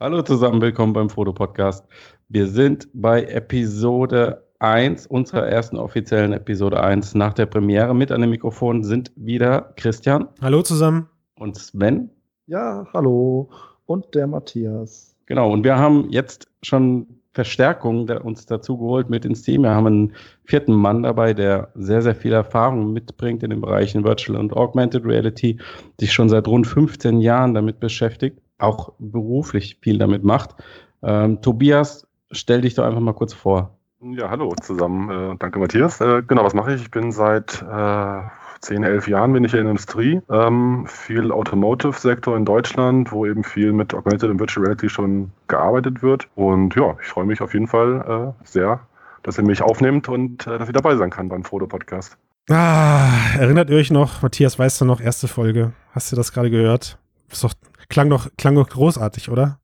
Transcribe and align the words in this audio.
Hallo 0.00 0.22
zusammen, 0.22 0.60
willkommen 0.60 0.92
beim 0.92 1.10
Foto-Podcast. 1.10 1.84
Wir 2.28 2.46
sind 2.46 2.86
bei 2.92 3.24
Episode 3.24 4.46
1, 4.60 5.08
unserer 5.08 5.48
ersten 5.48 5.76
offiziellen 5.76 6.32
Episode 6.32 6.80
1 6.80 7.16
nach 7.16 7.34
der 7.34 7.46
Premiere. 7.46 7.96
Mit 7.96 8.12
an 8.12 8.20
dem 8.20 8.30
Mikrofon 8.30 8.84
sind 8.84 9.10
wieder 9.16 9.72
Christian. 9.74 10.28
Hallo 10.40 10.62
zusammen. 10.62 11.08
Und 11.34 11.56
Sven. 11.56 12.10
Ja, 12.46 12.86
hallo. 12.92 13.50
Und 13.86 14.14
der 14.14 14.28
Matthias. 14.28 15.16
Genau, 15.26 15.50
und 15.52 15.64
wir 15.64 15.76
haben 15.76 16.08
jetzt 16.10 16.46
schon 16.62 17.08
Verstärkung 17.32 18.06
der 18.06 18.24
uns 18.24 18.46
dazu 18.46 18.78
geholt 18.78 19.10
mit 19.10 19.24
ins 19.24 19.42
Team. 19.42 19.62
Wir 19.62 19.70
haben 19.70 19.86
einen 19.88 20.12
vierten 20.44 20.74
Mann 20.74 21.02
dabei, 21.02 21.34
der 21.34 21.72
sehr, 21.74 22.02
sehr 22.02 22.14
viel 22.14 22.34
Erfahrung 22.34 22.92
mitbringt 22.92 23.42
in 23.42 23.50
den 23.50 23.60
Bereichen 23.60 24.04
Virtual 24.04 24.38
und 24.38 24.52
Augmented 24.52 25.04
Reality, 25.04 25.58
sich 25.98 26.12
schon 26.12 26.28
seit 26.28 26.46
rund 26.46 26.68
15 26.68 27.20
Jahren 27.20 27.52
damit 27.54 27.80
beschäftigt, 27.80 28.40
auch 28.58 28.92
beruflich 28.98 29.78
viel 29.80 29.98
damit 29.98 30.24
macht. 30.24 30.54
Ähm, 31.02 31.40
Tobias, 31.42 32.06
stell 32.30 32.60
dich 32.60 32.74
doch 32.74 32.84
einfach 32.84 33.00
mal 33.00 33.14
kurz 33.14 33.32
vor. 33.32 33.78
Ja, 34.00 34.30
hallo 34.30 34.54
zusammen. 34.62 35.10
Äh, 35.10 35.36
danke, 35.38 35.58
Matthias. 35.58 36.00
Äh, 36.00 36.22
genau, 36.26 36.44
was 36.44 36.54
mache 36.54 36.74
ich? 36.74 36.82
Ich 36.82 36.90
bin 36.90 37.10
seit 37.10 37.62
äh, 37.62 38.20
10, 38.60 38.82
11 38.82 39.08
Jahren 39.08 39.32
bin 39.32 39.44
ich 39.44 39.52
in 39.54 39.62
der 39.62 39.70
Industrie. 39.70 40.20
Ähm, 40.30 40.86
viel 40.86 41.32
Automotive-Sektor 41.32 42.36
in 42.36 42.44
Deutschland, 42.44 43.12
wo 43.12 43.26
eben 43.26 43.44
viel 43.44 43.72
mit 43.72 43.94
Augmented 43.94 44.30
und 44.30 44.40
Virtual 44.40 44.66
Reality 44.66 44.88
schon 44.88 45.30
gearbeitet 45.46 46.02
wird. 46.02 46.28
Und 46.34 46.74
ja, 46.74 46.96
ich 47.02 47.08
freue 47.08 47.24
mich 47.24 47.40
auf 47.40 47.54
jeden 47.54 47.68
Fall 47.68 48.34
äh, 48.38 48.44
sehr, 48.44 48.80
dass 49.22 49.38
ihr 49.38 49.44
mich 49.44 49.62
aufnimmt 49.62 50.08
und 50.08 50.46
äh, 50.46 50.58
dass 50.58 50.68
ich 50.68 50.74
dabei 50.74 50.96
sein 50.96 51.10
kann 51.10 51.28
beim 51.28 51.44
Foto-Podcast. 51.44 52.16
Ah, 52.50 53.10
erinnert 53.38 53.68
ihr 53.68 53.76
euch 53.76 53.90
noch, 53.90 54.22
Matthias, 54.22 54.58
weißt 54.58 54.80
du 54.80 54.84
noch, 54.86 55.00
erste 55.00 55.28
Folge? 55.28 55.72
Hast 55.92 56.10
du 56.10 56.16
das 56.16 56.32
gerade 56.32 56.50
gehört? 56.50 56.98
Ist 57.30 57.44
doch, 57.44 57.52
klang 57.88 58.10
doch, 58.10 58.28
klang 58.36 58.54
doch 58.54 58.68
großartig, 58.68 59.28
oder? 59.28 59.60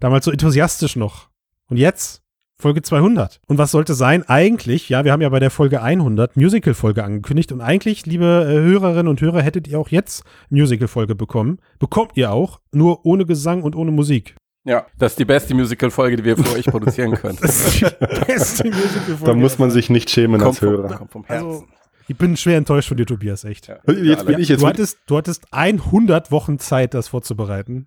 Damals 0.00 0.24
so 0.24 0.30
enthusiastisch 0.30 0.96
noch. 0.96 1.28
Und 1.68 1.76
jetzt? 1.76 2.22
Folge 2.62 2.80
200. 2.80 3.40
Und 3.48 3.58
was 3.58 3.72
sollte 3.72 3.94
sein? 3.94 4.22
Eigentlich, 4.28 4.88
ja, 4.88 5.04
wir 5.04 5.10
haben 5.10 5.20
ja 5.20 5.28
bei 5.28 5.40
der 5.40 5.50
Folge 5.50 5.82
100 5.82 6.36
Musical-Folge 6.36 7.02
angekündigt 7.02 7.50
und 7.50 7.60
eigentlich, 7.60 8.06
liebe 8.06 8.24
äh, 8.24 8.52
Hörerinnen 8.52 9.08
und 9.08 9.20
Hörer, 9.20 9.42
hättet 9.42 9.66
ihr 9.66 9.80
auch 9.80 9.88
jetzt 9.88 10.22
Musical-Folge 10.48 11.16
bekommen. 11.16 11.58
Bekommt 11.80 12.12
ihr 12.14 12.30
auch, 12.30 12.60
nur 12.70 13.04
ohne 13.04 13.26
Gesang 13.26 13.64
und 13.64 13.74
ohne 13.74 13.90
Musik. 13.90 14.36
Ja, 14.64 14.86
das 14.96 15.12
ist 15.12 15.18
die 15.18 15.24
beste 15.24 15.54
Musical-Folge, 15.54 16.16
die 16.16 16.24
wir 16.24 16.36
für 16.36 16.52
euch 16.52 16.66
produzieren 16.66 17.14
können. 17.14 17.36
das 17.40 17.66
ist 17.66 17.80
die 17.80 18.26
beste 18.26 18.64
Musical-Folge. 18.68 19.24
Da 19.24 19.34
muss 19.34 19.58
man 19.58 19.72
sich 19.72 19.90
nicht 19.90 20.08
schämen 20.08 20.40
kommt 20.40 20.54
als 20.54 20.60
Hörer. 20.62 20.88
Vom, 20.88 20.98
kommt 20.98 21.10
vom 21.10 21.24
Herzen. 21.24 21.46
Also, 21.48 21.66
ich 22.12 22.18
bin 22.18 22.36
schwer 22.36 22.58
enttäuscht 22.58 22.88
von 22.88 22.98
dir, 22.98 23.06
Tobias, 23.06 23.44
echt. 23.44 23.68
Ja, 23.68 23.78
jetzt 23.90 24.26
bin 24.26 24.38
ich 24.38 24.48
jetzt 24.48 24.62
du, 24.62 24.66
hattest, 24.66 24.98
du 25.06 25.16
hattest 25.16 25.44
100 25.50 26.30
Wochen 26.30 26.58
Zeit, 26.58 26.92
das 26.92 27.08
vorzubereiten. 27.08 27.86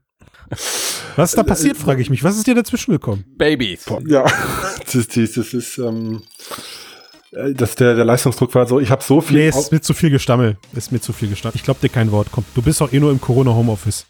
Was 1.16 1.30
ist 1.30 1.38
da 1.38 1.44
passiert, 1.44 1.78
frage 1.78 2.02
ich 2.02 2.10
mich. 2.10 2.24
Was 2.24 2.36
ist 2.36 2.48
dir 2.48 2.56
dazwischen 2.56 2.92
gekommen? 2.92 3.24
Babys. 3.38 3.86
Ja, 4.08 4.26
das 4.86 4.96
ist, 4.96 5.16
das 5.16 5.54
ist 5.54 5.78
ähm, 5.78 6.24
äh, 7.32 7.54
das 7.54 7.76
der, 7.76 7.96
der 7.96 8.06
Leistungsdruck 8.06 8.56
war 8.56 8.68
so, 8.68 8.80
ich 8.80 8.90
habe 8.90 9.04
so 9.04 9.22
viel. 9.22 9.38
Nee, 9.38 9.50
ist 9.50 9.72
mir 9.72 9.82
zu 9.82 9.94
viel 9.94 10.10
Gestammel. 10.10 10.58
Ist 10.74 10.92
mir 10.92 11.00
zu 11.00 11.14
viel 11.14 11.30
Gestammel. 11.30 11.56
Ich 11.56 11.64
glaube 11.64 11.80
dir 11.82 11.90
kein 11.90 12.12
Wort. 12.12 12.30
Komm, 12.32 12.46
du 12.56 12.62
bist 12.64 12.82
doch 12.82 12.92
eh 12.92 13.00
nur 13.00 13.12
im 13.12 13.22
Corona-Homeoffice. 13.22 14.08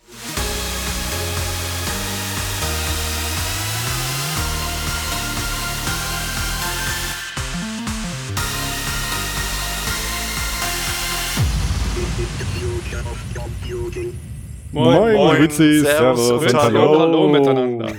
Moin, 14.76 14.94
moin, 15.00 15.16
moin 15.16 15.38
Grüezi, 15.38 15.80
Servus, 15.80 16.28
Servus 16.28 16.54
und 16.54 16.62
hallo. 16.62 17.00
hallo 17.00 17.30
miteinander. 17.30 17.94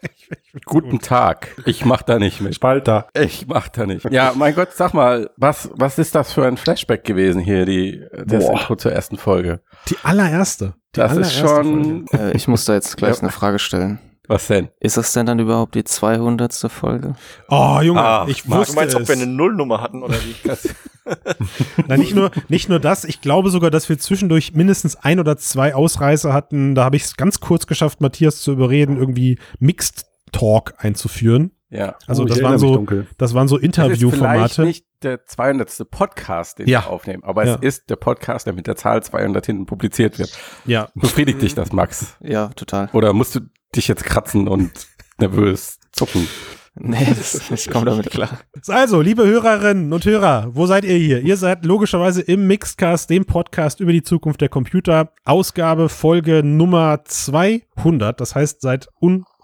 Guten 0.64 0.98
Tag. 1.00 1.54
Ich 1.66 1.84
mach 1.84 2.00
da 2.00 2.18
nicht 2.18 2.40
mit. 2.40 2.54
Spalter. 2.54 3.08
Ich 3.12 3.46
mach 3.46 3.68
da 3.68 3.84
nicht. 3.84 4.10
Ja, 4.10 4.32
mein 4.34 4.54
Gott, 4.54 4.70
sag 4.72 4.94
mal, 4.94 5.28
was, 5.36 5.68
was 5.74 5.98
ist 5.98 6.14
das 6.14 6.32
für 6.32 6.46
ein 6.46 6.56
Flashback 6.56 7.04
gewesen 7.04 7.42
hier, 7.42 7.66
die, 7.66 8.02
das 8.24 8.46
Boah. 8.46 8.52
Intro 8.52 8.76
zur 8.76 8.92
ersten 8.92 9.18
Folge? 9.18 9.60
Die 9.88 9.98
allererste. 10.02 10.72
Die 10.94 11.00
das 11.00 11.10
allererste 11.10 11.44
ist 11.44 11.50
schon. 11.50 12.06
Äh, 12.14 12.34
ich 12.34 12.48
muss 12.48 12.64
da 12.64 12.72
jetzt 12.72 12.96
gleich 12.96 13.16
ja. 13.16 13.20
eine 13.20 13.30
Frage 13.30 13.58
stellen. 13.58 13.98
Was 14.26 14.46
denn? 14.46 14.68
Ist 14.80 14.96
das 14.96 15.12
denn 15.12 15.26
dann 15.26 15.38
überhaupt 15.38 15.74
die 15.74 15.84
200. 15.84 16.54
Folge? 16.70 17.16
Oh, 17.50 17.80
Junge, 17.82 18.00
ah, 18.00 18.24
ich 18.26 18.48
wusste 18.48 18.72
Du 18.72 18.80
meinst, 18.80 18.94
es. 18.94 19.02
ob 19.02 19.08
wir 19.08 19.16
eine 19.16 19.26
Nullnummer 19.26 19.82
hatten 19.82 20.02
oder 20.02 20.14
wie? 20.14 20.36
Nein, 21.88 22.00
nicht 22.00 22.14
nur, 22.14 22.30
nicht 22.48 22.68
nur 22.68 22.80
das. 22.80 23.04
Ich 23.04 23.20
glaube 23.20 23.50
sogar, 23.50 23.70
dass 23.70 23.88
wir 23.88 23.98
zwischendurch 23.98 24.54
mindestens 24.54 24.96
ein 24.96 25.20
oder 25.20 25.36
zwei 25.36 25.74
Ausreißer 25.74 26.32
hatten. 26.32 26.74
Da 26.74 26.84
habe 26.84 26.96
ich 26.96 27.04
es 27.04 27.16
ganz 27.16 27.40
kurz 27.40 27.66
geschafft, 27.66 28.00
Matthias 28.00 28.40
zu 28.40 28.52
überreden, 28.52 28.96
irgendwie 28.96 29.38
Mixed 29.58 30.06
Talk 30.32 30.74
einzuführen. 30.78 31.52
Ja. 31.70 31.96
Also 32.06 32.22
oh, 32.22 32.26
das 32.26 32.42
waren 32.42 32.58
so, 32.58 32.86
das 33.18 33.34
waren 33.34 33.48
so 33.48 33.58
Interviewformate. 33.58 34.42
Das 34.42 34.58
ist 34.58 34.64
nicht 34.64 34.86
der 35.02 35.24
200. 35.26 35.90
Podcast, 35.90 36.58
den 36.58 36.68
ja. 36.68 36.84
wir 36.84 36.90
aufnehmen, 36.90 37.24
aber 37.24 37.44
ja. 37.44 37.54
es 37.54 37.62
ist 37.62 37.90
der 37.90 37.96
Podcast, 37.96 38.46
der 38.46 38.52
mit 38.52 38.66
der 38.66 38.76
Zahl 38.76 39.02
200 39.02 39.44
hinten 39.44 39.66
publiziert 39.66 40.18
wird. 40.18 40.36
Ja. 40.66 40.88
Befriedigt 40.94 41.42
dich 41.42 41.54
das, 41.54 41.72
Max? 41.72 42.16
Ja, 42.20 42.48
total. 42.48 42.88
Oder 42.92 43.12
musst 43.12 43.34
du 43.34 43.40
dich 43.74 43.88
jetzt 43.88 44.04
kratzen 44.04 44.46
und 44.46 44.70
nervös 45.18 45.78
zucken? 45.92 46.28
Nee, 46.76 47.06
das, 47.06 47.50
ich 47.52 47.70
komme 47.70 47.86
damit 47.86 48.10
klar. 48.10 48.40
Also, 48.66 49.00
liebe 49.00 49.24
Hörerinnen 49.24 49.92
und 49.92 50.04
Hörer, 50.04 50.48
wo 50.54 50.66
seid 50.66 50.84
ihr 50.84 50.96
hier? 50.96 51.20
Ihr 51.20 51.36
seid 51.36 51.64
logischerweise 51.64 52.20
im 52.20 52.48
Mixcast, 52.48 53.08
dem 53.10 53.24
Podcast 53.24 53.78
über 53.78 53.92
die 53.92 54.02
Zukunft 54.02 54.40
der 54.40 54.48
Computer. 54.48 55.12
Ausgabe, 55.24 55.88
Folge 55.88 56.42
Nummer 56.42 57.04
200. 57.04 58.20
Das 58.20 58.34
heißt, 58.34 58.60
seit 58.60 58.88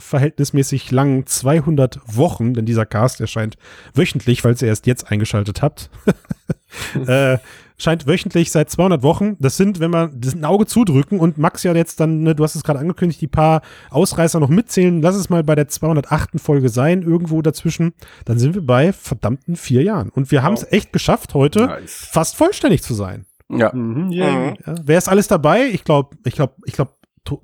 unverhältnismäßig 0.00 0.90
langen 0.90 1.26
200 1.26 2.00
Wochen, 2.06 2.54
denn 2.54 2.64
dieser 2.64 2.86
Cast 2.86 3.20
erscheint 3.20 3.56
wöchentlich, 3.94 4.42
falls 4.42 4.62
ihr 4.62 4.68
erst 4.68 4.86
jetzt 4.86 5.10
eingeschaltet 5.10 5.62
habt. 5.62 5.90
äh, 7.06 7.38
scheint 7.76 8.06
wöchentlich 8.06 8.50
seit 8.50 8.70
200 8.70 9.02
Wochen. 9.02 9.36
Das 9.38 9.56
sind, 9.56 9.78
wenn 9.78 9.90
man 9.90 10.18
das 10.20 10.34
ein 10.34 10.44
Auge 10.44 10.66
zudrücken 10.66 11.20
und 11.20 11.38
Max 11.38 11.62
ja 11.62 11.74
jetzt 11.74 12.00
dann, 12.00 12.22
ne, 12.22 12.34
du 12.34 12.44
hast 12.44 12.54
es 12.54 12.62
gerade 12.62 12.78
angekündigt, 12.78 13.20
die 13.20 13.26
paar 13.26 13.62
Ausreißer 13.90 14.40
noch 14.40 14.48
mitzählen. 14.48 15.02
Lass 15.02 15.16
es 15.16 15.30
mal 15.30 15.44
bei 15.44 15.54
der 15.54 15.68
208. 15.68 16.40
Folge 16.40 16.68
sein, 16.70 17.02
irgendwo 17.02 17.42
dazwischen. 17.42 17.92
Dann 18.24 18.38
sind 18.38 18.54
wir 18.54 18.64
bei 18.64 18.92
verdammten 18.92 19.56
vier 19.56 19.82
Jahren. 19.82 20.08
Und 20.08 20.30
wir 20.30 20.42
haben 20.42 20.54
es 20.54 20.70
echt 20.72 20.92
geschafft, 20.92 21.34
heute 21.34 21.66
nice. 21.66 22.08
fast 22.10 22.36
vollständig 22.36 22.82
zu 22.82 22.94
sein. 22.94 23.26
Ja. 23.48 23.74
Mhm, 23.74 24.10
yeah. 24.12 24.54
ja. 24.66 24.74
Wer 24.82 24.98
ist 24.98 25.08
alles 25.08 25.28
dabei? 25.28 25.66
Ich 25.66 25.84
glaube, 25.84 26.16
ich 26.24 26.34
glaube, 26.34 26.54
ich 26.64 26.74
glaube, 26.74 26.92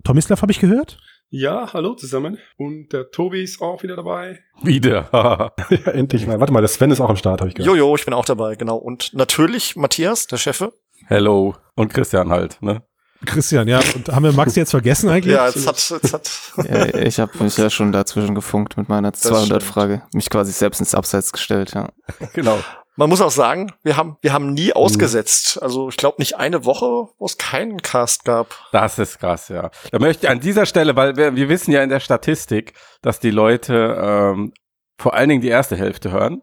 Tomislav 0.05 0.41
habe 0.41 0.53
ich 0.53 0.61
gehört. 0.61 0.99
Ja, 1.29 1.73
hallo 1.73 1.95
zusammen. 1.95 2.39
Und 2.57 2.93
der 2.93 3.11
Tobi 3.11 3.43
ist 3.43 3.61
auch 3.61 3.83
wieder 3.83 3.97
dabei. 3.97 4.41
Wieder. 4.63 5.09
ja, 5.71 5.93
endlich 5.93 6.27
mal. 6.27 6.39
Warte 6.39 6.53
mal, 6.53 6.61
der 6.61 6.69
Sven 6.69 6.91
ist 6.93 7.01
auch 7.01 7.11
am 7.11 7.17
Start, 7.17 7.41
habe 7.41 7.49
ich 7.49 7.57
gehört. 7.57 7.77
Jojo, 7.77 7.97
ich 7.97 8.05
bin 8.05 8.15
auch 8.15 8.25
dabei, 8.25 8.55
genau. 8.55 8.77
Und 8.77 9.13
natürlich 9.13 9.75
Matthias, 9.75 10.29
der 10.29 10.39
Chefe. 10.39 10.73
Hello. 11.07 11.57
Und 11.75 11.93
Christian 11.93 12.31
halt, 12.31 12.63
ne? 12.63 12.83
Christian, 13.25 13.67
ja. 13.67 13.81
Und 13.95 14.09
haben 14.09 14.25
wir 14.25 14.33
Max 14.33 14.55
jetzt 14.55 14.71
vergessen 14.71 15.09
eigentlich? 15.09 15.35
ja, 15.35 15.47
jetzt 15.47 15.67
hat, 15.67 16.03
jetzt 16.03 16.13
hat. 16.13 16.31
ja, 16.69 16.95
ich 17.01 17.19
habe 17.19 17.43
mich 17.43 17.57
ja 17.57 17.71
schon 17.71 17.91
dazwischen 17.91 18.35
gefunkt 18.35 18.77
mit 18.77 18.89
meiner 18.89 19.11
200-Frage. 19.11 20.03
Mich 20.13 20.31
quasi 20.31 20.53
selbst 20.53 20.81
ins 20.81 20.95
Abseits 20.95 21.33
gestellt, 21.33 21.73
ja. 21.75 21.89
genau. 22.35 22.59
Man 22.97 23.11
muss 23.11 23.21
auch 23.21 23.31
sagen, 23.31 23.73
wir 23.83 23.99
haben, 23.99 24.17
wir 24.23 24.33
haben 24.33 24.55
nie 24.55 24.73
ausgesetzt. 24.73 25.63
Also 25.63 25.91
ich 25.91 25.99
glaube 25.99 26.17
nicht 26.19 26.39
eine 26.39 26.65
Woche, 26.65 27.09
wo 27.19 27.27
es 27.27 27.37
keinen 27.37 27.83
Cast 27.83 28.25
gab. 28.25 28.55
Das 28.73 28.99
ist 28.99 29.19
krass, 29.19 29.49
ja. 29.49 29.71
Da 29.93 29.99
möchte 29.99 30.27
ich 30.27 30.31
an 30.31 30.41
dieser 30.41 30.65
Stelle, 30.65 30.97
weil 30.97 31.17
wir, 31.17 31.37
wir 31.37 31.51
wissen 31.51 31.73
ja 31.73 31.83
in 31.83 31.91
der 31.91 32.01
Statistik, 32.01 32.73
dass 33.03 33.21
die 33.21 33.31
Leute 33.31 33.99
ähm, 34.01 34.55
vor 34.99 35.13
allen 35.13 35.29
Dingen 35.29 35.43
die 35.43 35.49
erste 35.49 35.77
Hälfte 35.77 36.11
hören. 36.11 36.43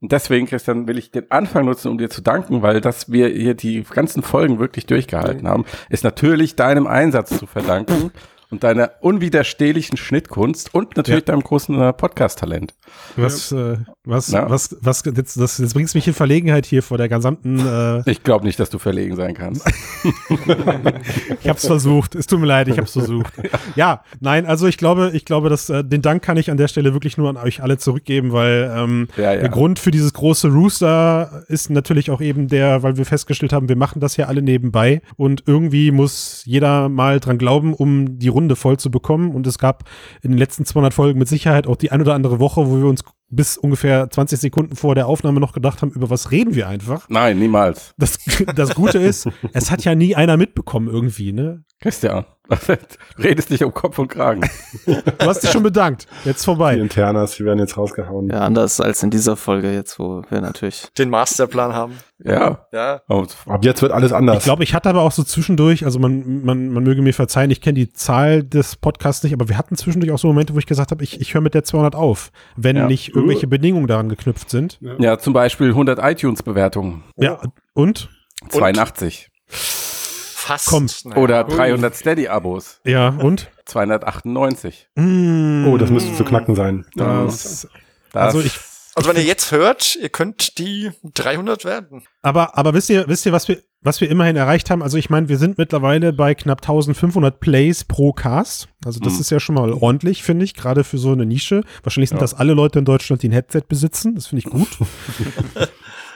Und 0.00 0.12
deswegen, 0.12 0.46
Christian, 0.46 0.86
will 0.86 0.98
ich 0.98 1.10
den 1.10 1.28
Anfang 1.32 1.64
nutzen, 1.64 1.90
um 1.90 1.98
dir 1.98 2.08
zu 2.08 2.22
danken, 2.22 2.62
weil 2.62 2.80
dass 2.80 3.10
wir 3.10 3.28
hier 3.28 3.54
die 3.54 3.82
ganzen 3.82 4.22
Folgen 4.22 4.60
wirklich 4.60 4.86
durchgehalten 4.86 5.48
haben, 5.48 5.64
ist 5.88 6.04
natürlich 6.04 6.54
deinem 6.54 6.86
Einsatz 6.86 7.36
zu 7.36 7.46
verdanken 7.46 8.12
und 8.50 8.64
deiner 8.64 8.92
unwiderstehlichen 9.00 9.96
Schnittkunst 9.96 10.74
und 10.74 10.96
natürlich 10.96 11.20
ja. 11.20 11.32
deinem 11.32 11.42
großen 11.42 11.80
äh, 11.80 11.92
Podcast-Talent. 11.92 12.74
Was, 13.16 13.52
äh, 13.52 13.76
was, 14.04 14.30
ja. 14.30 14.48
was, 14.48 14.76
was, 14.80 15.02
jetzt, 15.04 15.38
das, 15.38 15.58
jetzt 15.58 15.74
bringst 15.74 15.94
mich 15.94 16.06
in 16.06 16.14
Verlegenheit 16.14 16.64
hier 16.64 16.82
vor 16.82 16.96
der 16.96 17.08
gesamten. 17.08 17.58
Äh 17.58 18.02
ich 18.10 18.22
glaube 18.22 18.46
nicht, 18.46 18.58
dass 18.58 18.70
du 18.70 18.78
verlegen 18.78 19.16
sein 19.16 19.34
kannst. 19.34 19.66
ich 20.04 21.48
habe 21.48 21.58
es 21.58 21.66
versucht. 21.66 22.14
Es 22.14 22.26
tut 22.26 22.40
mir 22.40 22.46
leid, 22.46 22.68
ich 22.68 22.78
habe 22.78 22.86
es 22.86 22.92
versucht. 22.92 23.32
Ja, 23.74 24.02
nein, 24.20 24.46
also 24.46 24.66
ich 24.66 24.78
glaube, 24.78 25.10
ich 25.12 25.24
glaube, 25.24 25.50
dass 25.50 25.68
äh, 25.68 25.84
den 25.84 26.02
Dank 26.02 26.22
kann 26.22 26.36
ich 26.36 26.50
an 26.50 26.56
der 26.56 26.68
Stelle 26.68 26.94
wirklich 26.94 27.18
nur 27.18 27.28
an 27.28 27.36
euch 27.36 27.62
alle 27.62 27.78
zurückgeben, 27.78 28.32
weil 28.32 28.72
ähm, 28.74 29.08
ja, 29.16 29.36
der 29.36 29.48
Grund 29.48 29.78
für 29.78 29.90
dieses 29.90 30.12
große 30.14 30.48
Rooster 30.48 31.44
ist 31.48 31.70
natürlich 31.70 32.10
auch 32.10 32.20
eben 32.20 32.48
der, 32.48 32.82
weil 32.82 32.96
wir 32.96 33.04
festgestellt 33.04 33.52
haben, 33.52 33.68
wir 33.68 33.76
machen 33.76 34.00
das 34.00 34.16
ja 34.16 34.26
alle 34.26 34.42
nebenbei 34.42 35.02
und 35.16 35.44
irgendwie 35.46 35.90
muss 35.90 36.42
jeder 36.44 36.88
mal 36.88 37.20
dran 37.20 37.38
glauben, 37.38 37.74
um 37.74 38.18
die 38.18 38.30
Runde 38.38 38.56
voll 38.56 38.78
zu 38.78 38.90
bekommen. 38.90 39.32
Und 39.32 39.46
es 39.46 39.58
gab 39.58 39.84
in 40.22 40.30
den 40.30 40.38
letzten 40.38 40.64
200 40.64 40.94
Folgen 40.94 41.18
mit 41.18 41.28
Sicherheit 41.28 41.66
auch 41.66 41.76
die 41.76 41.90
ein 41.90 42.00
oder 42.00 42.14
andere 42.14 42.38
Woche, 42.38 42.68
wo 42.68 42.76
wir 42.76 42.86
uns 42.86 43.04
bis 43.30 43.56
ungefähr 43.58 44.08
20 44.10 44.38
Sekunden 44.40 44.76
vor 44.76 44.94
der 44.94 45.06
Aufnahme 45.06 45.40
noch 45.40 45.52
gedacht 45.52 45.82
haben, 45.82 45.90
über 45.90 46.08
was 46.10 46.30
reden 46.30 46.54
wir 46.54 46.68
einfach. 46.68 47.08
Nein, 47.08 47.38
niemals. 47.38 47.94
Das, 47.98 48.18
das 48.54 48.74
Gute 48.74 48.98
ist, 48.98 49.28
es 49.52 49.70
hat 49.70 49.84
ja 49.84 49.94
nie 49.94 50.14
einer 50.16 50.36
mitbekommen 50.36 50.88
irgendwie, 50.88 51.32
ne? 51.32 51.64
Christian, 51.80 52.24
du 52.48 52.56
redest 53.22 53.50
dich 53.50 53.62
um 53.62 53.72
Kopf 53.72 54.00
und 54.00 54.08
Kragen. 54.08 54.40
Du 54.84 54.96
hast 55.20 55.44
dich 55.44 55.50
schon 55.50 55.62
bedankt. 55.62 56.08
Jetzt 56.24 56.40
Die 56.40 56.44
vorbei. 56.46 56.74
Internas, 56.76 57.36
die 57.36 57.44
werden 57.44 57.60
jetzt 57.60 57.76
rausgehauen. 57.76 58.28
Ja, 58.30 58.40
anders 58.40 58.80
als 58.80 59.00
in 59.04 59.10
dieser 59.10 59.36
Folge 59.36 59.72
jetzt, 59.72 59.96
wo 60.00 60.22
wir 60.28 60.40
natürlich. 60.40 60.88
Den 60.98 61.08
Masterplan 61.08 61.72
haben. 61.74 61.92
Ja. 62.24 62.66
Ja. 62.72 63.02
Und 63.06 63.36
Ab 63.46 63.64
jetzt 63.64 63.80
wird 63.80 63.92
alles 63.92 64.12
anders. 64.12 64.38
Ich 64.38 64.44
glaube, 64.44 64.64
ich 64.64 64.74
hatte 64.74 64.88
aber 64.88 65.02
auch 65.02 65.12
so 65.12 65.22
zwischendurch, 65.22 65.84
also 65.84 66.00
man, 66.00 66.42
man, 66.44 66.70
man 66.70 66.82
möge 66.82 67.00
mir 67.00 67.14
verzeihen, 67.14 67.52
ich 67.52 67.60
kenne 67.60 67.74
die 67.74 67.92
Zahl 67.92 68.42
des 68.42 68.74
Podcasts 68.74 69.22
nicht, 69.22 69.34
aber 69.34 69.48
wir 69.48 69.56
hatten 69.56 69.76
zwischendurch 69.76 70.10
auch 70.10 70.18
so 70.18 70.26
Momente, 70.26 70.52
wo 70.52 70.58
ich 70.58 70.66
gesagt 70.66 70.90
habe, 70.90 71.04
ich, 71.04 71.20
ich 71.20 71.34
höre 71.34 71.42
mit 71.42 71.54
der 71.54 71.62
200 71.62 71.94
auf, 71.94 72.32
wenn 72.56 72.74
Ja. 72.76 72.86
nicht 72.88 73.14
irgendwelche 73.18 73.46
Bedingungen 73.46 73.86
daran 73.86 74.08
geknüpft 74.08 74.50
sind. 74.50 74.78
ja, 74.98 75.18
zum 75.18 75.32
Beispiel 75.32 75.68
100 75.68 75.98
iTunes-Bewertungen. 76.02 77.04
Ja, 77.16 77.40
und? 77.74 78.08
82. 78.50 79.30
Fast. 79.46 80.66
Komm. 80.68 80.86
Naja. 81.04 81.16
Oder 81.22 81.44
300 81.44 81.94
Steady-Abos. 81.94 82.80
Ja, 82.84 83.08
und? 83.10 83.50
298. 83.66 84.88
Mm, 84.94 85.66
oh, 85.68 85.76
das 85.76 85.90
müsste 85.90 86.14
zu 86.14 86.24
knacken 86.24 86.54
sein. 86.54 86.86
das, 86.94 87.68
Das, 88.12 88.22
Also 88.22 88.40
ich- 88.40 88.58
Also 88.94 89.10
wenn 89.10 89.16
ihr 89.16 89.22
jetzt 89.24 89.52
hört, 89.52 89.94
ihr 89.96 90.08
könnt 90.08 90.58
die 90.58 90.90
300 91.14 91.64
werden. 91.64 92.02
aber, 92.22 92.56
aber 92.58 92.74
wisst 92.74 92.90
ihr, 92.90 93.06
wisst 93.06 93.26
ihr, 93.26 93.32
was 93.32 93.46
wir, 93.46 93.58
was 93.80 94.00
wir 94.00 94.10
immerhin 94.10 94.36
erreicht 94.36 94.70
haben? 94.70 94.82
Also 94.82 94.98
ich 94.98 95.08
meine, 95.08 95.28
wir 95.28 95.38
sind 95.38 95.56
mittlerweile 95.58 96.12
bei 96.12 96.34
knapp 96.34 96.62
1500 96.62 97.38
Plays 97.40 97.84
pro 97.84 98.12
Cast. 98.12 98.68
Also 98.84 98.98
das 99.00 99.14
Mhm. 99.14 99.20
ist 99.20 99.30
ja 99.30 99.40
schon 99.40 99.54
mal 99.54 99.72
ordentlich, 99.72 100.22
finde 100.22 100.44
ich, 100.44 100.54
gerade 100.54 100.82
für 100.84 100.98
so 100.98 101.12
eine 101.12 101.26
Nische. 101.26 101.62
Wahrscheinlich 101.84 102.08
sind 102.10 102.18
Ja. 102.18 102.22
das 102.22 102.34
alle 102.34 102.54
Leute 102.54 102.80
in 102.80 102.84
Deutschland, 102.84 103.22
die 103.22 103.28
ein 103.28 103.32
Headset 103.32 103.62
besitzen. 103.68 104.14
Das 104.16 104.26
finde 104.26 104.40
ich 104.46 104.50
gut. 104.52 104.68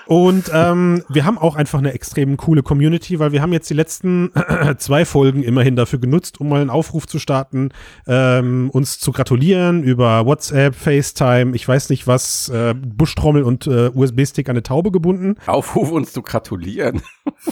Und 0.06 0.50
ähm, 0.52 1.02
wir 1.08 1.24
haben 1.24 1.38
auch 1.38 1.56
einfach 1.56 1.78
eine 1.78 1.92
extrem 1.92 2.36
coole 2.36 2.62
Community, 2.62 3.18
weil 3.18 3.32
wir 3.32 3.42
haben 3.42 3.52
jetzt 3.52 3.70
die 3.70 3.74
letzten 3.74 4.30
zwei 4.78 5.04
Folgen 5.04 5.42
immerhin 5.42 5.76
dafür 5.76 5.98
genutzt, 5.98 6.40
um 6.40 6.48
mal 6.48 6.60
einen 6.60 6.70
Aufruf 6.70 7.06
zu 7.06 7.18
starten, 7.18 7.70
ähm, 8.06 8.70
uns 8.70 8.98
zu 8.98 9.12
gratulieren 9.12 9.82
über 9.82 10.26
WhatsApp, 10.26 10.74
FaceTime, 10.74 11.54
ich 11.54 11.66
weiß 11.66 11.88
nicht 11.90 12.06
was, 12.06 12.48
äh, 12.48 12.74
Buschtrommel 12.74 13.42
und 13.42 13.66
äh, 13.66 13.90
USB-Stick 13.94 14.48
an 14.48 14.52
eine 14.54 14.62
Taube 14.62 14.90
gebunden. 14.90 15.36
Aufruf 15.46 15.90
uns 15.90 16.12
zu 16.12 16.22
gratulieren. 16.22 17.02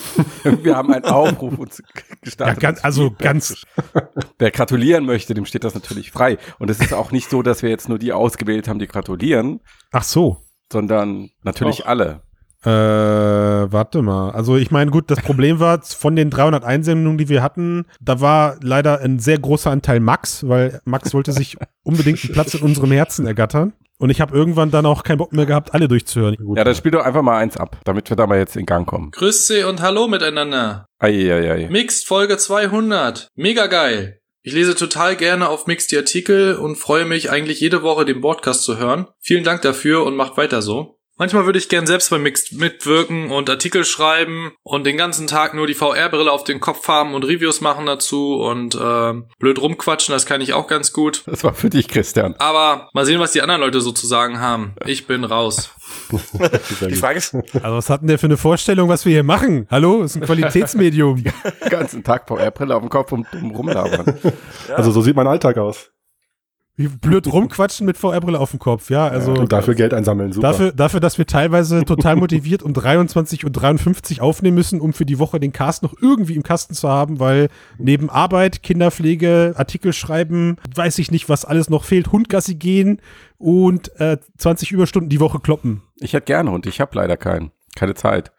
Wir 0.62 0.76
haben 0.76 0.93
einen 0.93 1.05
Aufruf 1.05 1.58
uns 1.58 1.79
Ja, 1.79 2.02
gestartet. 2.23 2.61
ganz, 2.61 2.85
also 2.85 3.11
ganz, 3.19 3.64
Wer 4.38 4.50
gratulieren 4.50 5.05
möchte, 5.06 5.35
dem 5.35 5.44
steht 5.47 5.64
das 5.64 5.75
natürlich 5.75 6.11
frei. 6.11 6.38
Und 6.58 6.70
es 6.70 6.81
ist 6.81 6.93
auch 6.93 7.12
nicht 7.12 7.31
so, 7.31 7.43
dass 7.43 7.62
wir 7.62 7.70
jetzt 7.70 7.88
nur 7.88 7.99
die 7.99 8.12
ausgewählt 8.12 8.69
haben, 8.69 8.79
die 8.79 8.87
gratulieren, 8.87 9.61
ach 9.93 10.02
so. 10.05 10.38
sondern 10.73 11.31
natürlich 11.43 11.87
alle. 11.87 12.23
Äh, 12.65 12.71
warte 12.71 14.03
mal. 14.03 14.33
Also 14.33 14.57
ich 14.57 14.71
meine, 14.71 14.91
gut, 14.91 15.11
das 15.11 15.21
Problem 15.23 15.61
war, 15.61 15.81
von 15.83 16.15
den 16.15 16.31
300 16.31 16.65
Einsendungen, 16.65 17.17
die 17.17 17.29
wir 17.29 17.43
hatten, 17.43 17.87
da 18.01 18.21
war 18.21 18.57
leider 18.62 19.01
ein 19.01 19.19
sehr 19.19 19.39
großer 19.39 19.71
Anteil 19.71 20.01
Max, 20.01 20.47
weil 20.47 20.81
Max 20.85 21.15
wollte 21.15 21.33
sich 21.33 21.57
unbedingt 21.83 22.23
einen 22.25 22.33
Platz 22.33 22.55
in 22.55 22.62
unserem 22.62 22.93
Herzen 22.93 23.27
ergattern. 23.27 23.73
Und 23.99 24.09
ich 24.09 24.23
habe 24.23 24.35
irgendwann 24.35 24.71
dann 24.71 24.87
auch 24.87 25.03
keinen 25.03 25.19
Bock 25.19 25.35
mehr 25.35 25.45
gehabt, 25.45 25.75
alle 25.75 25.87
durchzuhören. 25.87 26.35
Gut. 26.37 26.57
Ja, 26.57 26.65
dann 26.65 26.75
spiel 26.75 26.91
doch 26.91 27.05
einfach 27.05 27.21
mal 27.21 27.37
eins 27.37 27.59
ab, 27.59 27.79
damit 27.85 28.09
wir 28.09 28.17
da 28.17 28.27
mal 28.27 28.39
jetzt 28.39 28.57
in 28.57 28.65
Gang 28.65 28.87
kommen. 28.87 29.11
Grüße 29.11 29.69
und 29.69 29.83
hallo 29.83 30.09
miteinander. 30.09 30.87
Eieiei. 30.99 31.69
Mixed 31.71 32.07
Folge 32.07 32.39
200. 32.39 33.29
Mega 33.37 33.67
geil. 33.67 34.21
Ich 34.43 34.55
lese 34.55 34.75
total 34.75 35.17
gerne 35.17 35.51
auf 35.51 35.67
Mixed 35.67 35.93
die 35.93 35.99
Artikel 35.99 36.55
und 36.57 36.77
freue 36.77 37.05
mich 37.05 37.31
eigentlich 37.31 37.61
jede 37.61 37.83
Woche 37.83 38.07
den 38.07 38.23
Podcast 38.23 38.62
zu 38.65 38.79
hören. 38.79 39.07
Vielen 39.19 39.45
Dank 39.45 39.61
dafür 39.61 40.07
und 40.07 40.17
macht 40.17 40.39
weiter 40.39 40.62
so. 40.62 41.00
Manchmal 41.20 41.44
würde 41.44 41.58
ich 41.58 41.69
gern 41.69 41.87
selbst 41.87 42.08
bei 42.08 42.17
Mixed 42.19 42.55
mitwirken 42.58 43.31
und 43.31 43.50
Artikel 43.50 43.84
schreiben 43.84 44.52
und 44.62 44.87
den 44.87 44.96
ganzen 44.96 45.26
Tag 45.26 45.52
nur 45.52 45.67
die 45.67 45.75
VR-Brille 45.75 46.32
auf 46.32 46.44
den 46.44 46.61
Kopf 46.61 46.88
haben 46.88 47.12
und 47.12 47.25
Reviews 47.25 47.61
machen 47.61 47.84
dazu 47.84 48.40
und 48.40 48.75
ähm, 48.82 49.26
blöd 49.38 49.61
rumquatschen, 49.61 50.14
das 50.14 50.25
kann 50.25 50.40
ich 50.40 50.55
auch 50.55 50.67
ganz 50.67 50.94
gut. 50.94 51.22
Das 51.26 51.44
war 51.44 51.52
für 51.52 51.69
dich, 51.69 51.88
Christian. 51.88 52.37
Aber 52.38 52.88
mal 52.94 53.05
sehen, 53.05 53.20
was 53.20 53.32
die 53.32 53.43
anderen 53.43 53.61
Leute 53.61 53.82
so 53.82 53.93
zu 53.93 54.06
sagen 54.06 54.40
haben. 54.40 54.75
Ich 54.87 55.06
bin 55.06 55.25
raus. 55.25 55.72
Die. 56.81 56.94
Frage 56.94 57.19
ist, 57.19 57.34
Also 57.34 57.76
was 57.76 57.90
hat 57.90 58.00
denn 58.00 58.08
der 58.08 58.19
für 58.19 58.25
eine 58.25 58.38
Vorstellung, 58.38 58.88
was 58.88 59.05
wir 59.05 59.12
hier 59.12 59.23
machen? 59.23 59.66
Hallo, 59.70 60.00
das 60.00 60.12
ist 60.12 60.23
ein 60.23 60.25
Qualitätsmedium. 60.25 61.23
Den 61.62 61.69
ganzen 61.69 62.02
Tag 62.02 62.28
VR-Brille 62.28 62.75
auf 62.75 62.81
dem 62.81 62.88
Kopf 62.88 63.12
und 63.12 63.26
rumlabern. 63.34 64.19
Also 64.75 64.90
so 64.90 65.02
sieht 65.02 65.16
mein 65.16 65.26
Alltag 65.26 65.58
aus. 65.58 65.90
Wie 66.81 66.88
blöd 66.88 67.31
rumquatschen 67.31 67.85
mit 67.85 67.99
VR-Brille 67.99 68.41
auf 68.41 68.53
dem 68.53 68.59
Kopf, 68.59 68.88
ja. 68.88 69.06
Also 69.06 69.35
Und 69.35 69.53
dafür 69.53 69.75
Geld 69.75 69.93
einsammeln, 69.93 70.32
super. 70.32 70.49
Dafür, 70.49 70.73
dafür, 70.73 71.00
dass 71.00 71.19
wir 71.19 71.27
teilweise 71.27 71.85
total 71.85 72.17
motiviert 72.17 72.62
um 72.62 72.73
23 72.73 73.44
und 73.44 73.53
53 73.53 74.23
aufnehmen 74.23 74.55
müssen, 74.55 74.81
um 74.81 74.94
für 74.94 75.05
die 75.05 75.19
Woche 75.19 75.38
den 75.38 75.53
Cast 75.53 75.82
noch 75.82 75.93
irgendwie 76.00 76.37
im 76.37 76.43
Kasten 76.43 76.73
zu 76.73 76.88
haben, 76.88 77.21
weil 77.21 77.50
neben 77.77 78.09
Arbeit, 78.09 78.62
Kinderpflege, 78.62 79.53
Artikel 79.56 79.93
schreiben, 79.93 80.56
weiß 80.75 80.99
ich 81.00 81.11
nicht, 81.11 81.29
was 81.29 81.44
alles 81.44 81.69
noch 81.69 81.85
fehlt, 81.85 82.12
Hundgassi 82.12 82.55
gehen 82.55 83.03
und 83.37 83.94
äh, 84.00 84.17
20 84.38 84.73
Überstunden 84.73 85.11
die 85.11 85.21
Woche 85.21 85.38
kloppen. 85.38 85.83
Ich 85.99 86.15
hätte 86.15 86.25
gerne 86.25 86.50
Hund, 86.50 86.65
ich 86.65 86.81
habe 86.81 86.97
leider 86.97 87.19
keinen. 87.19 87.50
Keine 87.76 87.93
Zeit. 87.93 88.33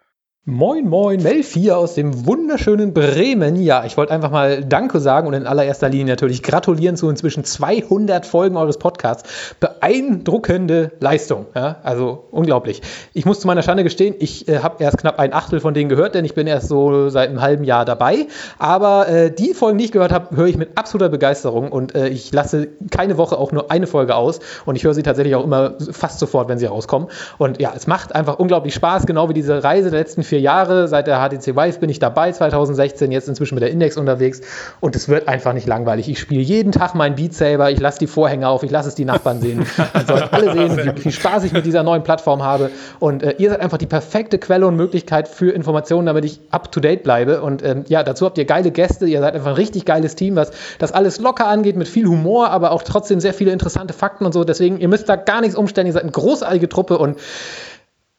Moin, 0.46 0.90
moin, 0.90 1.22
Mel 1.22 1.44
4 1.44 1.78
aus 1.78 1.94
dem 1.94 2.26
wunderschönen 2.26 2.96
Bremen. 2.96 3.58
Ja, 3.58 3.86
ich 3.86 3.96
wollte 3.96 4.12
einfach 4.12 4.32
mal 4.32 4.66
Danke 4.66 5.00
sagen 5.00 5.28
und 5.28 5.36
in 5.36 5.46
allererster 5.46 5.88
Linie 5.88 6.14
natürlich 6.14 6.42
gratulieren 6.42 6.98
zu 6.98 7.12
inzwischen 7.12 7.44
200 7.44 8.26
Folgen 8.26 8.58
eures 8.58 8.80
Podcasts. 8.80 9.54
Beeindruckende 9.60 10.94
Leistung. 11.00 11.46
Ja, 11.54 11.76
also 11.84 12.26
unglaublich. 12.32 12.82
Ich 13.14 13.28
muss 13.28 13.40
zu 13.40 13.46
meiner 13.46 13.62
Schande 13.62 13.84
gestehen, 13.84 14.16
ich 14.18 14.48
äh, 14.48 14.62
habe 14.64 14.84
erst 14.84 14.98
knapp 14.98 15.20
ein 15.20 15.32
Achtel 15.32 15.60
von 15.60 15.76
denen 15.76 15.90
gehört, 15.90 16.16
denn 16.16 16.26
ich 16.26 16.34
bin 16.34 16.48
erst 16.48 16.70
so 16.70 17.10
seit 17.10 17.30
einem 17.30 17.42
halben 17.42 17.64
Jahr 17.64 17.86
dabei. 17.86 18.26
Aber 18.58 19.08
äh, 19.10 19.30
die 19.30 19.54
Folgen, 19.54 19.78
die 19.78 19.86
ich 19.86 19.92
gehört 19.92 20.12
habe, 20.12 20.36
höre 20.36 20.48
ich 20.48 20.58
mit 20.58 20.76
absoluter 20.76 21.10
Begeisterung 21.10 21.72
und 21.72 21.94
äh, 21.94 22.08
ich 22.08 22.32
lasse 22.32 22.70
keine 22.90 23.20
Woche 23.20 23.38
auch 23.38 23.52
nur 23.52 23.70
eine 23.70 23.86
Folge 23.86 24.16
aus 24.16 24.40
und 24.66 24.76
ich 24.76 24.86
höre 24.86 24.96
sie 24.96 25.04
tatsächlich 25.04 25.36
auch 25.36 25.44
immer 25.44 25.76
fast 25.92 26.18
sofort, 26.18 26.50
wenn 26.50 26.58
sie 26.58 26.66
rauskommen. 26.66 27.10
Und 27.38 27.62
ja, 27.62 27.74
es 27.76 27.86
macht 27.86 28.16
einfach 28.16 28.40
unglaublich 28.40 28.74
Spaß, 28.74 29.06
genau 29.06 29.30
wie 29.30 29.36
diese 29.36 29.64
Reise 29.64 29.92
der 29.92 30.00
letzten 30.00 30.24
vier 30.32 30.40
Jahre. 30.40 30.88
Seit 30.88 31.08
der 31.08 31.20
HTC 31.20 31.58
Vive 31.58 31.80
bin 31.80 31.90
ich 31.90 32.00
dabei, 32.00 32.32
2016, 32.32 33.12
jetzt 33.12 33.28
inzwischen 33.28 33.56
mit 33.56 33.64
der 33.64 33.70
Index 33.70 33.98
unterwegs 33.98 34.40
und 34.80 34.96
es 34.96 35.10
wird 35.10 35.28
einfach 35.28 35.52
nicht 35.52 35.68
langweilig. 35.68 36.08
Ich 36.08 36.20
spiele 36.20 36.42
jeden 36.42 36.72
Tag 36.72 36.96
meinen 36.96 37.16
Beat 37.16 37.34
Saber, 37.34 37.70
ich 37.70 37.82
lasse 37.82 38.00
die 38.00 38.08
Vorhänge 38.08 38.48
auf, 38.48 38.64
ich 38.64 38.72
lasse 38.72 38.88
es 38.88 38.96
die 38.96 39.04
Nachbarn 39.04 39.42
sehen. 39.42 39.66
Dann 39.94 40.08
sollen 40.08 40.24
alle 40.32 40.54
sehen, 40.70 40.96
wie 40.96 41.02
viel 41.02 41.12
Spaß 41.12 41.44
ich 41.44 41.52
mit 41.52 41.66
dieser 41.66 41.84
neuen 41.84 42.04
Plattform 42.04 42.44
habe. 42.44 42.72
Und 43.00 43.24
äh, 43.24 43.36
ihr 43.40 43.50
seid 43.50 43.60
einfach 43.60 43.78
die 43.78 43.88
perfekte 43.88 44.40
Quelle 44.40 44.66
und 44.68 44.78
Möglichkeit 44.78 45.28
für 45.28 45.52
Informationen, 45.52 46.06
damit 46.06 46.24
ich 46.24 46.40
up 46.50 46.72
to 46.72 46.80
date 46.80 47.04
bleibe. 47.04 47.42
Und 47.42 47.62
ähm, 47.62 47.84
ja, 47.90 48.02
dazu 48.04 48.26
habt 48.26 48.38
ihr 48.38 48.46
geile 48.46 48.72
Gäste, 48.72 49.08
ihr 49.08 49.20
seid 49.20 49.36
einfach 49.36 49.50
ein 49.50 49.56
richtig 49.56 49.84
geiles 49.84 50.16
Team, 50.16 50.38
was 50.38 50.52
das 50.80 50.94
alles 50.94 51.20
locker 51.20 51.48
angeht, 51.48 51.76
mit 51.76 51.90
viel 51.90 52.08
Humor, 52.08 52.52
aber 52.52 52.72
auch 52.72 52.84
trotzdem 52.84 53.20
sehr 53.20 53.34
viele 53.34 53.52
interessante 53.52 53.94
Fakten 53.94 54.26
und 54.26 54.34
so. 54.34 54.46
Deswegen, 54.46 54.80
ihr 54.80 54.88
müsst 54.88 55.10
da 55.10 55.18
gar 55.18 55.42
nichts 55.42 55.58
umstellen, 55.58 55.88
ihr 55.88 55.94
seid 55.94 56.04
eine 56.04 56.12
großartige 56.14 56.70
Truppe 56.70 56.98
und 56.98 57.18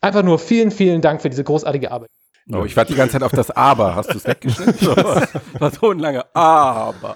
einfach 0.03 0.23
nur 0.23 0.39
vielen, 0.39 0.71
vielen 0.71 1.01
Dank 1.01 1.23
für 1.23 1.31
diese 1.31 1.45
großartige 1.45 1.91
Arbeit. 1.91 2.11
Oh, 2.51 2.65
ich 2.65 2.77
warte 2.77 2.93
die 2.93 2.99
ganze 2.99 3.13
Zeit 3.13 3.23
auf 3.23 3.31
das 3.31 3.53
Aber. 3.53 3.95
Hast 3.95 4.13
du 4.13 4.17
es 4.17 4.27
weggeschnitten? 4.27 4.89
war 5.59 5.71
so 5.71 5.91
ein 5.91 6.01
langer 6.01 6.27
Aber. 6.35 7.15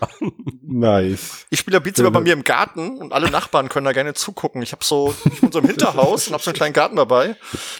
Nice. 0.62 1.46
ich 1.50 1.58
spiele 1.58 1.80
Beat 1.80 1.96
Saber 1.96 2.12
bei 2.12 2.20
mir 2.20 2.32
im 2.32 2.44
Garten 2.44 2.98
und 2.98 3.12
alle 3.12 3.30
Nachbarn 3.30 3.68
können 3.68 3.86
da 3.86 3.92
gerne 3.92 4.14
zugucken. 4.14 4.62
Ich 4.62 4.70
habe 4.72 4.84
so, 4.84 5.14
ich 5.24 5.40
bin 5.40 5.50
so 5.50 5.58
im 5.58 5.66
Hinterhaus 5.66 6.28
und 6.28 6.32
habe 6.32 6.42
so 6.42 6.50
einen 6.50 6.56
kleinen 6.56 6.72
Garten 6.74 6.96
dabei. 6.96 7.36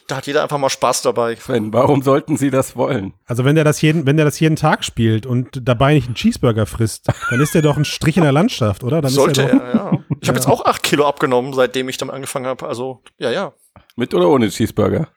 Da 0.08 0.16
hat 0.16 0.26
jeder 0.26 0.42
einfach 0.42 0.58
mal 0.58 0.70
Spaß 0.70 1.02
dabei. 1.02 1.36
Sven, 1.36 1.72
warum 1.72 2.02
sollten 2.02 2.36
sie 2.36 2.50
das 2.50 2.74
wollen? 2.74 3.14
Also 3.26 3.44
wenn 3.44 3.54
der 3.54 3.64
das 3.64 3.80
jeden, 3.80 4.06
wenn 4.06 4.16
der 4.16 4.24
das 4.24 4.40
jeden 4.40 4.56
Tag 4.56 4.84
spielt 4.84 5.24
und 5.24 5.60
dabei 5.68 5.94
nicht 5.94 6.06
einen 6.06 6.16
Cheeseburger 6.16 6.66
frisst, 6.66 7.08
dann 7.30 7.40
ist 7.40 7.54
der 7.54 7.62
doch 7.62 7.76
ein 7.76 7.84
Strich 7.84 8.16
in 8.16 8.24
der 8.24 8.32
Landschaft, 8.32 8.82
oder? 8.82 9.00
Dann 9.00 9.12
Sollte 9.12 9.42
ist 9.42 9.48
er 9.50 9.58
doch, 9.58 9.64
er, 9.64 9.74
ja. 9.74 9.98
Ich 10.20 10.28
habe 10.28 10.38
jetzt 10.38 10.48
auch 10.48 10.64
acht 10.64 10.82
Kilo 10.82 11.06
abgenommen, 11.06 11.52
seitdem 11.54 11.88
ich 11.88 11.96
damit 11.96 12.14
angefangen 12.14 12.46
habe. 12.46 12.66
Also, 12.66 13.02
ja, 13.18 13.30
ja. 13.30 13.52
Mit 13.96 14.14
oder 14.14 14.28
ohne 14.28 14.48
Cheeseburger? 14.48 15.08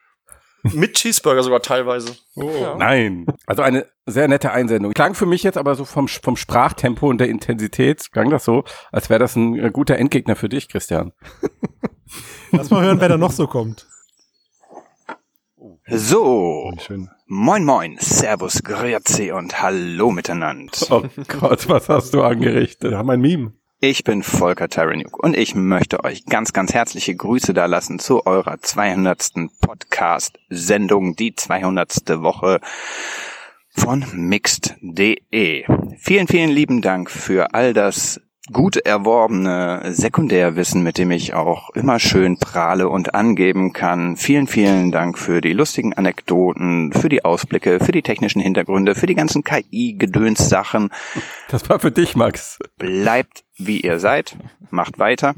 Mit 0.63 0.95
Cheeseburger 0.95 1.43
sogar 1.43 1.61
teilweise. 1.61 2.15
Ja. 2.35 2.75
Nein. 2.75 3.25
Also 3.47 3.61
eine 3.61 3.85
sehr 4.05 4.27
nette 4.27 4.51
Einsendung. 4.51 4.93
Klang 4.93 5.13
für 5.13 5.25
mich 5.25 5.43
jetzt 5.43 5.57
aber 5.57 5.75
so 5.75 5.85
vom, 5.85 6.07
vom 6.07 6.35
Sprachtempo 6.35 7.07
und 7.07 7.19
der 7.19 7.29
Intensität, 7.29 8.11
klang 8.11 8.29
das 8.29 8.43
so, 8.43 8.63
als 8.91 9.09
wäre 9.09 9.19
das 9.19 9.35
ein 9.35 9.57
äh, 9.57 9.71
guter 9.71 9.97
Endgegner 9.97 10.35
für 10.35 10.49
dich, 10.49 10.67
Christian. 10.67 11.13
Lass 12.51 12.69
mal 12.69 12.83
hören, 12.83 12.99
wer 12.99 13.09
da 13.09 13.17
noch 13.17 13.31
so 13.31 13.47
kommt. 13.47 13.87
So, 15.87 16.71
Schön. 16.85 17.09
moin 17.25 17.65
moin, 17.65 17.97
servus, 17.99 18.61
grüezi 18.63 19.31
und 19.31 19.61
hallo 19.61 20.11
miteinander. 20.11 20.71
Oh 20.89 21.03
Gott, 21.27 21.67
was 21.67 21.89
hast 21.89 22.13
du 22.13 22.21
angerichtet? 22.21 22.91
Wir 22.91 22.97
haben 22.97 23.09
ein 23.09 23.21
Meme. 23.21 23.53
Ich 23.81 24.03
bin 24.03 24.23
Volker 24.23 24.67
Taranuk 24.67 25.23
und 25.23 25.37
ich 25.37 25.55
möchte 25.55 26.03
euch 26.03 26.25
ganz, 26.25 26.51
ganz 26.51 26.73
herzliche 26.73 27.15
Grüße 27.15 27.53
da 27.53 27.65
lassen 27.65 27.97
zu 27.97 28.25
eurer 28.25 28.59
200. 28.59 29.31
Podcast-Sendung, 29.61 31.15
die 31.15 31.33
200. 31.33 32.21
Woche 32.21 32.59
von 33.69 34.05
mixed.de. 34.11 35.63
Vielen, 35.97 36.27
vielen 36.27 36.49
lieben 36.49 36.81
Dank 36.81 37.09
für 37.09 37.53
all 37.53 37.73
das 37.73 38.19
gut 38.51 38.75
erworbene 38.75 39.93
Sekundärwissen, 39.93 40.83
mit 40.83 40.97
dem 40.97 41.11
ich 41.11 41.33
auch 41.33 41.69
immer 41.69 41.99
schön 41.99 42.37
prahle 42.37 42.89
und 42.89 43.13
angeben 43.15 43.71
kann. 43.71 44.17
Vielen, 44.17 44.47
vielen 44.47 44.91
Dank 44.91 45.17
für 45.17 45.39
die 45.39 45.53
lustigen 45.53 45.93
Anekdoten, 45.93 46.91
für 46.91 47.09
die 47.09 47.23
Ausblicke, 47.23 47.79
für 47.79 47.91
die 47.91 48.01
technischen 48.01 48.41
Hintergründe, 48.41 48.95
für 48.95 49.07
die 49.07 49.15
ganzen 49.15 49.43
KI-Gedöns-Sachen. 49.43 50.89
Das 51.47 51.69
war 51.69 51.79
für 51.79 51.91
dich, 51.91 52.15
Max. 52.15 52.59
Bleibt 52.77 53.43
wie 53.59 53.81
ihr 53.81 53.99
seid, 53.99 54.37
macht 54.71 54.97
weiter. 54.97 55.35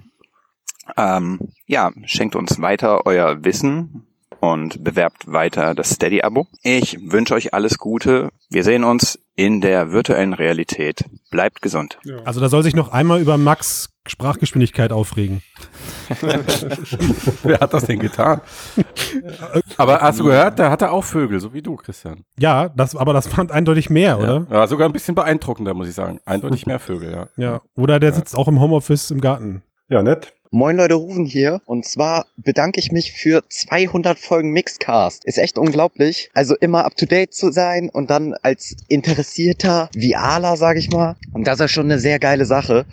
Ähm, 0.97 1.39
ja, 1.65 1.91
schenkt 2.05 2.35
uns 2.35 2.61
weiter 2.61 3.05
euer 3.05 3.43
Wissen 3.43 4.07
und 4.41 4.83
bewerbt 4.83 5.31
weiter 5.31 5.73
das 5.73 5.91
Steady-Abo. 5.91 6.47
Ich 6.63 6.97
wünsche 6.99 7.35
euch 7.35 7.53
alles 7.53 7.77
Gute. 7.77 8.29
Wir 8.49 8.63
sehen 8.63 8.83
uns 8.83 9.19
in 9.35 9.61
der 9.61 9.91
virtuellen 9.91 10.33
Realität. 10.33 11.05
Bleibt 11.29 11.61
gesund. 11.61 11.99
Also 12.25 12.41
da 12.41 12.49
soll 12.49 12.63
sich 12.63 12.75
noch 12.75 12.91
einmal 12.91 13.21
über 13.21 13.37
Max 13.37 13.89
Sprachgeschwindigkeit 14.07 14.91
aufregen. 14.91 15.43
Wer 17.43 17.59
hat 17.59 17.71
das 17.71 17.85
denn 17.85 17.99
getan? 17.99 18.41
Aber 19.77 20.01
hast 20.01 20.19
du 20.19 20.23
gehört, 20.23 20.57
da 20.57 20.71
hat 20.71 20.81
er 20.81 20.91
auch 20.91 21.03
Vögel, 21.03 21.39
so 21.39 21.53
wie 21.53 21.61
du, 21.61 21.75
Christian. 21.75 22.25
Ja, 22.39 22.69
das, 22.69 22.95
aber 22.95 23.13
das 23.13 23.27
fand 23.27 23.51
eindeutig 23.51 23.91
mehr, 23.91 24.17
oder? 24.17 24.47
Ja, 24.49 24.65
sogar 24.65 24.89
ein 24.89 24.91
bisschen 24.91 25.13
beeindruckender, 25.13 25.75
muss 25.75 25.87
ich 25.87 25.93
sagen. 25.93 26.19
Eindeutig 26.25 26.65
mehr 26.65 26.79
Vögel, 26.79 27.11
ja. 27.11 27.27
Ja. 27.37 27.61
Oder 27.75 27.99
der 27.99 28.11
sitzt 28.13 28.35
auch 28.35 28.47
im 28.47 28.59
Homeoffice 28.59 29.11
im 29.11 29.21
Garten. 29.21 29.61
Ja, 29.91 30.01
nett. 30.01 30.31
Moin 30.51 30.77
Leute, 30.77 30.93
Rufen 30.93 31.25
hier. 31.25 31.61
Und 31.65 31.83
zwar 31.83 32.25
bedanke 32.37 32.79
ich 32.79 32.93
mich 32.93 33.11
für 33.11 33.43
200 33.49 34.17
Folgen 34.17 34.51
Mixcast. 34.51 35.25
Ist 35.25 35.37
echt 35.37 35.57
unglaublich. 35.57 36.29
Also 36.33 36.55
immer 36.55 36.85
up 36.85 36.95
to 36.95 37.05
date 37.05 37.33
zu 37.33 37.51
sein 37.51 37.89
und 37.89 38.09
dann 38.09 38.33
als 38.41 38.77
interessierter 38.87 39.89
VRler, 39.93 40.55
sag 40.55 40.77
ich 40.77 40.91
mal. 40.91 41.17
Und 41.33 41.45
das 41.45 41.59
ist 41.59 41.71
schon 41.71 41.87
eine 41.87 41.99
sehr 41.99 42.19
geile 42.19 42.45
Sache, 42.45 42.85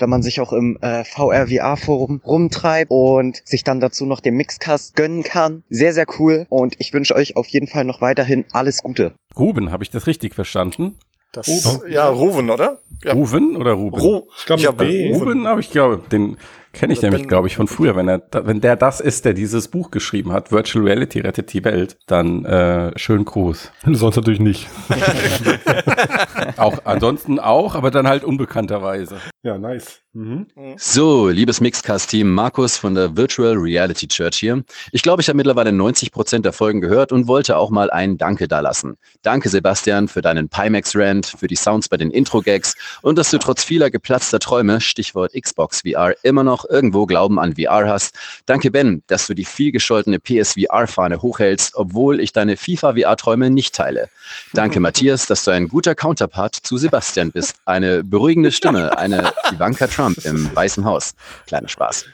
wenn 0.00 0.10
man 0.10 0.24
sich 0.24 0.40
auch 0.40 0.52
im 0.52 0.76
äh, 0.80 1.04
VR-VR-Forum 1.04 2.20
rumtreibt 2.26 2.90
und 2.90 3.46
sich 3.46 3.62
dann 3.62 3.78
dazu 3.78 4.04
noch 4.04 4.18
den 4.18 4.34
Mixcast 4.34 4.96
gönnen 4.96 5.22
kann. 5.22 5.62
Sehr, 5.70 5.92
sehr 5.92 6.06
cool. 6.18 6.46
Und 6.48 6.74
ich 6.80 6.92
wünsche 6.92 7.14
euch 7.14 7.36
auf 7.36 7.46
jeden 7.46 7.68
Fall 7.68 7.84
noch 7.84 8.00
weiterhin 8.00 8.44
alles 8.50 8.82
Gute. 8.82 9.12
Ruben, 9.38 9.70
habe 9.70 9.84
ich 9.84 9.90
das 9.90 10.08
richtig 10.08 10.34
verstanden? 10.34 10.96
Das, 11.32 11.80
ja, 11.88 12.08
Ruven, 12.08 12.50
oder? 12.50 12.80
Ja. 13.04 13.12
Ruven 13.12 13.56
oder 13.56 13.72
Ruben? 13.72 14.00
Ru 14.00 14.22
Ich 14.36 14.46
glaube, 14.46 14.62
Ja. 14.62 14.70
Ruben 15.14 15.46
habe 15.46 15.60
ich, 15.60 15.70
glaube 15.70 16.02
den 16.10 16.36
kenne 16.72 16.92
ich 16.92 17.02
nämlich, 17.02 17.26
glaube 17.26 17.48
ich, 17.48 17.56
von 17.56 17.68
früher. 17.68 17.96
Wenn 17.96 18.08
er, 18.08 18.22
wenn 18.32 18.60
der 18.60 18.76
das 18.76 19.00
ist, 19.00 19.24
der 19.24 19.34
dieses 19.34 19.68
Buch 19.68 19.90
geschrieben 19.90 20.32
hat, 20.32 20.52
Virtual 20.52 20.84
Reality 20.84 21.20
rettet 21.20 21.52
die 21.52 21.64
Welt, 21.64 21.98
dann 22.06 22.44
äh, 22.44 22.96
schönen 22.98 23.24
Gruß. 23.24 23.72
Sonst 23.84 24.16
natürlich 24.16 24.40
nicht. 24.40 24.68
Auch 26.56 26.78
ansonsten 26.84 27.38
auch, 27.38 27.74
aber 27.74 27.90
dann 27.90 28.06
halt 28.06 28.24
unbekannterweise. 28.24 29.16
Ja, 29.42 29.58
nice. 29.58 30.00
Mhm. 30.12 30.48
So, 30.76 31.28
liebes 31.28 31.60
Mixcast-Team, 31.60 32.34
Markus 32.34 32.76
von 32.76 32.96
der 32.96 33.16
Virtual 33.16 33.54
Reality 33.56 34.08
Church 34.08 34.38
hier. 34.38 34.64
Ich 34.90 35.02
glaube, 35.04 35.22
ich 35.22 35.28
habe 35.28 35.36
mittlerweile 35.36 35.70
90 35.70 36.10
Prozent 36.10 36.44
der 36.44 36.52
Folgen 36.52 36.80
gehört 36.80 37.12
und 37.12 37.28
wollte 37.28 37.56
auch 37.56 37.70
mal 37.70 37.90
ein 37.92 38.18
Danke 38.18 38.48
dalassen. 38.48 38.96
Danke, 39.22 39.48
Sebastian, 39.48 40.08
für 40.08 40.20
deinen 40.20 40.48
Pimax-Rant, 40.48 41.26
für 41.38 41.46
die 41.46 41.54
Sounds 41.54 41.88
bei 41.88 41.96
den 41.96 42.10
Intro-Gags 42.10 42.74
und 43.02 43.18
dass 43.18 43.30
du 43.30 43.38
trotz 43.38 43.62
vieler 43.62 43.88
geplatzter 43.88 44.40
Träume, 44.40 44.80
Stichwort 44.80 45.32
Xbox 45.40 45.82
VR, 45.82 46.14
immer 46.24 46.42
noch 46.42 46.68
irgendwo 46.68 47.06
Glauben 47.06 47.38
an 47.38 47.54
VR 47.54 47.88
hast. 47.88 48.18
Danke, 48.46 48.72
Ben, 48.72 49.04
dass 49.06 49.28
du 49.28 49.34
die 49.34 49.44
vielgescholtene 49.44 50.18
PSVR-Fahne 50.18 51.22
hochhältst, 51.22 51.76
obwohl 51.76 52.18
ich 52.18 52.32
deine 52.32 52.56
FIFA-VR-Träume 52.56 53.48
nicht 53.48 53.76
teile. 53.76 54.08
Danke, 54.54 54.80
Matthias, 54.80 55.26
dass 55.26 55.44
du 55.44 55.52
ein 55.52 55.68
guter 55.68 55.94
Counterpart 55.94 56.56
zu 56.56 56.78
Sebastian 56.78 57.30
bist. 57.30 57.54
Eine 57.64 58.02
beruhigende 58.02 58.50
Stimme, 58.50 58.98
eine 58.98 59.32
Ivanka 59.52 59.86
Trump 59.86 59.99
im 60.24 60.50
Weißen 60.54 60.84
Haus. 60.84 61.12
Kleiner 61.46 61.68
Spaß. 61.68 62.06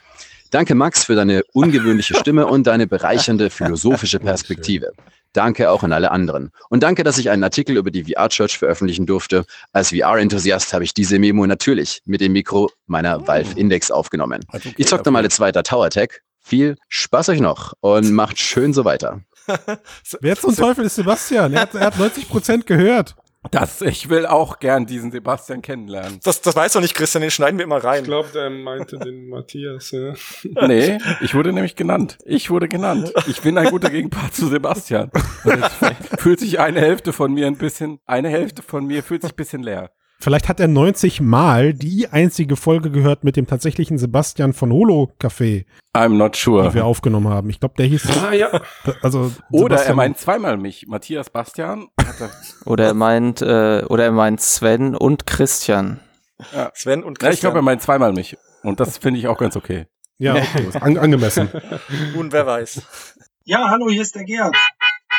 Danke, 0.50 0.75
Max, 0.75 1.05
für 1.05 1.14
deine 1.14 1.43
ungewöhnliche 1.52 2.14
Stimme 2.14 2.47
und 2.47 2.66
deine 2.66 2.87
bereichernde 2.87 3.50
philosophische 3.50 4.19
Perspektive. 4.21 4.93
Danke 5.33 5.71
auch 5.71 5.83
an 5.83 5.93
alle 5.93 6.12
anderen. 6.12 6.50
Und 6.71 6.83
danke, 6.83 7.05
dass 7.05 7.19
ich 7.19 7.28
einen 7.28 7.45
Artikel 7.45 7.76
über 7.76 7.90
die 7.90 8.05
VR 8.05 8.28
Church 8.31 8.57
veröffentlichen 8.57 9.05
durfte. 9.05 9.45
Als 9.73 9.90
VR-Enthusiast 9.90 10.73
habe 10.73 10.85
ich 10.85 10.95
diese 10.95 11.19
Memo 11.19 11.47
natürlich 11.47 12.00
mit 12.07 12.23
dem 12.23 12.33
Mikro 12.33 12.71
meiner 12.87 13.26
Valve 13.26 13.59
Index 13.59 13.90
aufgenommen. 13.90 14.40
Ich 14.78 14.87
zock 14.87 15.05
da 15.05 15.11
mal 15.11 15.25
jetzt 15.25 15.38
weiter 15.38 15.62
Tower 15.62 15.90
Tech. 15.90 16.23
Viel 16.40 16.76
Spaß 16.88 17.28
euch 17.31 17.40
noch 17.40 17.75
und 17.81 18.12
macht 18.12 18.38
schön 18.38 18.73
so 18.73 18.85
weiter. 18.85 19.21
Wer 20.21 20.37
zum 20.37 20.57
Teufel 20.57 20.87
ist 20.87 20.95
Sebastian? 20.95 21.52
Er 21.52 21.62
hat, 21.62 21.75
er 21.75 21.87
hat 21.87 21.99
90 21.99 22.28
Prozent 22.28 22.66
gehört. 22.66 23.14
Das, 23.50 23.81
ich 23.83 24.09
will 24.09 24.26
auch 24.26 24.59
gern 24.59 24.87
diesen 24.87 25.11
Sebastian 25.11 25.62
kennenlernen. 25.62 26.21
Das, 26.23 26.41
das 26.41 26.57
weißt 26.57 26.75
du 26.75 26.81
nicht, 26.81 26.95
Christian, 26.95 27.23
den 27.23 27.31
schneiden 27.31 27.59
wir 27.59 27.65
immer 27.65 27.83
rein. 27.83 28.00
Ich 28.00 28.09
glaube, 28.09 28.29
der 28.33 28.50
meinte 28.50 28.99
den 28.99 29.29
Matthias. 29.29 29.91
Ja. 29.91 30.15
Nee, 30.67 30.99
ich 31.21 31.35
wurde 31.35 31.53
nämlich 31.53 31.76
genannt. 31.76 32.19
Ich 32.25 32.50
wurde 32.50 32.69
genannt. 32.69 33.12
Ich 33.26 33.43
bin 33.43 33.57
ein 33.59 33.71
guter 33.71 33.91
Gegenpart 33.91 34.35
zu 34.35 34.49
Sebastian. 34.49 35.11
Fühlt 36.19 36.41
sich 36.41 36.59
eine 36.61 36.81
Hälfte 36.81 37.12
von 37.12 37.33
mir 37.33 37.47
ein 37.47 37.57
bisschen, 37.57 38.00
eine 38.07 38.29
Hälfte 38.29 38.62
von 38.62 38.87
mir 38.87 39.03
fühlt 39.03 39.23
sich 39.23 39.33
ein 39.33 39.37
bisschen 39.37 39.62
leer. 39.62 39.91
Vielleicht 40.18 40.49
hat 40.49 40.61
er 40.61 40.68
90 40.68 41.20
Mal 41.20 41.75
die 41.75 42.08
einzige 42.08 42.56
Folge 42.56 42.90
gehört 42.90 43.23
mit 43.23 43.37
dem 43.37 43.46
tatsächlichen 43.46 43.99
Sebastian 43.99 44.52
von 44.54 44.73
Holo 44.73 45.12
Café, 45.20 45.66
I'm 45.94 46.14
not 46.16 46.37
sure. 46.37 46.68
die 46.68 46.75
wir 46.75 46.85
aufgenommen 46.87 47.28
haben. 47.28 47.50
Ich 47.50 47.61
glaube, 47.61 47.75
der 47.76 47.87
hieß. 47.87 48.08
Ah, 48.25 48.32
ja. 48.32 48.61
Also 49.02 49.32
Oder 49.50 49.82
er 49.85 49.94
meint 49.94 50.16
zweimal 50.18 50.56
mich. 50.56 50.87
Matthias 50.88 51.28
Bastian. 51.30 51.88
Er, 51.99 52.30
Oder 52.64 52.87
er 52.87 52.94
meint, 52.94 53.42
äh, 53.42 53.85
oder 53.88 54.04
er 54.04 54.12
meint 54.12 54.40
Sven 54.40 54.94
und 54.96 55.26
Christian. 55.26 56.00
ja. 56.54 56.70
Sven 56.75 57.04
und 57.04 57.23
Ja, 57.23 57.30
ich 57.30 57.40
glaube, 57.40 57.58
er 57.58 57.61
Christian. 57.61 57.64
meint 57.64 57.82
zweimal 57.82 58.12
mich. 58.12 58.37
Und 58.62 58.80
das 58.80 58.99
finde 58.99 59.20
ich 59.20 59.28
auch 59.28 59.38
ganz 59.38 59.54
okay. 59.56 59.87
Ja, 60.18 60.35
okay. 60.37 60.68
An, 60.80 60.96
angemessen. 60.96 61.50
Nun, 62.14 62.32
wer 62.32 62.46
weiß. 62.46 62.80
Ja, 63.44 63.68
hallo, 63.68 63.90
hier 63.90 64.02
ist 64.02 64.14
der 64.14 64.25
Gerd. 64.25 64.56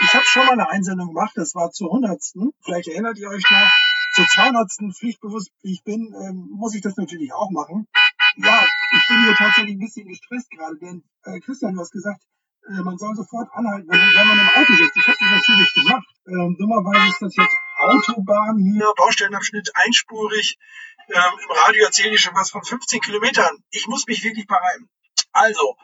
Ich 0.03 0.13
habe 0.13 0.25
schon 0.25 0.45
mal 0.45 0.53
eine 0.53 0.69
Einsendung 0.69 1.07
gemacht, 1.09 1.31
das 1.35 1.53
war 1.55 1.71
zur 1.71 1.87
100. 1.89 2.19
Vielleicht 2.63 2.87
erinnert 2.87 3.17
ihr 3.19 3.29
euch 3.29 3.43
noch. 3.49 3.71
Zur 4.17 4.25
200. 4.25 4.97
pflichtbewusst, 4.97 5.51
wie 5.61 5.73
ich 5.73 5.83
bin, 5.83 6.11
ähm, 6.17 6.49
muss 6.49 6.73
ich 6.73 6.81
das 6.81 6.97
natürlich 6.97 7.31
auch 7.33 7.51
machen. 7.51 7.87
Ja, 8.37 8.65
ich 8.65 9.07
bin 9.07 9.23
hier 9.23 9.35
tatsächlich 9.35 9.75
ein 9.75 9.79
bisschen 9.79 10.07
gestresst 10.07 10.49
gerade, 10.49 10.75
denn 10.79 11.03
äh, 11.25 11.39
Christian, 11.39 11.75
du 11.75 11.81
hast 11.81 11.91
gesagt, 11.91 12.23
äh, 12.67 12.81
man 12.81 12.97
soll 12.97 13.13
sofort 13.13 13.47
anhalten, 13.53 13.87
wenn, 13.87 13.99
wenn 13.99 14.27
man 14.27 14.39
im 14.39 14.49
Auto 14.49 14.73
sitzt. 14.73 14.97
Ich 14.97 15.07
habe 15.07 15.17
das 15.19 15.29
natürlich 15.29 15.71
gemacht. 15.71 16.07
Ähm, 16.25 16.57
dummerweise 16.57 17.09
ist 17.11 17.21
das 17.21 17.35
jetzt 17.35 17.55
Autobahn 17.77 18.57
hier, 18.57 18.91
Baustellenabschnitt 18.97 19.69
einspurig. 19.75 20.57
Ähm, 21.09 21.33
Im 21.43 21.51
Radio 21.51 21.85
erzählen 21.85 22.11
die 22.11 22.17
schon 22.17 22.33
was 22.33 22.49
von 22.49 22.63
15 22.63 22.99
Kilometern. 23.01 23.55
Ich 23.69 23.85
muss 23.85 24.07
mich 24.07 24.23
wirklich 24.23 24.47
beeilen. 24.47 24.89
Also, 25.31 25.77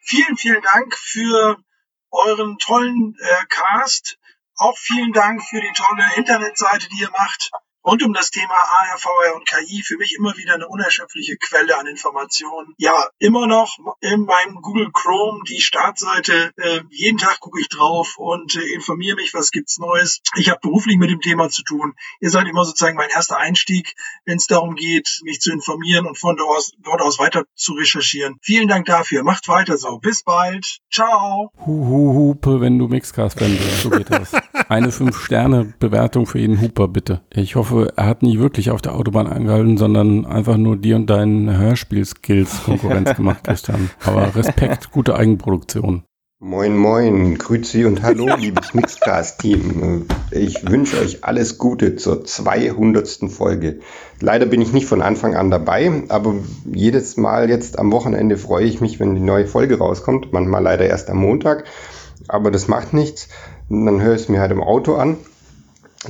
vielen, 0.00 0.36
vielen 0.36 0.60
Dank 0.60 0.94
für 0.94 1.56
euren 2.10 2.58
tollen 2.58 3.16
äh, 3.18 3.46
Cast. 3.48 4.18
Auch 4.56 4.76
vielen 4.76 5.14
Dank 5.14 5.42
für 5.42 5.62
die 5.62 5.72
tolle 5.74 6.04
Internetseite, 6.16 6.86
die 6.90 7.00
ihr 7.00 7.10
macht. 7.12 7.50
Rund 7.84 8.02
um 8.02 8.12
das 8.12 8.30
Thema 8.30 8.52
AR, 8.52 8.98
VR 8.98 9.36
und 9.36 9.48
KI 9.48 9.82
für 9.82 9.96
mich 9.96 10.14
immer 10.18 10.36
wieder 10.36 10.54
eine 10.54 10.68
unerschöpfliche 10.68 11.36
Quelle 11.36 11.78
an 11.78 11.86
Informationen. 11.86 12.74
Ja, 12.76 13.08
immer 13.18 13.46
noch 13.46 13.78
in 14.00 14.24
meinem 14.24 14.60
Google 14.62 14.90
Chrome 14.92 15.42
die 15.48 15.60
Startseite. 15.60 16.52
Äh, 16.56 16.80
jeden 16.90 17.18
Tag 17.18 17.40
gucke 17.40 17.60
ich 17.60 17.68
drauf 17.68 18.16
und 18.18 18.56
äh, 18.56 18.74
informiere 18.74 19.16
mich, 19.16 19.32
was 19.32 19.50
gibt's 19.50 19.78
Neues. 19.78 20.20
Ich 20.36 20.50
habe 20.50 20.60
beruflich 20.60 20.98
mit 20.98 21.10
dem 21.10 21.20
Thema 21.20 21.48
zu 21.48 21.62
tun. 21.62 21.94
Ihr 22.20 22.30
seid 22.30 22.46
immer 22.46 22.64
sozusagen 22.64 22.96
mein 22.96 23.10
erster 23.10 23.38
Einstieg, 23.38 23.94
wenn 24.24 24.36
es 24.36 24.46
darum 24.46 24.74
geht, 24.74 25.20
mich 25.22 25.40
zu 25.40 25.52
informieren 25.52 26.06
und 26.06 26.18
von 26.18 26.36
dort 26.36 26.56
aus, 26.56 26.72
dort 26.82 27.00
aus 27.00 27.18
weiter 27.18 27.44
zu 27.54 27.72
recherchieren. 27.74 28.38
Vielen 28.42 28.68
Dank 28.68 28.86
dafür. 28.86 29.22
Macht 29.22 29.48
weiter 29.48 29.76
so. 29.78 29.98
Bis 29.98 30.22
bald. 30.22 30.78
Ciao. 30.90 31.52
Hu, 31.64 31.86
hu, 31.86 32.14
Hupe, 32.14 32.60
wenn 32.60 32.78
du 32.78 32.88
Mixcast-Fan 32.88 33.56
bist. 33.56 33.82
So 33.82 33.90
geht 33.90 34.10
das. 34.10 34.32
Eine 34.68 34.90
5-Sterne-Bewertung 34.90 36.26
für 36.26 36.38
jeden 36.38 36.60
Huper, 36.60 36.88
bitte. 36.88 37.22
Ich 37.30 37.56
hoffe, 37.56 37.67
er 37.70 38.06
hat 38.06 38.22
nicht 38.22 38.38
wirklich 38.38 38.70
auf 38.70 38.82
der 38.82 38.94
Autobahn 38.94 39.26
angehalten, 39.26 39.76
sondern 39.76 40.26
einfach 40.26 40.56
nur 40.56 40.76
dir 40.76 40.96
und 40.96 41.08
deinen 41.08 41.56
Hörspiel-Skills 41.56 42.64
Konkurrenz 42.64 43.14
gemacht, 43.14 43.44
Christian. 43.44 43.90
Aber 44.04 44.34
Respekt, 44.34 44.90
gute 44.90 45.16
Eigenproduktion. 45.16 46.04
Moin, 46.40 46.76
moin, 46.76 47.36
Grüezi 47.36 47.84
und 47.84 48.04
hallo, 48.04 48.28
liebes 48.38 48.72
Mixcast-Team. 48.72 50.06
Ich 50.30 50.70
wünsche 50.70 51.00
euch 51.00 51.24
alles 51.24 51.58
Gute 51.58 51.96
zur 51.96 52.24
200. 52.24 53.28
Folge. 53.28 53.80
Leider 54.20 54.46
bin 54.46 54.60
ich 54.60 54.72
nicht 54.72 54.86
von 54.86 55.02
Anfang 55.02 55.34
an 55.34 55.50
dabei, 55.50 56.04
aber 56.08 56.36
jedes 56.64 57.16
Mal 57.16 57.50
jetzt 57.50 57.76
am 57.76 57.90
Wochenende 57.90 58.36
freue 58.36 58.66
ich 58.66 58.80
mich, 58.80 59.00
wenn 59.00 59.16
die 59.16 59.20
neue 59.20 59.48
Folge 59.48 59.78
rauskommt. 59.78 60.32
Manchmal 60.32 60.62
leider 60.62 60.86
erst 60.86 61.10
am 61.10 61.18
Montag, 61.18 61.64
aber 62.28 62.52
das 62.52 62.68
macht 62.68 62.94
nichts. 62.94 63.28
Und 63.68 63.84
dann 63.86 64.00
höre 64.00 64.14
ich 64.14 64.22
es 64.22 64.28
mir 64.28 64.40
halt 64.40 64.52
im 64.52 64.62
Auto 64.62 64.94
an. 64.94 65.16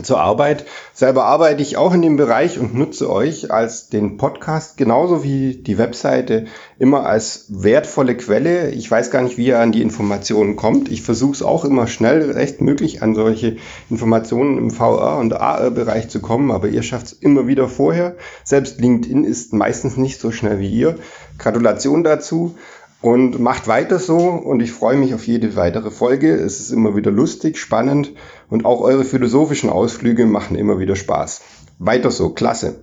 Zur 0.02 0.20
Arbeit. 0.20 0.66
Selber 0.92 1.24
arbeite 1.24 1.62
ich 1.62 1.76
auch 1.76 1.94
in 1.94 2.02
dem 2.02 2.16
Bereich 2.16 2.58
und 2.58 2.74
nutze 2.74 3.10
euch 3.10 3.50
als 3.50 3.88
den 3.88 4.16
Podcast 4.18 4.76
genauso 4.76 5.24
wie 5.24 5.54
die 5.54 5.78
Webseite 5.78 6.46
immer 6.78 7.06
als 7.06 7.46
wertvolle 7.48 8.16
Quelle. 8.16 8.70
Ich 8.70 8.90
weiß 8.90 9.10
gar 9.10 9.22
nicht, 9.22 9.38
wie 9.38 9.46
ihr 9.46 9.58
an 9.58 9.72
die 9.72 9.82
Informationen 9.82 10.56
kommt. 10.56 10.90
Ich 10.90 11.02
versuche 11.02 11.32
es 11.32 11.42
auch 11.42 11.64
immer 11.64 11.86
schnell, 11.86 12.30
recht 12.30 12.60
möglich, 12.60 13.02
an 13.02 13.14
solche 13.14 13.56
Informationen 13.88 14.58
im 14.58 14.70
VR 14.70 15.18
und 15.18 15.32
AR-Bereich 15.32 16.08
zu 16.08 16.20
kommen, 16.20 16.50
aber 16.50 16.68
ihr 16.68 16.82
schafft 16.82 17.06
es 17.06 17.12
immer 17.12 17.46
wieder 17.46 17.68
vorher. 17.68 18.16
Selbst 18.44 18.80
LinkedIn 18.80 19.24
ist 19.24 19.52
meistens 19.52 19.96
nicht 19.96 20.20
so 20.20 20.30
schnell 20.30 20.58
wie 20.58 20.70
ihr. 20.70 20.96
Gratulation 21.38 22.04
dazu 22.04 22.56
und 23.00 23.38
macht 23.38 23.68
weiter 23.68 23.98
so 23.98 24.16
und 24.16 24.60
ich 24.60 24.72
freue 24.72 24.96
mich 24.96 25.14
auf 25.14 25.26
jede 25.26 25.54
weitere 25.56 25.90
Folge. 25.90 26.34
Es 26.34 26.60
ist 26.60 26.70
immer 26.70 26.96
wieder 26.96 27.10
lustig, 27.10 27.58
spannend 27.58 28.12
und 28.48 28.64
auch 28.64 28.80
eure 28.80 29.04
philosophischen 29.04 29.70
Ausflüge 29.70 30.26
machen 30.26 30.56
immer 30.56 30.78
wieder 30.78 30.96
Spaß. 30.96 31.42
Weiter 31.78 32.10
so, 32.10 32.30
klasse. 32.30 32.80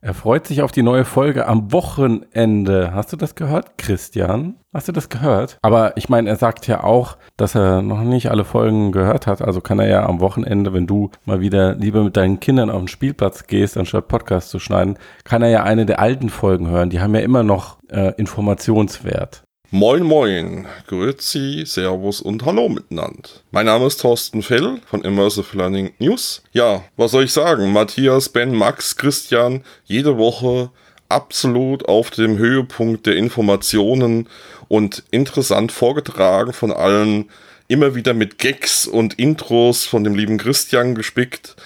Er 0.00 0.14
freut 0.14 0.46
sich 0.46 0.62
auf 0.62 0.70
die 0.70 0.84
neue 0.84 1.04
Folge 1.04 1.48
am 1.48 1.72
Wochenende. 1.72 2.94
Hast 2.94 3.12
du 3.12 3.16
das 3.16 3.34
gehört, 3.34 3.78
Christian? 3.78 4.54
Hast 4.72 4.86
du 4.86 4.92
das 4.92 5.08
gehört? 5.08 5.58
Aber 5.60 5.96
ich 5.96 6.08
meine, 6.08 6.30
er 6.30 6.36
sagt 6.36 6.68
ja 6.68 6.84
auch, 6.84 7.16
dass 7.36 7.56
er 7.56 7.82
noch 7.82 8.02
nicht 8.02 8.30
alle 8.30 8.44
Folgen 8.44 8.92
gehört 8.92 9.26
hat. 9.26 9.42
Also 9.42 9.60
kann 9.60 9.80
er 9.80 9.88
ja 9.88 10.06
am 10.06 10.20
Wochenende, 10.20 10.72
wenn 10.72 10.86
du 10.86 11.10
mal 11.24 11.40
wieder 11.40 11.74
lieber 11.74 12.04
mit 12.04 12.16
deinen 12.16 12.38
Kindern 12.38 12.70
auf 12.70 12.78
den 12.78 12.86
Spielplatz 12.86 13.48
gehst, 13.48 13.76
anstatt 13.76 14.06
Podcast 14.06 14.50
zu 14.50 14.60
schneiden, 14.60 14.98
kann 15.24 15.42
er 15.42 15.48
ja 15.48 15.64
eine 15.64 15.84
der 15.84 15.98
alten 15.98 16.28
Folgen 16.28 16.68
hören. 16.68 16.90
Die 16.90 17.00
haben 17.00 17.16
ja 17.16 17.20
immer 17.20 17.42
noch 17.42 17.78
äh, 17.90 18.12
Informationswert. 18.18 19.42
Moin 19.70 20.02
Moin, 20.02 20.66
Grüezi, 20.86 21.64
Servus 21.66 22.22
und 22.22 22.46
Hallo 22.46 22.70
miteinander. 22.70 23.28
Mein 23.50 23.66
Name 23.66 23.86
ist 23.86 24.00
Thorsten 24.00 24.42
Fell 24.42 24.80
von 24.86 25.02
Immersive 25.02 25.54
Learning 25.54 25.90
News. 25.98 26.42
Ja, 26.52 26.84
was 26.96 27.10
soll 27.10 27.24
ich 27.24 27.34
sagen? 27.34 27.70
Matthias, 27.70 28.30
Ben, 28.30 28.54
Max, 28.54 28.96
Christian, 28.96 29.62
jede 29.84 30.16
Woche 30.16 30.70
absolut 31.10 31.86
auf 31.86 32.08
dem 32.08 32.38
Höhepunkt 32.38 33.04
der 33.04 33.16
Informationen 33.16 34.26
und 34.68 35.02
interessant 35.10 35.70
vorgetragen 35.70 36.54
von 36.54 36.72
allen, 36.72 37.28
immer 37.66 37.94
wieder 37.94 38.14
mit 38.14 38.38
Gags 38.38 38.86
und 38.86 39.18
Intros 39.18 39.84
von 39.84 40.02
dem 40.02 40.14
lieben 40.14 40.38
Christian 40.38 40.94
gespickt. 40.94 41.56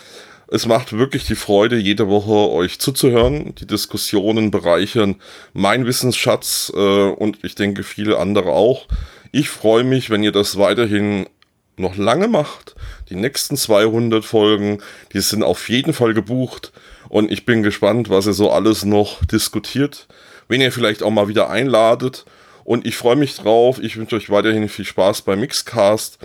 Es 0.54 0.66
macht 0.66 0.92
wirklich 0.92 1.24
die 1.24 1.34
Freude, 1.34 1.78
jede 1.78 2.08
Woche 2.08 2.52
euch 2.52 2.78
zuzuhören. 2.78 3.54
Die 3.54 3.66
Diskussionen 3.66 4.50
bereichern 4.50 5.16
mein 5.54 5.86
Wissensschatz 5.86 6.70
äh, 6.76 6.78
und 6.78 7.42
ich 7.42 7.54
denke 7.54 7.82
viele 7.82 8.18
andere 8.18 8.50
auch. 8.50 8.86
Ich 9.30 9.48
freue 9.48 9.82
mich, 9.82 10.10
wenn 10.10 10.22
ihr 10.22 10.30
das 10.30 10.58
weiterhin 10.58 11.24
noch 11.78 11.96
lange 11.96 12.28
macht. 12.28 12.74
Die 13.08 13.14
nächsten 13.14 13.56
200 13.56 14.26
Folgen, 14.26 14.82
die 15.14 15.20
sind 15.20 15.42
auf 15.42 15.70
jeden 15.70 15.94
Fall 15.94 16.12
gebucht 16.12 16.70
und 17.08 17.32
ich 17.32 17.46
bin 17.46 17.62
gespannt, 17.62 18.10
was 18.10 18.26
ihr 18.26 18.34
so 18.34 18.50
alles 18.50 18.84
noch 18.84 19.24
diskutiert. 19.24 20.06
Wenn 20.48 20.60
ihr 20.60 20.70
vielleicht 20.70 21.02
auch 21.02 21.10
mal 21.10 21.28
wieder 21.28 21.48
einladet 21.48 22.26
und 22.64 22.86
ich 22.86 22.96
freue 22.96 23.16
mich 23.16 23.36
drauf. 23.36 23.78
Ich 23.82 23.96
wünsche 23.96 24.16
euch 24.16 24.28
weiterhin 24.28 24.68
viel 24.68 24.84
Spaß 24.84 25.22
beim 25.22 25.40
Mixcast 25.40 26.18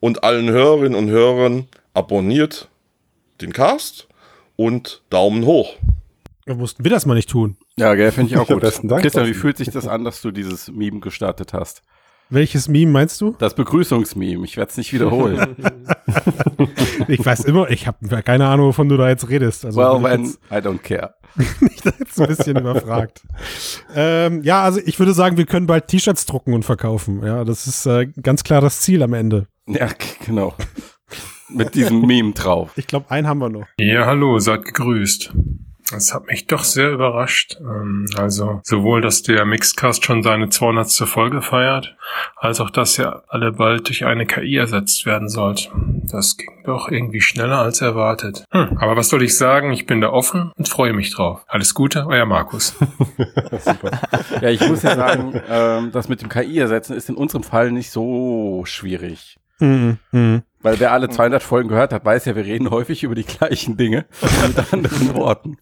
und 0.00 0.24
allen 0.24 0.48
Hörerinnen 0.48 0.94
und 0.94 1.10
Hörern 1.10 1.68
abonniert 1.92 2.70
den 3.44 3.52
Cast 3.52 4.08
und 4.56 5.02
Daumen 5.10 5.44
hoch. 5.46 5.74
Da 6.46 6.54
mussten 6.54 6.84
wir 6.84 6.90
das 6.90 7.06
mal 7.06 7.14
nicht 7.14 7.30
tun. 7.30 7.56
Ja, 7.76 7.94
gell, 7.94 8.12
finde 8.12 8.32
ich 8.32 8.38
auch 8.38 8.46
gut. 8.48 8.60
besten 8.60 8.88
Dank, 8.88 9.02
Christian, 9.02 9.26
wie 9.26 9.34
fühlt 9.34 9.56
sich 9.56 9.70
das 9.70 9.86
an, 9.88 10.04
dass 10.04 10.20
du 10.20 10.30
dieses 10.30 10.70
Meme 10.70 11.00
gestartet 11.00 11.52
hast? 11.52 11.82
Welches 12.30 12.68
Meme 12.68 12.90
meinst 12.90 13.20
du? 13.20 13.36
Das 13.38 13.54
Begrüßungsmeme. 13.54 14.44
Ich 14.44 14.56
werde 14.56 14.70
es 14.70 14.76
nicht 14.78 14.92
wiederholen. 14.94 15.56
ich 17.08 17.24
weiß 17.24 17.44
immer, 17.44 17.70
ich 17.70 17.86
habe 17.86 18.22
keine 18.22 18.46
Ahnung, 18.46 18.68
wovon 18.68 18.88
du 18.88 18.96
da 18.96 19.08
jetzt 19.08 19.28
redest. 19.28 19.64
Also 19.64 19.78
well, 19.78 20.02
when 20.02 20.24
jetzt- 20.24 20.38
I 20.50 20.54
don't 20.56 20.78
care. 20.78 21.14
ich 21.38 21.82
bin 21.82 21.92
jetzt 21.98 22.18
ein 22.20 22.26
bisschen 22.28 22.56
überfragt. 22.58 23.22
Ähm, 23.94 24.42
ja, 24.42 24.62
also 24.62 24.80
ich 24.84 24.98
würde 24.98 25.12
sagen, 25.12 25.36
wir 25.36 25.46
können 25.46 25.66
bald 25.66 25.88
T-Shirts 25.88 26.26
drucken 26.26 26.54
und 26.54 26.64
verkaufen. 26.64 27.22
Ja, 27.24 27.44
das 27.44 27.66
ist 27.66 27.84
äh, 27.86 28.06
ganz 28.22 28.42
klar 28.44 28.60
das 28.60 28.80
Ziel 28.80 29.02
am 29.02 29.12
Ende. 29.12 29.46
Ja, 29.66 29.88
genau. 30.24 30.54
Mit 31.54 31.74
diesem 31.74 32.00
Meme 32.02 32.32
drauf. 32.32 32.72
Ich 32.76 32.86
glaube, 32.86 33.10
einen 33.10 33.26
haben 33.26 33.38
wir 33.38 33.48
noch. 33.48 33.66
Ja, 33.78 34.06
hallo, 34.06 34.38
seid 34.38 34.64
gegrüßt. 34.64 35.32
Das 35.92 36.14
hat 36.14 36.26
mich 36.28 36.46
doch 36.46 36.64
sehr 36.64 36.92
überrascht. 36.92 37.58
Ähm, 37.60 38.06
Also 38.16 38.60
sowohl, 38.64 39.02
dass 39.02 39.22
der 39.22 39.44
Mixcast 39.44 40.02
schon 40.04 40.22
seine 40.22 40.48
200. 40.48 40.90
Folge 41.06 41.42
feiert, 41.42 41.94
als 42.36 42.58
auch, 42.60 42.70
dass 42.70 42.96
ja 42.96 43.22
alle 43.28 43.52
bald 43.52 43.86
durch 43.88 44.06
eine 44.06 44.24
KI 44.24 44.56
ersetzt 44.56 45.04
werden 45.04 45.28
sollt. 45.28 45.70
Das 46.10 46.38
ging 46.38 46.48
doch 46.64 46.88
irgendwie 46.88 47.20
schneller 47.20 47.58
als 47.58 47.82
erwartet. 47.82 48.44
Hm, 48.50 48.78
aber 48.80 48.96
was 48.96 49.10
soll 49.10 49.22
ich 49.22 49.36
sagen? 49.36 49.72
Ich 49.72 49.84
bin 49.84 50.00
da 50.00 50.08
offen 50.08 50.52
und 50.56 50.70
freue 50.70 50.94
mich 50.94 51.12
drauf. 51.14 51.44
Alles 51.48 51.74
Gute, 51.74 52.06
euer 52.06 52.24
Markus. 52.26 52.74
Ja, 54.40 54.50
ich 54.50 54.66
muss 54.66 54.82
ja 54.82 54.96
sagen, 54.96 55.40
ähm, 55.48 55.90
das 55.92 56.08
mit 56.08 56.20
dem 56.22 56.28
KI 56.28 56.58
ersetzen 56.58 56.94
ist 56.96 57.08
in 57.08 57.14
unserem 57.14 57.42
Fall 57.44 57.70
nicht 57.72 57.90
so 57.90 58.62
schwierig. 58.66 59.36
Mhm. 59.60 59.98
Mhm. 60.12 60.42
Weil 60.64 60.80
wer 60.80 60.92
alle 60.92 61.10
200 61.10 61.42
Folgen 61.42 61.68
gehört 61.68 61.92
hat, 61.92 62.04
weiß 62.06 62.24
ja, 62.24 62.34
wir 62.34 62.44
reden 62.44 62.70
häufig 62.70 63.04
über 63.04 63.14
die 63.14 63.24
gleichen 63.24 63.76
Dinge 63.76 64.06
mit 64.48 64.72
anderen 64.72 65.14
Worten. 65.14 65.58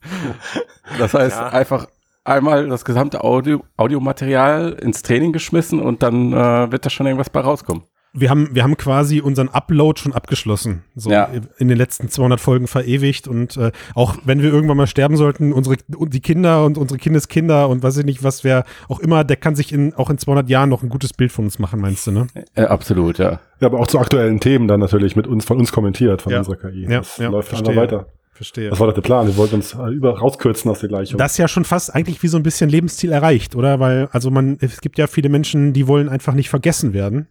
Das 0.97 1.13
heißt, 1.13 1.37
Ja. 1.37 1.49
einfach 1.49 1.89
einmal 2.25 2.69
das 2.69 2.85
gesamte 2.85 3.25
Audio, 3.25 3.65
Audiomaterial 3.77 4.75
ins 4.81 5.03
Training 5.03 5.33
geschmissen 5.33 5.81
und 5.81 6.05
dann 6.05 6.33
äh, 6.33 6.71
wird 6.71 6.87
da 6.87 6.91
schon 6.91 7.07
irgendwas 7.07 7.31
bei 7.31 7.41
rauskommen. 7.41 7.83
Wir 8.15 8.29
haben, 8.29 8.51
wir 8.55 8.63
haben 8.63 8.77
quasi 8.77 9.21
unseren 9.23 9.49
Upload 9.49 9.99
schon 9.99 10.13
abgeschlossen. 10.13 10.83
So 10.95 11.11
Ja. 11.11 11.31
in 11.59 11.69
den 11.69 11.79
letzten 11.79 12.11
200 12.11 12.39
Folgen 12.41 12.67
verewigt. 12.67 13.27
Und 13.27 13.57
äh, 13.57 13.73
auch 13.95 14.17
wenn 14.25 14.43
wir 14.43 14.53
irgendwann 14.53 14.77
mal 14.77 14.87
sterben 14.87 15.17
sollten, 15.17 15.53
unsere, 15.55 15.77
die 15.89 16.21
Kinder 16.21 16.65
und 16.67 16.77
unsere 16.77 16.99
Kindeskinder 16.99 17.71
und 17.71 17.83
weiß 17.83 17.97
ich 17.97 18.05
nicht, 18.05 18.23
was 18.23 18.45
wer 18.45 18.65
auch 18.89 19.01
immer, 19.01 19.25
der 19.25 19.37
kann 19.37 19.55
sich 19.57 19.73
in, 19.73 19.95
auch 19.95 20.11
in 20.11 20.19
200 20.19 20.51
Jahren 20.51 20.69
noch 20.69 20.83
ein 20.83 20.91
gutes 20.91 21.15
Bild 21.15 21.33
von 21.33 21.47
uns 21.47 21.59
machen, 21.59 21.81
meinst 21.81 22.07
du, 22.07 22.11
ne? 22.13 22.27
Äh, 22.55 22.65
absolut, 22.65 23.17
ja. 23.17 23.41
Ja, 23.61 23.69
aber 23.69 23.81
auch 23.81 23.87
zu 23.87 23.99
aktuellen 23.99 24.41
Themen 24.41 24.69
dann 24.69 24.81
natürlich 24.81 25.17
mit 25.17 25.27
uns, 25.27 25.47
von 25.47 25.59
uns 25.59 25.73
kommentiert, 25.73 26.21
von 26.21 26.33
Ja. 26.33 26.39
unserer 26.41 26.57
KI. 26.57 26.83
Ja, 26.83 26.99
das 26.99 27.17
ja, 27.17 27.31
läuft 27.31 27.49
verstehe. 27.49 27.77
weiter. 27.77 28.07
Verstehe. 28.35 28.71
Das 28.71 28.81
war 28.81 28.89
doch 28.89 28.95
der 28.95 29.03
Plan. 29.03 29.27
Wir 29.27 29.37
wollten 29.39 29.55
uns 29.57 29.73
äh, 29.75 29.89
über 29.91 30.19
rauskürzen 30.19 30.71
aus 30.71 30.81
der 30.81 30.89
Gleichung. 30.91 31.17
Das 31.19 31.33
ist 31.33 31.39
ja 31.39 31.49
schon 31.49 31.65
fast 31.65 31.95
eigentlich 31.95 32.23
wie 32.23 32.29
so 32.29 32.37
ein 32.37 32.43
bisschen 32.43 32.69
Lebensziel 32.69 33.13
erreicht, 33.13 33.55
oder? 33.57 33.79
Weil, 33.81 34.09
also 34.13 34.31
man, 34.31 34.59
es 34.61 34.81
gibt 34.83 34.99
ja 34.99 35.07
viele 35.07 35.29
Menschen, 35.31 35.73
die 35.73 35.87
wollen 35.87 36.09
einfach 36.11 36.35
nicht 36.35 36.51
vergessen 36.51 36.93
werden. 36.93 37.29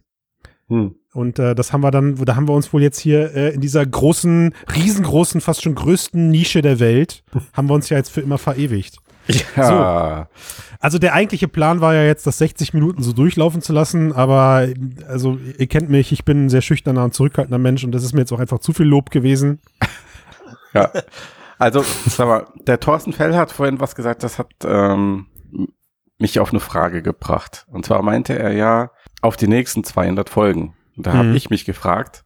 Hm. 0.68 0.94
Und 1.12 1.38
äh, 1.38 1.54
das 1.54 1.72
haben 1.72 1.82
wir 1.82 1.90
dann, 1.90 2.16
da 2.16 2.36
haben 2.36 2.48
wir 2.48 2.54
uns 2.54 2.72
wohl 2.72 2.82
jetzt 2.82 2.98
hier 2.98 3.34
äh, 3.34 3.50
in 3.50 3.60
dieser 3.60 3.84
großen, 3.84 4.54
riesengroßen, 4.74 5.40
fast 5.40 5.62
schon 5.62 5.74
größten 5.74 6.30
Nische 6.30 6.62
der 6.62 6.80
Welt, 6.80 7.24
haben 7.52 7.68
wir 7.68 7.74
uns 7.74 7.88
ja 7.88 7.98
jetzt 7.98 8.10
für 8.10 8.20
immer 8.20 8.38
verewigt. 8.38 8.98
Ja. 9.56 10.28
Also 10.80 10.98
der 10.98 11.14
eigentliche 11.14 11.46
Plan 11.46 11.80
war 11.80 11.94
ja 11.94 12.02
jetzt, 12.02 12.26
das 12.26 12.38
60 12.38 12.74
Minuten 12.74 13.02
so 13.02 13.12
durchlaufen 13.12 13.62
zu 13.62 13.72
lassen, 13.72 14.12
aber 14.12 14.66
also 15.06 15.38
ihr 15.58 15.68
kennt 15.68 15.90
mich, 15.90 16.10
ich 16.10 16.24
bin 16.24 16.46
ein 16.46 16.48
sehr 16.48 16.62
schüchterner 16.62 17.04
und 17.04 17.14
zurückhaltender 17.14 17.58
Mensch 17.58 17.84
und 17.84 17.92
das 17.92 18.02
ist 18.02 18.14
mir 18.14 18.20
jetzt 18.20 18.32
auch 18.32 18.40
einfach 18.40 18.58
zu 18.58 18.72
viel 18.72 18.86
Lob 18.86 19.10
gewesen. 19.10 19.60
Ja. 20.74 20.90
Also, 21.58 21.84
sag 22.06 22.26
mal, 22.26 22.46
der 22.66 22.80
Thorsten 22.80 23.12
Fell 23.12 23.36
hat 23.36 23.52
vorhin 23.52 23.78
was 23.78 23.94
gesagt, 23.94 24.22
das 24.22 24.38
hat 24.38 24.48
ähm, 24.64 25.26
mich 26.18 26.40
auf 26.40 26.50
eine 26.50 26.60
Frage 26.60 27.02
gebracht. 27.02 27.66
Und 27.70 27.84
zwar 27.84 28.02
meinte 28.02 28.38
er 28.38 28.52
ja, 28.52 28.90
auf 29.22 29.36
die 29.36 29.48
nächsten 29.48 29.82
200 29.84 30.28
Folgen. 30.28 30.74
Und 30.96 31.06
da 31.06 31.14
habe 31.14 31.28
Mhm. 31.28 31.36
ich 31.36 31.48
mich 31.48 31.64
gefragt, 31.64 32.24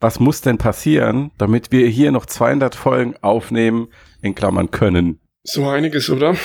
was 0.00 0.20
muss 0.20 0.40
denn 0.40 0.58
passieren, 0.58 1.30
damit 1.38 1.72
wir 1.72 1.86
hier 1.88 2.12
noch 2.12 2.26
200 2.26 2.74
Folgen 2.74 3.14
aufnehmen, 3.20 3.88
in 4.22 4.34
Klammern 4.34 4.70
können? 4.70 5.20
So 5.42 5.68
einiges, 5.68 6.08
oder? 6.10 6.36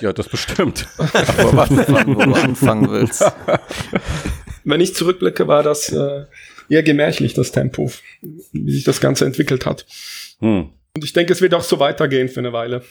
Ja, 0.00 0.12
das 0.12 0.28
bestimmt. 0.28 0.86
Aber 0.98 1.56
was, 1.56 1.70
wo 1.70 2.24
du 2.24 2.32
anfangen 2.34 2.90
willst. 2.90 3.24
Wenn 4.64 4.80
ich 4.80 4.94
zurückblicke, 4.94 5.48
war 5.48 5.62
das 5.62 5.88
äh, 5.90 6.24
eher 6.68 6.82
gemächlich, 6.82 7.34
das 7.34 7.52
Tempo, 7.52 7.90
wie 8.52 8.72
sich 8.72 8.84
das 8.84 9.00
Ganze 9.00 9.24
entwickelt 9.24 9.66
hat. 9.66 9.86
Hm. 10.40 10.70
Und 10.94 11.04
ich 11.04 11.12
denke, 11.14 11.32
es 11.32 11.40
wird 11.40 11.54
auch 11.54 11.62
so 11.62 11.80
weitergehen 11.80 12.28
für 12.28 12.40
eine 12.40 12.52
Weile. 12.52 12.82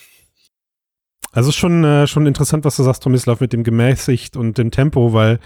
Also 1.32 1.50
es 1.50 1.56
ist 1.56 1.60
schon, 1.60 1.84
äh, 1.84 2.08
schon 2.08 2.26
interessant, 2.28 2.66
was 2.66 2.76
du 2.76 2.84
sagst, 2.84 3.04
Tomislav, 3.04 3.40
mit 3.40 3.54
dem 3.54 3.64
gemäßigt 3.64 4.36
und 4.36 4.58
dem 4.58 4.72
Tempo, 4.72 5.14
weil 5.14 5.40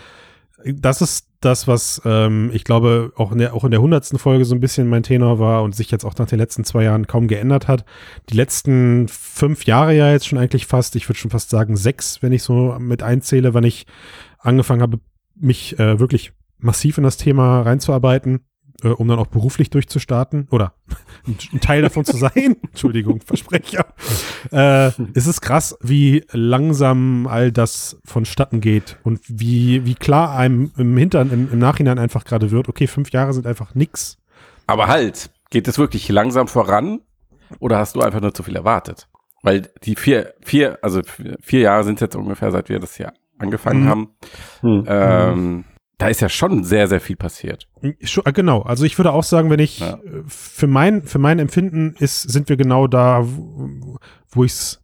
das 0.65 1.01
ist 1.01 1.28
das, 1.41 1.67
was 1.67 2.01
ähm, 2.06 2.49
ich 2.54 2.63
glaube 2.63 3.13
auch 3.15 3.32
in 3.32 3.38
der 3.38 3.54
auch 3.54 3.63
in 3.63 3.71
der 3.71 3.82
hundertsten 3.82 4.17
Folge 4.17 4.45
so 4.45 4.56
ein 4.56 4.60
bisschen 4.60 4.89
mein 4.89 5.04
Tenor 5.04 5.39
war 5.39 5.63
und 5.63 5.75
sich 5.75 5.91
jetzt 5.91 6.04
auch 6.04 6.15
nach 6.17 6.28
den 6.28 6.39
letzten 6.39 6.63
zwei 6.63 6.84
Jahren 6.84 7.08
kaum 7.08 7.28
geändert 7.28 7.67
hat. 7.67 7.86
Die 8.30 8.36
letzten 8.36 9.08
fünf 9.08 9.65
Jahre 9.65 9.95
ja 9.95 10.12
jetzt 10.12 10.28
schon 10.28 10.39
eigentlich 10.39 10.65
fast, 10.65 10.95
ich 10.95 11.08
würde 11.08 11.19
schon 11.19 11.32
fast 11.32 11.51
sagen 11.51 11.78
sechs, 11.78 12.21
wenn 12.21 12.34
ich 12.34 12.41
so 12.41 12.75
mit 12.80 13.04
einzähle, 13.04 13.54
wann 13.54 13.63
ich 13.63 13.86
angefangen 14.39 14.82
habe, 14.82 14.99
mich 15.36 15.78
äh, 15.80 15.99
wirklich 15.99 16.32
massiv 16.58 16.97
in 16.97 17.04
das 17.04 17.17
Thema 17.17 17.62
reinzuarbeiten, 17.62 18.39
äh, 18.86 18.89
um 18.89 19.08
dann 19.08 19.19
auch 19.19 19.28
beruflich 19.28 19.69
durchzustarten 19.69 20.48
oder 20.52 20.74
ein, 21.28 21.38
ein 21.52 21.60
Teil 21.60 21.82
davon 21.82 22.06
zu 22.06 22.15
sein. 22.15 22.56
Entschuldigung, 22.63 23.19
Versprecher. 23.21 23.86
Äh, 24.52 24.91
es 25.13 25.28
ist 25.28 25.41
krass, 25.41 25.76
wie 25.82 26.24
langsam 26.32 27.28
all 27.28 27.52
das 27.52 28.00
vonstatten 28.06 28.62
geht 28.62 28.98
und 29.04 29.21
wie, 29.28 29.86
wie 29.86 29.95
klar 29.95 30.38
einem 30.38 30.71
im 30.78 30.95
Hintern, 30.95 31.32
im, 31.32 31.52
im 31.52 31.60
Nachhinein 31.60 32.00
einfach 32.00 32.24
gerade 32.24 32.52
wird, 32.52 32.69
okay, 32.69 32.88
fünf 32.88 33.12
Jahre 33.12 33.34
sind 33.34 33.48
einfach 33.48 33.76
nix. 33.76 34.17
Aber 34.67 34.88
halt, 34.88 35.32
geht 35.50 35.67
es 35.67 35.78
wirklich 35.78 36.08
langsam 36.10 36.48
voran 36.48 37.00
oder 37.60 37.78
hast 37.80 37.95
du 37.95 38.02
einfach 38.02 38.21
nur 38.21 38.34
zu 38.34 38.43
viel 38.43 38.56
erwartet? 38.56 39.08
Weil 39.41 39.69
die 39.84 39.95
vier, 39.95 40.34
vier, 40.41 40.80
also 40.82 41.02
vier 41.41 41.60
Jahre 41.60 41.84
sind 41.84 42.02
jetzt 42.02 42.15
ungefähr, 42.15 42.52
seit 42.52 42.69
wir 42.69 42.80
das 42.80 42.95
hier 42.95 43.13
angefangen 43.38 43.84
Mhm. 43.84 43.88
haben. 43.89 44.10
Mhm. 44.63 44.84
Ähm, 44.88 45.63
da 45.97 46.08
ist 46.08 46.21
ja 46.21 46.29
schon 46.29 46.63
sehr, 46.63 46.88
sehr 46.88 47.01
viel 47.01 47.15
passiert. 47.15 47.67
Äh, 47.81 47.93
Genau, 48.34 48.62
also 48.62 48.86
ich 48.86 48.97
würde 48.97 49.12
auch 49.12 49.23
sagen, 49.23 49.49
wenn 49.49 49.60
ich 49.60 49.81
äh, 49.81 49.95
für 50.27 50.67
mein 50.67 51.03
für 51.03 51.19
mein 51.19 51.39
Empfinden 51.39 51.95
ist, 51.99 52.21
sind 52.23 52.49
wir 52.49 52.58
genau 52.58 52.88
da, 52.88 53.25
wo, 53.25 54.43
ich 54.43 54.51
es 54.51 54.81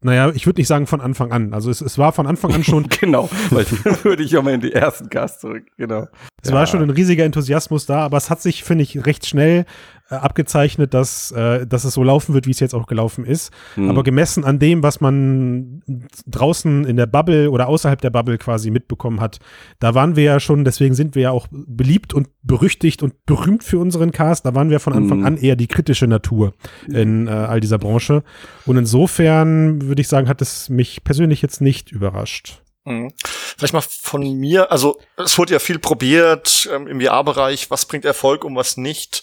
naja, 0.00 0.30
ich 0.34 0.44
würde 0.44 0.60
nicht 0.60 0.68
sagen 0.68 0.86
von 0.86 1.00
Anfang 1.00 1.32
an. 1.32 1.54
Also 1.54 1.70
es, 1.70 1.80
es 1.80 1.96
war 1.96 2.12
von 2.12 2.26
Anfang 2.26 2.52
an 2.52 2.62
schon. 2.62 2.86
genau, 3.00 3.30
weil 3.48 3.64
dann 3.84 3.96
würde 4.04 4.22
ich 4.22 4.36
auch 4.36 4.42
mal 4.42 4.52
in 4.52 4.60
die 4.60 4.72
ersten 4.72 5.08
Cast 5.08 5.40
zurück. 5.40 5.64
Genau. 5.78 6.06
Es 6.42 6.52
war 6.52 6.66
schon 6.66 6.82
ein 6.82 6.90
riesiger 6.90 7.24
Enthusiasmus 7.24 7.86
da, 7.86 8.00
aber 8.00 8.18
es 8.18 8.28
hat 8.28 8.42
sich, 8.42 8.64
finde 8.64 8.84
ich, 8.84 9.06
recht 9.06 9.26
schnell 9.26 9.64
abgezeichnet, 10.08 10.92
dass, 10.92 11.32
äh, 11.32 11.66
dass 11.66 11.84
es 11.84 11.94
so 11.94 12.02
laufen 12.02 12.34
wird, 12.34 12.46
wie 12.46 12.50
es 12.50 12.60
jetzt 12.60 12.74
auch 12.74 12.86
gelaufen 12.86 13.24
ist. 13.24 13.52
Hm. 13.74 13.88
Aber 13.90 14.02
gemessen 14.02 14.44
an 14.44 14.58
dem, 14.58 14.82
was 14.82 15.00
man 15.00 15.82
draußen 16.26 16.84
in 16.84 16.96
der 16.96 17.06
Bubble 17.06 17.50
oder 17.50 17.68
außerhalb 17.68 18.00
der 18.00 18.10
Bubble 18.10 18.36
quasi 18.38 18.70
mitbekommen 18.70 19.20
hat, 19.20 19.38
da 19.78 19.94
waren 19.94 20.16
wir 20.16 20.24
ja 20.24 20.40
schon, 20.40 20.64
deswegen 20.64 20.94
sind 20.94 21.14
wir 21.14 21.22
ja 21.22 21.30
auch 21.30 21.46
beliebt 21.50 22.12
und 22.12 22.28
berüchtigt 22.42 23.02
und 23.02 23.24
berühmt 23.24 23.64
für 23.64 23.78
unseren 23.78 24.10
Cast. 24.12 24.44
Da 24.44 24.54
waren 24.54 24.70
wir 24.70 24.80
von 24.80 24.92
Anfang 24.92 25.20
Mhm. 25.20 25.26
an 25.26 25.36
eher 25.36 25.56
die 25.56 25.68
kritische 25.68 26.06
Natur 26.06 26.52
in 26.88 27.26
äh, 27.26 27.30
all 27.30 27.60
dieser 27.60 27.78
Branche. 27.78 28.22
Und 28.66 28.76
insofern 28.76 29.82
würde 29.82 30.00
ich 30.02 30.08
sagen, 30.08 30.28
hat 30.28 30.42
es 30.42 30.68
mich 30.68 31.04
persönlich 31.04 31.40
jetzt 31.40 31.60
nicht 31.60 31.92
überrascht. 31.92 32.63
Mhm. 32.84 33.12
Vielleicht 33.56 33.74
mal 33.74 33.80
von 33.80 34.22
mir, 34.38 34.70
also 34.70 35.00
es 35.16 35.38
wurde 35.38 35.54
ja 35.54 35.58
viel 35.58 35.78
probiert 35.78 36.68
ähm, 36.72 36.86
im 36.86 37.00
VR-Bereich, 37.00 37.70
was 37.70 37.86
bringt 37.86 38.04
Erfolg 38.04 38.44
und 38.44 38.56
was 38.56 38.76
nicht. 38.76 39.22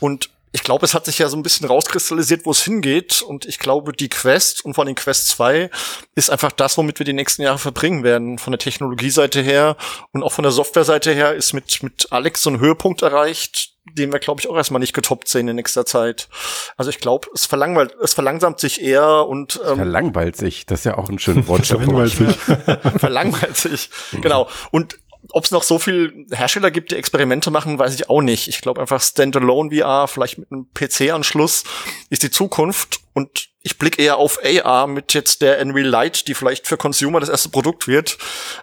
Und 0.00 0.30
ich 0.52 0.62
glaube, 0.62 0.84
es 0.84 0.94
hat 0.94 1.04
sich 1.04 1.18
ja 1.18 1.28
so 1.28 1.36
ein 1.36 1.42
bisschen 1.42 1.66
rauskristallisiert, 1.66 2.46
wo 2.46 2.50
es 2.50 2.62
hingeht. 2.62 3.22
Und 3.22 3.44
ich 3.44 3.58
glaube, 3.58 3.92
die 3.92 4.08
Quest 4.08 4.64
und 4.64 4.74
vor 4.74 4.84
allem 4.84 4.94
Quest 4.94 5.28
2 5.28 5.70
ist 6.14 6.30
einfach 6.30 6.52
das, 6.52 6.76
womit 6.78 6.98
wir 6.98 7.04
die 7.06 7.12
nächsten 7.12 7.42
Jahre 7.42 7.58
verbringen 7.58 8.02
werden. 8.02 8.38
Von 8.38 8.52
der 8.52 8.58
Technologieseite 8.58 9.42
her 9.42 9.76
und 10.12 10.22
auch 10.22 10.32
von 10.32 10.42
der 10.42 10.52
Softwareseite 10.52 11.12
her 11.12 11.34
ist 11.34 11.52
mit, 11.52 11.82
mit 11.82 12.10
Alex 12.10 12.42
so 12.42 12.50
ein 12.50 12.60
Höhepunkt 12.60 13.02
erreicht, 13.02 13.74
den 13.94 14.12
wir, 14.12 14.18
glaube 14.18 14.40
ich, 14.40 14.48
auch 14.48 14.56
erstmal 14.56 14.80
nicht 14.80 14.94
getoppt 14.94 15.28
sehen 15.28 15.48
in 15.48 15.56
nächster 15.56 15.86
Zeit. 15.86 16.28
Also 16.76 16.90
ich 16.90 16.98
glaube, 16.98 17.28
es 17.34 17.46
verlangweilt, 17.46 17.94
es 18.02 18.14
verlangsamt 18.14 18.60
sich 18.60 18.82
eher 18.82 19.26
und 19.26 19.60
ähm, 19.66 19.76
Verlangweilt 19.76 20.36
sich. 20.36 20.66
Das 20.66 20.80
ist 20.80 20.84
ja 20.84 20.98
auch 20.98 21.08
ein 21.08 21.18
schönes 21.18 21.46
Wort. 21.48 21.66
Verlangweilt 21.66 22.12
sich. 22.12 22.36
verlangweilt 22.98 23.56
sich. 23.56 23.90
Genau. 24.20 24.48
Und 24.70 24.98
ob 25.30 25.44
es 25.44 25.50
noch 25.50 25.62
so 25.62 25.78
viel 25.78 26.26
Hersteller 26.30 26.70
gibt, 26.70 26.90
die 26.90 26.96
Experimente 26.96 27.50
machen, 27.50 27.78
weiß 27.78 27.94
ich 27.94 28.08
auch 28.08 28.22
nicht. 28.22 28.48
Ich 28.48 28.60
glaube 28.60 28.80
einfach 28.80 29.00
Standalone 29.00 29.70
VR, 29.74 30.08
vielleicht 30.08 30.38
mit 30.38 30.50
einem 30.50 30.66
PC-Anschluss, 30.72 31.64
ist 32.08 32.22
die 32.22 32.30
Zukunft. 32.30 33.00
Und 33.14 33.48
ich 33.70 33.76
blicke 33.78 34.00
eher 34.02 34.16
auf 34.16 34.38
AR 34.42 34.86
mit 34.86 35.12
jetzt 35.12 35.42
der 35.42 35.60
Unreal 35.60 35.86
Light, 35.86 36.26
die 36.26 36.32
vielleicht 36.34 36.66
für 36.66 36.78
Consumer 36.78 37.20
das 37.20 37.28
erste 37.28 37.50
Produkt 37.50 37.86
wird, 37.86 38.16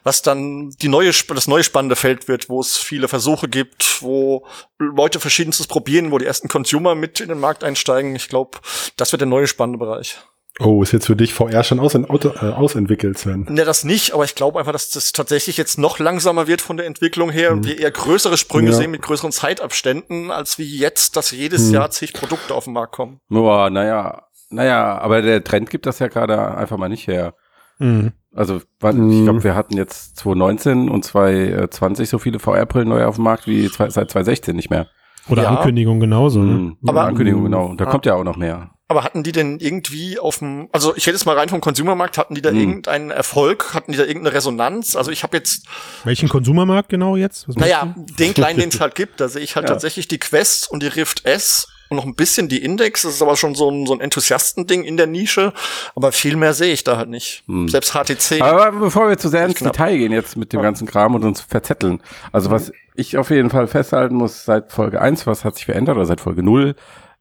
was 0.04 0.24
dann 0.24 0.72
die 0.82 0.88
neue, 0.88 1.12
das 1.12 1.48
neue 1.48 1.64
spannende 1.64 1.96
Feld 1.96 2.28
wird, 2.28 2.50
wo 2.50 2.60
es 2.60 2.76
viele 2.78 3.08
Versuche 3.08 3.48
gibt, 3.48 4.02
wo 4.02 4.48
Leute 4.80 5.20
verschiedenstes 5.20 5.68
probieren, 5.68 6.12
wo 6.12 6.18
die 6.18 6.26
ersten 6.26 6.48
Consumer 6.48 6.96
mit 6.96 7.20
in 7.20 7.30
den 7.30 7.40
Markt 7.40 7.64
einsteigen. 7.64 8.16
Ich 8.16 8.28
glaube, 8.30 8.58
das 8.98 9.12
wird 9.12 9.22
der 9.22 9.28
neue 9.28 9.46
spannende 9.46 9.78
Bereich. 9.78 10.18
Oh, 10.62 10.82
ist 10.82 10.94
jetzt 10.94 11.08
für 11.08 11.18
dich 11.18 11.34
VR 11.34 11.66
schon 11.66 11.82
aus, 11.82 11.96
äh, 11.96 12.00
ausentwickelt, 12.40 13.18
Sven? 13.18 13.46
Ne, 13.50 13.66
das 13.66 13.84
nicht, 13.84 14.14
aber 14.14 14.24
ich 14.24 14.36
glaube 14.36 14.58
einfach, 14.58 14.72
dass 14.72 14.90
das 14.90 15.12
tatsächlich 15.12 15.58
jetzt 15.58 15.78
noch 15.78 16.00
langsamer 16.00 16.48
wird 16.48 16.62
von 16.62 16.78
der 16.78 16.86
Entwicklung 16.86 17.30
her 17.30 17.52
und 17.52 17.60
Mhm. 17.60 17.66
wir 17.66 17.80
eher 17.80 17.92
größere 17.92 18.38
Sprünge 18.38 18.70
Ja. 18.72 18.78
sehen 18.78 18.92
mit 18.92 19.02
größeren 19.02 19.34
Zeitabständen, 19.34 20.32
als 20.32 20.58
wie 20.58 20.78
jetzt, 20.78 21.18
dass 21.18 21.32
jedes 21.32 21.64
Mhm. 21.68 21.74
Jahr 21.74 21.92
zig 21.92 22.14
Produkte 22.14 22.56
auf 22.56 22.64
den 22.64 22.74
Markt 22.74 22.94
kommen. 22.96 23.20
Boah, 23.28 23.70
naja, 23.70 24.25
naja, 24.56 24.98
aber 25.00 25.22
der 25.22 25.44
Trend 25.44 25.70
gibt 25.70 25.86
das 25.86 26.00
ja 26.00 26.08
gerade 26.08 26.56
einfach 26.58 26.78
mal 26.78 26.90
nicht 26.90 27.08
her. 27.08 27.34
Mhm. 27.80 28.12
Also, 28.34 28.62
wann- 28.80 28.98
Mhm. 29.06 29.12
ich 29.12 29.24
glaube, 29.24 29.44
wir 29.44 29.56
hatten 29.56 29.78
jetzt 29.78 30.18
2019 30.18 30.90
und 30.90 31.04
2020 31.06 32.10
so 32.10 32.18
viele 32.20 32.40
VR-Brillen 32.40 32.90
neu 32.90 33.06
auf 33.06 33.16
dem 33.16 33.24
Markt 33.26 33.48
wie 33.48 33.70
zwei, 33.70 33.90
seit 33.90 34.10
2016 34.12 34.56
nicht 34.56 34.70
mehr. 34.70 34.88
Oder 35.30 35.44
Ja. 35.44 35.50
Ankündigung 35.56 36.00
genauso. 36.00 36.40
Ne? 36.40 36.54
Mhm. 36.54 36.78
Aber- 36.88 37.04
Ankündigung, 37.06 37.44
genau. 37.46 37.66
Und 37.68 37.80
da 37.82 37.86
Ah. 37.86 37.90
kommt 37.92 38.06
ja 38.06 38.16
auch 38.16 38.24
noch 38.24 38.38
mehr. 38.38 38.72
Aber 38.88 39.04
hatten 39.04 39.24
die 39.24 39.32
denn 39.32 39.60
irgendwie 39.60 40.20
auf 40.20 40.38
dem, 40.40 40.70
also 40.72 40.96
ich 40.96 41.08
hätte 41.08 41.16
jetzt 41.16 41.26
mal 41.26 41.36
rein 41.36 41.50
vom 41.50 41.60
Consumermarkt, 41.60 42.20
hatten 42.20 42.36
die 42.36 42.42
da 42.44 42.52
Mhm. 42.52 42.60
irgendeinen 42.60 43.10
Erfolg, 43.12 43.74
hatten 43.74 43.92
die 43.92 43.98
da 43.98 44.04
irgendeine 44.04 44.36
Resonanz? 44.36 44.96
Also 44.96 45.10
ich 45.10 45.24
habe 45.24 45.36
jetzt, 45.38 45.66
Welchen 46.04 46.30
Konsumermarkt 46.30 46.90
genau 46.90 47.16
jetzt? 47.16 47.48
Was 47.48 47.56
naja, 47.56 47.96
den 47.98 48.36
kleinen, 48.36 48.60
den 48.60 48.70
es 48.70 48.80
halt 48.80 48.94
gibt, 48.94 49.20
da 49.20 49.28
sehe 49.28 49.42
ich 49.42 49.56
halt 49.56 49.68
Ja. 49.68 49.74
tatsächlich 49.74 50.08
die 50.08 50.20
Quest 50.20 50.70
und 50.70 50.84
die 50.84 50.88
Rift 50.88 51.26
S 51.26 51.68
und 51.90 51.98
noch 51.98 52.06
ein 52.06 52.14
bisschen 52.16 52.48
die 52.48 52.64
Index, 52.64 53.02
das 53.02 53.14
ist 53.16 53.22
aber 53.24 53.36
schon 53.38 53.56
so 53.56 53.72
ein, 53.72 53.88
so 53.88 53.94
ein 53.94 54.02
Enthusiastending 54.02 54.84
in 54.84 54.98
der 54.98 55.08
Nische, 55.08 55.52
aber 55.96 56.12
viel 56.12 56.36
mehr 56.36 56.54
sehe 56.54 56.72
ich 56.74 56.84
da 56.84 56.98
halt 56.98 57.10
nicht. 57.10 57.44
Hm. 57.48 57.68
Selbst 57.68 57.94
HTC. 57.94 58.42
Aber 58.42 58.72
bevor 58.72 59.10
wir 59.10 59.18
zu 59.18 59.30
sehr 59.30 59.46
ins 59.48 59.56
knapp. 59.56 59.74
Detail 59.74 59.98
gehen 59.98 60.12
jetzt 60.12 60.38
mit 60.38 60.54
dem 60.54 60.62
ganzen 60.62 60.86
Kram 60.88 61.16
und 61.16 61.24
uns 61.24 61.42
verzetteln. 61.42 62.04
Also 62.32 62.52
was 62.52 62.72
ich 62.96 63.18
auf 63.18 63.32
jeden 63.32 63.50
Fall 63.50 63.66
festhalten 63.68 64.14
muss, 64.16 64.46
seit 64.46 64.72
Folge 64.72 65.02
1, 65.02 65.26
was 65.26 65.44
hat 65.44 65.56
sich 65.56 65.66
verändert, 65.66 65.96
oder 65.96 66.06
seit 66.06 66.22
Folge 66.22 66.44
0, 66.44 66.76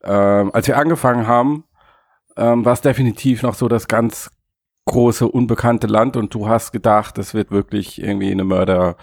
ähm, 0.05 0.51
als 0.53 0.67
wir 0.67 0.77
angefangen 0.79 1.27
haben, 1.27 1.65
ähm, 2.37 2.65
war 2.65 2.73
es 2.73 2.81
definitiv 2.81 3.43
noch 3.43 3.55
so 3.55 3.69
das 3.69 3.89
ganz 3.89 4.31
große, 4.87 5.27
unbekannte 5.27 5.87
Land 5.87 6.17
und 6.17 6.35
du 6.35 6.49
hast 6.49 6.73
gedacht, 6.73 7.17
das 7.17 7.33
wird 7.35 7.51
wirklich 7.51 8.03
irgendwie 8.03 8.31
eine 8.31 8.45
Mörder 8.45 8.97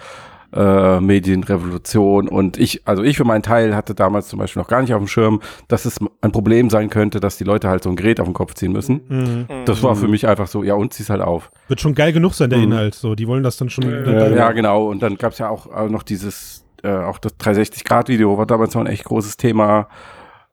äh, 0.54 1.00
Medienrevolution 1.00 2.28
und 2.28 2.58
ich, 2.58 2.86
also 2.86 3.04
ich 3.04 3.16
für 3.18 3.24
meinen 3.24 3.42
Teil 3.42 3.74
hatte 3.76 3.96
damals 3.96 4.28
zum 4.28 4.38
Beispiel 4.38 4.62
noch 4.62 4.68
gar 4.68 4.82
nicht 4.82 4.94
auf 4.94 5.00
dem 5.02 5.08
Schirm, 5.08 5.40
dass 5.70 5.86
es 5.86 5.98
ein 6.22 6.32
Problem 6.34 6.70
sein 6.70 6.90
könnte, 6.90 7.20
dass 7.22 7.38
die 7.38 7.46
Leute 7.46 7.70
halt 7.70 7.84
so 7.84 7.90
ein 7.90 7.96
Gerät 7.96 8.20
auf 8.20 8.28
den 8.28 8.34
Kopf 8.34 8.54
ziehen 8.54 8.74
müssen. 8.74 9.02
Mhm. 9.08 9.46
Das 9.66 9.82
war 9.82 9.96
für 9.96 10.10
mich 10.10 10.28
einfach 10.28 10.48
so, 10.48 10.62
ja 10.64 10.74
und 10.74 10.94
zieh's 10.94 11.10
halt 11.10 11.22
auf. 11.22 11.52
Wird 11.70 11.80
schon 11.80 11.96
geil 11.96 12.12
genug 12.12 12.34
sein, 12.34 12.50
der 12.50 12.60
Mhm. 12.60 12.66
Inhalt. 12.66 12.96
So, 12.96 13.16
die 13.16 13.28
wollen 13.28 13.44
das 13.44 13.56
dann 13.58 13.70
schon. 13.70 13.90
Ja, 13.90 14.28
Ja, 14.28 14.52
genau. 14.52 14.88
Und 14.88 15.02
dann 15.02 15.16
gab's 15.16 15.38
ja 15.38 15.50
auch 15.50 15.74
äh, 15.74 15.90
noch 15.90 16.04
dieses, 16.04 16.66
äh, 16.84 16.92
auch 16.92 17.18
das 17.18 17.40
360-Grad-Video 17.40 18.38
war 18.38 18.46
damals 18.46 18.74
noch 18.76 18.82
ein 18.82 18.88
echt 18.88 19.06
großes 19.06 19.38
Thema. 19.38 19.88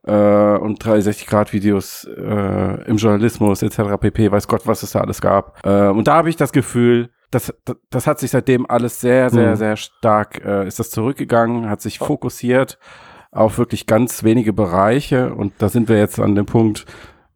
Äh, 0.06 0.12
und 0.12 0.82
360-Grad-Videos 0.82 2.04
äh, 2.04 2.84
im 2.88 2.96
Journalismus 2.96 3.62
etc. 3.62 3.98
pp. 4.00 4.30
Weiß 4.30 4.48
Gott, 4.48 4.66
was 4.66 4.82
es 4.82 4.92
da 4.92 5.00
alles 5.00 5.20
gab. 5.20 5.64
Äh, 5.66 5.88
und 5.88 6.08
da 6.08 6.14
habe 6.14 6.30
ich 6.30 6.36
das 6.36 6.52
Gefühl, 6.52 7.10
das, 7.30 7.52
das, 7.64 7.76
das 7.90 8.06
hat 8.06 8.18
sich 8.18 8.30
seitdem 8.30 8.64
alles 8.68 9.00
sehr, 9.00 9.28
sehr, 9.30 9.50
Mhm. 9.50 9.56
sehr 9.56 9.76
stark, 9.76 10.42
äh, 10.44 10.66
ist 10.66 10.78
das 10.78 10.90
zurückgegangen, 10.90 11.68
hat 11.68 11.82
sich 11.82 11.98
fokussiert 11.98 12.78
auf 13.30 13.58
wirklich 13.58 13.86
ganz 13.86 14.24
wenige 14.24 14.52
Bereiche. 14.54 15.34
Und 15.34 15.52
da 15.58 15.68
sind 15.68 15.88
wir 15.88 15.98
jetzt 15.98 16.18
an 16.18 16.34
dem 16.34 16.46
Punkt, 16.46 16.86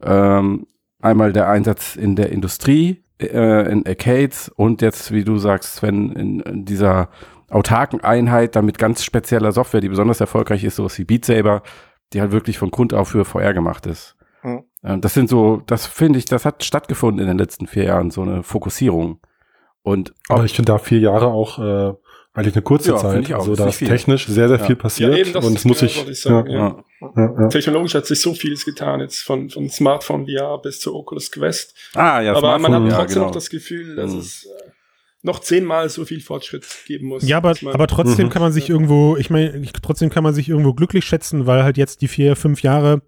ähm, 0.02 0.66
einmal 1.02 1.32
der 1.32 1.48
Einsatz 1.48 1.96
in 1.96 2.16
der 2.16 2.30
Industrie, 2.30 3.04
äh, 3.20 3.70
in 3.70 3.86
Arcades 3.86 4.48
und 4.48 4.80
jetzt, 4.82 5.12
wie 5.12 5.24
du 5.24 5.36
sagst, 5.36 5.74
Sven, 5.74 6.12
in, 6.12 6.40
in 6.40 6.64
dieser 6.64 7.08
autarken 7.50 8.02
Einheit, 8.02 8.56
dann 8.56 8.64
mit 8.64 8.78
ganz 8.78 9.04
spezieller 9.04 9.52
Software, 9.52 9.82
die 9.82 9.90
besonders 9.90 10.20
erfolgreich 10.20 10.64
ist, 10.64 10.76
sowas 10.76 10.98
wie 10.98 11.04
Beat 11.04 11.26
Saber, 11.26 11.62
die 12.12 12.20
halt 12.20 12.32
wirklich 12.32 12.58
von 12.58 12.70
Grund 12.70 12.94
auf 12.94 13.08
für 13.08 13.24
VR 13.24 13.52
gemacht 13.54 13.86
ist. 13.86 14.16
Mhm. 14.42 14.64
Das 15.00 15.14
sind 15.14 15.28
so, 15.28 15.62
das 15.66 15.86
finde 15.86 16.18
ich, 16.18 16.24
das 16.24 16.44
hat 16.44 16.64
stattgefunden 16.64 17.20
in 17.20 17.28
den 17.28 17.38
letzten 17.38 17.66
vier 17.66 17.84
Jahren, 17.84 18.10
so 18.10 18.22
eine 18.22 18.42
Fokussierung. 18.42 19.20
Und 19.82 20.12
Aber 20.28 20.44
ich 20.44 20.54
finde 20.54 20.72
da 20.72 20.78
vier 20.78 20.98
Jahre 21.00 21.26
auch 21.28 21.58
äh, 21.58 21.92
eigentlich 22.34 22.54
eine 22.54 22.62
kurze 22.62 22.90
Ja, 22.92 22.98
finde 22.98 23.14
Zeit. 23.16 23.24
ich 23.28 23.34
auch. 23.34 23.40
Also 23.40 23.56
da 23.56 23.68
ist 23.68 23.76
viel. 23.76 23.88
technisch 23.88 24.26
sehr, 24.26 24.48
sehr 24.48 24.58
Ja. 24.58 24.64
viel 24.64 24.76
passiert. 24.76 25.12
Ja, 25.12 25.18
eben, 25.18 25.32
das 25.32 25.44
und 25.44 25.56
es 25.56 25.64
muss 25.64 25.78
sich. 25.80 25.96
wollte 25.98 26.12
ich 26.12 26.20
sagen, 26.20 26.50
ja, 26.50 26.76
ja. 27.00 27.10
ja, 27.16 27.34
ja. 27.42 27.48
Technologisch 27.48 27.94
hat 27.94 28.06
sich 28.06 28.20
so 28.20 28.32
vieles 28.34 28.64
getan, 28.64 29.00
jetzt 29.00 29.20
von, 29.22 29.50
von 29.50 29.68
Smartphone 29.68 30.26
VR 30.26 30.58
bis 30.62 30.80
zu 30.80 30.94
Oculus 30.94 31.30
Quest. 31.30 31.74
Ah, 31.94 32.20
ja, 32.20 32.32
Aber 32.34 32.58
man 32.58 32.60
Smartphone, 32.60 32.84
hat 32.84 32.90
ja, 32.90 32.96
trotzdem 32.98 33.14
genau. 33.14 33.26
noch 33.26 33.34
das 33.34 33.50
Gefühl, 33.50 33.96
dass 33.96 34.12
Mhm. 34.12 34.18
es 34.18 34.46
äh, 34.46 34.70
noch 35.22 35.38
zehnmal 35.40 35.88
so 35.88 36.04
viel 36.04 36.20
Fortschritt 36.20 36.66
geben 36.86 37.06
muss. 37.08 37.26
Ja, 37.26 37.36
aber, 37.36 37.54
aber 37.72 37.86
trotzdem 37.86 38.26
Mhm. 38.26 38.30
kann 38.30 38.42
man 38.42 38.52
sich 38.52 38.68
irgendwo, 38.68 39.16
ich 39.16 39.30
meine, 39.30 39.64
trotzdem 39.80 40.10
kann 40.10 40.24
man 40.24 40.34
sich 40.34 40.48
irgendwo 40.48 40.74
glücklich 40.74 41.04
schätzen, 41.04 41.46
weil 41.46 41.62
halt 41.62 41.76
jetzt 41.76 42.02
die 42.02 42.08
vier, 42.08 42.34
fünf 42.36 42.62
Jahre 42.62 43.02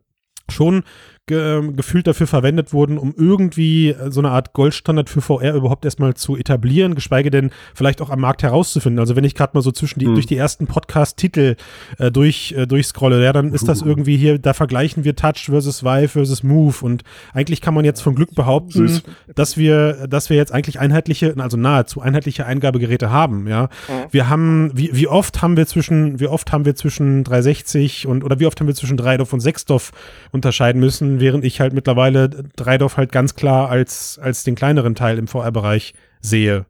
schon 0.49 0.85
ge 1.27 1.59
ähm, 1.59 1.77
gefühlt 1.77 2.07
dafür 2.07 2.27
verwendet 2.27 2.73
wurden, 2.73 2.99
um 2.99 3.15
irgendwie 3.17 3.91
äh, 3.91 4.11
so 4.11 4.21
eine 4.21 4.31
Art 4.31 4.53
Goldstandard 4.53 5.09
für 5.09 5.21
VR 5.23 5.55
überhaupt 5.55 5.85
erstmal 5.85 6.15
zu 6.15 6.37
etablieren, 6.37 6.95
geschweige 6.95 7.31
denn 7.31 7.51
vielleicht 7.75 8.03
auch 8.03 8.11
am 8.11 8.21
Markt 8.21 8.43
herauszufinden. 8.43 8.99
Also 9.01 9.17
wenn 9.17 9.25
ich 9.25 9.35
gerade 9.35 9.53
mal 9.55 9.63
so 9.63 9.73
zwischen 9.73 10.01
die, 10.01 10.07
Mhm. 10.07 10.15
durch 10.15 10.27
die 10.27 10.37
ersten 10.37 10.67
Podcast-Titel 10.67 11.57
äh, 11.99 12.11
durch, 12.11 12.55
äh, 12.57 12.67
durchscrolle, 12.67 13.23
ja, 13.25 13.33
dann 13.33 13.53
ist 13.55 13.69
das 13.69 13.81
irgendwie 13.83 14.17
hier, 14.17 14.39
da 14.39 14.53
vergleichen 14.53 15.05
wir 15.05 15.17
Touch 15.17 15.47
versus 15.47 15.83
Vive 15.83 16.09
versus 16.09 16.43
Move 16.43 16.75
und 16.83 17.05
eigentlich 17.33 17.61
kann 17.61 17.73
man 17.75 17.85
jetzt 17.85 18.01
von 18.03 18.15
Glück 18.15 18.35
behaupten, 18.35 18.89
Süß. 18.89 19.03
dass 19.35 19.57
wir, 19.57 20.07
dass 20.09 20.29
wir 20.31 20.37
jetzt 20.37 20.53
eigentlich 20.53 20.79
einheitliche, 20.79 21.35
also 21.39 21.57
nahezu 21.57 22.01
einheitliche 22.03 22.45
Eingabegeräte 22.47 23.11
haben, 23.11 23.47
ja. 23.49 23.65
Mhm. 23.65 23.69
Wir 24.11 24.29
haben, 24.29 24.71
wie, 24.75 24.91
wie 24.93 25.09
oft 25.09 25.41
haben 25.41 25.57
wir 25.57 25.67
zwischen, 25.67 26.21
wie 26.21 26.27
oft 26.27 26.53
haben 26.53 26.65
wir 26.67 26.75
zwischen 26.75 27.25
360 27.25 28.07
und, 28.07 28.25
oder 28.25 28.39
wie 28.41 28.47
oft 28.47 28.61
haben 28.61 28.67
wir 28.67 28.75
zwischen 28.75 28.97
Dreidorf 28.97 29.33
und 29.33 29.41
Sechsdorf 29.41 29.93
unterscheiden 30.33 30.81
müssen, 30.81 31.14
während 31.21 31.45
ich 31.45 31.61
halt 31.61 31.73
mittlerweile 31.73 32.29
Dreidorf 32.57 32.97
halt 32.97 33.13
ganz 33.13 33.35
klar 33.35 33.69
als, 33.71 34.19
als 34.23 34.45
den 34.45 34.55
kleineren 34.55 34.95
Teil 34.95 35.19
im 35.19 35.27
VR-Bereich 35.29 35.95
sehe. 36.21 36.67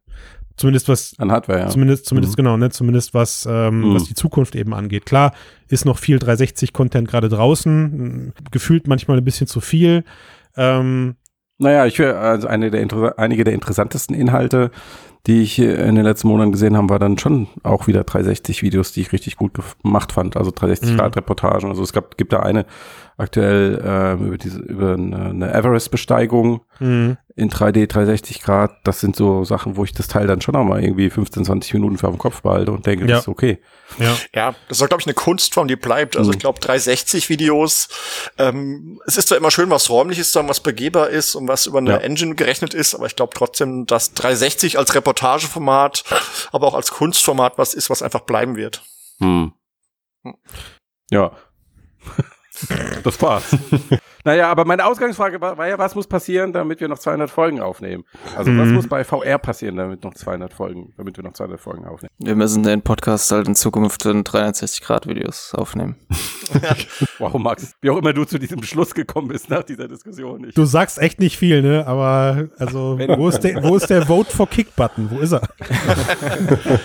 Zumindest 0.57 0.89
was 0.89 1.15
an 1.19 1.33
Hardware, 1.33 1.59
ja. 1.61 1.69
Zumindest, 1.69 2.07
zumindest 2.07 2.35
Mhm. 2.35 2.37
genau, 2.37 2.57
ne? 2.57 2.71
Zumindest 2.71 3.13
was, 3.13 3.45
ähm, 3.51 3.81
Mhm. 3.81 3.95
was 3.95 4.05
die 4.05 4.15
Zukunft 4.15 4.55
eben 4.55 4.73
angeht. 4.73 5.05
Klar, 5.05 5.33
ist 5.69 5.85
noch 5.85 5.99
viel 5.99 6.19
360-Content 6.19 7.09
gerade 7.09 7.29
draußen, 7.29 8.27
mh, 8.27 8.33
gefühlt 8.53 8.87
manchmal 8.87 9.19
ein 9.19 9.25
bisschen 9.25 9.49
zu 9.49 9.61
viel. 9.61 10.05
Ähm, 10.57 11.17
Naja, 11.59 11.87
ich 11.87 12.01
also 12.01 12.47
eine 12.49 12.71
der, 12.71 13.15
einige 13.19 13.45
der 13.45 13.55
interessantesten 13.55 14.15
Inhalte, 14.15 14.71
die 15.27 15.41
ich 15.43 15.59
in 15.59 15.95
den 15.95 16.05
letzten 16.05 16.29
Monaten 16.29 16.53
gesehen 16.53 16.77
habe, 16.77 16.89
war 16.91 16.99
dann 16.99 17.17
schon 17.17 17.47
auch 17.63 17.87
wieder 17.87 18.03
360-Videos, 18.03 18.93
die 18.93 19.01
ich 19.03 19.13
richtig 19.13 19.37
gut 19.37 19.59
gemacht 19.83 20.13
fand. 20.13 20.37
Also 20.37 20.51
360-Grad-Reportagen. 20.51 21.69
Also 21.69 21.83
es 21.83 21.93
gab, 21.93 22.17
gibt 22.19 22.33
da 22.33 22.41
eine 22.41 22.67
aktuell 23.17 23.81
ähm, 23.85 24.27
über 24.27 24.39
diese 24.39 24.59
über 24.59 24.95
eine, 24.95 25.27
eine 25.27 25.53
Everest-Besteigung 25.55 26.63
Mhm. 26.81 27.17
in 27.37 27.51
3D 27.51 27.87
360 27.87 28.43
Grad. 28.43 28.73
Das 28.83 28.99
sind 29.01 29.15
so 29.15 29.45
Sachen, 29.45 29.77
wo 29.77 29.85
ich 29.85 29.93
das 29.93 30.09
Teil 30.09 30.27
dann 30.27 30.41
schon 30.41 30.55
noch 30.55 30.65
mal 30.65 30.83
irgendwie 30.83 31.09
15, 31.09 31.45
20 31.45 31.75
Minuten 31.75 31.99
für 31.99 32.09
auf 32.09 32.15
dem 32.15 32.19
Kopf 32.19 32.43
behalte 32.43 32.73
und 32.73 32.85
denke, 32.87 33.05
Ja. 33.05 33.13
das 33.13 33.21
ist 33.21 33.29
okay. 33.29 33.61
Ja. 33.99 34.17
Ja, 34.35 34.55
das 34.69 34.81
ist, 34.81 34.89
glaube 34.89 35.01
ich, 35.01 35.07
eine 35.07 35.15
Kunstform, 35.15 35.69
die 35.69 35.77
bleibt. 35.77 36.17
Also 36.17 36.31
Mhm. 36.31 36.35
ich 36.35 36.41
glaube, 36.41 36.59
360-Videos, 36.61 37.89
ähm, 38.39 39.01
es 39.07 39.17
ist 39.17 39.29
zwar 39.29 39.39
immer 39.39 39.53
schön, 39.53 39.71
was 39.71 39.89
räumlich 39.91 40.19
ist, 40.19 40.35
dann 40.35 40.49
was 40.49 40.61
begehbar 40.61 41.11
ist 41.11 41.37
und 41.37 41.47
was 41.47 41.67
über 41.67 41.79
eine 41.79 41.91
Ja. 41.91 41.97
Engine 41.99 42.35
gerechnet 42.35 42.75
ist, 42.75 42.95
aber 42.97 43.07
ich 43.07 43.15
glaube 43.15 43.33
trotzdem, 43.37 43.87
dass 43.87 44.15
360 44.15 44.77
als 44.79 44.95
Reportageformat, 44.95 46.03
aber 46.51 46.67
auch 46.67 46.75
als 46.75 46.91
Kunstformat 46.91 47.59
was 47.59 47.75
ist, 47.75 47.91
was 47.91 48.03
einfach 48.03 48.23
bleiben 48.23 48.57
wird. 48.57 48.83
Hm. 49.21 49.53
Ja. 51.11 51.33
Das 53.03 53.21
war's. 53.23 53.57
naja, 54.25 54.51
aber 54.51 54.65
meine 54.65 54.85
Ausgangsfrage 54.87 55.41
war, 55.41 55.59
war 55.59 55.69
ja, 55.69 55.79
was 55.79 55.95
muss 55.95 56.07
passieren, 56.07 56.53
damit 56.53 56.81
wir 56.81 56.89
noch 56.89 56.99
200 56.99 57.29
Folgen 57.31 57.61
aufnehmen? 57.61 58.05
Also 58.37 58.51
was 58.57 58.69
Mhm. 58.69 58.75
muss 58.75 58.89
bei 58.89 59.05
VR 59.05 59.39
passieren, 59.39 59.77
damit 59.77 60.05
noch 60.05 60.15
200 60.15 60.53
Folgen, 60.53 60.93
damit 60.97 61.17
wir 61.17 61.25
noch 61.25 61.33
200 61.33 61.61
Folgen 61.61 61.85
aufnehmen? 61.87 62.11
Wir 62.19 62.35
müssen 62.37 62.63
den 62.63 62.83
Podcast 62.83 63.31
halt 63.33 63.49
in 63.49 63.55
Zukunft 63.55 64.05
in 64.07 64.25
360-Grad-Videos 64.25 65.55
aufnehmen. 65.55 65.97
Wow, 67.19 67.33
Max, 67.35 67.73
wie 67.81 67.89
auch 67.91 67.97
immer 67.97 68.13
du 68.13 68.25
zu 68.27 68.39
diesem 68.39 68.63
Schluss 68.63 68.95
gekommen 68.95 69.29
bist 69.29 69.49
nach 69.49 69.63
dieser 69.63 69.89
Diskussion. 69.89 70.45
Ich, 70.49 70.55
du 70.55 70.65
sagst 70.67 70.99
echt 70.99 71.19
nicht 71.19 71.39
viel, 71.39 71.63
ne? 71.63 71.87
Aber 71.87 72.49
also, 72.59 72.99
wo 72.99 73.29
ist 73.29 73.41
der, 73.41 73.63
wo 73.65 73.77
ist 73.77 73.89
der 73.89 74.05
Vote 74.07 74.31
for 74.31 74.47
Kick-Button? 74.49 75.11
Wo 75.11 75.21
ist 75.21 75.33
er? 75.33 75.41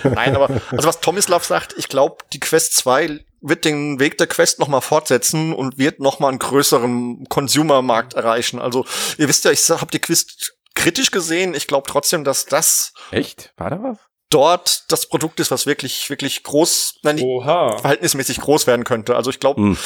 Nein, 0.14 0.34
aber 0.36 0.48
also 0.70 0.88
was 0.88 1.00
Tomislav 1.00 1.44
sagt, 1.44 1.74
ich 1.76 1.88
glaube, 1.88 2.24
die 2.32 2.40
Quest 2.40 2.74
2 2.76 3.20
wird 3.40 3.64
den 3.64 4.00
Weg 4.00 4.18
der 4.18 4.26
Quest 4.26 4.58
noch 4.58 4.68
mal 4.68 4.80
fortsetzen 4.80 5.52
und 5.54 5.78
wird 5.78 6.00
noch 6.00 6.20
mal 6.20 6.28
einen 6.28 6.38
größeren 6.38 7.26
Consumer-Markt 7.28 8.14
erreichen. 8.14 8.58
Also 8.58 8.84
ihr 9.18 9.28
wisst 9.28 9.44
ja, 9.44 9.50
ich 9.50 9.68
habe 9.70 9.90
die 9.90 9.98
Quest 9.98 10.56
kritisch 10.74 11.10
gesehen. 11.10 11.54
Ich 11.54 11.66
glaube 11.66 11.88
trotzdem, 11.88 12.24
dass 12.24 12.46
das 12.46 12.92
Echt? 13.10 13.52
War 13.56 13.70
da 13.70 13.82
was? 13.82 13.98
Dort 14.30 14.84
das 14.92 15.06
Produkt 15.06 15.40
ist, 15.40 15.50
was 15.50 15.66
wirklich, 15.66 16.08
wirklich 16.08 16.42
groß, 16.44 17.00
nein, 17.02 17.16
nicht 17.16 17.24
verhältnismäßig 17.44 18.40
groß 18.40 18.66
werden 18.66 18.84
könnte. 18.84 19.16
Also 19.16 19.30
ich 19.30 19.40
glaube, 19.40 19.60
Hm. 19.60 19.76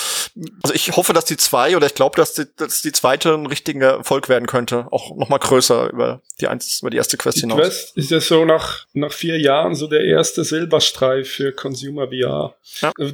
also 0.63 0.75
ich 0.75 0.95
hoffe, 0.97 1.13
dass 1.15 1.25
die 1.25 1.37
zwei 1.39 1.77
oder 1.77 1.87
ich 1.87 1.95
glaube, 1.95 2.17
dass 2.17 2.35
die, 2.35 2.45
dass 2.57 2.83
die 2.83 2.93
zweite 2.93 3.35
ein 3.35 3.47
richtiger 3.47 3.93
Erfolg 3.99 4.29
werden 4.29 4.47
könnte. 4.47 4.87
Auch 4.91 5.17
noch 5.17 5.31
mal 5.31 5.39
größer 5.39 5.91
über 5.91 6.21
die 6.41 6.49
eins, 6.49 6.81
über 6.81 6.91
die 6.91 6.99
erste 6.99 7.17
Quest 7.17 7.39
Die 7.39 7.43
hinaus. 7.43 7.59
Quest 7.61 7.97
ist 7.97 8.11
ja 8.11 8.21
so 8.21 8.45
nach, 8.45 8.87
nach 8.93 9.13
vier 9.13 9.41
Jahren 9.41 9.75
so 9.75 9.87
der 9.87 10.05
erste 10.05 10.45
Silberstreif 10.45 11.29
für 11.29 11.53
Consumer 11.53 12.09
VR. 12.09 12.55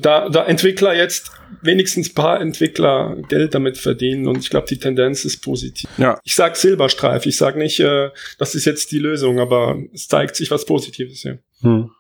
Da, 0.01 0.29
da 0.29 0.45
Entwickler 0.45 0.95
jetzt 0.95 1.31
wenigstens 1.63 2.13
paar 2.13 2.41
Entwickler 2.41 3.17
Geld 3.29 3.55
damit 3.55 3.79
verdienen 3.79 4.27
und 4.27 4.39
ich 4.39 4.51
glaube, 4.51 4.67
die 4.69 4.79
Tendenz 4.79 5.25
ist 5.25 5.43
positiv. 5.43 5.89
Ja. 5.97 6.19
Ich 6.25 6.35
sag 6.35 6.57
Silberstreif, 6.57 7.27
ich 7.27 7.37
sag 7.37 7.57
nicht, 7.57 7.79
äh, 7.81 8.11
das 8.39 8.55
ist 8.55 8.65
jetzt 8.65 8.91
die 8.93 8.99
Lösung, 8.99 9.39
aber 9.39 9.77
es 9.93 10.09
zeigt 10.09 10.37
sich 10.37 10.51
was 10.51 10.65
Positives 10.65 11.20
hier. 11.23 11.39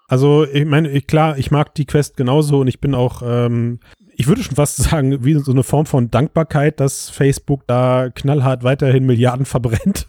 Also, 0.08 0.46
ich 0.46 0.64
meine, 0.64 0.90
ich, 0.90 1.06
klar, 1.06 1.38
ich 1.38 1.50
mag 1.50 1.74
die 1.74 1.86
Quest 1.86 2.16
genauso 2.16 2.60
und 2.60 2.68
ich 2.68 2.80
bin 2.80 2.94
auch, 2.94 3.22
ähm, 3.24 3.80
ich 4.14 4.26
würde 4.26 4.42
schon 4.42 4.56
fast 4.56 4.76
sagen, 4.82 5.24
wie 5.24 5.34
so 5.34 5.52
eine 5.52 5.62
Form 5.62 5.86
von 5.86 6.10
Dankbarkeit, 6.10 6.80
dass 6.80 7.10
Facebook 7.10 7.66
da 7.66 8.10
knallhart 8.10 8.64
weiterhin 8.64 9.06
Milliarden 9.06 9.46
verbrennt. 9.46 10.08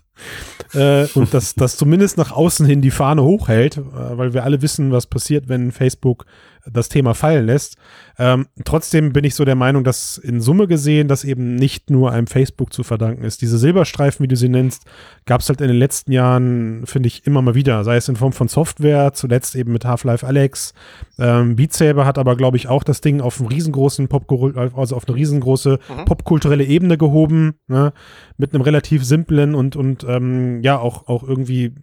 Äh, 0.73 1.05
und 1.15 1.33
dass 1.33 1.55
das 1.55 1.77
zumindest 1.77 2.17
nach 2.17 2.31
außen 2.31 2.65
hin 2.65 2.81
die 2.81 2.91
Fahne 2.91 3.23
hochhält, 3.23 3.77
äh, 3.77 3.81
weil 4.17 4.33
wir 4.33 4.43
alle 4.43 4.61
wissen, 4.61 4.91
was 4.91 5.07
passiert, 5.07 5.49
wenn 5.49 5.71
Facebook 5.71 6.25
das 6.71 6.89
Thema 6.89 7.15
fallen 7.15 7.47
lässt. 7.47 7.75
Ähm, 8.19 8.45
trotzdem 8.65 9.13
bin 9.13 9.23
ich 9.23 9.33
so 9.33 9.45
der 9.45 9.55
Meinung, 9.55 9.83
dass 9.83 10.19
in 10.19 10.41
Summe 10.41 10.67
gesehen 10.67 11.07
das 11.07 11.23
eben 11.23 11.55
nicht 11.55 11.89
nur 11.89 12.11
einem 12.11 12.27
Facebook 12.27 12.71
zu 12.71 12.83
verdanken 12.83 13.23
ist. 13.23 13.41
Diese 13.41 13.57
Silberstreifen, 13.57 14.23
wie 14.23 14.27
du 14.27 14.35
sie 14.35 14.47
nennst, 14.47 14.83
gab 15.25 15.41
es 15.41 15.49
halt 15.49 15.59
in 15.59 15.69
den 15.69 15.77
letzten 15.77 16.11
Jahren, 16.11 16.85
finde 16.85 17.07
ich, 17.07 17.25
immer 17.25 17.41
mal 17.41 17.55
wieder. 17.55 17.83
Sei 17.83 17.95
es 17.95 18.07
in 18.09 18.15
Form 18.15 18.31
von 18.31 18.47
Software, 18.47 19.13
zuletzt 19.13 19.55
eben 19.55 19.71
mit 19.71 19.85
Half-Life 19.85 20.25
Alex. 20.27 20.75
Ähm, 21.17 21.55
Beat 21.55 21.73
Saber 21.73 22.05
hat 22.05 22.19
aber, 22.19 22.35
glaube 22.35 22.57
ich, 22.57 22.67
auch 22.67 22.83
das 22.83 23.01
Ding 23.01 23.21
auf 23.21 23.39
einen 23.39 23.49
riesengroßen 23.49 24.07
Pop 24.07 24.31
also 24.77 24.95
auf 24.95 25.07
eine 25.07 25.17
riesengroße 25.17 25.79
Mhm. 25.89 26.05
popkulturelle 26.05 26.63
Ebene 26.63 26.97
gehoben, 26.97 27.55
ne? 27.67 27.91
mit 28.37 28.53
einem 28.53 28.61
relativ 28.61 29.03
simplen 29.03 29.55
und, 29.55 29.75
und 29.75 30.05
ähm, 30.15 30.61
ja, 30.61 30.79
auch, 30.79 31.07
auch 31.07 31.23
irgendwie 31.23 31.73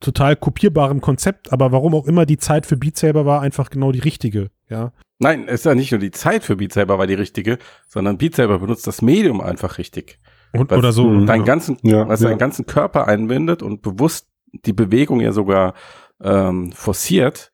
total 0.00 0.36
kopierbarem 0.36 1.00
Konzept, 1.00 1.52
aber 1.52 1.72
warum 1.72 1.94
auch 1.94 2.06
immer 2.06 2.26
die 2.26 2.36
Zeit 2.38 2.66
für 2.66 2.76
Beat 2.76 2.96
Saber 2.98 3.24
war 3.24 3.40
einfach 3.40 3.70
genau 3.70 3.92
die 3.92 4.00
richtige, 4.00 4.50
ja. 4.68 4.92
Nein, 5.18 5.44
es 5.46 5.60
ist 5.60 5.64
ja 5.64 5.74
nicht 5.74 5.90
nur 5.90 5.98
die 5.98 6.12
Zeit 6.12 6.44
für 6.44 6.56
Beat 6.56 6.72
Saber 6.72 6.98
war 6.98 7.06
die 7.06 7.14
richtige, 7.14 7.58
sondern 7.88 8.18
Beat 8.18 8.36
Saber 8.36 8.60
benutzt 8.60 8.86
das 8.86 9.02
Medium 9.02 9.40
einfach 9.40 9.78
richtig. 9.78 10.18
Und, 10.52 10.70
was 10.70 10.78
oder 10.78 10.92
so. 10.92 11.24
Deinen 11.24 11.40
Ja. 11.40 11.44
ganzen, 11.46 11.78
Ja, 11.82 12.08
was 12.08 12.20
ja. 12.20 12.28
deinen 12.28 12.38
ganzen 12.38 12.66
Körper 12.66 13.08
einbindet 13.08 13.62
und 13.62 13.82
bewusst 13.82 14.28
die 14.52 14.72
Bewegung 14.72 15.20
ja 15.20 15.32
sogar 15.32 15.74
ähm, 16.22 16.72
forciert 16.72 17.50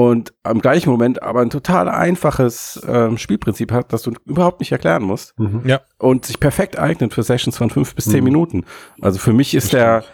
und 0.00 0.32
am 0.44 0.62
gleichen 0.62 0.88
Moment 0.88 1.22
aber 1.22 1.42
ein 1.42 1.50
total 1.50 1.86
einfaches 1.86 2.80
ähm, 2.88 3.18
Spielprinzip 3.18 3.70
hat, 3.70 3.92
das 3.92 4.00
du 4.00 4.12
überhaupt 4.24 4.60
nicht 4.60 4.72
erklären 4.72 5.02
musst. 5.02 5.34
Ja. 5.64 5.82
Und 5.98 6.24
sich 6.24 6.40
perfekt 6.40 6.78
eignet 6.78 7.12
für 7.12 7.22
Sessions 7.22 7.58
von 7.58 7.68
fünf 7.68 7.94
bis 7.94 8.06
zehn 8.06 8.20
Mhm. 8.20 8.24
Minuten. 8.24 8.64
Also 9.02 9.18
für 9.18 9.34
mich 9.34 9.54
ist 9.54 9.74
der 9.74 10.04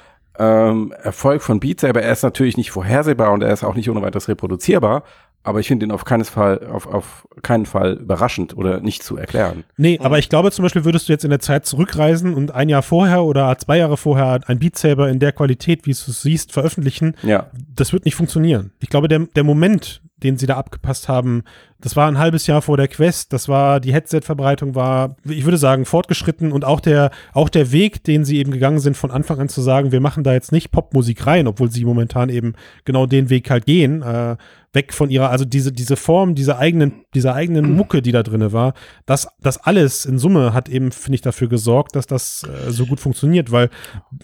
ähm, 0.40 0.92
Erfolg 1.05 1.40
von 1.40 1.61
Beat 1.61 1.79
Saber, 1.79 2.03
er 2.03 2.11
ist 2.11 2.25
natürlich 2.25 2.57
nicht 2.57 2.72
vorhersehbar 2.72 3.31
und 3.31 3.44
er 3.44 3.53
ist 3.53 3.62
auch 3.62 3.77
nicht 3.77 3.88
ohne 3.88 4.03
weiteres 4.03 4.27
reproduzierbar, 4.27 5.05
aber 5.47 5.61
ich 5.61 5.69
finde 5.69 5.87
ihn 5.87 5.93
auf 5.93 6.05
keinen 6.05 6.25
Fall, 6.25 6.67
auf, 6.67 6.87
auf 6.87 7.27
keinen 7.43 7.67
Fall 7.67 7.95
überraschend 7.95 8.57
oder 8.57 8.81
nicht 8.81 9.03
zu 9.03 9.17
erklären. 9.17 9.65
Nee, 9.77 9.99
aber 10.03 10.19
ich 10.19 10.29
glaube 10.29 10.51
zum 10.51 10.63
Beispiel, 10.65 10.85
würdest 10.85 11.09
du 11.09 11.13
jetzt 11.13 11.25
in 11.25 11.31
der 11.31 11.41
Zeit 11.41 11.65
zurückreisen 11.67 12.35
und 12.35 12.53
ein 12.53 12.69
Jahr 12.69 12.83
vorher 12.83 13.23
oder 13.25 13.57
zwei 13.59 13.79
Jahre 13.79 13.97
vorher 13.97 14.41
ein 14.47 14.59
Beat 14.59 14.77
Saber 14.77 15.09
in 15.09 15.19
der 15.21 15.33
Qualität, 15.33 15.87
wie 15.87 15.93
du 15.93 15.97
es 16.11 16.23
siehst, 16.23 16.53
veröffentlichen, 16.53 17.15
Ja. 17.23 17.47
das 17.75 17.93
wird 17.93 18.05
nicht 18.05 18.15
funktionieren. 18.17 18.73
Ich 18.81 18.89
glaube, 18.89 19.09
der, 19.09 19.21
der 19.21 19.45
Moment, 19.45 20.03
den 20.22 20.38
sie 20.38 20.46
da 20.46 20.57
abgepasst 20.57 21.09
haben, 21.09 21.42
das 21.81 21.94
war 21.94 22.09
ein 22.09 22.18
halbes 22.18 22.46
Jahr 22.46 22.62
vor 22.62 22.76
der 22.76 22.88
Quest, 22.88 23.33
das 23.33 23.48
war, 23.48 23.81
die 23.81 23.92
Headset-Verbreitung 23.92 24.74
war, 24.74 25.16
ich 25.24 25.44
würde 25.44 25.59
sagen, 25.59 25.85
fortgeschritten 25.85 26.52
und 26.52 26.64
auch 26.64 26.81
der, 26.81 27.11
auch 27.35 27.50
der 27.50 27.70
Weg, 27.70 28.02
den 28.05 28.24
sie 28.24 28.38
eben 28.38 28.50
gegangen 28.50 28.79
sind, 28.79 28.96
von 28.96 29.11
Anfang 29.11 29.40
an 29.40 29.48
zu 29.50 29.61
sagen, 29.61 29.92
wir 29.92 30.00
machen 30.00 30.24
da 30.24 30.33
jetzt 30.33 30.52
nicht 30.52 30.70
Popmusik 30.70 31.26
rein, 31.26 31.46
obwohl 31.46 31.70
sie 31.70 31.85
momentan 31.85 32.31
eben 32.31 32.55
genau 32.85 33.05
den 33.07 33.29
Weg 33.29 33.50
halt 33.50 33.66
gehen, 33.66 34.02
äh, 34.02 34.37
weg 34.76 34.92
von 34.92 35.11
ihrer, 35.11 35.31
also 35.31 35.44
diese, 35.44 35.72
diese 35.72 35.96
Form, 35.96 36.35
diese 36.35 36.59
eigenen, 36.59 37.05
dieser 37.14 37.35
eigenen 37.35 37.74
Mucke, 37.74 38.02
die 38.02 38.12
da 38.12 38.22
drinne 38.22 38.52
war, 38.52 38.74
das, 39.07 39.26
das 39.40 39.59
alles 39.59 40.05
in 40.05 40.18
Summe 40.18 40.52
hat 40.52 40.68
eben, 40.68 40.92
finde 40.92 41.16
ich, 41.16 41.22
dafür 41.22 41.48
gesorgt, 41.48 41.96
dass 41.96 42.07
das 42.07 42.44
äh, 42.44 42.70
so 42.70 42.87
gut 42.87 43.00
funktioniert, 43.00 43.50
weil 43.50 43.70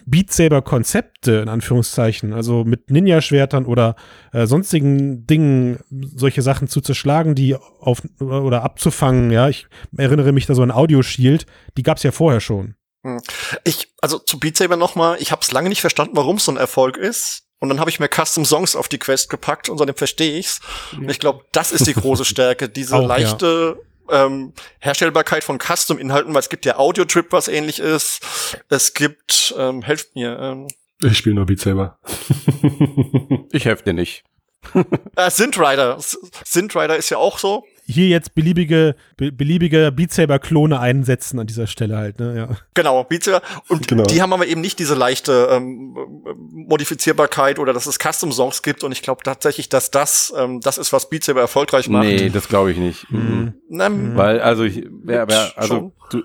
Beat 0.05 0.31
Saber 0.31 0.61
Konzepte, 0.61 1.33
in 1.33 1.49
Anführungszeichen, 1.49 2.33
also 2.33 2.63
mit 2.63 2.89
Ninja-Schwertern 2.89 3.65
oder 3.65 3.95
äh, 4.31 4.45
sonstigen 4.45 5.25
Dingen, 5.27 5.79
solche 6.15 6.41
Sachen 6.41 6.67
zu 6.67 6.81
zerschlagen, 6.81 7.35
die 7.35 7.55
auf, 7.55 8.01
oder 8.19 8.63
abzufangen, 8.63 9.31
ja, 9.31 9.49
ich 9.49 9.67
erinnere 9.97 10.31
mich 10.31 10.45
da 10.45 10.55
so 10.55 10.63
an 10.63 10.71
Audio 10.71 11.01
Shield, 11.01 11.45
die 11.77 11.83
gab's 11.83 12.03
ja 12.03 12.11
vorher 12.11 12.39
schon. 12.39 12.75
Hm. 13.03 13.21
Ich, 13.63 13.93
also 14.01 14.19
zu 14.19 14.39
Beat 14.39 14.57
Saber 14.57 14.77
nochmal, 14.77 15.17
ich 15.19 15.31
habe 15.31 15.41
es 15.41 15.51
lange 15.51 15.69
nicht 15.69 15.81
verstanden, 15.81 16.15
warum 16.15 16.37
es 16.37 16.45
so 16.45 16.51
ein 16.51 16.57
Erfolg 16.57 16.97
ist. 16.97 17.43
Und 17.59 17.69
dann 17.69 17.79
habe 17.79 17.89
ich 17.89 17.99
mir 17.99 18.09
Custom 18.09 18.43
Songs 18.43 18.75
auf 18.75 18.89
die 18.89 18.99
Quest 18.99 19.29
gepackt 19.29 19.69
und 19.69 19.77
seitdem 19.77 19.95
verstehe 19.95 20.37
ich's. 20.37 20.59
Und 20.97 21.09
ich 21.09 21.19
glaube, 21.19 21.45
das 21.53 21.71
ist 21.71 21.87
die 21.87 21.93
große 21.93 22.25
Stärke, 22.25 22.67
diese 22.67 22.95
Auch, 22.95 23.01
ja. 23.03 23.07
leichte 23.07 23.79
ähm, 24.09 24.53
Herstellbarkeit 24.79 25.45
von 25.45 25.59
Custom-Inhalten, 25.59 26.33
weil 26.33 26.41
es 26.41 26.49
gibt 26.49 26.65
ja 26.65 26.77
Audio-Trip, 26.77 27.27
was 27.31 27.47
ähnlich 27.47 27.79
ist. 27.79 28.19
Es 28.69 28.93
gibt, 28.93 29.55
ähm, 29.57 29.81
helft 29.81 30.13
mir, 30.15 30.37
ähm, 30.39 30.67
Ich 31.01 31.17
spiele 31.17 31.35
nur 31.35 31.45
Beat 31.45 31.61
Saber. 31.61 31.99
Ich 33.51 33.65
helfe 33.65 33.83
dir 33.83 33.93
nicht. 33.93 34.23
äh, 35.15 35.29
Synth 35.29 35.57
Rider. 35.59 35.97
S- 35.97 36.17
Synth 36.45 36.75
Rider 36.75 36.95
ist 36.97 37.09
ja 37.09 37.17
auch 37.17 37.37
so. 37.39 37.63
Hier 37.85 38.07
jetzt 38.07 38.33
beliebige, 38.33 38.95
be 39.17 39.29
beliebige 39.33 39.91
Beat 39.91 40.13
Saber 40.13 40.39
Klone 40.39 40.79
einsetzen 40.79 41.37
an 41.39 41.47
dieser 41.47 41.67
Stelle 41.67 41.97
halt, 41.97 42.17
ne, 42.17 42.33
ja. 42.37 42.47
Genau, 42.75 43.03
Beat 43.03 43.25
Saber. 43.25 43.41
Und 43.67 43.89
Genau. 43.89 44.03
die 44.03 44.21
haben 44.21 44.31
aber 44.31 44.47
eben 44.47 44.61
nicht 44.61 44.79
diese 44.79 44.95
leichte 44.95 45.49
ähm, 45.51 45.93
Modifizierbarkeit 46.67 47.59
oder 47.59 47.73
dass 47.73 47.85
es 47.85 47.97
Custom-Songs 47.99 48.61
gibt. 48.63 48.83
Und 48.85 48.91
ich 48.93 49.01
glaube 49.01 49.23
tatsächlich, 49.23 49.67
dass 49.69 49.91
das 49.91 50.33
ähm, 50.37 50.61
das 50.61 50.77
ist, 50.77 50.93
was 50.93 51.09
Beat 51.09 51.23
Saber 51.25 51.41
erfolgreich 51.41 51.89
macht. 51.89 52.05
Nee, 52.05 52.29
das 52.29 52.47
glaube 52.47 52.71
ich 52.71 52.77
nicht. 52.77 53.11
Mhm. 53.11 53.53
Na, 53.69 53.89
Weil, 54.15 54.39
also, 54.39 54.63
ich, 54.63 54.85
wer, 55.03 55.27
wer, 55.27 55.51
also, 55.57 55.91
du, 56.09 56.23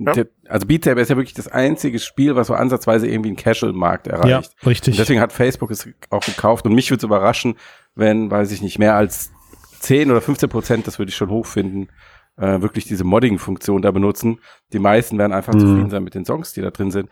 Ja. 0.00 0.24
Also 0.48 0.66
Beat 0.66 0.84
Saber 0.84 1.00
ist 1.02 1.10
ja 1.10 1.16
wirklich 1.16 1.34
das 1.34 1.48
einzige 1.48 1.98
Spiel, 1.98 2.34
was 2.34 2.46
so 2.46 2.54
ansatzweise 2.54 3.06
irgendwie 3.06 3.28
einen 3.28 3.36
Casual-Markt 3.36 4.06
erreicht. 4.06 4.54
Ja, 4.62 4.66
richtig. 4.68 4.94
Und 4.94 4.98
deswegen 4.98 5.20
hat 5.20 5.32
Facebook 5.32 5.70
es 5.70 5.88
auch 6.08 6.24
gekauft 6.24 6.64
und 6.66 6.74
mich 6.74 6.90
würde 6.90 6.98
es 7.00 7.04
überraschen, 7.04 7.56
wenn, 7.94 8.30
weiß 8.30 8.50
ich 8.52 8.62
nicht, 8.62 8.78
mehr 8.78 8.94
als 8.96 9.30
10 9.80 10.10
oder 10.10 10.20
15 10.20 10.48
Prozent, 10.48 10.86
das 10.86 10.98
würde 10.98 11.10
ich 11.10 11.16
schon 11.16 11.28
hoch 11.30 11.46
finden, 11.46 11.88
äh, 12.36 12.62
wirklich 12.62 12.84
diese 12.86 13.04
Modding-Funktion 13.04 13.82
da 13.82 13.90
benutzen. 13.90 14.40
Die 14.72 14.78
meisten 14.78 15.18
werden 15.18 15.32
einfach 15.32 15.52
Mhm. 15.54 15.60
zufrieden 15.60 15.90
sein 15.90 16.04
mit 16.04 16.14
den 16.14 16.24
Songs, 16.24 16.52
die 16.54 16.62
da 16.62 16.70
drin 16.70 16.90
sind. 16.90 17.10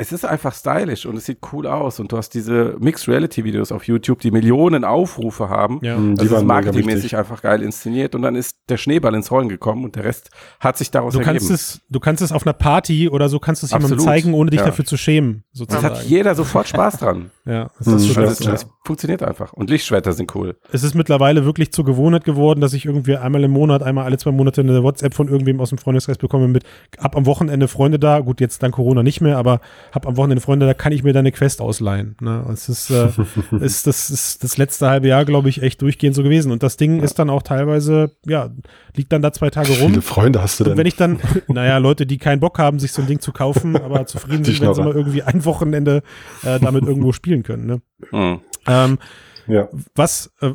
Es 0.00 0.12
ist 0.12 0.24
einfach 0.24 0.54
stylisch 0.54 1.06
und 1.06 1.16
es 1.16 1.26
sieht 1.26 1.38
cool 1.52 1.66
aus 1.66 1.98
und 1.98 2.12
du 2.12 2.16
hast 2.16 2.30
diese 2.30 2.76
Mixed 2.78 3.08
Reality 3.08 3.42
Videos 3.42 3.72
auf 3.72 3.82
YouTube, 3.88 4.20
die 4.20 4.30
Millionen 4.30 4.84
Aufrufe 4.84 5.48
haben. 5.48 5.80
Ja. 5.82 5.98
Mhm, 5.98 6.10
Also 6.12 6.24
die 6.24 6.30
waren 6.30 6.46
marketingmäßig 6.46 7.16
einfach 7.16 7.42
geil 7.42 7.62
inszeniert 7.62 8.14
und 8.14 8.22
dann 8.22 8.36
ist 8.36 8.58
der 8.68 8.76
Schneeball 8.76 9.12
ins 9.16 9.32
Rollen 9.32 9.48
gekommen 9.48 9.84
und 9.84 9.96
der 9.96 10.04
Rest 10.04 10.30
hat 10.60 10.78
sich 10.78 10.92
daraus 10.92 11.14
Du 11.14 11.18
ergeben. 11.18 11.38
kannst 11.38 11.50
es, 11.50 11.80
du 11.90 11.98
kannst 11.98 12.22
es 12.22 12.30
auf 12.30 12.46
einer 12.46 12.52
Party 12.52 13.08
oder 13.08 13.28
so 13.28 13.40
kannst 13.40 13.62
du 13.62 13.66
es 13.66 13.72
jemandem 13.72 13.98
zeigen, 13.98 14.34
ohne 14.34 14.50
dich 14.50 14.60
Ja. 14.60 14.66
dafür 14.66 14.84
zu 14.84 14.96
schämen, 14.96 15.42
das 15.50 15.58
sozusagen. 15.58 15.84
hat 15.96 16.04
jeder 16.04 16.36
sofort 16.36 16.68
Spaß 16.68 16.98
dran. 16.98 17.32
ja, 17.44 17.68
das 17.78 17.88
Mhm. 17.88 17.96
ist 17.96 18.02
so 18.04 18.20
Also 18.20 18.20
das, 18.20 18.40
es, 18.40 18.62
es 18.62 18.66
funktioniert 18.84 19.24
einfach. 19.24 19.52
Und 19.52 19.68
Lichtschwerter 19.68 20.12
sind 20.12 20.32
cool. 20.36 20.56
es 20.70 20.84
ist 20.84 20.94
mittlerweile 20.94 21.44
wirklich 21.44 21.72
zur 21.72 21.84
Gewohnheit 21.84 22.22
geworden, 22.22 22.60
dass 22.60 22.72
ich 22.72 22.86
irgendwie 22.86 23.16
einmal 23.16 23.42
im 23.42 23.50
Monat, 23.50 23.82
einmal 23.82 24.04
alle 24.04 24.16
zwei 24.16 24.30
Monate 24.30 24.60
eine 24.60 24.80
WhatsApp 24.84 25.14
von 25.14 25.26
irgendwem 25.26 25.60
aus 25.60 25.70
dem 25.70 25.78
Freundeskreis 25.78 26.18
bekomme 26.18 26.46
mit 26.46 26.62
ab 26.98 27.16
am 27.16 27.26
Wochenende 27.26 27.66
Freunde 27.66 27.98
da. 27.98 28.20
Gut, 28.20 28.40
jetzt 28.40 28.62
dank 28.62 28.76
Corona 28.76 29.02
nicht 29.02 29.20
mehr, 29.20 29.38
aber 29.38 29.60
hab 29.92 30.06
am 30.06 30.16
Wochenende 30.16 30.40
Freunde, 30.40 30.66
da 30.66 30.74
kann 30.74 30.92
ich 30.92 31.02
mir 31.02 31.12
deine 31.12 31.32
Quest 31.32 31.60
ausleihen. 31.60 32.16
Ne? 32.20 32.44
Es 32.52 32.68
ist, 32.68 32.90
äh, 32.90 33.08
ist, 33.60 33.86
das 33.86 34.10
ist 34.10 34.44
das 34.44 34.56
letzte 34.58 34.88
halbe 34.88 35.08
Jahr, 35.08 35.24
glaube 35.24 35.48
ich, 35.48 35.62
echt 35.62 35.82
durchgehend 35.82 36.14
so 36.16 36.22
gewesen. 36.22 36.52
Und 36.52 36.62
das 36.62 36.76
Ding 36.76 37.02
ist 37.02 37.18
dann 37.18 37.30
auch 37.30 37.42
teilweise, 37.42 38.12
ja, 38.26 38.50
liegt 38.94 39.12
dann 39.12 39.22
da 39.22 39.32
zwei 39.32 39.50
Tage 39.50 39.68
Wie 39.70 39.80
rum. 39.80 39.90
viele 39.90 40.02
Freunde 40.02 40.42
hast 40.42 40.60
du 40.60 40.64
Und 40.64 40.70
denn? 40.70 40.78
wenn 40.78 40.86
ich 40.86 40.96
dann, 40.96 41.18
naja, 41.48 41.78
Leute, 41.78 42.06
die 42.06 42.18
keinen 42.18 42.40
Bock 42.40 42.58
haben, 42.58 42.78
sich 42.78 42.92
so 42.92 43.02
ein 43.02 43.08
Ding 43.08 43.20
zu 43.20 43.32
kaufen, 43.32 43.76
aber 43.76 44.06
zufrieden 44.06 44.44
sind, 44.44 44.60
wenn 44.60 44.74
sie 44.74 44.82
mal 44.82 44.94
irgendwie 44.94 45.22
ein 45.22 45.44
Wochenende 45.44 46.02
äh, 46.42 46.58
damit 46.60 46.84
irgendwo 46.84 47.12
spielen 47.12 47.42
können. 47.42 47.66
Ne? 47.66 47.80
Mhm. 48.12 48.40
Ähm, 48.66 48.98
ja. 49.46 49.68
was, 49.94 50.30
äh, 50.40 50.48
äh, 50.48 50.54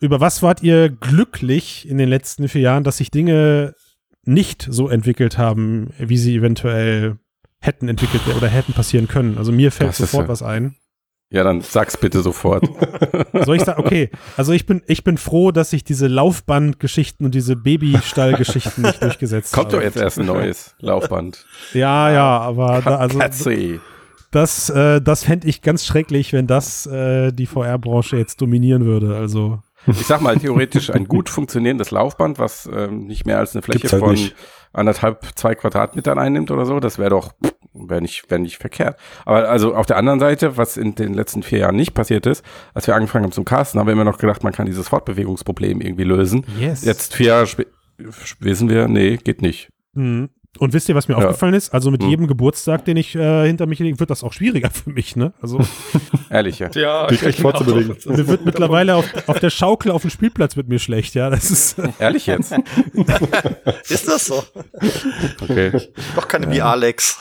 über 0.00 0.20
was 0.20 0.42
wart 0.42 0.62
ihr 0.62 0.90
glücklich 0.90 1.88
in 1.88 1.98
den 1.98 2.08
letzten 2.08 2.48
vier 2.48 2.60
Jahren, 2.60 2.84
dass 2.84 2.98
sich 2.98 3.10
Dinge 3.10 3.74
nicht 4.26 4.66
so 4.70 4.88
entwickelt 4.88 5.38
haben, 5.38 5.90
wie 5.98 6.16
sie 6.18 6.36
eventuell 6.36 7.18
hätten 7.64 7.88
entwickelt 7.88 8.22
oder 8.36 8.48
hätten 8.48 8.72
passieren 8.72 9.08
können? 9.08 9.38
Also 9.38 9.52
mir 9.52 9.72
fällt 9.72 9.90
Das 9.90 9.98
sofort 9.98 10.24
ja- 10.24 10.28
was 10.28 10.42
ein. 10.42 10.76
Ja, 11.30 11.42
dann 11.42 11.62
sag's 11.62 11.96
bitte 11.96 12.20
sofort. 12.22 12.64
Soll 13.44 13.56
ich 13.56 13.62
sagen, 13.64 13.80
okay, 13.84 14.10
also 14.36 14.52
ich 14.52 14.66
bin, 14.66 14.82
ich 14.86 15.02
bin 15.02 15.18
froh, 15.18 15.50
dass 15.50 15.70
sich 15.70 15.82
diese 15.82 16.06
Laufbandgeschichten 16.06 17.26
und 17.26 17.34
diese 17.34 17.56
Babystallgeschichten 17.56 18.84
nicht 18.84 19.02
durchgesetzt 19.02 19.52
Kommt 19.52 19.66
haben. 19.66 19.72
doch 19.78 19.82
jetzt 19.82 19.96
erst 19.96 20.20
ein 20.20 20.26
neues 20.26 20.76
Laufband. 20.78 21.44
Ja, 21.72 22.12
ja, 22.12 22.38
aber 22.38 22.82
da, 22.84 22.96
also 22.98 23.18
Katze. 23.18 23.80
das, 24.30 24.70
äh, 24.70 25.00
das 25.00 25.24
fände 25.24 25.48
ich 25.48 25.62
ganz 25.62 25.84
schrecklich, 25.84 26.32
wenn 26.32 26.46
das 26.46 26.86
äh, 26.86 27.32
die 27.32 27.46
VR-Branche 27.46 28.16
jetzt 28.16 28.40
dominieren 28.40 28.84
würde. 28.84 29.16
Also 29.16 29.60
Ich 29.86 30.06
sag 30.06 30.20
mal, 30.20 30.36
theoretisch 30.36 30.90
ein 30.90 31.06
gut 31.06 31.28
funktionierendes 31.28 31.90
Laufband, 31.90 32.38
was 32.38 32.68
ähm, 32.72 33.06
nicht 33.06 33.26
mehr 33.26 33.38
als 33.38 33.54
eine 33.54 33.62
Fläche 33.62 33.88
halt 33.90 34.00
von 34.00 34.12
nicht. 34.12 34.34
anderthalb, 34.72 35.24
zwei 35.34 35.54
Quadratmetern 35.54 36.18
einnimmt 36.18 36.50
oder 36.50 36.64
so, 36.66 36.80
das 36.80 36.98
wäre 36.98 37.10
doch, 37.10 37.32
wäre 37.72 38.00
nicht, 38.00 38.30
wär 38.30 38.38
nicht 38.38 38.58
verkehrt. 38.58 38.98
Aber 39.24 39.48
also 39.48 39.74
auf 39.74 39.86
der 39.86 39.96
anderen 39.96 40.20
Seite, 40.20 40.56
was 40.56 40.76
in 40.76 40.94
den 40.94 41.14
letzten 41.14 41.42
vier 41.42 41.58
Jahren 41.58 41.76
nicht 41.76 41.94
passiert 41.94 42.26
ist, 42.26 42.44
als 42.72 42.86
wir 42.86 42.94
angefangen 42.94 43.24
haben 43.24 43.32
zum 43.32 43.44
Casten, 43.44 43.78
haben 43.80 43.86
wir 43.86 43.92
immer 43.92 44.04
noch 44.04 44.18
gedacht, 44.18 44.42
man 44.42 44.52
kann 44.52 44.66
dieses 44.66 44.88
Fortbewegungsproblem 44.88 45.80
irgendwie 45.80 46.04
lösen. 46.04 46.46
Yes. 46.58 46.84
Jetzt 46.84 47.14
vier 47.14 47.26
Jahre 47.26 47.44
spä- 47.44 47.66
wissen 48.40 48.68
wir, 48.68 48.88
nee, 48.88 49.16
geht 49.16 49.42
nicht. 49.42 49.68
Mhm. 49.92 50.30
Und 50.58 50.72
wisst 50.72 50.88
ihr, 50.88 50.94
was 50.94 51.08
mir 51.08 51.14
Ja. 51.18 51.24
aufgefallen 51.26 51.54
ist? 51.54 51.74
Also 51.74 51.90
mit 51.90 52.02
Mhm. 52.02 52.08
jedem 52.10 52.26
Geburtstag, 52.28 52.84
den 52.84 52.96
ich 52.96 53.14
äh, 53.16 53.46
hinter 53.46 53.66
mich 53.66 53.78
lege, 53.80 53.98
wird 53.98 54.10
das 54.10 54.22
auch 54.22 54.32
schwieriger 54.32 54.70
für 54.84 54.90
mich, 54.90 55.16
ne? 55.16 55.32
Also 55.40 55.58
Ehrlich, 56.30 56.58
ja. 56.60 56.70
Ja, 56.74 57.06
Dich 57.08 57.22
echt 57.22 57.40
vorzubewegen. 57.40 57.96
mir 58.06 58.28
wird 58.28 58.44
mittlerweile 58.44 58.94
auf, 58.94 59.04
auf 59.26 59.40
der 59.40 59.50
Schaukel 59.50 59.90
auf 59.90 60.02
dem 60.02 60.10
Spielplatz 60.10 60.56
mit 60.56 60.68
mir 60.68 60.78
schlecht, 60.78 61.14
ja. 61.14 61.30
Das 61.30 61.50
ist 61.50 61.76
Ehrlich 61.98 62.26
jetzt? 62.26 62.52
Ist 63.88 64.08
das 64.08 64.26
so? 64.26 64.42
Okay. 65.40 65.72
Doch 66.14 66.28
keine 66.28 66.50
wie 66.52 66.60
Alex. 66.62 67.18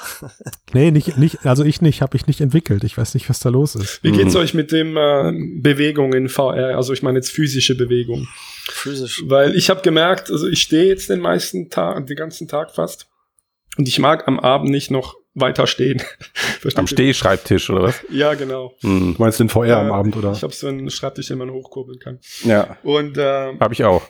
nee, 0.73 0.91
nicht, 0.91 1.17
nicht, 1.17 1.45
also 1.45 1.63
ich 1.63 1.81
nicht, 1.81 2.01
habe 2.01 2.15
ich 2.17 2.27
nicht 2.27 2.41
entwickelt. 2.41 2.83
Ich 2.83 2.97
weiß 2.97 3.13
nicht, 3.13 3.29
was 3.29 3.39
da 3.39 3.49
los 3.49 3.75
ist. 3.75 4.03
Wie 4.03 4.11
Mhm. 4.11 4.17
geht's 4.17 4.35
euch 4.35 4.53
mit 4.53 4.71
dem 4.71 4.95
äh, 4.97 5.31
Bewegung 5.61 6.13
in 6.13 6.29
VR? 6.29 6.75
Also 6.75 6.93
ich 6.93 7.03
meine 7.03 7.17
jetzt 7.17 7.31
physische 7.31 7.75
Bewegung. 7.75 8.27
Physisch. 8.69 9.23
Weil 9.25 9.55
ich 9.55 9.69
habe 9.69 9.81
gemerkt, 9.81 10.29
also 10.31 10.47
ich 10.47 10.61
stehe 10.61 10.85
jetzt 10.85 11.09
den 11.09 11.19
meisten 11.19 11.69
Tag, 11.69 12.05
den 12.07 12.15
ganzen 12.15 12.47
Tag 12.47 12.71
fast. 12.71 13.07
Und 13.77 13.87
ich 13.87 13.99
mag 13.99 14.27
am 14.27 14.39
Abend 14.39 14.69
nicht 14.69 14.91
noch 14.91 15.15
weiter 15.33 15.65
stehen. 15.67 16.01
Am? 16.75 16.85
Stehschreibtisch 16.87 17.69
oder 17.69 17.83
was? 17.83 17.95
Ja, 18.09 18.35
genau. 18.35 18.73
Hm. 18.81 19.15
Du 19.15 19.21
meinst 19.21 19.39
den 19.39 19.49
VR 19.49 19.77
am 19.79 19.87
Äh, 19.87 19.91
Abend, 19.91 20.15
oder? 20.15 20.31
Ich 20.31 20.43
habe 20.43 20.53
so 20.53 20.67
einen 20.67 20.89
Schreibtisch, 20.91 21.27
den 21.27 21.39
man 21.39 21.49
hochkurbeln 21.51 21.99
kann. 21.99 22.19
Ja, 22.43 22.77
Und, 22.83 23.17
äh, 23.17 23.57
habe 23.59 23.73
ich 23.73 23.83
auch. 23.83 24.03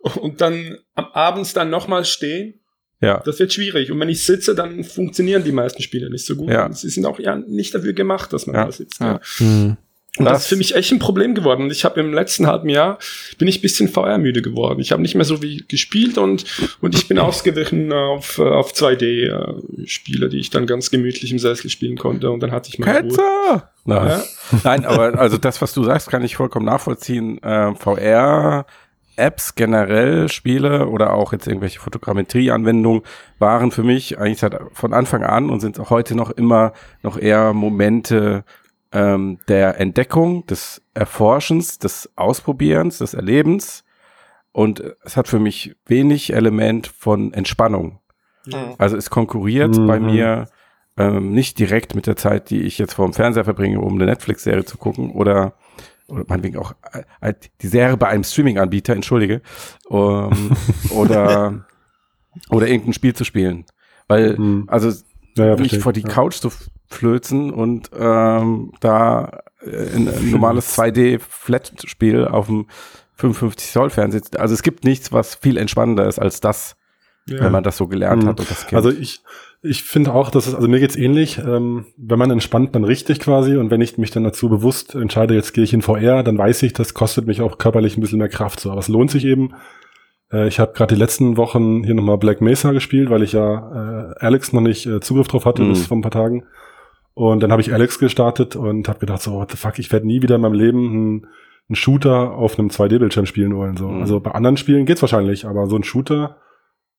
und 0.00 0.40
dann 0.40 0.78
am 0.94 1.06
abends 1.12 1.52
dann 1.54 1.70
nochmal 1.70 2.04
stehen, 2.04 2.60
Ja. 3.00 3.22
das 3.24 3.38
wird 3.38 3.52
schwierig. 3.52 3.90
Und 3.92 4.00
wenn 4.00 4.08
ich 4.08 4.24
sitze, 4.24 4.54
dann 4.54 4.82
funktionieren 4.84 5.44
die 5.44 5.52
meisten 5.52 5.80
Spiele 5.82 6.10
nicht 6.10 6.26
so 6.26 6.34
gut. 6.36 6.50
Ja. 6.50 6.66
Und 6.66 6.76
sie 6.76 6.88
sind 6.90 7.06
auch 7.06 7.18
ja 7.20 7.36
nicht 7.36 7.74
dafür 7.74 7.92
gemacht, 7.92 8.32
dass 8.32 8.46
man 8.46 8.56
Ja. 8.56 8.64
da 8.66 8.72
sitzt. 8.72 9.00
Ja. 9.00 9.20
Ja. 9.40 9.76
Und 10.16 10.26
das, 10.26 10.32
Das- 10.34 10.42
ist 10.42 10.48
für 10.48 10.56
mich 10.56 10.76
echt 10.76 10.92
ein 10.92 11.00
Problem 11.00 11.34
geworden. 11.34 11.62
Und 11.64 11.72
ich 11.72 11.84
habe 11.84 11.98
im 12.00 12.12
letzten 12.12 12.46
halben 12.46 12.68
Jahr 12.68 12.98
bin 13.38 13.48
ich 13.48 13.60
bisschen 13.60 13.88
VR-müde 13.88 14.42
geworden. 14.42 14.78
Ich 14.80 14.92
habe 14.92 15.02
nicht 15.02 15.16
mehr 15.16 15.24
so 15.24 15.42
wie 15.42 15.64
gespielt 15.66 16.18
und 16.18 16.44
und 16.80 16.94
ich 16.94 17.08
bin 17.08 17.18
ausgewichen 17.18 17.92
auf 17.92 18.38
äh, 18.38 18.42
auf 18.42 18.72
2D-Spiele, 18.72 20.28
die 20.28 20.38
ich 20.38 20.50
dann 20.50 20.66
ganz 20.66 20.90
gemütlich 20.90 21.32
im 21.32 21.38
Sessel 21.38 21.70
spielen 21.70 21.96
konnte. 21.96 22.30
Und 22.30 22.40
dann 22.40 22.52
hatte 22.52 22.68
ich 22.68 22.78
mal 22.78 22.90
Ruhe. 22.90 23.02
Ketzer! 23.02 23.70
Nein. 23.84 24.08
Ja. 24.08 24.22
Nein, 24.62 24.84
aber 24.84 25.18
also 25.18 25.36
das, 25.36 25.60
was 25.60 25.72
du 25.74 25.84
sagst, 25.84 26.08
kann 26.10 26.22
ich 26.24 26.36
vollkommen 26.36 26.66
nachvollziehen. 26.66 27.42
Äh, 27.42 27.74
VR, 27.74 28.66
Apps 29.16 29.54
generell, 29.54 30.28
Spiele 30.28 30.86
oder 30.88 31.12
auch 31.12 31.32
jetzt 31.32 31.46
irgendwelche 31.46 31.78
Fotogrammetrie-Anwendungen 31.80 33.02
waren 33.38 33.70
für 33.70 33.82
mich 33.82 34.18
eigentlich 34.18 34.38
seit 34.40 34.56
von 34.72 34.92
Anfang 34.92 35.22
an 35.22 35.50
und 35.50 35.60
sind 35.60 35.78
auch 35.78 35.90
heute 35.90 36.14
noch 36.16 36.30
immer 36.30 36.72
noch 37.02 37.18
eher 37.18 37.52
Momente 37.52 38.44
ähm, 38.94 39.38
der 39.48 39.78
Entdeckung, 39.80 40.46
des 40.46 40.80
Erforschens, 40.94 41.78
des 41.78 42.08
Ausprobierens, 42.16 42.98
des 42.98 43.12
Erlebens. 43.14 43.84
Und 44.52 44.82
es 45.02 45.16
hat 45.16 45.28
für 45.28 45.40
mich 45.40 45.74
wenig 45.86 46.32
Element 46.32 46.86
von 46.86 47.32
Entspannung. 47.34 47.98
Mhm. 48.46 48.74
Also 48.78 48.96
es 48.96 49.10
konkurriert 49.10 49.76
Mhm. 49.76 49.86
bei 49.86 49.98
mir 50.00 50.46
ähm, 50.96 51.32
nicht 51.32 51.58
direkt 51.58 51.96
mit 51.96 52.06
der 52.06 52.14
Zeit, 52.16 52.50
die 52.50 52.62
ich 52.62 52.78
jetzt 52.78 52.94
vor 52.94 53.04
dem 53.06 53.14
Fernseher 53.14 53.42
verbringe, 53.44 53.80
um 53.80 53.94
eine 53.94 54.06
Netflix-Serie 54.06 54.64
zu 54.64 54.78
gucken 54.78 55.10
oder 55.10 55.54
oder 56.06 56.24
meinetwegen 56.28 56.58
auch 56.58 56.74
äh, 56.92 57.02
äh, 57.30 57.34
die 57.62 57.66
Serie 57.66 57.96
bei 57.96 58.08
einem 58.08 58.24
Streaming-Anbieter, 58.24 58.92
entschuldige, 58.94 59.40
ähm, 59.90 60.50
oder 60.90 61.64
oder 62.50 62.68
irgendein 62.68 62.92
Spiel 62.92 63.14
zu 63.14 63.24
spielen, 63.24 63.64
weil 64.06 64.36
Mhm. 64.38 64.64
also 64.68 64.92
Ja, 65.36 65.46
mich 65.50 65.56
verstehe. 65.58 65.80
vor 65.80 65.92
die 65.92 66.02
Ja. 66.02 66.08
Couch 66.08 66.34
zu 66.36 66.50
flözen 66.88 67.52
und 67.52 67.90
ähm, 67.98 68.72
da 68.80 69.40
äh, 69.64 69.96
ein, 69.96 70.08
ein 70.08 70.30
normales 70.30 70.76
2D-Flat-Spiel 70.78 72.26
auf 72.26 72.46
dem 72.46 72.66
55 73.16 73.70
Zoll 73.70 73.90
Fernseher. 73.90 74.22
Also 74.38 74.54
es 74.54 74.62
gibt 74.62 74.84
nichts, 74.84 75.12
was 75.12 75.34
viel 75.36 75.56
entspannender 75.56 76.06
ist 76.06 76.18
als 76.18 76.40
das, 76.40 76.76
Ja. 77.26 77.40
wenn 77.40 77.52
man 77.52 77.62
das 77.64 77.76
so 77.76 77.86
gelernt 77.86 78.22
Mhm. 78.24 78.28
hat 78.28 78.40
und 78.40 78.50
das 78.50 78.66
kennt. 78.66 78.74
Also 78.84 78.90
ich, 78.90 79.22
ich 79.62 79.82
finde 79.82 80.12
auch, 80.12 80.30
dass 80.30 80.46
es, 80.46 80.54
also 80.54 80.68
mir 80.68 80.78
geht's 80.80 80.96
ähnlich. 80.96 81.38
Ähm, 81.38 81.86
wenn 81.96 82.18
man 82.18 82.30
entspannt, 82.30 82.74
dann 82.74 82.84
richtig 82.84 83.20
quasi. 83.20 83.56
Und 83.56 83.70
wenn 83.70 83.80
ich 83.80 83.96
mich 83.98 84.10
dann 84.10 84.24
dazu 84.24 84.48
bewusst 84.48 84.94
entscheide, 84.94 85.34
jetzt 85.34 85.54
gehe 85.54 85.64
ich 85.64 85.72
in 85.72 85.80
VR, 85.82 86.22
dann 86.22 86.36
weiß 86.36 86.62
ich, 86.64 86.72
das 86.74 86.92
kostet 86.92 87.26
mich 87.26 87.40
auch 87.40 87.56
körperlich 87.58 87.96
ein 87.96 88.00
bisschen 88.00 88.18
mehr 88.18 88.28
Kraft. 88.28 88.60
So, 88.60 88.70
aber 88.70 88.80
es 88.80 88.88
lohnt 88.88 89.10
sich 89.10 89.24
eben. 89.24 89.54
Äh, 90.34 90.48
ich 90.48 90.58
habe 90.58 90.72
gerade 90.72 90.94
die 90.94 91.00
letzten 91.00 91.36
Wochen 91.36 91.84
hier 91.84 91.94
nochmal 91.94 92.18
Black 92.18 92.40
Mesa 92.40 92.72
gespielt, 92.72 93.08
weil 93.10 93.22
ich 93.22 93.32
ja 93.32 94.10
äh, 94.12 94.14
Alex 94.24 94.52
noch 94.52 94.60
nicht 94.60 94.86
äh, 94.86 95.00
Zugriff 95.00 95.28
drauf 95.28 95.44
hatte 95.46 95.62
Mhm. 95.62 95.68
bis 95.70 95.86
vor 95.86 95.96
ein 95.96 96.02
paar 96.02 96.10
Tagen. 96.10 96.44
Und 97.14 97.42
dann 97.42 97.52
habe 97.52 97.62
ich 97.62 97.72
Alex 97.72 97.98
gestartet 98.00 98.56
und 98.56 98.88
habe 98.88 98.98
gedacht, 98.98 99.22
so, 99.22 99.34
what 99.34 99.50
the 99.52 99.56
fuck, 99.56 99.78
ich 99.78 99.92
werde 99.92 100.06
nie 100.06 100.20
wieder 100.22 100.34
in 100.34 100.40
meinem 100.40 100.54
Leben 100.54 100.88
einen, 100.90 101.26
einen 101.68 101.76
Shooter 101.76 102.32
auf 102.32 102.58
einem 102.58 102.68
2D-Bildschirm 102.70 103.26
spielen 103.26 103.54
wollen. 103.54 103.76
So. 103.76 103.88
Mhm. 103.88 104.00
Also 104.00 104.18
bei 104.20 104.32
anderen 104.32 104.56
Spielen 104.56 104.84
geht's 104.84 105.00
wahrscheinlich, 105.00 105.46
aber 105.46 105.66
so 105.68 105.76
ein 105.76 105.84
Shooter 105.84 106.38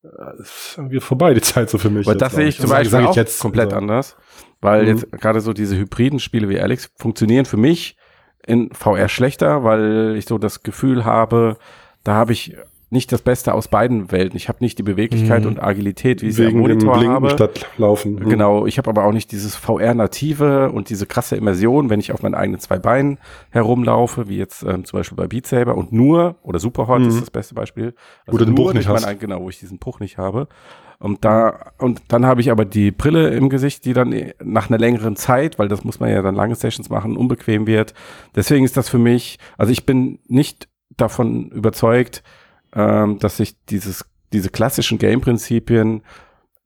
äh, 0.02 0.40
ist 0.40 0.74
irgendwie 0.78 1.00
vorbei, 1.00 1.34
die 1.34 1.40
Zeit 1.42 1.68
so 1.68 1.76
für 1.78 1.90
mich. 1.90 2.06
Aber 2.06 2.16
das 2.16 2.34
sehe 2.34 2.46
ich 2.46 2.56
zum 2.56 2.64
Also 2.64 2.74
Beispiel 2.74 2.90
sag 2.90 3.02
ich 3.02 3.06
auch 3.08 3.16
jetzt, 3.16 3.40
komplett 3.40 3.66
also, 3.66 3.76
anders, 3.76 4.16
weil 4.62 4.82
Mhm. 4.84 4.88
jetzt 4.88 5.12
gerade 5.12 5.40
so 5.40 5.52
diese 5.52 5.76
hybriden 5.76 6.18
Spiele 6.18 6.48
wie 6.48 6.58
Alex 6.60 6.90
funktionieren 6.96 7.44
für 7.44 7.58
mich 7.58 7.96
in 8.46 8.70
VR 8.72 9.08
schlechter, 9.08 9.64
weil 9.64 10.14
ich 10.16 10.24
so 10.24 10.38
das 10.38 10.62
Gefühl 10.62 11.04
habe, 11.04 11.58
da 12.04 12.14
habe 12.14 12.32
ich 12.32 12.56
nicht 12.88 13.10
das 13.10 13.20
Beste 13.22 13.52
aus 13.52 13.66
beiden 13.68 14.12
Welten. 14.12 14.36
Ich 14.36 14.48
habe 14.48 14.58
nicht 14.60 14.78
die 14.78 14.84
Beweglichkeit 14.84 15.42
Mhm. 15.42 15.48
und 15.48 15.62
Agilität, 15.62 16.22
wie 16.22 16.28
ich 16.28 16.36
sie 16.36 16.46
am 16.46 16.52
dem 16.52 16.60
Monitor 16.60 16.92
Blinken 16.94 17.14
habe. 17.14 17.30
statt 17.30 17.66
Laufen. 17.78 18.14
Mhm. 18.14 18.28
Genau, 18.28 18.64
ich 18.66 18.78
habe 18.78 18.88
aber 18.90 19.04
auch 19.04 19.12
nicht 19.12 19.32
dieses 19.32 19.56
VR-Native 19.56 20.70
und 20.70 20.88
diese 20.90 21.06
krasse 21.06 21.36
Immersion, 21.36 21.90
wenn 21.90 22.00
ich 22.00 22.12
auf 22.12 22.22
meinen 22.22 22.34
eigenen 22.34 22.60
zwei 22.60 22.78
Beinen 22.78 23.18
herumlaufe, 23.50 24.28
wie 24.28 24.36
jetzt 24.38 24.62
ähm, 24.62 24.84
zum 24.84 24.98
Beispiel 25.00 25.16
bei 25.16 25.26
Beat 25.26 25.46
Saber 25.46 25.74
und 25.76 25.92
nur, 25.92 26.36
oder 26.42 26.58
Superhot 26.58 27.00
Mhm. 27.00 27.08
ist 27.08 27.20
das 27.20 27.30
beste 27.30 27.54
Beispiel. 27.54 27.94
Wo 28.26 28.36
du 28.38 28.44
den 28.44 28.54
Bruch 28.54 28.72
nicht 28.74 28.88
hast. 28.88 29.04
eigenen- 29.04 29.16
Genau, 29.20 29.40
wo 29.42 29.48
ich 29.50 29.58
diesen 29.58 29.78
Bruch 29.78 29.98
nicht 30.00 30.18
habe. 30.18 30.46
Und 30.98 31.24
da, 31.24 31.72
und 31.78 32.00
dann 32.08 32.24
habe 32.24 32.40
ich 32.40 32.50
aber 32.50 32.64
die 32.64 32.90
Brille 32.90 33.28
im 33.30 33.48
Gesicht, 33.50 33.84
die 33.84 33.92
dann 33.92 34.14
nach 34.42 34.68
einer 34.70 34.78
längeren 34.78 35.16
Zeit, 35.16 35.58
weil 35.58 35.68
das 35.68 35.84
muss 35.84 36.00
man 36.00 36.08
ja 36.10 36.22
dann 36.22 36.34
lange 36.34 36.54
Sessions 36.54 36.88
machen, 36.88 37.16
unbequem 37.16 37.66
wird. 37.66 37.92
Deswegen 38.34 38.64
ist 38.64 38.76
das 38.76 38.88
für 38.88 38.98
mich, 38.98 39.38
also 39.58 39.72
ich 39.72 39.84
bin 39.84 40.18
nicht 40.26 40.68
davon 40.96 41.50
überzeugt, 41.50 42.22
ähm, 42.76 43.18
dass 43.18 43.38
sich 43.38 43.56
dieses, 43.68 44.04
diese 44.32 44.50
klassischen 44.50 44.98
Game-Prinzipien, 44.98 46.02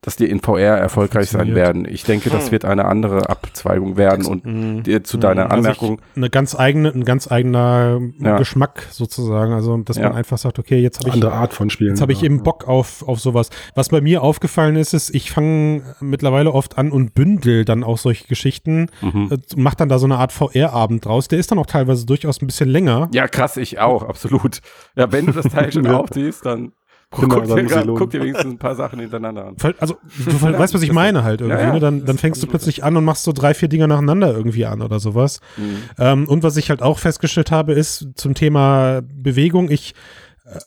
dass 0.02 0.16
die 0.16 0.30
in 0.30 0.40
VR 0.40 0.78
erfolgreich 0.78 1.28
sein 1.28 1.54
werden. 1.54 1.86
Ich 1.86 2.04
denke, 2.04 2.30
das 2.30 2.46
Hm. 2.46 2.52
wird 2.52 2.64
eine 2.64 2.86
andere 2.86 3.28
Abzweigung 3.28 3.98
werden. 3.98 4.24
Und 4.24 4.46
Mhm. 4.46 4.82
dir 4.82 5.04
zu 5.04 5.18
deiner 5.18 5.50
Also 5.50 5.56
Anmerkung, 5.56 6.00
Ich, 6.12 6.16
eine 6.16 6.30
ganz 6.30 6.54
eigene, 6.58 6.88
ein 6.90 7.04
ganz 7.04 7.30
eigener 7.30 8.00
Ja. 8.18 8.38
Geschmack 8.38 8.86
sozusagen. 8.90 9.52
Also, 9.52 9.76
dass 9.78 9.98
Ja. 9.98 10.04
man 10.08 10.16
einfach 10.16 10.38
sagt, 10.38 10.58
okay, 10.58 10.78
jetzt 10.78 11.00
habe 11.00 11.10
ich, 11.10 11.14
Andere 11.16 11.32
Art 11.34 11.52
von 11.52 11.68
Spielen. 11.68 11.90
jetzt 11.90 12.00
habe 12.00 12.12
ich 12.12 12.20
ja. 12.20 12.26
eben 12.26 12.42
Bock 12.42 12.66
auf, 12.66 13.06
auf 13.06 13.20
sowas. 13.20 13.50
Was 13.74 13.90
bei 13.90 14.00
mir 14.00 14.22
aufgefallen 14.22 14.76
ist, 14.76 14.94
ist, 14.94 15.14
ich 15.14 15.30
fange 15.30 15.82
mittlerweile 16.00 16.52
oft 16.52 16.78
an 16.78 16.90
und 16.92 17.12
bündel 17.14 17.66
dann 17.66 17.84
auch 17.84 17.98
solche 17.98 18.26
Geschichten, 18.26 18.86
Mhm. 19.02 19.28
äh, 19.32 19.36
mach 19.56 19.74
dann 19.74 19.90
da 19.90 19.98
so 19.98 20.06
eine 20.06 20.16
Art 20.16 20.32
VR-Abend 20.32 21.04
draus. 21.04 21.28
Der 21.28 21.38
ist 21.38 21.50
dann 21.50 21.58
auch 21.58 21.66
teilweise 21.66 22.06
durchaus 22.06 22.40
ein 22.40 22.46
bisschen 22.46 22.70
länger. 22.70 23.08
ja 23.12 23.28
krass, 23.28 23.58
ich 23.58 23.78
auch, 23.80 24.02
absolut. 24.02 24.60
Ja, 24.96 25.12
wenn 25.12 25.26
du 25.26 25.32
das 25.32 25.46
Teil 25.52 25.70
schon 25.72 25.86
aufziehst, 25.86 26.46
dann 26.46 26.72
Genau, 27.18 27.40
guck, 27.40 27.56
dir, 27.56 27.64
grad- 27.64 27.86
guck 27.88 28.10
dir 28.10 28.20
wenigstens 28.20 28.52
ein 28.52 28.58
paar 28.58 28.76
Sachen 28.76 29.00
hintereinander 29.00 29.46
an. 29.46 29.56
Also, 29.80 29.96
du 30.24 30.40
weißt, 30.42 30.74
was 30.74 30.82
ich 30.82 30.92
meine 30.92 31.24
halt 31.24 31.40
irgendwie. 31.40 31.58
Ja, 31.60 31.66
ja. 31.66 31.72
Ne? 31.72 31.80
Dann, 31.80 32.04
dann 32.04 32.18
fängst 32.18 32.40
du 32.40 32.46
plötzlich 32.46 32.84
an 32.84 32.96
und 32.96 33.04
machst 33.04 33.24
so 33.24 33.32
drei, 33.32 33.52
vier 33.52 33.68
Dinger 33.68 33.88
nacheinander 33.88 34.32
irgendwie 34.32 34.64
an 34.64 34.80
oder 34.80 35.00
sowas. 35.00 35.40
Mhm. 35.56 35.76
Ähm, 35.98 36.28
und 36.28 36.44
was 36.44 36.56
ich 36.56 36.70
halt 36.70 36.82
auch 36.82 37.00
festgestellt 37.00 37.50
habe, 37.50 37.72
ist 37.72 38.06
zum 38.14 38.34
Thema 38.34 39.02
Bewegung, 39.02 39.70
ich, 39.72 39.94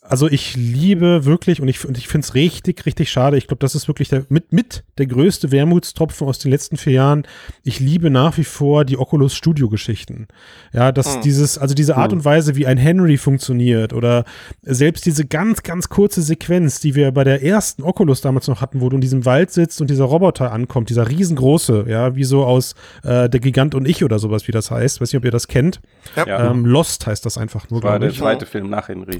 also 0.01 0.29
ich 0.29 0.55
liebe 0.55 1.25
wirklich 1.25 1.61
und 1.61 1.67
ich, 1.67 1.85
und 1.85 1.97
ich 1.97 2.07
finde 2.07 2.25
es 2.25 2.33
richtig, 2.35 2.85
richtig 2.85 3.11
schade. 3.11 3.37
Ich 3.37 3.47
glaube, 3.47 3.59
das 3.59 3.75
ist 3.75 3.87
wirklich 3.87 4.09
der, 4.09 4.25
mit, 4.29 4.53
mit 4.53 4.83
der 4.97 5.07
größte 5.07 5.51
Wermutstropfen 5.51 6.27
aus 6.27 6.39
den 6.39 6.51
letzten 6.51 6.77
vier 6.77 6.93
Jahren. 6.93 7.23
Ich 7.63 7.79
liebe 7.79 8.09
nach 8.09 8.37
wie 8.37 8.43
vor 8.43 8.85
die 8.85 8.97
Oculus 8.97 9.35
Studio 9.35 9.69
Geschichten. 9.69 10.27
Ja, 10.71 10.91
dass 10.91 11.15
Hm. 11.15 11.21
dieses, 11.21 11.57
also 11.57 11.75
diese 11.75 11.97
Art 11.97 12.11
Hm. 12.11 12.19
und 12.19 12.25
Weise, 12.25 12.55
wie 12.55 12.65
ein 12.65 12.77
Henry 12.77 13.17
funktioniert 13.17 13.93
oder 13.93 14.23
selbst 14.61 15.05
diese 15.05 15.25
ganz, 15.25 15.63
ganz 15.63 15.89
kurze 15.89 16.21
Sequenz, 16.21 16.79
die 16.79 16.95
wir 16.95 17.11
bei 17.11 17.23
der 17.23 17.43
ersten 17.43 17.83
Oculus 17.83 18.21
damals 18.21 18.47
noch 18.47 18.61
hatten, 18.61 18.81
wo 18.81 18.89
du 18.89 18.95
in 18.95 19.01
diesem 19.01 19.25
Wald 19.25 19.51
sitzt 19.51 19.81
und 19.81 19.89
dieser 19.89 20.05
Roboter 20.05 20.51
ankommt, 20.51 20.89
dieser 20.89 21.09
riesengroße, 21.09 21.85
ja, 21.87 22.15
wie 22.15 22.23
so 22.23 22.45
aus 22.45 22.75
äh, 23.03 23.29
Der 23.29 23.39
Gigant 23.39 23.75
und 23.75 23.87
ich 23.87 24.03
oder 24.03 24.19
sowas, 24.19 24.47
wie 24.47 24.51
das 24.51 24.71
heißt. 24.71 25.01
Weiß 25.01 25.11
nicht, 25.11 25.17
ob 25.17 25.25
ihr 25.25 25.31
das 25.31 25.47
kennt. 25.47 25.81
Ja. 26.15 26.51
Ähm, 26.51 26.65
Lost 26.65 27.05
heißt 27.05 27.25
das 27.25 27.37
einfach 27.37 27.69
nur, 27.69 27.81
Das 27.81 27.89
war 27.89 27.99
der 27.99 28.13
zweite 28.13 28.45
Film 28.45 28.69
nach 28.69 28.87
Henry. 28.87 29.19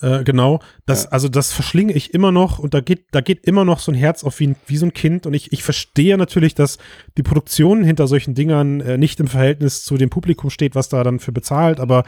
Äh, 0.00 0.24
genau. 0.24 0.60
Das, 0.86 1.06
Also 1.06 1.28
das 1.28 1.52
verschlinge 1.52 1.92
ich 1.92 2.14
immer 2.14 2.32
noch 2.32 2.58
und 2.58 2.74
da 2.74 2.80
geht, 2.80 3.06
da 3.10 3.20
geht 3.20 3.44
immer 3.44 3.64
noch 3.64 3.80
so 3.80 3.92
ein 3.92 3.94
Herz 3.94 4.24
auf 4.24 4.40
wie, 4.40 4.48
ein, 4.48 4.56
wie 4.66 4.76
so 4.76 4.86
ein 4.86 4.92
Kind. 4.92 5.26
Und 5.26 5.34
ich, 5.34 5.52
ich 5.52 5.62
verstehe 5.62 6.16
natürlich, 6.16 6.54
dass 6.54 6.78
die 7.16 7.22
Produktion 7.22 7.84
hinter 7.84 8.06
solchen 8.06 8.34
Dingern 8.34 8.80
äh, 8.80 8.98
nicht 8.98 9.20
im 9.20 9.28
Verhältnis 9.28 9.84
zu 9.84 9.96
dem 9.96 10.10
Publikum 10.10 10.50
steht, 10.50 10.74
was 10.74 10.88
da 10.88 11.02
dann 11.04 11.18
für 11.18 11.32
bezahlt, 11.32 11.80
aber 11.80 12.04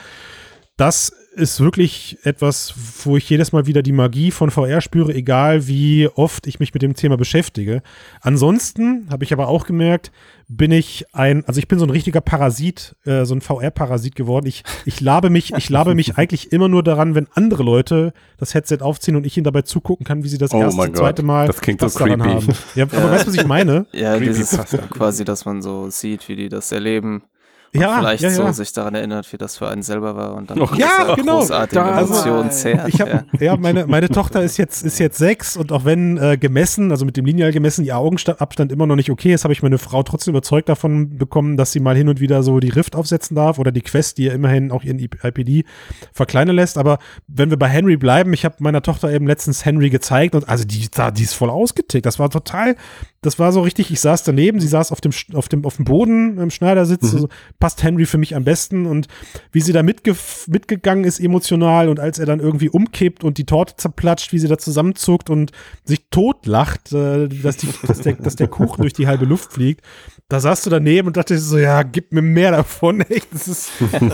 das 0.77 1.13
ist 1.33 1.61
wirklich 1.61 2.19
etwas, 2.23 2.75
wo 3.05 3.17
ich 3.17 3.29
jedes 3.31 3.53
Mal 3.53 3.67
wieder 3.67 3.83
die 3.83 3.93
Magie 3.93 4.31
von 4.31 4.51
VR 4.51 4.81
spüre, 4.81 5.15
egal 5.15 5.67
wie 5.69 6.09
oft 6.09 6.47
ich 6.47 6.59
mich 6.59 6.75
mit 6.75 6.83
dem 6.83 6.95
Thema 6.95 7.17
beschäftige. 7.17 7.83
Ansonsten 8.21 9.07
habe 9.11 9.25
ich 9.25 9.33
aber 9.33 9.49
auch 9.49 9.65
gemerkt, 9.67 10.11
bin 10.49 10.73
ich 10.73 11.05
ein, 11.13 11.45
also 11.47 11.61
ich 11.61 11.69
bin 11.69 11.79
so 11.79 11.87
ein 11.87 11.91
richtiger 11.91 12.21
Parasit, 12.21 12.97
äh, 13.05 13.25
so 13.25 13.35
ein 13.35 13.41
VR-Parasit 13.41 14.17
geworden. 14.17 14.47
Ich, 14.47 14.65
ich 14.85 15.01
labe 15.01 15.31
mich, 15.31 15.53
ich 15.57 15.71
labe 15.71 15.95
mich 15.95 16.17
eigentlich 16.19 16.53
immer 16.53 16.69
nur 16.69 16.83
daran, 16.83 17.15
wenn 17.15 17.29
andere 17.35 17.63
Leute 17.63 18.13
das 18.37 18.55
Headset 18.55 18.79
aufziehen 18.81 19.15
und 19.15 19.25
ich 19.25 19.37
ihnen 19.37 19.45
dabei 19.45 19.63
zugucken 19.63 20.05
kann, 20.05 20.25
wie 20.25 20.29
sie 20.29 20.39
das 20.39 20.53
Oh 20.53 20.61
erste, 20.61 20.93
zweite 20.93 21.23
Mal 21.23 21.47
das 21.47 21.61
klingt 21.61 21.81
so 21.81 21.89
Spaß 21.89 21.95
daran 22.03 22.21
creepy. 22.21 22.47
haben. 22.47 22.55
Ja, 22.75 22.85
aber 22.85 23.13
weißt 23.13 23.27
du, 23.27 23.29
was 23.29 23.37
ich 23.37 23.47
meine? 23.47 23.87
Ja, 23.93 24.19
dieses 24.19 24.59
quasi, 24.91 25.25
dass 25.25 25.45
man 25.45 25.63
so 25.63 25.89
sieht, 25.91 26.29
wie 26.29 26.35
die 26.37 26.49
das 26.49 26.73
erleben. 26.73 27.23
Ja, 27.73 27.99
vielleicht 28.01 28.23
ja, 28.25 28.31
ja. 28.31 28.35
so 28.35 28.51
sich 28.53 28.73
daran 28.73 28.97
erinnert, 28.97 29.33
wie 29.33 29.37
das 29.37 29.57
für 29.57 29.69
einen 29.69 29.83
selber 29.83 30.17
war 30.17 30.35
und 30.35 30.51
dann 30.51 30.59
von 30.59 30.77
Ja, 30.77 31.15
genau. 31.15 31.39
großartigen 31.39 31.85
Da- 31.85 31.93
also, 31.93 32.15
Emotion 32.15 32.51
zehrt. 32.51 32.89
Ich 32.89 33.01
hab, 33.01 33.41
ja. 33.41 33.57
meine, 33.57 33.87
meine 33.87 34.09
Tochter 34.09 34.43
ist 34.43 34.57
jetzt, 34.57 34.83
ist 34.85 34.99
jetzt 34.99 35.19
sechs 35.19 35.57
und 35.57 35.71
auch 35.71 35.85
wenn 35.85 36.17
äh, 36.19 36.37
gemessen, 36.37 36.91
also 36.91 37.05
mit 37.05 37.17
dem 37.17 37.25
Lineal 37.27 37.53
gemessen, 37.53 37.85
ihr 37.85 37.97
Augenabstand 37.97 38.73
immer 38.73 38.87
noch 38.87 38.97
nicht 38.97 39.11
okay 39.11 39.33
ist, 39.33 39.45
habe 39.45 39.53
ich 39.53 39.63
meine 39.63 39.79
Frau 39.79 40.03
trotzdem 40.03 40.33
überzeugt 40.33 40.69
davon 40.69 41.17
bekommen, 41.17 41.57
dass 41.57 41.71
sie 41.71 41.79
mal 41.81 41.97
hin 41.97 42.09
und 42.09 42.19
wieder 42.19 42.43
so 42.43 42.59
die 42.59 42.71
Rift 42.71 42.97
aufsetzen 42.97 43.37
darf 43.37 43.59
oder 43.61 43.71
die 43.71 43.83
Quest, 43.83 44.19
die 44.19 44.25
ja 44.25 44.33
immerhin 44.33 44.73
auch 44.73 44.83
ihren 44.83 44.99
IPD 44.99 45.65
verkleinern 46.13 46.57
lässt. 46.57 46.77
Aber 46.77 46.99
wenn 47.29 47.51
wir 47.51 47.57
bei 47.59 47.69
Henry 47.69 47.97
bleiben, 47.97 48.33
ich 48.33 48.45
habe 48.45 48.57
meiner 48.59 48.83
Tochter 48.83 49.13
eben 49.13 49.27
letztens 49.29 49.65
Henry 49.65 49.91
gezeigt 49.91 50.35
und 50.35 50.49
also 50.49 50.65
die, 50.65 50.89
die 51.15 51.23
ist 51.23 51.35
voll 51.35 51.51
ausgetickt. 51.51 52.05
Das 52.05 52.19
war 52.19 52.31
total, 52.31 52.75
das 53.23 53.39
war 53.39 53.53
so 53.53 53.61
richtig, 53.61 53.91
ich 53.93 54.01
saß 54.01 54.25
daneben, 54.25 54.61
sie 54.61 54.67
saß 54.69 54.91
auf 54.93 55.01
dem, 55.01 55.13
auf 55.35 55.49
dem, 55.49 55.65
auf 55.65 55.77
dem 55.77 55.85
Boden 55.85 56.39
im 56.39 56.51
Schneidersitz, 56.51 57.13
Mhm. 57.13 57.19
so, 57.19 57.29
passt 57.61 57.83
Henry 57.85 58.07
für 58.07 58.19
mich 58.19 58.35
am 58.35 58.43
besten. 58.43 58.87
Und 58.87 59.07
wie 59.53 59.61
sie 59.61 59.73
da 59.73 59.85
mitge 59.85 60.17
mitgegangen 60.49 61.05
ist 61.05 61.21
emotional 61.21 61.89
und 61.89 62.01
als 62.01 62.19
er 62.19 62.27
dann 62.27 62.41
irgendwie 62.41 62.69
umkippt 62.69 63.23
und 63.23 63.39
die 63.39 63.45
Torte 63.45 63.77
zerplatscht, 63.77 64.33
wie 64.33 64.39
sie 64.39 64.49
da 64.49 64.59
zusammenzuckt 64.59 65.31
und 65.31 65.53
sich 65.85 66.07
totlacht, 66.11 66.93
äh, 66.93 67.29
dass, 67.29 67.59
die, 67.59 67.69
dass, 67.87 68.01
der, 68.01 68.15
dass 68.15 68.37
der 68.37 68.49
Kuchen 68.49 68.83
durch 68.83 68.95
die 68.95 69.07
halbe 69.07 69.27
Luft 69.27 69.53
fliegt, 69.53 69.85
da 70.31 70.41
saß 70.41 70.63
du 70.63 70.71
daneben 70.71 71.09
und 71.09 71.17
dachte 71.17 71.37
so, 71.39 71.59
ja, 71.59 71.83
gib 71.83 72.13
mir 72.13 72.23
mehr 72.23 72.53
davon, 72.53 73.01
echt, 73.11 73.27
das 73.35 73.49
ist, 73.49 73.71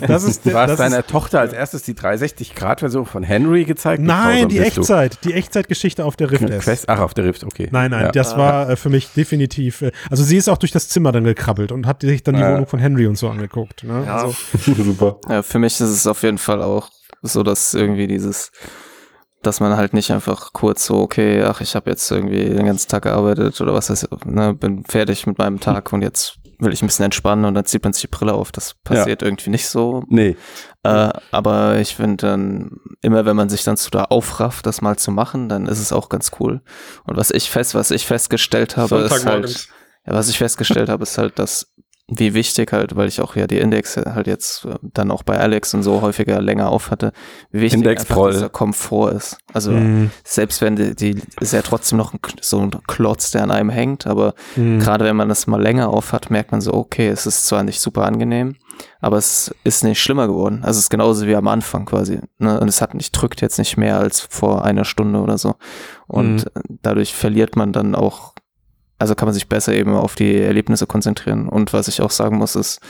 das 0.09 0.25
ist, 0.25 0.45
Du 0.47 0.55
hast 0.55 0.71
das 0.71 0.79
deiner 0.79 1.01
ist, 1.01 1.09
Tochter 1.11 1.41
als 1.41 1.53
erstes 1.53 1.83
die 1.83 1.95
360-Grad-Version 1.95 3.07
von 3.07 3.23
Henry 3.23 3.65
gezeigt? 3.65 4.03
Nein, 4.03 4.49
die 4.49 4.59
bist 4.59 4.77
du? 4.77 4.81
Echtzeit, 4.81 5.19
die 5.25 5.35
Echtzeitgeschichte 5.35 6.05
auf 6.05 6.17
der 6.17 6.31
Rift 6.31 6.49
S. 6.51 6.65
Quest, 6.65 6.89
ach, 6.89 7.01
auf 7.01 7.15
der 7.15 7.25
Rift, 7.25 7.45
okay. 7.45 7.69
Nein, 7.71 7.91
nein, 7.91 8.07
Ja. 8.07 8.13
das 8.13 8.37
war 8.37 8.71
äh, 8.71 8.77
für 8.77 8.89
mich 8.89 9.09
definitiv. 9.15 9.83
Äh, 9.83 9.93
also 10.11 10.25
sie 10.25 10.37
ist 10.37 10.49
auch 10.49 10.59
durch 10.59 10.73
das 10.73 10.89
Zimmer 10.89 11.13
dann 11.13 11.25
gekrabbelt 11.25 11.71
und 11.71 11.87
hat 11.87 12.01
sich 12.01 12.23
dann 12.23 12.35
die 12.35 12.41
Ja. 12.41 12.53
Wohnung 12.55 12.67
von 12.67 12.79
Henry 12.81 13.07
und 13.07 13.17
so 13.17 13.29
angeguckt. 13.29 13.85
Ne? 13.85 14.03
Ja. 14.07 14.17
Also, 14.25 14.35
Super. 14.83 15.19
Ja, 15.29 15.43
für 15.43 15.59
mich 15.59 15.75
ist 15.75 15.81
es 15.91 16.07
auf 16.07 16.23
jeden 16.23 16.39
Fall 16.39 16.63
auch 16.63 16.91
so, 17.23 17.43
dass 17.43 17.75
irgendwie 17.75 18.07
dieses, 18.07 18.51
dass 19.47 19.61
man 19.61 19.77
halt 19.77 19.95
nicht 19.95 20.11
einfach 20.11 20.53
kurz 20.53 20.85
so, 20.85 20.97
okay, 20.99 21.43
ach, 21.43 21.61
ich 21.61 21.75
habe 21.75 21.89
jetzt 21.91 22.11
irgendwie 22.11 22.49
den 22.49 22.67
ganzen 22.67 22.89
Tag 22.89 23.05
gearbeitet 23.05 23.61
oder 23.61 23.73
was 23.73 23.91
heißt, 23.91 24.09
ne, 24.27 24.55
bin 24.55 24.85
fertig 24.85 25.27
mit 25.27 25.39
meinem 25.39 25.61
Tag 25.61 25.93
und 25.93 26.03
jetzt 26.03 26.39
will 26.59 26.73
ich 26.73 26.83
ein 26.83 26.87
bisschen 26.87 27.05
entspannen 27.05 27.45
und 27.45 27.55
dann 27.55 27.65
zieht 27.65 27.85
man 27.85 27.93
sich 27.93 28.03
die 28.03 28.09
Brille 28.09 28.33
auf. 28.33 28.51
Das 28.51 28.75
passiert 28.83 29.23
irgendwie 29.23 29.51
nicht 29.51 29.69
so. 29.69 30.05
Nee. 30.09 30.37
Äh, 30.83 31.11
aber 31.31 31.79
ich 31.79 31.97
finde 31.97 32.27
dann, 32.27 32.81
immer 33.03 33.25
wenn 33.27 33.37
man 33.37 33.49
sich 33.49 33.65
dann 33.65 33.77
zu 33.77 33.91
da 33.91 34.05
aufrafft, 34.05 34.67
das 34.67 34.81
mal 34.81 34.97
zu 34.97 35.11
machen, 35.11 35.49
dann 35.49 35.67
ist 35.67 35.81
es 35.81 35.93
auch 35.93 36.09
ganz 36.09 36.33
cool. 36.41 36.63
Und 37.05 37.17
was 37.17 37.31
ich 37.31 37.51
fest, 37.51 37.75
was 37.75 37.91
ich 37.91 38.07
festgestellt 38.07 38.77
habe, 38.77 38.99
ist 38.99 39.27
halt, 39.27 39.69
ja, 40.07 40.13
was 40.15 40.29
ich 40.29 40.39
festgestellt 40.39 40.89
habe, 40.89 41.03
ist 41.03 41.19
halt, 41.19 41.39
dass 41.39 41.75
wie 42.09 42.35
wichtig 42.35 42.73
halt, 42.73 42.95
weil 42.95 43.09
ich 43.09 43.21
auch 43.21 43.35
ja 43.35 43.49
die 43.49 43.59
Indexe 43.59 44.15
halt 44.15 44.29
jetzt 44.29 44.65
äh, 44.65 44.77
dann 44.81 45.11
auch 45.11 45.25
bei 45.25 45.39
Alex 45.41 45.75
und 45.75 45.83
so 45.83 46.03
häufiger 46.03 46.41
länger 46.41 46.69
auf 46.71 46.93
hatte, 46.93 47.13
wie 47.51 47.63
wichtig 47.63 47.79
Index 47.81 48.03
einfach 48.03 48.15
voll. 48.15 48.33
dieser 48.33 48.49
Komfort 48.49 49.11
ist. 49.13 49.39
Also 49.53 49.73
Mhm. 49.73 50.11
selbst 50.23 50.61
wenn 50.63 50.77
die, 50.77 50.95
die 50.95 51.21
ist 51.41 51.53
ja 51.53 51.63
trotzdem 51.63 51.99
noch 51.99 52.15
ein, 52.15 52.21
so 52.41 52.61
ein 52.61 52.71
Klotz, 52.87 53.33
der 53.33 53.43
an 53.43 53.51
einem 53.51 53.71
hängt, 53.71 54.07
aber 54.07 54.35
Mhm. 54.55 54.79
gerade 54.79 55.05
wenn 55.05 55.17
man 55.17 55.29
das 55.29 55.49
mal 55.49 55.61
länger 55.61 55.89
auf 55.89 56.13
hat, 56.13 56.31
merkt 56.31 56.53
man 56.53 56.61
so, 56.61 56.75
okay, 56.75 57.09
es 57.09 57.27
ist 57.27 57.47
zwar 57.49 57.65
nicht 57.65 57.81
super 57.81 58.05
angenehm, 58.05 58.55
aber 59.01 59.17
es 59.17 59.53
ist 59.65 59.83
nicht 59.83 60.01
schlimmer 60.01 60.29
geworden. 60.29 60.61
Also 60.63 60.79
es 60.79 60.85
ist 60.85 60.91
genauso 60.91 61.27
wie 61.27 61.35
am 61.35 61.49
Anfang 61.49 61.87
quasi. 61.87 62.21
Ne? 62.39 62.61
Und 62.61 62.69
es 62.69 62.81
hat 62.81 62.95
nicht, 62.95 63.11
drückt 63.21 63.41
jetzt 63.41 63.59
nicht 63.59 63.77
mehr 63.79 63.99
als 63.99 64.21
vor 64.21 64.65
einer 64.65 64.85
Stunde 64.85 65.19
oder 65.21 65.39
so. 65.39 65.57
Und 66.07 66.45
Mhm. 66.45 66.79
dadurch 66.83 67.15
verliert 67.17 67.57
man 67.57 67.73
dann 67.73 67.97
auch, 67.97 68.35
also 68.99 69.15
kann 69.15 69.27
man 69.27 69.35
sich 69.35 69.49
besser 69.49 69.75
eben 69.75 69.95
auf 69.95 70.15
die 70.15 70.37
Erlebnisse 70.37 70.87
konzentrieren. 70.87 71.49
Und 71.49 71.73
was 71.73 71.89
ich 71.89 72.01
auch 72.01 72.11
sagen 72.11 72.39
muss, 72.39 72.57
ist, 72.57 72.81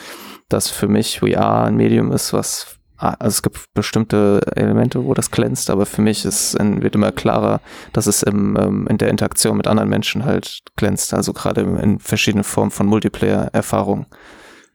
dass 0.48 0.68
für 0.68 0.88
mich 0.88 1.20
VR 1.20 1.64
ein 1.64 1.76
Medium 1.76 2.12
ist, 2.12 2.32
was, 2.32 2.78
ah, 2.98 3.16
also 3.18 3.34
es 3.34 3.42
gibt 3.42 3.64
bestimmte 3.74 4.40
Elemente, 4.54 5.04
wo 5.04 5.14
das 5.14 5.30
glänzt, 5.30 5.70
aber 5.70 5.86
für 5.86 6.02
mich 6.02 6.24
ist, 6.24 6.56
wird 6.58 6.94
immer 6.94 7.12
klarer, 7.12 7.60
dass 7.92 8.06
es 8.06 8.22
im, 8.22 8.56
ähm, 8.56 8.86
in 8.88 8.98
der 8.98 9.08
Interaktion 9.08 9.56
mit 9.56 9.66
anderen 9.66 9.88
Menschen 9.88 10.24
halt 10.24 10.60
glänzt. 10.76 11.12
Also 11.12 11.32
gerade 11.32 11.62
in 11.62 11.98
verschiedenen 11.98 12.44
Formen 12.44 12.70
von 12.70 12.86
Multiplayer-Erfahrungen. 12.86 14.06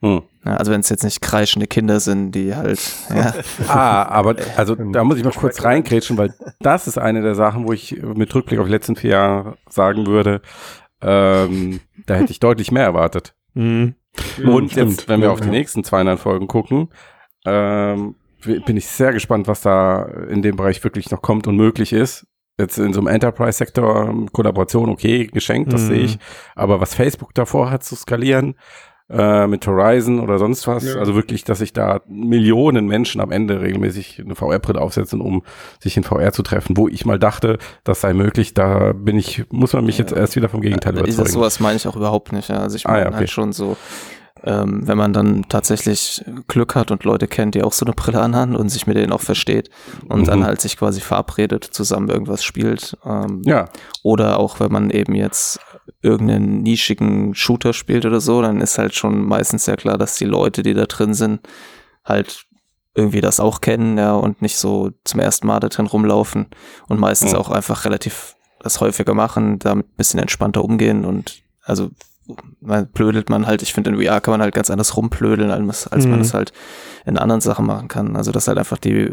Hm. 0.01 0.23
Also 0.43 0.71
wenn 0.71 0.81
es 0.81 0.89
jetzt 0.89 1.03
nicht 1.03 1.21
kreischende 1.21 1.67
Kinder 1.67 1.99
sind, 1.99 2.31
die 2.31 2.55
halt, 2.55 2.79
ja. 3.13 3.33
Ah, 3.67 4.03
aber 4.05 4.35
also 4.57 4.73
da 4.73 5.03
muss 5.03 5.17
ich 5.17 5.23
mal 5.23 5.31
kurz 5.31 5.63
reingrätschen, 5.63 6.17
weil 6.17 6.33
das 6.59 6.87
ist 6.87 6.97
eine 6.97 7.21
der 7.21 7.35
Sachen, 7.35 7.67
wo 7.67 7.73
ich 7.73 8.01
mit 8.01 8.33
Rückblick 8.33 8.59
auf 8.59 8.65
die 8.65 8.71
letzten 8.71 8.95
vier 8.95 9.11
Jahre 9.11 9.57
sagen 9.69 10.07
würde, 10.07 10.41
ähm, 11.01 11.79
da 12.05 12.15
hätte 12.15 12.31
ich 12.31 12.39
deutlich 12.39 12.71
mehr 12.71 12.83
erwartet. 12.83 13.33
Mhm. 13.53 13.95
Und 14.45 14.71
Stimmt. 14.71 14.91
jetzt, 14.91 15.09
wenn 15.09 15.21
wir 15.21 15.31
auf 15.31 15.41
die 15.41 15.49
nächsten 15.49 15.83
200 15.83 16.19
Folgen 16.19 16.47
gucken, 16.47 16.89
ähm, 17.45 18.15
bin 18.43 18.75
ich 18.77 18.87
sehr 18.87 19.13
gespannt, 19.13 19.47
was 19.47 19.61
da 19.61 20.03
in 20.29 20.41
dem 20.41 20.55
Bereich 20.55 20.83
wirklich 20.83 21.11
noch 21.11 21.21
kommt 21.21 21.47
und 21.47 21.55
möglich 21.55 21.93
ist. 21.93 22.27
Jetzt 22.59 22.77
in 22.77 22.91
so 22.93 22.99
einem 22.99 23.07
Enterprise-Sektor 23.07 24.09
ähm, 24.09 24.31
Kollaboration, 24.31 24.89
okay, 24.89 25.27
geschenkt, 25.27 25.71
das 25.73 25.83
Mhm. 25.83 25.87
sehe 25.87 25.99
ich. 26.03 26.19
Aber 26.55 26.81
was 26.81 26.93
Facebook 26.95 27.33
davor 27.33 27.71
hat 27.71 27.83
zu 27.83 27.95
skalieren, 27.95 28.55
äh, 29.11 29.45
mit 29.47 29.67
Horizon 29.67 30.19
oder 30.21 30.39
sonst 30.39 30.67
was, 30.67 30.85
Ja. 30.85 30.95
also 30.95 31.15
wirklich, 31.15 31.43
dass 31.43 31.59
sich 31.59 31.73
da 31.73 31.99
Millionen 32.07 32.87
Menschen 32.87 33.19
am 33.19 33.31
Ende 33.31 33.59
regelmäßig 33.61 34.21
eine 34.23 34.35
VR-Brille 34.35 34.79
aufsetzen, 34.79 35.19
um 35.21 35.43
sich 35.79 35.97
in 35.97 36.03
VR 36.03 36.31
zu 36.31 36.43
treffen, 36.43 36.77
wo 36.77 36.87
ich 36.87 37.05
mal 37.05 37.19
dachte, 37.19 37.57
das 37.83 37.99
sei 38.01 38.13
möglich, 38.13 38.53
da 38.53 38.93
bin 38.93 39.17
ich, 39.17 39.43
muss 39.51 39.73
man 39.73 39.85
mich 39.85 39.97
jetzt 39.97 40.13
erst 40.13 40.35
wieder 40.35 40.47
vom 40.49 40.61
Gegenteil 40.61 40.93
Dieses 40.93 41.15
überzeugen. 41.15 41.33
sowas 41.33 41.59
meine 41.59 41.75
ich 41.75 41.87
auch 41.87 41.95
überhaupt 41.95 42.31
nicht. 42.31 42.49
Ja. 42.49 42.59
Also 42.59 42.75
ich 42.77 42.85
Ah, 42.85 42.91
meine 42.91 43.01
ja, 43.03 43.07
okay. 43.09 43.17
halt 43.17 43.29
schon 43.29 43.51
so, 43.51 43.75
ähm, 44.43 44.87
wenn 44.87 44.97
man 44.97 45.13
dann 45.13 45.45
tatsächlich 45.49 46.23
Glück 46.47 46.73
hat 46.73 46.89
und 46.89 47.03
Leute 47.03 47.27
kennt, 47.27 47.53
die 47.53 47.61
auch 47.61 47.73
so 47.73 47.85
eine 47.85 47.93
Brille 47.93 48.21
anhaben 48.21 48.55
und 48.55 48.69
sich 48.69 48.87
mit 48.87 48.97
denen 48.97 49.11
auch 49.11 49.21
versteht 49.21 49.69
und 50.09 50.21
Mhm. 50.21 50.25
dann 50.25 50.43
halt 50.45 50.61
sich 50.61 50.77
quasi 50.77 50.99
verabredet, 50.99 51.63
zusammen 51.63 52.09
irgendwas 52.09 52.43
spielt. 52.43 52.97
Ähm, 53.05 53.41
Ja. 53.45 53.65
Oder 54.03 54.39
auch 54.39 54.59
wenn 54.59 54.71
man 54.71 54.89
eben 54.89 55.13
jetzt 55.13 55.59
irgendeinen 56.01 56.61
nischigen 56.63 57.35
Shooter 57.35 57.73
spielt 57.73 58.05
oder 58.05 58.19
so, 58.21 58.41
dann 58.41 58.61
ist 58.61 58.77
halt 58.77 58.95
schon 58.95 59.23
meistens 59.25 59.65
sehr 59.65 59.77
klar, 59.77 59.97
dass 59.97 60.15
die 60.15 60.25
Leute, 60.25 60.63
die 60.63 60.73
da 60.73 60.85
drin 60.85 61.13
sind, 61.13 61.41
halt 62.03 62.45
irgendwie 62.93 63.21
das 63.21 63.39
auch 63.39 63.61
kennen, 63.61 63.97
ja, 63.97 64.13
und 64.13 64.41
nicht 64.41 64.57
so 64.57 64.91
zum 65.05 65.19
ersten 65.19 65.47
Mal 65.47 65.59
da 65.59 65.69
drin 65.69 65.87
rumlaufen 65.87 66.47
und 66.87 66.99
meistens 66.99 67.31
Mhm. 67.33 67.37
auch 67.37 67.49
einfach 67.49 67.85
relativ 67.85 68.35
das 68.59 68.79
häufiger 68.81 69.13
machen, 69.13 69.59
damit 69.59 69.87
ein 69.87 69.95
bisschen 69.95 70.19
entspannter 70.19 70.63
umgehen 70.63 71.05
und 71.05 71.41
also 71.63 71.89
man 72.61 72.87
blödelt 72.87 73.29
man 73.29 73.47
halt, 73.47 73.61
ich 73.61 73.73
finde 73.73 73.89
in 73.91 74.01
VR 74.01 74.21
kann 74.21 74.31
man 74.31 74.41
halt 74.41 74.53
ganz 74.55 74.69
anders 74.69 74.95
rumplödeln, 74.95 75.51
als, 75.51 75.87
als 75.87 76.05
man 76.05 76.15
Mhm. 76.19 76.21
es 76.21 76.33
halt 76.33 76.53
in 77.05 77.17
anderen 77.17 77.41
Sachen 77.41 77.65
machen 77.65 77.87
kann. 77.87 78.15
Also 78.15 78.31
dass 78.31 78.47
halt 78.47 78.57
einfach 78.57 78.77
die, 78.77 79.11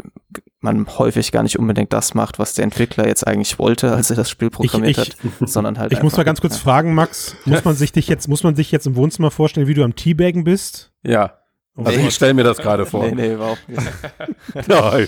man 0.61 0.85
häufig 0.97 1.31
gar 1.31 1.43
nicht 1.43 1.57
unbedingt 1.59 1.91
das 1.91 2.13
macht, 2.13 2.37
was 2.39 2.53
der 2.53 2.63
Entwickler 2.65 3.07
jetzt 3.07 3.25
eigentlich 3.27 3.57
wollte, 3.59 3.91
als 3.93 4.09
er 4.09 4.15
das 4.15 4.29
Spiel 4.29 4.49
programmiert 4.49 4.97
ich- 4.97 4.99
hat, 4.99 5.17
sondern 5.49 5.79
halt 5.79 5.91
Ich 5.91 6.01
muss 6.03 6.15
mal 6.15 6.23
ganz 6.23 6.39
kurz 6.41 6.55
ja. 6.55 6.61
fragen, 6.61 6.93
Max, 6.93 7.35
muss 7.45 7.65
man 7.65 7.75
sich 7.75 7.91
dich 7.91 8.07
jetzt, 8.07 8.27
muss 8.27 8.43
man 8.43 8.55
sich 8.55 8.71
jetzt 8.71 8.85
im 8.87 8.95
Wohnzimmer 8.95 9.31
vorstellen, 9.31 9.67
wie 9.67 9.73
du 9.73 9.83
am 9.83 9.95
Teabaggen 9.95 10.43
bist? 10.43 10.91
Ja. 11.03 11.33
Oh 11.75 11.83
Also 11.83 11.99
ich 11.99 12.13
stelle 12.13 12.33
mir 12.33 12.43
das 12.43 12.57
gerade 12.57 12.85
vor. 12.85 13.05
Nee, 13.05 13.15
nee, 13.15 13.33
überhaupt 13.33 13.67
nicht. 13.67 13.81
Nein. 14.67 15.07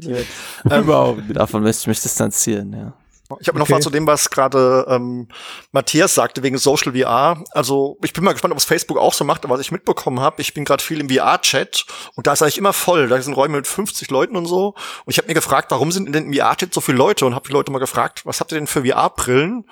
Ähm, 0.00 0.82
Überhaupt 0.82 1.18
nicht. 1.28 1.36
Davon 1.36 1.62
möchte 1.62 1.82
ich 1.82 1.86
mich 1.86 2.02
distanzieren, 2.02 2.72
ja. 2.72 2.94
Ich 3.40 3.48
habe 3.48 3.58
noch 3.58 3.64
Okay. 3.64 3.72
mal 3.74 3.80
zu 3.80 3.90
dem, 3.90 4.06
was 4.06 4.28
gerade 4.30 4.86
ähm, 4.88 5.28
Matthias 5.72 6.14
sagte 6.14 6.42
wegen 6.42 6.58
Social 6.58 6.92
VR. 6.92 7.42
Also 7.52 7.96
ich 8.04 8.12
bin 8.12 8.22
mal 8.22 8.32
gespannt, 8.32 8.52
ob 8.52 8.58
es 8.58 8.64
Facebook 8.66 8.98
auch 8.98 9.14
so 9.14 9.24
macht, 9.24 9.44
aber 9.44 9.54
was 9.54 9.60
ich 9.62 9.72
mitbekommen 9.72 10.20
habe, 10.20 10.42
ich 10.42 10.52
bin 10.52 10.64
gerade 10.66 10.82
viel 10.84 11.00
im 11.00 11.08
VR-Chat 11.08 11.86
und 12.16 12.26
da 12.26 12.34
ist 12.34 12.42
eigentlich 12.42 12.58
immer 12.58 12.74
voll. 12.74 13.08
Da 13.08 13.20
sind 13.22 13.32
Räume 13.34 13.56
mit 13.56 13.66
50 13.66 14.10
Leuten 14.10 14.36
und 14.36 14.46
so. 14.46 14.74
Und 15.04 15.10
ich 15.10 15.16
habe 15.18 15.28
mir 15.28 15.34
gefragt, 15.34 15.70
warum 15.70 15.90
sind 15.90 16.12
denn 16.14 16.26
im 16.26 16.34
VR-Chat 16.34 16.74
so 16.74 16.80
viele 16.82 16.98
Leute? 16.98 17.24
Und 17.24 17.34
habe 17.34 17.46
die 17.48 17.52
Leute 17.54 17.72
mal 17.72 17.78
gefragt, 17.78 18.22
was 18.26 18.40
habt 18.40 18.52
ihr 18.52 18.56
denn 18.58 18.66
für 18.66 18.84
VR-Brillen? 18.84 19.64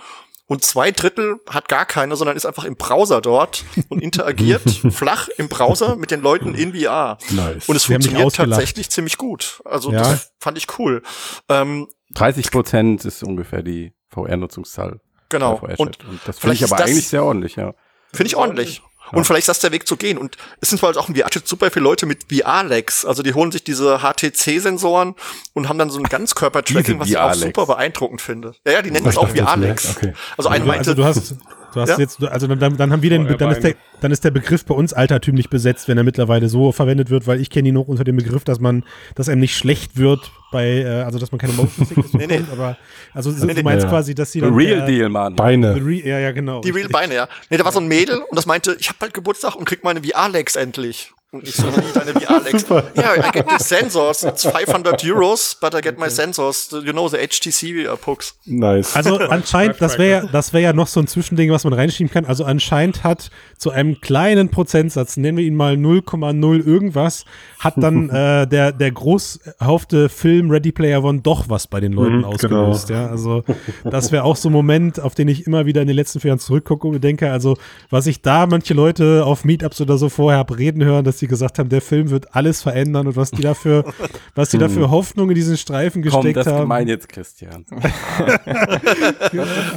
Und 0.47 0.65
zwei 0.65 0.91
Drittel 0.91 1.37
hat 1.49 1.69
gar 1.69 1.87
keine, 1.87 2.17
sondern 2.17 2.37
ist 2.37 2.45
einfach 2.45 2.65
im 2.65 2.77
Browser 2.77 3.21
dort 3.23 3.65
und 3.89 4.01
interagiert 4.03 4.63
flach 4.91 5.29
im 5.39 5.49
Browser 5.49 5.97
mit 5.97 6.11
den 6.11 6.21
Leuten 6.21 6.55
in 6.55 6.75
VR. 6.75 7.17
Nice. 7.31 7.69
Und 7.69 7.77
es 7.77 7.85
Sie 7.85 7.93
funktioniert 7.93 8.35
tatsächlich 8.35 8.91
ziemlich 8.91 9.17
gut. 9.19 9.63
Also 9.65 9.93
Ja. 9.93 9.99
das 10.01 10.33
fand 10.41 10.59
ich 10.59 10.67
cool. 10.79 11.03
Ähm, 11.49 11.89
30 12.15 12.51
Prozent 12.51 13.05
ist 13.05 13.23
ungefähr 13.23 13.63
die 13.63 13.93
VR-Nutzungszahl. 14.11 15.01
Genau. 15.29 15.57
VR-Chat. 15.57 15.79
Und 15.81 16.09
Und 16.09 16.21
das 16.27 16.39
finde 16.39 16.55
ich 16.55 16.65
aber 16.65 16.83
eigentlich 16.83 17.09
sehr 17.09 17.25
ordentlich, 17.25 17.57
ja. 17.57 17.75
Finde 18.13 18.27
ich 18.27 18.37
ordentlich. 18.37 18.83
Und 19.11 19.27
vielleicht 19.27 19.43
ist 19.43 19.49
das 19.49 19.61
der 19.61 19.73
Weg 19.73 19.87
zu 19.87 19.97
gehen. 19.97 20.17
Und 20.17 20.37
es 20.61 20.71
sind 20.71 20.81
halt 20.83 20.97
auch 20.97 21.09
im 21.09 21.15
VR-Chat 21.15 21.47
super 21.47 21.71
viele 21.71 21.85
Leute 21.85 22.07
mit 22.07 22.33
VR-Legs. 22.33 23.05
Also 23.05 23.23
die 23.23 23.35
holen 23.35 23.53
sich 23.53 23.63
diese 23.63 23.99
HTC-Sensoren 23.99 25.15
und 25.53 25.69
haben 25.69 25.79
dann 25.79 25.91
so 25.91 25.99
ein 25.99 26.05
Ganzkörper-Tracking, 26.05 26.99
was 26.99 27.09
ich 27.09 27.19
auch 27.19 27.35
super 27.35 27.67
beeindruckend 27.67 28.23
finde. 28.23 28.55
Ja, 28.67 28.73
ja, 28.73 28.83
die 28.83 28.91
nennen 28.91 29.05
das 29.05 29.19
auch 29.19 29.29
VR-Legs. 29.29 29.97
Okay. 29.97 30.15
Also 30.37 30.49
einer 30.49 30.65
meinte, 30.65 30.91
also 30.91 30.95
du 30.95 31.05
hast, 31.05 31.35
du 31.75 31.81
hast 31.81 31.91
Ja? 31.91 31.99
jetzt, 31.99 32.23
also 32.23 32.47
dann, 32.47 32.77
dann 32.77 32.93
haben 32.93 33.03
wir 33.03 33.11
den, 33.11 33.27
dann 33.39 33.51
ist, 33.51 33.63
der, 33.63 33.75
dann 34.01 34.13
ist 34.13 34.25
der 34.25 34.31
Begriff 34.31 34.65
bei 34.65 34.75
uns 34.75 34.93
altertümlich 34.93 35.49
besetzt, 35.51 35.89
wenn 35.89 35.97
er 35.99 36.05
mittlerweile 36.05 36.49
so 36.49 36.73
verwendet 36.73 37.11
wird, 37.11 37.27
weil 37.27 37.41
ich 37.41 37.51
kenne 37.51 37.69
ihn 37.69 37.75
noch 37.75 37.89
unter 37.89 38.05
dem 38.05 38.17
Begriff, 38.17 38.45
dass 38.45 38.61
man, 38.61 38.85
dass 39.15 39.29
einem 39.29 39.41
nicht 39.41 39.57
schlecht 39.57 39.97
wird 39.97 40.31
bei, 40.51 40.81
äh, 40.83 40.87
also 41.03 41.19
dass 41.19 41.33
man 41.33 41.39
keine 41.39 41.55
Motion 41.55 41.87
Sickness 41.87 42.13
Nee, 42.15 42.27
nee. 42.27 42.41
aber 42.53 42.77
also 43.15 43.31
so, 43.31 43.47
Nee, 43.47 43.55
du 43.55 43.63
meinst 43.63 43.85
Ja. 43.85 43.91
quasi, 43.91 44.15
dass 44.15 44.33
sie 44.33 44.41
The 44.41 44.47
dann 44.47 44.55
real 44.55 44.77
der- 44.79 44.87
deal, 44.87 45.09
Mann. 45.09 45.33
the 45.33 45.37
Beine. 45.37 45.75
re, 45.77 45.93
ja, 46.07 46.19
ja, 46.19 46.33
genau. 46.33 46.61
die 46.61 46.71
Real. 46.71 46.89
Beine, 46.89 47.15
ja. 47.15 47.29
Nee, 47.51 47.57
da 47.57 47.65
war 47.65 47.73
so 47.73 47.81
ein 47.81 47.89
Mädel 47.89 48.19
und 48.19 48.37
das 48.37 48.47
meinte, 48.47 48.77
ich 48.79 48.89
hab 48.89 48.99
bald 48.99 49.15
Geburtstag 49.15 49.55
und 49.57 49.65
krieg 49.65 49.83
meine 49.85 50.03
VR-Legs 50.03 50.57
endlich. 50.57 51.12
Und 51.35 51.49
ich 51.49 51.55
so, 51.55 51.67
wie 51.67 51.93
deine 51.95 52.13
VR-Legs? 52.21 52.67
Ja, 52.95 53.15
I 53.17 53.31
get 53.33 53.47
the 53.49 53.57
sensors. 53.65 54.23
It's 54.23 54.45
500 54.45 55.03
Euros, 55.03 55.57
but 55.59 55.75
I 55.75 55.81
get 55.81 55.99
my 55.99 56.11
sensors. 56.11 56.69
You 56.71 56.93
know, 56.93 57.09
the 57.09 57.17
HTC 57.17 57.91
uh, 57.91 57.97
Pucks. 57.97 58.35
Nice. 58.45 58.95
Also 58.95 59.17
anscheinend, 59.31 59.81
das 59.81 59.97
wäre 59.97 60.11
ja, 60.11 60.29
das 60.31 60.53
wäre 60.53 60.63
ja 60.63 60.73
noch 60.75 60.89
so 60.89 61.01
ein 61.01 61.07
Zwischending, 61.07 61.51
was 61.51 61.65
man 61.65 61.73
reinschieben 61.73 62.13
kann. 62.13 62.27
Also 62.27 62.45
anscheinend 62.45 63.03
hat 63.03 63.31
zu 63.57 63.71
einem 63.71 64.03
kleinen 64.03 64.51
Prozentsatz, 64.51 65.17
nennen 65.17 65.39
wir 65.39 65.45
ihn 65.47 65.55
mal 65.57 65.77
0,0 65.77 66.67
irgendwas, 66.67 67.25
hat 67.59 67.75
dann 67.79 68.11
äh, 68.11 68.47
der 68.47 68.73
der 68.73 68.93
großhaufte 68.93 70.11
Film 70.11 70.51
Ready 70.51 70.73
Player 70.73 71.03
One 71.03 71.23
doch 71.23 71.49
was 71.49 71.67
bei 71.67 71.81
den 71.81 71.95
Leuten 71.95 72.19
Mhm, 72.19 72.25
ausgelöst. 72.27 72.91
Ja, 72.91 73.07
also 73.07 73.43
das 73.85 74.13
wäre 74.13 74.25
auch 74.25 74.37
so 74.37 74.51
ein 74.51 74.53
Moment, 74.53 75.01
auf 75.01 75.15
den 75.15 75.29
ich 75.29 75.47
immer 75.47 75.65
wieder 75.65 75.81
in 75.81 75.87
den 75.87 75.97
letzten 75.97 76.21
vier 76.21 76.29
Jahren 76.29 76.41
zurückgucke 76.41 76.87
und 76.87 77.03
denke, 77.03 77.33
also 77.33 77.57
was 77.89 78.07
ich 78.07 78.21
da 78.21 78.47
manche 78.47 78.75
Leute 78.75 79.25
auf 79.25 79.47
Meetups 79.47 79.81
oder 79.81 79.97
so 79.97 80.11
vorher 80.11 80.39
hab 80.41 80.59
reden 80.59 80.85
hören, 80.85 81.05
dass 81.07 81.22
sie 81.23 81.29
gesagt 81.29 81.59
haben, 81.61 81.69
der 81.69 81.81
Film 81.81 82.11
wird 82.11 82.35
alles 82.35 82.63
verändern 82.63 83.07
und 83.07 83.15
was 83.17 83.31
die 83.31 83.43
dafür, 83.43 83.85
was 84.35 84.49
die 84.51 84.59
dafür 84.59 84.91
Hoffnung 84.91 85.29
in 85.31 85.37
diesen 85.37 85.57
Streifen 85.57 86.03
Komm, 86.03 86.23
gesteckt 86.23 86.37
das 86.37 86.47
ist 86.49 86.53
haben. 86.53 86.63
gemein 86.63 86.89
jetzt, 86.89 87.09
Christian. 87.09 87.65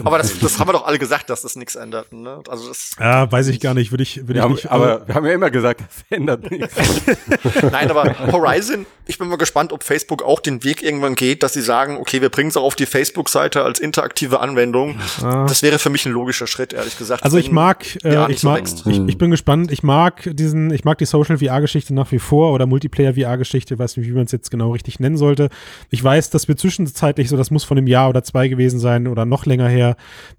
Aber 0.03 0.17
das, 0.17 0.37
das 0.39 0.59
haben 0.59 0.67
wir 0.67 0.73
doch 0.73 0.85
alle 0.85 0.99
gesagt, 0.99 1.29
dass 1.29 1.41
das 1.43 1.55
nichts 1.55 1.75
ändert. 1.75 2.11
Ne? 2.13 2.41
Also 2.49 2.67
das, 2.67 2.91
Ja, 2.99 3.31
weiß 3.31 3.47
ich 3.47 3.59
gar 3.59 3.73
nicht, 3.73 3.91
würde 3.91 4.03
ich, 4.03 4.27
würde 4.27 4.33
Wir 4.33 4.37
ich 4.39 4.43
haben, 4.43 4.51
nicht. 4.53 4.71
aber 4.71 5.07
wir 5.07 5.15
haben 5.15 5.25
ja 5.25 5.33
immer 5.33 5.51
gesagt, 5.51 5.81
das 5.81 6.03
ändert 6.09 6.49
nichts. 6.49 6.73
Nein, 7.71 7.89
aber 7.91 8.31
Horizon, 8.31 8.85
ich 9.05 9.17
bin 9.17 9.27
mal 9.27 9.37
gespannt, 9.37 9.71
ob 9.71 9.83
Facebook 9.83 10.23
auch 10.23 10.39
den 10.39 10.63
Weg 10.63 10.81
irgendwann 10.81 11.15
geht, 11.15 11.43
dass 11.43 11.53
sie 11.53 11.61
sagen, 11.61 11.97
okay, 11.97 12.21
wir 12.21 12.29
bringen 12.29 12.49
es 12.49 12.57
auch 12.57 12.63
auf 12.63 12.75
die 12.75 12.85
Facebook-Seite 12.85 13.63
als 13.63 13.79
interaktive 13.79 14.39
Anwendung. 14.39 14.99
Ah. 15.21 15.45
Das 15.47 15.61
wäre 15.61 15.79
für 15.79 15.89
mich 15.89 16.05
ein 16.05 16.11
logischer 16.11 16.47
Schritt, 16.47 16.73
ehrlich 16.73 16.97
gesagt. 16.97 17.23
Also 17.23 17.37
ich 17.37 17.51
mag, 17.51 17.85
äh, 18.03 18.31
ich 18.31 18.39
so 18.39 18.49
mag, 18.49 18.63
ich, 18.85 18.99
ich 19.07 19.17
bin 19.17 19.31
gespannt. 19.31 19.71
Ich 19.71 19.83
mag 19.83 20.29
diesen, 20.33 20.71
ich 20.71 20.83
mag 20.85 20.97
die 20.97 21.05
Social 21.05 21.34
VR-Geschichte 21.37 21.93
nach 21.93 22.11
wie 22.11 22.19
vor 22.19 22.53
oder 22.53 22.65
Multiplayer 22.65 23.13
VR-Geschichte, 23.13 23.77
weiß 23.77 23.97
nicht, 23.97 24.07
wie 24.07 24.13
man 24.13 24.25
es 24.25 24.31
jetzt 24.31 24.51
genau 24.51 24.71
richtig 24.71 24.99
nennen 24.99 25.17
sollte. 25.17 25.49
Ich 25.89 26.03
weiß, 26.03 26.29
dass 26.29 26.47
wir 26.47 26.57
zwischenzeitlich 26.57 27.29
so, 27.29 27.37
das 27.37 27.51
muss 27.51 27.63
von 27.63 27.77
einem 27.77 27.87
Jahr 27.87 28.09
oder 28.09 28.23
zwei 28.23 28.47
gewesen 28.47 28.79
sein 28.79 29.07
oder 29.07 29.25
noch 29.25 29.45
länger 29.45 29.67
her, 29.67 29.95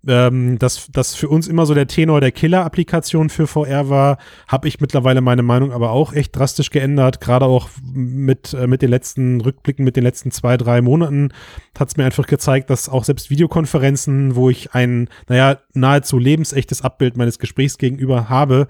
ähm, 0.06 0.58
dass 0.58 0.88
das 0.92 1.14
für 1.14 1.28
uns 1.28 1.48
immer 1.48 1.66
so 1.66 1.74
der 1.74 1.86
Tenor 1.86 2.20
der 2.20 2.32
Killer-Applikation 2.32 3.30
für 3.30 3.46
VR 3.46 3.88
war, 3.88 4.18
habe 4.48 4.68
ich 4.68 4.80
mittlerweile 4.80 5.20
meine 5.20 5.42
Meinung 5.42 5.72
aber 5.72 5.90
auch 5.90 6.12
echt 6.12 6.36
drastisch 6.36 6.70
geändert. 6.70 7.20
Gerade 7.20 7.46
auch 7.46 7.68
mit 7.92 8.54
äh, 8.54 8.66
mit 8.66 8.82
den 8.82 8.90
letzten 8.90 9.40
Rückblicken, 9.40 9.84
mit 9.84 9.96
den 9.96 10.02
letzten 10.02 10.30
zwei 10.30 10.56
drei 10.56 10.80
Monaten 10.80 11.30
hat 11.78 11.88
es 11.88 11.96
mir 11.96 12.04
einfach 12.04 12.26
gezeigt, 12.26 12.70
dass 12.70 12.88
auch 12.88 13.04
selbst 13.04 13.30
Videokonferenzen, 13.30 14.34
wo 14.34 14.50
ich 14.50 14.74
ein, 14.74 15.08
naja, 15.28 15.58
nahezu 15.74 16.18
lebensechtes 16.18 16.82
Abbild 16.82 17.16
meines 17.16 17.38
Gesprächs 17.38 17.78
gegenüber 17.78 18.28
habe, 18.28 18.66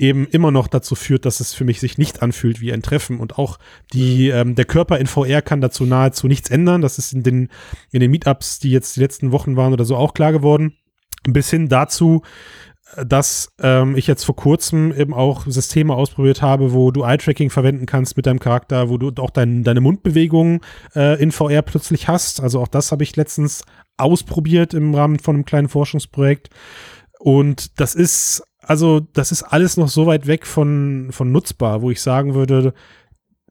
eben 0.00 0.26
immer 0.26 0.50
noch 0.50 0.66
dazu 0.66 0.94
führt, 0.94 1.26
dass 1.26 1.40
es 1.40 1.52
für 1.52 1.64
mich 1.64 1.78
sich 1.78 1.98
nicht 1.98 2.22
anfühlt 2.22 2.60
wie 2.60 2.72
ein 2.72 2.82
Treffen. 2.82 3.20
Und 3.20 3.38
auch 3.38 3.58
die, 3.92 4.28
ähm, 4.28 4.54
der 4.54 4.64
Körper 4.64 4.98
in 4.98 5.06
VR 5.06 5.42
kann 5.42 5.60
dazu 5.60 5.84
nahezu 5.84 6.26
nichts 6.26 6.50
ändern. 6.50 6.80
Das 6.80 6.98
ist 6.98 7.12
in 7.12 7.22
den, 7.22 7.48
in 7.92 8.00
den 8.00 8.10
Meetups, 8.10 8.58
die 8.58 8.70
jetzt 8.70 8.96
die 8.96 9.00
letzten 9.00 9.30
Wochen 9.30 9.56
waren 9.56 9.72
oder 9.72 9.84
so, 9.84 9.96
auch 9.96 10.14
klar 10.14 10.32
geworden. 10.32 10.74
Bis 11.24 11.50
hin 11.50 11.68
dazu, 11.68 12.22
dass 12.96 13.52
ähm, 13.60 13.94
ich 13.94 14.06
jetzt 14.06 14.24
vor 14.24 14.36
kurzem 14.36 14.92
eben 14.92 15.12
auch 15.12 15.46
Systeme 15.46 15.94
ausprobiert 15.94 16.40
habe, 16.40 16.72
wo 16.72 16.90
du 16.90 17.04
Eye-Tracking 17.04 17.50
verwenden 17.50 17.86
kannst 17.86 18.16
mit 18.16 18.26
deinem 18.26 18.40
Charakter, 18.40 18.88
wo 18.88 18.96
du 18.96 19.12
auch 19.22 19.30
dein, 19.30 19.62
deine 19.62 19.82
Mundbewegungen 19.82 20.60
äh, 20.96 21.22
in 21.22 21.30
VR 21.30 21.62
plötzlich 21.62 22.08
hast. 22.08 22.40
Also 22.40 22.60
auch 22.60 22.68
das 22.68 22.90
habe 22.90 23.02
ich 23.02 23.16
letztens 23.16 23.64
ausprobiert 23.98 24.72
im 24.72 24.94
Rahmen 24.94 25.18
von 25.18 25.36
einem 25.36 25.44
kleinen 25.44 25.68
Forschungsprojekt. 25.68 26.48
Und 27.18 27.78
das 27.78 27.94
ist, 27.94 28.42
also 28.62 29.00
das 29.00 29.32
ist 29.32 29.42
alles 29.42 29.76
noch 29.76 29.88
so 29.88 30.06
weit 30.06 30.26
weg 30.26 30.46
von, 30.46 31.08
von 31.10 31.32
nutzbar, 31.32 31.82
wo 31.82 31.90
ich 31.90 32.00
sagen 32.00 32.34
würde, 32.34 32.74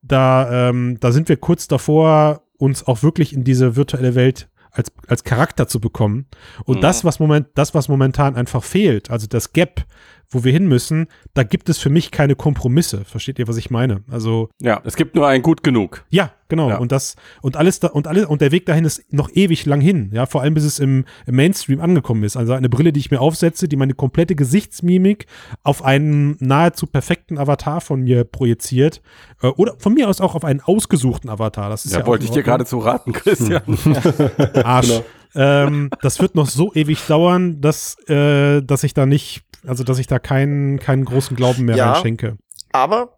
da, 0.02 0.70
ähm, 0.70 0.98
da 1.00 1.12
sind 1.12 1.30
wir 1.30 1.38
kurz 1.38 1.68
davor, 1.68 2.42
uns 2.58 2.86
auch 2.88 3.04
wirklich 3.04 3.34
in 3.34 3.44
diese 3.44 3.76
virtuelle 3.76 4.16
Welt 4.16 4.50
als, 4.72 4.92
als 5.08 5.24
Charakter 5.24 5.68
zu 5.68 5.80
bekommen. 5.80 6.28
Und 6.66 6.78
Mhm. 6.78 6.82
das, 6.82 7.04
was 7.04 7.20
moment, 7.20 7.48
das, 7.56 7.74
was 7.74 7.88
momentan 7.90 8.36
einfach 8.36 8.64
fehlt, 8.64 9.10
also 9.10 9.28
das 9.28 9.54
Gap, 9.54 9.86
wo 10.32 10.44
wir 10.44 10.52
hin 10.52 10.68
müssen, 10.68 11.08
da 11.34 11.44
gibt 11.44 11.70
es 11.70 11.80
für 11.80 11.90
mich 11.90 12.12
keine 12.12 12.36
Kompromisse. 12.36 13.04
Versteht 13.06 13.40
ihr, 13.40 13.48
was 13.48 13.58
ich 13.58 13.72
meine? 13.72 14.04
Also. 14.12 14.50
Ja, 14.62 14.82
es 14.84 14.96
gibt 14.96 15.16
nur 15.16 15.28
ein 15.28 15.42
gut 15.42 15.64
genug. 15.64 16.06
Ja, 16.10 16.32
genau. 16.48 16.80
Und 16.80 16.92
das, 16.92 17.16
und 17.42 17.58
alles 17.58 17.80
da, 17.80 17.88
und 17.88 18.08
alles, 18.08 18.26
und 18.26 18.42
der 18.42 18.52
Weg 18.52 18.66
dahin 18.66 18.86
ist 18.86 19.12
noch 19.12 19.30
ewig 19.34 19.66
lang 19.66 19.82
hin, 19.82 20.12
ja, 20.14 20.26
vor 20.26 20.42
allem 20.42 20.54
bis 20.54 20.64
es 20.64 20.80
im, 20.80 21.06
im 21.26 21.36
Mainstream 21.36 21.82
angekommen 21.82 22.24
ist. 22.24 22.38
Also 22.38 22.54
eine 22.54 22.70
Brille, 22.70 22.94
die 22.94 23.00
ich 23.00 23.12
mir 23.12 23.22
aufsetze, 23.22 23.68
die 23.68 23.76
meine 23.76 23.94
komplette 23.94 24.36
Gesichtsmimik 24.36 25.26
auf 25.64 25.84
einen 25.84 26.38
nahezu 26.40 26.86
perfekten 26.86 27.38
Avatar 27.38 27.82
von 27.82 28.02
mir 28.02 28.24
projiziert. 28.24 29.02
Äh, 29.42 29.48
oder 29.48 29.76
von 29.80 29.94
mir 29.94 30.10
aus 30.10 30.22
auch 30.22 30.36
auf 30.36 30.46
einen 30.46 30.62
ausgesuchten 30.62 31.30
Avatar. 31.30 31.70
Das 31.70 31.86
ist 31.86 31.94
ja, 31.94 32.00
Ja, 32.00 32.06
wollte 32.06 32.26
ich 32.26 32.32
dir 32.32 32.44
gerade 32.44 32.66
zu 32.66 32.78
raten, 32.80 33.14
Christian. 33.14 33.64
Arsch. 34.64 34.88
Genau. 34.88 35.04
Ähm, 35.36 35.90
das 36.02 36.20
wird 36.20 36.36
noch 36.36 36.48
so 36.48 36.74
ewig 36.74 37.06
dauern, 37.06 37.62
dass, 37.62 37.98
äh, 38.10 38.62
dass 38.62 38.84
ich 38.84 38.94
da 38.94 39.06
nicht, 39.06 39.44
also 39.66 39.84
dass 39.84 40.00
ich 40.00 40.08
da 40.08 40.20
keinen, 40.20 40.80
keinen 40.80 41.06
großen 41.06 41.36
Glauben 41.36 41.66
mehr 41.66 41.76
Ja. 41.78 41.92
reinschenke. 41.94 42.38
Aber 42.72 43.16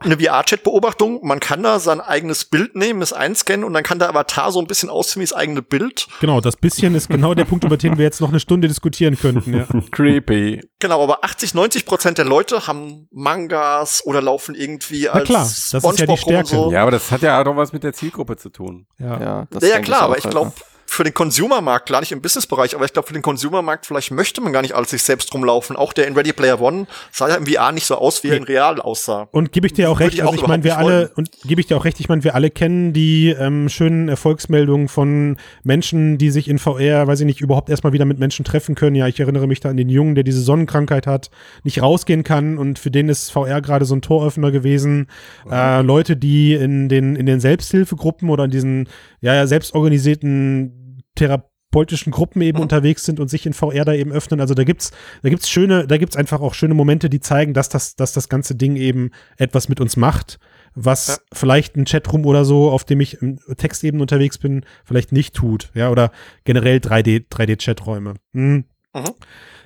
eine 0.00 0.18
VR-Chat-Beobachtung, 0.18 1.20
man 1.26 1.40
kann 1.40 1.62
da 1.62 1.80
sein 1.80 2.00
eigenes 2.00 2.44
Bild 2.44 2.76
nehmen, 2.76 3.02
es 3.02 3.12
einscannen 3.12 3.64
und 3.64 3.72
dann 3.72 3.82
kann 3.82 3.98
der 3.98 4.08
Avatar 4.08 4.52
so 4.52 4.60
ein 4.60 4.66
bisschen 4.66 4.88
aussehen 4.88 5.20
wie 5.20 5.24
das 5.24 5.32
eigene 5.32 5.62
Bild. 5.62 6.06
Genau, 6.20 6.40
das 6.40 6.56
bisschen 6.56 6.94
ist 6.94 7.08
genau 7.08 7.34
der 7.34 7.44
Punkt, 7.44 7.64
über 7.64 7.76
den 7.76 7.98
wir 7.98 8.04
jetzt 8.04 8.20
noch 8.20 8.28
eine 8.28 8.40
Stunde 8.40 8.68
diskutieren 8.68 9.18
könnten. 9.18 9.54
Ja. 9.54 9.66
Creepy. 9.90 10.60
Genau, 10.78 11.02
aber 11.02 11.24
80, 11.24 11.54
90 11.54 11.86
Prozent 11.86 12.18
der 12.18 12.24
Leute 12.24 12.66
haben 12.66 13.08
Mangas 13.10 14.02
oder 14.06 14.22
laufen 14.22 14.54
irgendwie 14.54 15.08
als 15.08 15.24
klar, 15.28 15.42
das 15.42 15.72
ist 15.72 15.98
ja 15.98 16.06
die 16.06 16.16
Stärke. 16.16 16.48
so. 16.48 16.70
Ja, 16.72 16.82
aber 16.82 16.92
das 16.92 17.10
hat 17.10 17.22
ja 17.22 17.40
auch 17.40 17.44
noch 17.44 17.56
was 17.56 17.72
mit 17.72 17.82
der 17.82 17.92
Zielgruppe 17.92 18.36
zu 18.36 18.50
tun. 18.50 18.86
Ja, 18.98 19.20
ja, 19.20 19.46
das 19.50 19.68
ja, 19.68 19.80
klar, 19.80 20.02
aber 20.02 20.14
auch 20.14 20.18
ich 20.18 20.30
glaube? 20.30 20.52
Für 20.94 21.04
den 21.04 21.14
Consumermarkt, 21.14 21.86
klar 21.86 22.00
nicht 22.00 22.12
im 22.12 22.22
Businessbereich, 22.22 22.74
aber 22.74 22.84
ich 22.84 22.92
glaube, 22.92 23.08
für 23.08 23.14
den 23.14 23.22
Consumermarkt 23.22 23.86
vielleicht 23.86 24.10
möchte 24.10 24.40
man 24.40 24.52
gar 24.52 24.62
nicht 24.62 24.74
alles 24.74 24.90
sich 24.90 25.02
selbst 25.02 25.32
rumlaufen. 25.34 25.76
Auch 25.76 25.92
der 25.92 26.06
in 26.06 26.14
Ready 26.14 26.32
Player 26.32 26.60
One 26.60 26.86
sah 27.10 27.28
ja 27.28 27.34
im 27.34 27.46
VR 27.46 27.72
nicht 27.72 27.86
so 27.86 27.96
aus, 27.96 28.22
wie 28.22 28.28
er 28.28 28.36
in 28.36 28.44
real 28.44 28.80
aussah. 28.80 29.28
Und 29.32 29.52
gebe 29.52 29.66
ich 29.66 29.72
dir 29.72 29.90
auch 29.90 30.00
recht, 30.00 30.14
ich 30.14 30.22
also 30.22 30.34
ich 30.34 30.46
meine, 30.46 30.64
wir 30.64 30.78
alle, 30.78 31.10
und 31.16 31.30
gebe 31.42 31.60
ich 31.60 31.66
dir 31.66 31.76
auch 31.76 31.84
recht, 31.84 32.00
ich 32.00 32.08
meine, 32.08 32.24
wir 32.24 32.34
alle 32.34 32.50
kennen 32.50 32.92
die 32.92 33.30
ähm, 33.30 33.68
schönen 33.68 34.08
Erfolgsmeldungen 34.08 34.88
von 34.88 35.36
Menschen, 35.64 36.18
die 36.18 36.30
sich 36.30 36.48
in 36.48 36.58
VR, 36.58 37.06
weiß 37.06 37.20
ich 37.20 37.26
nicht, 37.26 37.40
überhaupt 37.40 37.70
erstmal 37.70 37.92
wieder 37.92 38.04
mit 38.04 38.18
Menschen 38.18 38.44
treffen 38.44 38.74
können. 38.74 38.96
Ja, 38.96 39.08
ich 39.08 39.18
erinnere 39.18 39.46
mich 39.46 39.60
da 39.60 39.70
an 39.70 39.76
den 39.76 39.88
Jungen, 39.88 40.14
der 40.14 40.24
diese 40.24 40.40
Sonnenkrankheit 40.40 41.06
hat, 41.06 41.30
nicht 41.64 41.82
rausgehen 41.82 42.22
kann 42.22 42.56
und 42.56 42.78
für 42.78 42.90
den 42.90 43.08
ist 43.08 43.32
VR 43.32 43.60
gerade 43.60 43.84
so 43.84 43.94
ein 43.94 44.02
Toröffner 44.02 44.52
gewesen. 44.52 45.08
Äh, 45.50 45.82
Leute, 45.82 46.16
die 46.16 46.54
in 46.54 46.88
den, 46.88 47.16
in 47.16 47.26
den 47.26 47.40
Selbsthilfegruppen 47.40 48.30
oder 48.30 48.44
in 48.44 48.50
diesen, 48.50 48.88
ja, 49.20 49.34
ja, 49.34 49.46
selbstorganisierten 49.46 50.83
therapeutischen 51.14 52.12
Gruppen 52.12 52.42
eben 52.42 52.58
unterwegs 52.60 53.04
sind 53.04 53.20
und 53.20 53.28
sich 53.28 53.46
in 53.46 53.52
VR 53.52 53.84
da 53.84 53.92
eben 53.92 54.12
öffnen. 54.12 54.40
Also 54.40 54.54
da 54.54 54.64
gibt's, 54.64 54.92
da 55.22 55.28
gibt's 55.28 55.48
schöne, 55.48 55.86
da 55.86 55.96
gibt's 55.96 56.16
einfach 56.16 56.40
auch 56.40 56.54
schöne 56.54 56.74
Momente, 56.74 57.10
die 57.10 57.20
zeigen, 57.20 57.54
dass 57.54 57.68
das, 57.68 57.96
dass 57.96 58.12
das 58.12 58.28
ganze 58.28 58.54
Ding 58.54 58.76
eben 58.76 59.10
etwas 59.36 59.68
mit 59.68 59.80
uns 59.80 59.96
macht, 59.96 60.38
was 60.74 61.22
vielleicht 61.32 61.76
ein 61.76 61.84
Chatroom 61.84 62.26
oder 62.26 62.44
so, 62.44 62.70
auf 62.70 62.84
dem 62.84 63.00
ich 63.00 63.20
im 63.22 63.38
Textebene 63.56 64.02
unterwegs 64.02 64.38
bin, 64.38 64.64
vielleicht 64.84 65.12
nicht 65.12 65.34
tut. 65.34 65.70
Ja, 65.74 65.90
oder 65.90 66.10
generell 66.44 66.78
3D, 66.78 67.28
3D-Chaträume. 67.28 68.14
Hm. 68.32 68.64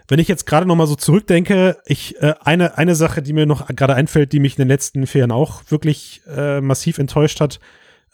Wenn 0.09 0.19
ich 0.19 0.29
jetzt 0.29 0.47
gerade 0.47 0.67
noch 0.67 0.75
mal 0.75 0.87
so 0.87 0.97
zurückdenke, 0.97 1.77
ich 1.85 2.17
äh, 2.23 2.35
eine 2.41 2.79
eine 2.79 2.95
Sache, 2.95 3.21
die 3.21 3.35
mir 3.35 3.45
noch 3.45 3.69
gerade 3.69 3.95
einfällt, 3.95 4.33
die 4.33 4.41
mich 4.41 4.55
in 4.55 4.63
den 4.63 4.69
letzten 4.69 5.07
vier 5.07 5.21
Jahren 5.21 5.33
auch 5.33 5.63
wirklich 5.69 6.23
äh, 6.27 6.63
massiv 6.63 6.97
enttäuscht 6.97 7.41
hat, 7.41 7.61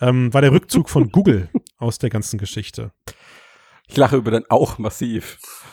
ähm, 0.01 0.35
war 0.35 0.41
der 0.41 0.51
Rückzug 0.51 0.91
von 0.91 1.09
Google 1.13 1.49
aus 1.79 1.99
der 1.99 2.11
ganzen 2.11 2.39
Geschichte. 2.39 2.91
Ich 3.95 3.99
lache 3.99 4.17
über 4.17 4.33
den 4.33 4.43
auch 4.49 4.79
massiv. 4.79 5.39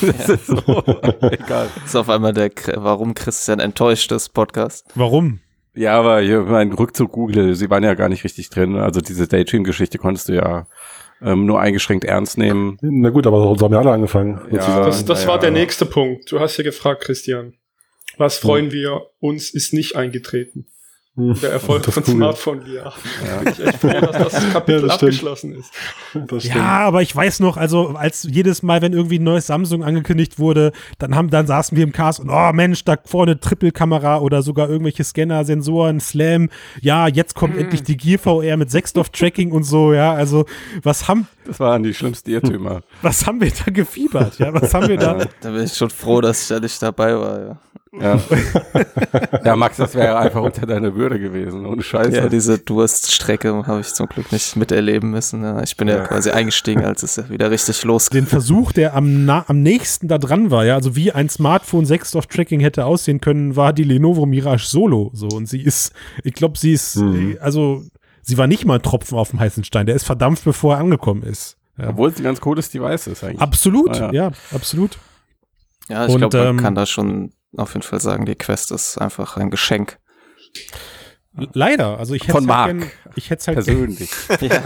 das 0.00 0.28
ist 0.30 0.46
so, 0.46 0.56
egal. 1.20 1.68
Das 1.74 1.84
ist 1.84 1.94
auf 1.94 2.08
einmal 2.08 2.32
der, 2.32 2.50
warum 2.76 3.12
Christian 3.12 3.60
enttäuscht 3.60 4.10
ist, 4.12 4.30
Podcast. 4.30 4.86
Warum? 4.94 5.40
Ja, 5.74 5.98
aber 5.98 6.22
hier, 6.22 6.40
mein 6.40 6.72
Rückzug 6.72 7.12
Google, 7.12 7.54
sie 7.54 7.68
waren 7.68 7.84
ja 7.84 7.92
gar 7.92 8.08
nicht 8.08 8.24
richtig 8.24 8.48
drin. 8.48 8.76
Also 8.76 9.02
diese 9.02 9.28
Daydream-Geschichte 9.28 9.98
konntest 9.98 10.30
du 10.30 10.36
ja 10.36 10.68
ähm, 11.20 11.44
nur 11.44 11.60
eingeschränkt 11.60 12.06
ernst 12.06 12.38
nehmen. 12.38 12.78
Na 12.80 13.10
gut, 13.10 13.26
aber 13.26 13.54
so 13.54 13.66
haben 13.66 13.74
ja 13.74 13.80
alle 13.80 13.92
angefangen. 13.92 14.40
Ja, 14.50 14.86
Das, 14.86 15.04
das 15.04 15.24
ja, 15.24 15.28
war 15.28 15.38
der 15.38 15.50
ja. 15.50 15.56
nächste 15.56 15.84
Punkt. 15.84 16.32
Du 16.32 16.40
hast 16.40 16.56
ja 16.56 16.64
gefragt, 16.64 17.02
Christian. 17.02 17.52
Was 18.16 18.38
freuen 18.38 18.72
wir 18.72 19.02
uns 19.18 19.50
ist 19.50 19.74
nicht 19.74 19.96
eingetreten. 19.96 20.64
Der 21.16 21.50
Erfolg 21.52 21.82
Das 21.82 21.92
von 21.94 22.02
Google. 22.04 22.18
Smartphone 22.18 22.62
VR. 22.62 22.92
Bin 23.44 23.52
ich 23.52 23.66
echt 23.66 23.78
froh, 23.78 23.88
dass 24.00 24.32
das 24.32 24.52
Kapitel 24.52 24.80
Ja, 24.82 24.86
das 24.86 24.94
abgeschlossen 24.94 25.54
ist. 25.54 25.72
Ja, 26.44 26.78
aber 26.86 27.02
ich 27.02 27.14
weiß 27.14 27.40
noch, 27.40 27.56
also 27.56 27.88
als 27.88 28.22
jedes 28.30 28.62
Mal, 28.62 28.80
wenn 28.80 28.92
irgendwie 28.92 29.18
ein 29.18 29.24
neues 29.24 29.48
Samsung 29.48 29.82
angekündigt 29.82 30.38
wurde, 30.38 30.72
dann 30.98 31.14
haben, 31.16 31.28
dann 31.28 31.46
saßen 31.48 31.76
wir 31.76 31.82
im 31.84 31.92
Cast 31.92 32.20
und 32.20 32.30
oh 32.30 32.52
Mensch, 32.52 32.84
da 32.84 32.96
vorne 33.04 33.40
Triple-Kamera 33.40 34.18
oder 34.20 34.42
sogar 34.42 34.68
irgendwelche 34.70 35.02
Scanner, 35.04 35.44
Sensoren, 35.44 35.98
Slam. 36.00 36.48
Ja, 36.80 37.08
jetzt 37.08 37.34
kommt 37.34 37.56
endlich 37.56 37.82
die 37.82 37.96
Gear 37.96 38.18
VR 38.20 38.56
mit 38.56 38.70
Sechsdorf-Tracking 38.70 39.50
und 39.50 39.64
so, 39.64 39.92
ja. 39.92 40.12
Also 40.14 40.46
was 40.82 41.08
haben, 41.08 41.26
Das 41.44 41.58
waren 41.58 41.82
die 41.82 41.92
schlimmsten 41.92 42.30
Irrtümer. 42.30 42.82
was 43.02 43.26
haben 43.26 43.40
wir 43.40 43.50
da 43.50 43.70
gefiebert? 43.72 44.38
Ja, 44.38 44.54
was 44.54 44.72
haben 44.72 44.88
wir 44.88 44.96
da? 44.96 45.26
Da 45.40 45.50
bin 45.50 45.64
ich 45.64 45.74
schon 45.74 45.90
froh, 45.90 46.20
dass 46.20 46.42
ich 46.42 46.48
da 46.48 46.60
nicht 46.60 46.80
dabei 46.80 47.18
war, 47.18 47.40
ja. 47.40 47.58
Ja, 47.92 48.20
ja 49.44 49.56
Max, 49.56 49.76
das 49.78 49.94
wäre 49.96 50.16
einfach 50.18 50.42
unter 50.42 50.64
deiner 50.64 50.94
Würde 50.94 51.18
gewesen. 51.18 51.66
Ohne 51.66 51.82
Scheiße. 51.82 52.16
Ja, 52.16 52.28
diese 52.28 52.58
Durststrecke 52.58 53.66
habe 53.66 53.80
ich 53.80 53.92
zum 53.94 54.06
Glück 54.06 54.30
nicht 54.30 54.54
miterleben 54.54 55.10
müssen. 55.10 55.42
Ja, 55.42 55.60
ich 55.62 55.76
bin 55.76 55.88
ja, 55.88 55.96
Ja. 55.96 56.06
quasi 56.06 56.30
eingestiegen, 56.30 56.84
als 56.84 57.02
es 57.02 57.16
ja 57.16 57.28
wieder 57.28 57.50
richtig 57.50 57.82
losging. 57.82 58.20
Den 58.20 58.26
Versuch, 58.28 58.70
der 58.72 58.94
am, 58.94 59.28
am 59.28 59.62
nächsten 59.62 60.06
da 60.06 60.18
dran 60.18 60.52
war, 60.52 60.64
ja, 60.64 60.76
also 60.76 60.94
wie 60.94 61.10
ein 61.10 61.28
Smartphone 61.28 61.84
Sechsdorf-Tracking 61.84 62.60
hätte 62.60 62.84
aussehen 62.84 63.20
können, 63.20 63.56
war 63.56 63.72
die 63.72 63.84
Lenovo 63.84 64.24
Mirage 64.24 64.66
Solo. 64.66 65.10
So, 65.12 65.26
und 65.26 65.46
sie 65.48 65.60
ist, 65.62 65.92
ich 66.22 66.34
glaube, 66.34 66.58
sie 66.58 66.72
ist, 66.72 66.94
Mhm. 66.96 67.32
äh, 67.32 67.38
also, 67.40 67.82
sie 68.22 68.38
war 68.38 68.46
nicht 68.46 68.64
mal 68.66 68.74
ein 68.76 68.82
Tropfen 68.82 69.18
auf 69.18 69.30
dem 69.30 69.40
heißen 69.40 69.64
Stein. 69.64 69.86
Der 69.86 69.96
ist 69.96 70.04
verdampft, 70.04 70.44
bevor 70.44 70.74
er 70.76 70.80
angekommen 70.80 71.24
ist. 71.24 71.56
Ja. 71.76 71.88
Obwohl 71.88 72.10
es 72.10 72.18
ein 72.18 72.22
ganz 72.22 72.40
cooles 72.40 72.70
Device 72.70 73.08
ist 73.08 73.24
eigentlich. 73.24 73.40
Absolut, 73.40 74.00
Ah, 74.00 74.10
ja. 74.12 74.30
absolut. 74.54 74.96
Ja, 75.88 76.06
ich 76.06 76.16
glaube, 76.16 76.38
man 76.38 76.46
ähm, 76.46 76.56
kann 76.58 76.76
da 76.76 76.86
schon 76.86 77.32
auf 77.56 77.74
jeden 77.74 77.82
Fall 77.82 78.00
sagen, 78.00 78.26
die 78.26 78.34
Quest 78.36 78.70
ist 78.72 78.98
einfach 78.98 79.36
ein 79.36 79.50
Geschenk. 79.50 79.98
Leider, 81.52 81.98
also 81.98 82.14
ich 82.14 82.22
hätte 82.22 82.32
Von 82.32 82.40
halt 82.40 82.48
Marc. 82.48 82.78
gern, 82.78 82.90
ich 83.14 83.30
hätte 83.30 83.46
halt 83.46 83.54
Persönlich. 83.56 84.10
ja. 84.40 84.62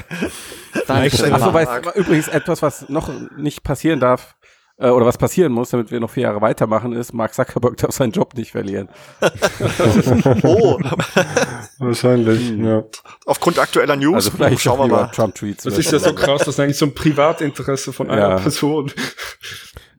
Vielleicht- 0.86 1.22
Achso, 1.24 1.50
Marc. 1.52 1.94
übrigens 1.94 2.28
etwas, 2.28 2.62
was 2.62 2.88
noch 2.88 3.10
nicht 3.36 3.62
passieren 3.62 4.00
darf, 4.00 4.34
äh, 4.78 4.88
oder 4.88 5.04
was 5.06 5.18
passieren 5.18 5.52
muss, 5.52 5.70
damit 5.70 5.90
wir 5.90 6.00
noch 6.00 6.10
vier 6.10 6.24
Jahre 6.24 6.40
weitermachen, 6.40 6.92
ist, 6.94 7.12
Mark 7.12 7.34
Zuckerberg 7.34 7.76
darf 7.76 7.92
seinen 7.92 8.12
Job 8.12 8.34
nicht 8.34 8.52
verlieren. 8.52 8.88
Oh, 10.42 10.78
Wahrscheinlich, 11.78 12.50
ja. 12.58 12.82
aufgrund 13.26 13.58
aktueller 13.58 13.96
News. 13.96 14.14
Also 14.14 14.30
vielleicht 14.30 14.60
schauen 14.62 14.78
wir 14.78 14.86
mal. 14.86 15.02
über 15.04 15.12
Trump-Tweets. 15.12 15.64
Das 15.64 15.76
ist 15.78 15.90
ja 15.92 15.98
so 15.98 16.14
krass, 16.14 16.40
das 16.40 16.48
ist 16.48 16.60
eigentlich 16.60 16.78
so 16.78 16.86
ein 16.86 16.94
Privatinteresse 16.94 17.92
von 17.92 18.10
einer 18.10 18.30
Ja. 18.30 18.36
Person. 18.38 18.90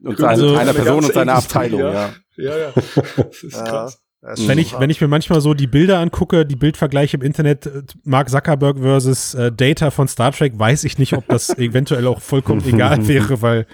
Und 0.02 0.18
seine, 0.18 0.28
Also- 0.30 0.48
einer 0.50 0.60
Eine 0.60 0.74
Person 0.74 1.04
und 1.04 1.12
seiner 1.14 1.34
Abteilung, 1.34 1.80
ja. 1.80 2.10
Ja. 2.36 2.56
Ja. 2.58 2.72
Das 3.16 3.42
ist 3.42 3.56
Ja, 3.56 3.64
krass. 3.64 4.02
Wenn 4.22 4.58
ich, 4.58 4.78
wenn 4.78 4.90
ich 4.90 5.00
mir 5.00 5.06
manchmal 5.06 5.40
so 5.40 5.54
die 5.54 5.66
Bilder 5.66 5.98
angucke, 5.98 6.44
die 6.44 6.56
Bildvergleiche 6.56 7.16
im 7.16 7.22
Internet, 7.22 7.66
äh, 7.66 7.82
Mark 8.02 8.28
Zuckerberg 8.28 8.78
versus 8.78 9.34
äh, 9.34 9.52
Data 9.52 9.90
von 9.92 10.08
Star 10.08 10.32
Trek, 10.32 10.58
weiß 10.58 10.84
ich 10.84 10.98
nicht, 10.98 11.12
ob 11.12 11.28
das 11.28 11.50
eventuell 11.58 12.06
auch 12.08 12.20
vollkommen 12.20 12.64
egal 12.66 13.06
wäre, 13.06 13.40
weil 13.42 13.66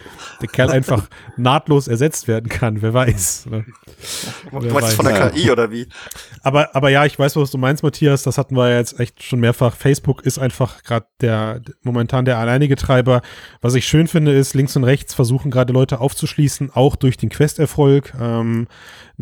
der 0.42 0.48
Kerl 0.48 0.70
einfach 0.72 1.08
nahtlos 1.38 1.88
ersetzt 1.88 2.28
werden 2.28 2.50
kann. 2.50 2.82
Wer 2.82 2.92
weiß. 2.92 3.46
Ne? 3.46 3.64
Du 4.50 4.62
Wer 4.62 4.72
meinst 4.72 4.88
das 4.88 4.94
von 4.94 5.06
der. 5.06 5.30
KI 5.30 5.50
oder 5.50 5.70
wie? 5.70 5.86
Aber, 6.42 6.74
aber 6.74 6.90
ja, 6.90 7.06
ich 7.06 7.18
weiß, 7.18 7.36
was 7.36 7.50
du 7.50 7.56
meinst, 7.56 7.82
Matthias. 7.82 8.22
Das 8.22 8.36
hatten 8.36 8.56
wir 8.56 8.68
ja 8.68 8.76
jetzt 8.76 9.00
echt 9.00 9.22
schon 9.22 9.40
mehrfach. 9.40 9.74
Facebook 9.74 10.26
ist 10.26 10.38
einfach 10.38 10.82
gerade 10.82 11.06
der 11.20 11.62
momentan 11.82 12.24
der 12.24 12.38
alleinige 12.38 12.76
Treiber. 12.76 13.22
Was 13.62 13.74
ich 13.74 13.86
schön 13.86 14.06
finde, 14.06 14.32
ist, 14.32 14.54
links 14.54 14.76
und 14.76 14.84
rechts 14.84 15.14
versuchen 15.14 15.50
gerade 15.50 15.72
Leute 15.72 16.00
aufzuschließen, 16.00 16.72
auch 16.74 16.96
durch 16.96 17.16
den 17.16 17.30
Quest-Erfolg. 17.30 18.12
Ähm, 18.20 18.66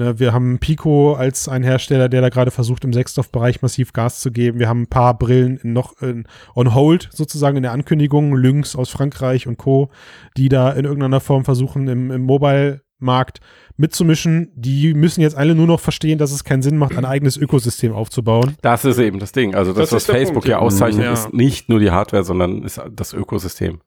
ne, 0.00 0.18
wir 0.18 0.32
haben 0.32 0.58
Pico 0.58 1.14
als 1.14 1.48
ein 1.48 1.62
Hersteller, 1.62 2.08
der 2.08 2.20
da 2.20 2.28
gerade 2.28 2.50
versucht, 2.50 2.84
im 2.84 2.92
Sechsdorf-Bereich 2.92 3.62
massiv 3.62 3.92
Gas 3.92 4.20
zu 4.20 4.32
geben. 4.32 4.58
Wir 4.58 4.68
haben 4.68 4.82
ein 4.82 4.86
paar 4.88 5.16
Brillen 5.18 5.58
in 5.58 5.72
noch 5.72 6.00
in, 6.02 6.24
on 6.54 6.74
hold 6.74 7.08
sozusagen 7.12 7.56
in 7.56 7.62
der 7.62 7.72
Ankündigung, 7.72 8.34
Lynx 8.34 8.74
aus 8.74 8.90
Frankreich 8.90 9.46
und 9.46 9.58
Co., 9.58 9.90
die 10.36 10.48
da 10.48 10.70
in 10.70 10.84
irgendeiner 10.84 11.20
Form 11.20 11.44
versuchen, 11.44 11.86
im, 11.88 12.10
im 12.10 12.22
Mobile 12.22 12.82
Markt 12.98 13.40
mitzumischen, 13.76 14.52
die 14.54 14.92
müssen 14.92 15.22
jetzt 15.22 15.36
alle 15.36 15.54
nur 15.54 15.66
noch 15.66 15.80
verstehen, 15.80 16.18
dass 16.18 16.32
es 16.32 16.44
keinen 16.44 16.60
Sinn 16.60 16.76
macht, 16.76 16.96
ein 16.98 17.06
eigenes 17.06 17.38
Ökosystem 17.38 17.94
aufzubauen. 17.94 18.56
Das 18.60 18.84
ist 18.84 18.98
eben 18.98 19.18
das 19.18 19.32
Ding. 19.32 19.54
Also 19.54 19.72
das, 19.72 19.88
Das 19.88 20.06
was 20.08 20.14
Facebook 20.14 20.34
Punkt, 20.34 20.48
ja 20.48 20.58
ja. 20.58 20.62
auszeichnet, 20.62 21.04
Ja. 21.06 21.12
ist 21.14 21.32
nicht 21.32 21.70
nur 21.70 21.80
die 21.80 21.90
Hardware, 21.90 22.24
sondern 22.24 22.62
ist 22.62 22.80
das 22.92 23.14
Ökosystem. 23.14 23.80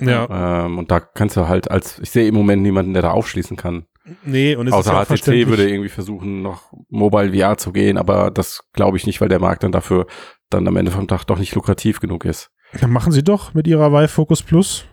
Ja. 0.00 0.64
Ähm, 0.64 0.78
und 0.78 0.90
da 0.90 0.98
kannst 1.00 1.36
du 1.36 1.46
halt 1.46 1.70
als, 1.70 1.98
ich 2.00 2.10
sehe 2.10 2.26
im 2.26 2.34
Moment 2.34 2.62
niemanden, 2.62 2.94
der 2.94 3.02
da 3.02 3.10
aufschließen 3.10 3.56
kann. 3.56 3.84
Nee, 4.24 4.54
und 4.54 4.66
es 4.66 4.72
ist 4.74 4.78
Außer 4.78 4.92
ja 4.92 5.02
auch 5.02 5.06
HTC 5.06 5.48
würde 5.48 5.68
irgendwie 5.68 5.88
versuchen, 5.88 6.42
noch 6.42 6.72
Mobile 6.90 7.32
VR 7.32 7.56
zu 7.56 7.72
gehen, 7.72 7.96
aber 7.96 8.30
das 8.30 8.68
glaube 8.72 8.96
ich 8.98 9.06
nicht, 9.06 9.20
weil 9.20 9.28
der 9.28 9.40
Markt 9.40 9.62
dann 9.62 9.72
dafür 9.72 10.06
dann 10.50 10.68
am 10.68 10.76
Ende 10.76 10.90
vom 10.90 11.08
Tag 11.08 11.24
doch 11.24 11.38
nicht 11.38 11.54
lukrativ 11.54 12.00
genug 12.00 12.24
ist. 12.24 12.50
Dann 12.80 12.90
machen 12.90 13.12
sie 13.12 13.22
doch 13.22 13.54
mit 13.54 13.66
ihrer 13.66 13.92
Vive 13.92 14.08
Focus 14.08 14.42
Plus. 14.42 14.84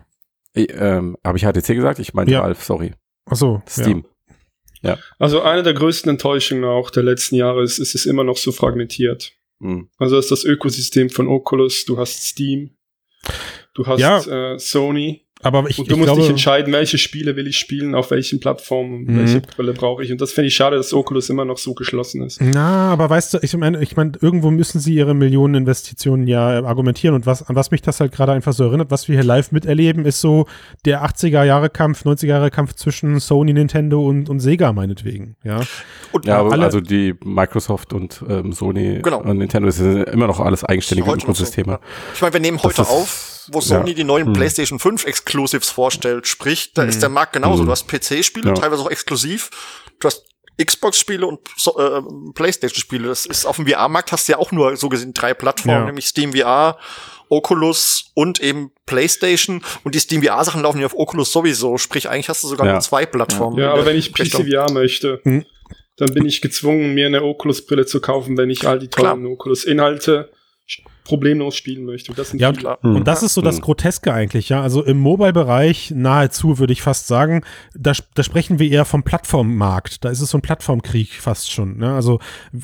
Ich, 0.54 0.68
ähm, 0.72 1.16
Habe 1.24 1.36
ich 1.36 1.44
HTC 1.44 1.74
gesagt? 1.74 1.98
Ich 1.98 2.14
meinte 2.14 2.32
Ja. 2.32 2.42
Valve, 2.42 2.60
sorry. 2.62 2.92
Achso. 3.26 3.62
Steam. 3.68 4.04
Also 5.18 5.42
eine 5.42 5.62
der 5.62 5.74
größten 5.74 6.10
Enttäuschungen 6.10 6.64
auch 6.64 6.90
der 6.90 7.02
letzten 7.02 7.36
Jahre 7.36 7.62
ist, 7.62 7.78
ist 7.78 7.94
es 7.94 8.06
immer 8.06 8.24
noch 8.24 8.36
so 8.36 8.50
fragmentiert. 8.50 9.32
Hm. 9.60 9.88
Also 9.98 10.16
das 10.16 10.26
ist 10.26 10.30
das 10.32 10.44
Ökosystem 10.44 11.08
von 11.08 11.28
Oculus, 11.28 11.84
du 11.84 11.98
hast 11.98 12.24
Steam, 12.24 12.76
du 13.74 13.86
hast 13.86 14.00
Ja. 14.00 14.54
äh, 14.54 14.58
Sony. 14.58 15.24
Aber 15.42 15.68
ich- 15.68 15.78
und 15.78 15.88
du 15.90 15.94
ich 15.94 15.98
musst 15.98 16.06
glaube- 16.08 16.20
dich 16.22 16.30
entscheiden, 16.30 16.72
welche 16.72 16.98
Spiele 16.98 17.34
will 17.36 17.46
ich 17.48 17.56
spielen, 17.58 17.94
auf 17.94 18.10
welchen 18.10 18.40
Plattformen, 18.40 19.04
Mhm. 19.04 19.18
welche 19.18 19.40
Brille 19.40 19.72
brauche 19.72 20.02
ich. 20.04 20.12
Und 20.12 20.20
das 20.20 20.32
finde 20.32 20.48
ich 20.48 20.54
schade, 20.54 20.76
dass 20.76 20.92
Oculus 20.94 21.28
immer 21.30 21.44
noch 21.44 21.58
so 21.58 21.74
geschlossen 21.74 22.22
ist. 22.22 22.40
Na, 22.40 22.92
aber 22.92 23.10
weißt 23.10 23.34
du, 23.34 23.38
ich 23.42 23.56
meine, 23.56 23.82
ich 23.82 23.96
meine, 23.96 24.12
irgendwo 24.20 24.50
müssen 24.50 24.78
sie 24.80 24.94
ihre 24.94 25.14
Millioneninvestitionen 25.14 26.26
ja 26.26 26.62
argumentieren 26.64 27.14
und 27.14 27.26
was, 27.26 27.42
an 27.48 27.56
was 27.56 27.70
mich 27.70 27.82
das 27.82 28.00
halt 28.00 28.12
gerade 28.12 28.32
einfach 28.32 28.52
so 28.52 28.64
erinnert, 28.64 28.90
was 28.90 29.08
wir 29.08 29.16
hier 29.16 29.24
live 29.24 29.52
miterleben, 29.52 30.04
ist 30.04 30.20
so 30.20 30.46
der 30.84 31.02
80er 31.04 31.44
Jahre 31.44 31.70
Kampf, 31.70 32.04
90er 32.04 32.26
Jahre 32.28 32.50
Kampf 32.50 32.74
zwischen 32.74 33.18
Sony, 33.20 33.52
Nintendo 33.52 34.06
und, 34.06 34.28
und 34.28 34.40
Sega 34.40 34.72
meinetwegen, 34.72 35.36
ja. 35.44 35.60
Und 36.12 36.26
ja, 36.26 36.38
aber 36.38 36.52
alle- 36.52 36.64
also 36.66 36.80
die 36.80 37.14
Microsoft 37.24 37.92
und 37.92 38.22
ähm, 38.28 38.52
Sony 38.52 39.00
Genau. 39.02 39.22
und 39.22 39.38
Nintendo 39.38 39.66
das 39.66 39.76
sind 39.76 40.04
immer 40.04 40.26
noch 40.26 40.40
alles 40.40 40.64
eigenständige 40.64 41.08
noch 41.10 41.16
so, 41.18 41.24
Ökosysteme. 41.26 41.80
Ich 42.14 42.20
meine, 42.22 42.32
wir 42.32 42.40
nehmen 42.40 42.62
heute 42.62 42.82
auf, 42.82 43.41
wo 43.50 43.60
Sony 43.60 43.90
ja. 43.90 43.94
die 43.96 44.04
neuen 44.04 44.26
Hm. 44.26 44.32
PlayStation 44.34 44.78
5 44.78 45.04
Exclusives 45.06 45.70
vorstellt. 45.70 46.26
Sprich, 46.26 46.72
da 46.74 46.82
Hm. 46.82 46.88
ist 46.88 47.00
der 47.02 47.08
Markt 47.08 47.32
genauso. 47.32 47.60
Hm. 47.60 47.66
Du 47.66 47.72
hast 47.72 47.86
PC-Spiele, 47.88 48.48
Ja. 48.48 48.54
teilweise 48.54 48.82
auch 48.82 48.90
exklusiv. 48.90 49.50
Du 50.00 50.06
hast 50.06 50.24
Xbox-Spiele 50.62 51.26
und 51.26 51.40
so, 51.56 51.78
äh, 51.78 52.02
PlayStation-Spiele. 52.34 53.08
Das 53.08 53.24
ist 53.26 53.46
auf 53.46 53.56
dem 53.56 53.66
VR-Markt 53.66 54.12
hast 54.12 54.28
du 54.28 54.32
ja 54.32 54.38
auch 54.38 54.52
nur 54.52 54.76
so 54.76 54.88
gesehen 54.88 55.14
drei 55.14 55.32
Plattformen, 55.34 55.80
Ja. 55.80 55.86
nämlich 55.86 56.06
Steam 56.06 56.34
VR, 56.34 56.78
Oculus 57.30 58.10
und 58.14 58.40
eben 58.40 58.70
PlayStation. 58.86 59.62
Und 59.84 59.94
die 59.94 59.98
Steam 60.00 60.22
VR-Sachen 60.22 60.62
laufen 60.62 60.78
ja 60.80 60.86
auf 60.86 60.94
Oculus 60.94 61.32
sowieso. 61.32 61.78
Sprich, 61.78 62.08
eigentlich 62.08 62.28
hast 62.28 62.44
du 62.44 62.48
sogar 62.48 62.66
Ja. 62.66 62.72
nur 62.72 62.80
zwei 62.82 63.06
Plattformen. 63.06 63.58
Ja, 63.58 63.72
aber 63.72 63.86
wenn 63.86 63.96
ich 63.96 64.16
Richtung. 64.18 64.42
PCVR 64.44 64.70
möchte, 64.70 65.20
Hm. 65.24 65.44
dann 65.96 66.12
bin 66.12 66.26
ich 66.26 66.42
gezwungen, 66.42 66.92
mir 66.94 67.06
eine 67.06 67.22
Oculus-Brille 67.22 67.86
zu 67.86 68.00
kaufen, 68.00 68.36
wenn 68.36 68.50
ich 68.50 68.66
all 68.68 68.78
die 68.78 68.88
tollen 68.88 69.24
Oculus-Inhalte 69.26 70.30
problemlos 71.12 71.54
spielen 71.56 71.84
möchte. 71.84 72.10
Und 72.10 72.18
das 72.18 72.30
sind 72.30 72.40
Ja, 72.40 72.48
und, 72.48 72.56
viele. 72.56 72.78
und 72.80 73.06
das 73.06 73.22
ist 73.22 73.34
so 73.34 73.42
das 73.42 73.60
Groteske 73.60 74.14
eigentlich, 74.14 74.48
ja. 74.48 74.62
Also 74.62 74.82
im 74.82 74.98
Mobile-Bereich 74.98 75.92
nahezu, 75.94 76.58
würde 76.58 76.72
ich 76.72 76.80
fast 76.80 77.06
sagen, 77.06 77.42
da, 77.74 77.92
da 78.14 78.22
sprechen 78.22 78.58
wir 78.58 78.70
eher 78.70 78.86
vom 78.86 79.02
Plattformmarkt. 79.02 80.06
Da 80.06 80.08
ist 80.08 80.22
es 80.22 80.30
so 80.30 80.38
ein 80.38 80.40
Plattformkrieg 80.40 81.12
fast 81.12 81.50
schon. 81.52 81.76
Ne? 81.76 81.92
Also 81.92 82.18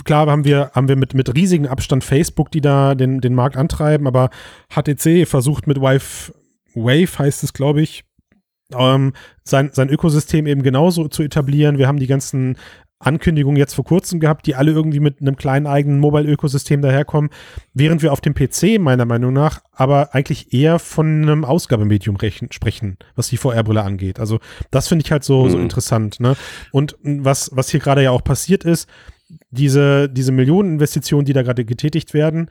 klar 0.04 0.26
haben 0.28 0.46
wir, 0.46 0.70
haben 0.74 0.88
wir 0.88 0.96
mit, 0.96 1.12
mit 1.12 1.34
riesigem 1.34 1.66
Abstand 1.66 2.04
Facebook, 2.04 2.50
die 2.50 2.62
da 2.62 2.94
den, 2.94 3.20
den 3.20 3.34
Markt 3.34 3.58
antreiben, 3.58 4.06
aber 4.06 4.30
HTC 4.70 5.28
versucht 5.28 5.66
mit 5.66 5.78
Wave, 5.78 6.32
Wave 6.74 7.18
heißt 7.18 7.44
es, 7.44 7.52
glaube 7.52 7.82
ich, 7.82 8.04
ähm, 8.74 9.12
sein, 9.44 9.70
sein 9.74 9.90
Ökosystem 9.90 10.46
eben 10.46 10.62
genauso 10.62 11.08
zu 11.08 11.22
etablieren. 11.22 11.76
Wir 11.76 11.86
haben 11.86 11.98
die 11.98 12.06
ganzen 12.06 12.56
Ankündigungen 13.00 13.56
jetzt 13.56 13.74
vor 13.74 13.84
kurzem 13.84 14.18
gehabt, 14.20 14.46
die 14.46 14.54
alle 14.56 14.72
irgendwie 14.72 15.00
mit 15.00 15.20
einem 15.20 15.36
kleinen 15.36 15.66
eigenen 15.66 16.00
Mobile-Ökosystem 16.00 16.82
daherkommen, 16.82 17.30
während 17.72 18.02
wir 18.02 18.12
auf 18.12 18.20
dem 18.20 18.34
PC 18.34 18.78
meiner 18.80 19.04
Meinung 19.04 19.32
nach 19.32 19.60
aber 19.72 20.14
eigentlich 20.14 20.52
eher 20.52 20.78
von 20.80 21.22
einem 21.22 21.44
Ausgabemedium 21.44 22.16
rechen, 22.16 22.50
sprechen, 22.50 22.96
was 23.14 23.28
die 23.28 23.36
VR-Brille 23.36 23.82
angeht. 23.82 24.18
Also 24.18 24.40
das 24.72 24.88
finde 24.88 25.04
ich 25.04 25.12
halt 25.12 25.22
so, 25.22 25.48
so 25.48 25.56
Mhm. 25.56 25.62
interessant. 25.64 26.18
Ne? 26.18 26.34
Und 26.72 26.96
was, 27.02 27.50
was 27.54 27.70
hier 27.70 27.78
gerade 27.80 28.02
ja 28.02 28.10
auch 28.10 28.24
passiert 28.24 28.64
ist, 28.64 28.88
diese, 29.50 30.08
diese 30.08 30.32
Millioneninvestitionen, 30.32 31.24
die 31.24 31.32
da 31.34 31.42
gerade 31.42 31.64
getätigt 31.64 32.14
werden, 32.14 32.48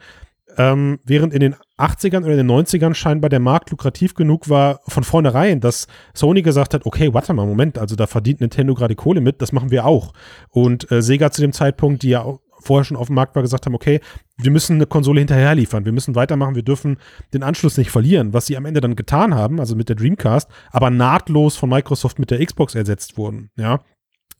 ähm, 0.58 0.98
während 1.04 1.32
in 1.32 1.40
den 1.40 1.54
80ern 1.78 2.24
oder 2.24 2.32
in 2.32 2.46
den 2.46 2.50
90ern 2.50 2.92
scheinbar 2.94 3.30
der 3.30 3.38
Markt 3.38 3.70
lukrativ 3.70 4.14
genug 4.14 4.48
war, 4.48 4.80
von 4.88 5.04
vornherein, 5.04 5.60
dass 5.60 5.86
Sony 6.14 6.42
gesagt 6.42 6.74
hat, 6.74 6.84
okay, 6.84 7.14
warte 7.14 7.32
mal, 7.32 7.46
Moment, 7.46 7.78
also 7.78 7.94
da 7.94 8.08
verdient 8.08 8.40
Nintendo 8.40 8.74
gerade 8.74 8.96
Kohle 8.96 9.20
mit, 9.20 9.40
das 9.40 9.52
machen 9.52 9.70
wir 9.70 9.86
auch. 9.86 10.12
Und 10.50 10.90
äh, 10.90 11.00
Sega 11.00 11.30
zu 11.30 11.40
dem 11.40 11.52
Zeitpunkt, 11.52 12.02
die 12.02 12.10
ja 12.10 12.26
vorher 12.60 12.84
schon 12.84 12.96
auf 12.96 13.06
dem 13.06 13.14
Markt 13.14 13.36
war, 13.36 13.42
gesagt 13.42 13.66
haben, 13.66 13.74
okay, 13.76 14.00
wir 14.36 14.50
müssen 14.50 14.74
eine 14.74 14.86
Konsole 14.86 15.20
hinterher 15.20 15.54
liefern, 15.54 15.84
wir 15.84 15.92
müssen 15.92 16.16
weitermachen, 16.16 16.56
wir 16.56 16.64
dürfen 16.64 16.98
den 17.32 17.44
Anschluss 17.44 17.76
nicht 17.78 17.92
verlieren, 17.92 18.32
was 18.32 18.46
sie 18.46 18.56
am 18.56 18.64
Ende 18.64 18.80
dann 18.80 18.96
getan 18.96 19.34
haben, 19.34 19.60
also 19.60 19.76
mit 19.76 19.88
der 19.88 19.96
Dreamcast, 19.96 20.50
aber 20.72 20.90
nahtlos 20.90 21.56
von 21.56 21.70
Microsoft 21.70 22.18
mit 22.18 22.32
der 22.32 22.44
Xbox 22.44 22.74
ersetzt 22.74 23.16
wurden, 23.16 23.50
ja. 23.56 23.80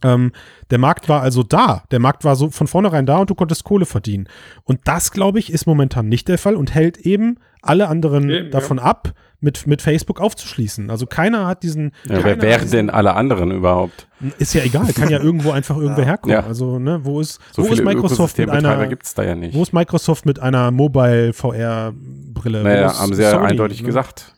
Ähm, 0.02 0.32
der 0.70 0.78
Markt 0.78 1.08
war 1.08 1.22
also 1.22 1.42
da. 1.42 1.82
Der 1.90 1.98
Markt 1.98 2.24
war 2.24 2.36
so 2.36 2.50
von 2.50 2.66
vornherein 2.66 3.06
da 3.06 3.18
und 3.18 3.30
du 3.30 3.34
konntest 3.34 3.64
Kohle 3.64 3.86
verdienen. 3.86 4.28
Und 4.64 4.80
das, 4.84 5.10
glaube 5.10 5.38
ich, 5.38 5.52
ist 5.52 5.66
momentan 5.66 6.08
nicht 6.08 6.28
der 6.28 6.38
Fall 6.38 6.56
und 6.56 6.74
hält 6.74 6.98
eben 6.98 7.38
alle 7.62 7.88
anderen 7.88 8.30
Eben, 8.30 8.50
davon 8.50 8.78
ab, 8.78 9.12
mit, 9.40 9.66
mit 9.66 9.82
Facebook 9.82 10.20
aufzuschließen. 10.20 10.90
Also 10.90 11.06
keiner 11.06 11.46
hat 11.46 11.62
diesen. 11.62 11.92
Ja, 12.08 12.24
wer 12.24 12.40
wären 12.42 12.70
denn 12.70 12.90
alle 12.90 13.14
anderen 13.14 13.50
überhaupt? 13.50 14.08
Ist 14.38 14.54
ja 14.54 14.62
egal, 14.62 14.92
kann 14.92 15.10
ja 15.10 15.18
irgendwo 15.22 15.52
einfach 15.52 15.76
irgendwer 15.76 16.04
herkommen. 16.04 16.34
Ja. 16.34 16.44
Also, 16.44 16.78
ne, 16.78 17.00
wo 17.04 17.20
ist, 17.20 17.40
So 17.52 17.62
wo 17.62 17.66
ist 17.66 17.74
viele 17.74 17.84
Microsoft 17.84 18.38
mit 18.38 18.50
einer. 18.50 18.86
gibt's 18.88 19.14
da 19.14 19.22
ja 19.22 19.34
nicht. 19.34 19.54
Wo 19.54 19.62
ist 19.62 19.72
Microsoft 19.72 20.26
mit 20.26 20.40
einer 20.40 20.70
Mobile 20.70 21.32
VR-Brille? 21.32 22.62
Naja, 22.62 22.98
haben 22.98 23.14
sie 23.14 23.22
ja 23.22 23.32
Sony, 23.32 23.46
eindeutig 23.46 23.80
ne? 23.80 23.86
gesagt. 23.86 24.34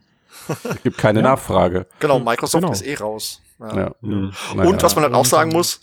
Es 0.64 0.82
gibt 0.82 0.98
keine 0.98 1.20
Ja. 1.20 1.28
Nachfrage. 1.30 1.86
Genau, 1.98 2.18
Microsoft 2.18 2.62
Genau. 2.62 2.72
ist 2.72 2.82
eh 2.82 2.94
raus. 2.94 3.40
Ja. 3.58 3.76
Ja. 3.76 3.94
Mhm. 4.00 4.32
Und 4.54 4.82
was 4.82 4.94
man 4.94 5.04
halt 5.04 5.14
auch 5.14 5.24
sagen 5.26 5.50
muss, 5.52 5.80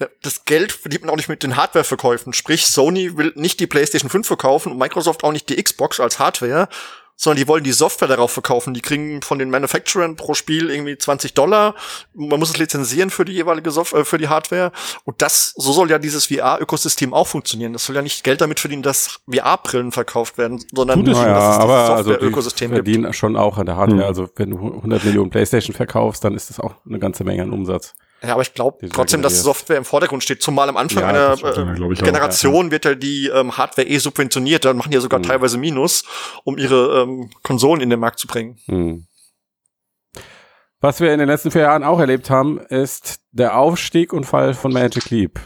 ja, 0.00 0.06
das 0.22 0.44
Geld 0.44 0.72
verdient 0.72 1.02
man 1.04 1.10
auch 1.12 1.16
nicht 1.16 1.28
mit 1.28 1.42
den 1.42 1.56
Hardwareverkäufen. 1.56 2.32
Sprich, 2.32 2.66
Sony 2.66 3.16
will 3.16 3.32
nicht 3.34 3.58
die 3.60 3.66
PlayStation 3.66 4.10
5 4.10 4.26
verkaufen 4.26 4.72
und 4.72 4.78
Microsoft 4.78 5.24
auch 5.24 5.32
nicht 5.32 5.48
die 5.48 5.62
Xbox 5.62 5.98
als 6.00 6.18
Hardware, 6.18 6.68
sondern 7.18 7.42
die 7.42 7.48
wollen 7.48 7.64
die 7.64 7.72
Software 7.72 8.06
darauf 8.06 8.30
verkaufen. 8.30 8.72
Die 8.74 8.80
kriegen 8.80 9.22
von 9.22 9.40
den 9.40 9.50
Manufacturern 9.50 10.14
pro 10.14 10.34
Spiel 10.34 10.70
irgendwie 10.70 10.96
20 10.96 11.34
Dollar. 11.34 11.74
Man 12.14 12.38
muss 12.38 12.50
es 12.50 12.58
lizenzieren 12.58 13.10
für 13.10 13.24
die 13.24 13.32
jeweilige 13.32 13.72
Software, 13.72 14.04
für 14.04 14.18
die 14.18 14.28
Hardware. 14.28 14.70
Und 15.04 15.20
das, 15.20 15.52
so 15.56 15.72
soll 15.72 15.90
ja 15.90 15.98
dieses 15.98 16.26
VR-Ökosystem 16.26 17.12
auch 17.12 17.26
funktionieren. 17.26 17.72
Das 17.72 17.84
soll 17.84 17.96
ja 17.96 18.02
nicht 18.02 18.22
Geld 18.22 18.40
damit 18.40 18.60
verdienen, 18.60 18.84
dass 18.84 19.18
VR-Brillen 19.28 19.90
verkauft 19.90 20.38
werden, 20.38 20.64
sondern 20.72 21.00
Tut 21.00 21.08
es 21.08 21.18
dass 21.18 21.26
ja, 21.26 21.50
es 21.50 21.58
aber 21.58 21.74
also 21.96 22.10
Software-Ökosystem 22.10 22.70
gibt. 22.70 22.86
verdienen 22.86 23.12
schon 23.12 23.36
auch 23.36 23.58
an 23.58 23.66
der 23.66 23.76
Hardware. 23.76 24.02
Hm. 24.02 24.06
Also 24.08 24.30
wenn 24.36 24.50
du 24.50 24.56
100 24.56 25.04
Millionen 25.04 25.30
Playstation 25.30 25.74
verkaufst, 25.74 26.22
dann 26.22 26.34
ist 26.34 26.50
das 26.50 26.60
auch 26.60 26.76
eine 26.86 27.00
ganze 27.00 27.24
Menge 27.24 27.42
an 27.42 27.50
Umsatz. 27.52 27.94
Ja, 28.22 28.32
aber 28.32 28.42
ich 28.42 28.52
glaube 28.54 28.88
trotzdem, 28.88 29.22
dass. 29.22 29.42
Software 29.42 29.76
im 29.76 29.84
Vordergrund 29.84 30.24
steht. 30.24 30.42
Zumal 30.42 30.68
am 30.68 30.76
Anfang 30.76 31.02
Ja, 31.02 31.08
einer 31.08 31.30
äh, 31.32 31.92
ich 31.92 32.00
auch. 32.00 32.04
Generation 32.04 32.70
wird 32.72 32.84
ja 32.84 32.94
die 32.96 33.28
ähm, 33.28 33.56
Hardware 33.56 33.86
eh 33.86 33.98
subventioniert. 33.98 34.64
Dann 34.64 34.76
machen 34.76 34.90
die 34.90 34.96
ja 34.96 35.00
sogar 35.00 35.20
Mhm. 35.20 35.24
teilweise 35.24 35.56
Minus, 35.58 36.04
um 36.44 36.58
ihre 36.58 37.02
ähm, 37.02 37.30
Konsolen 37.42 37.80
in 37.80 37.90
den 37.90 38.00
Markt 38.00 38.18
zu 38.18 38.26
bringen. 38.26 38.58
Hm. 38.66 39.06
Was 40.80 41.00
wir 41.00 41.12
in 41.12 41.18
den 41.18 41.28
letzten 41.28 41.50
vier 41.50 41.62
Jahren 41.62 41.82
auch 41.82 41.98
erlebt 41.98 42.30
haben, 42.30 42.58
ist 42.60 43.20
der 43.32 43.56
Aufstieg 43.58 44.12
und 44.12 44.24
Fall 44.24 44.54
von 44.54 44.72
Magic 44.72 45.10
Leap. 45.10 45.40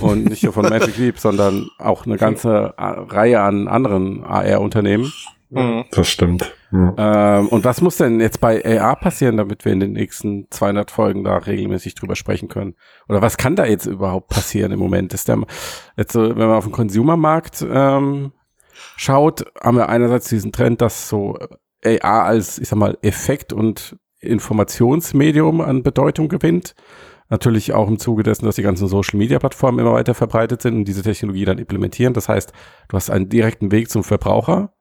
Und 0.00 0.24
nicht 0.24 0.42
nur 0.42 0.52
von 0.52 0.68
Magic 0.68 0.96
Leap, 0.98 1.18
sondern 1.18 1.68
auch 1.78 2.06
eine 2.06 2.16
ganze 2.16 2.74
Reihe 2.76 3.40
an 3.40 3.68
anderen 3.68 4.24
AR-Unternehmen. 4.24 5.12
Mhm. 5.50 5.84
Das 5.92 6.08
stimmt. 6.08 6.52
Ähm, 6.96 7.48
und 7.48 7.64
was 7.64 7.80
muss 7.80 7.96
denn 7.96 8.20
jetzt 8.20 8.40
bei 8.40 8.64
AR 8.64 8.96
passieren, 8.96 9.36
damit 9.36 9.64
wir 9.64 9.72
in 9.72 9.80
den 9.80 9.92
nächsten 9.92 10.46
200 10.50 10.90
Folgen 10.90 11.24
da 11.24 11.36
regelmäßig 11.36 11.94
drüber 11.94 12.16
sprechen 12.16 12.48
können? 12.48 12.74
Oder 13.08 13.22
was 13.22 13.36
kann 13.36 13.56
da 13.56 13.64
jetzt 13.66 13.86
überhaupt 13.86 14.28
passieren 14.28 14.72
im 14.72 14.78
Moment? 14.78 15.14
Ist 15.14 15.28
der, 15.28 15.38
jetzt 15.96 16.12
so, 16.12 16.22
wenn 16.22 16.48
man 16.48 16.56
auf 16.56 16.64
den 16.64 16.72
Consumermarkt 16.72 17.64
ähm, 17.68 18.32
schaut, 18.96 19.44
haben 19.60 19.76
wir 19.76 19.88
einerseits 19.88 20.28
diesen 20.28 20.52
Trend, 20.52 20.80
dass 20.80 21.08
so 21.08 21.38
AR 21.84 22.24
als, 22.24 22.58
ich 22.58 22.68
sag 22.68 22.78
mal, 22.78 22.98
Effekt 23.02 23.52
und 23.52 23.96
Informationsmedium 24.20 25.60
an 25.60 25.82
Bedeutung 25.82 26.28
gewinnt. 26.28 26.74
Natürlich 27.28 27.72
auch 27.72 27.88
im 27.88 27.98
Zuge 27.98 28.22
dessen, 28.22 28.44
dass 28.44 28.54
die 28.54 28.62
ganzen 28.62 28.86
Social-Media-Plattformen 28.86 29.80
immer 29.80 29.92
weiter 29.92 30.14
verbreitet 30.14 30.62
sind 30.62 30.76
und 30.76 30.84
diese 30.86 31.02
Technologie 31.02 31.44
dann 31.44 31.58
implementieren. 31.58 32.14
Das 32.14 32.28
heißt, 32.28 32.52
du 32.88 32.96
hast 32.96 33.10
einen 33.10 33.28
direkten 33.28 33.72
Weg 33.72 33.90
zum 33.90 34.04
Verbraucher. 34.04 34.75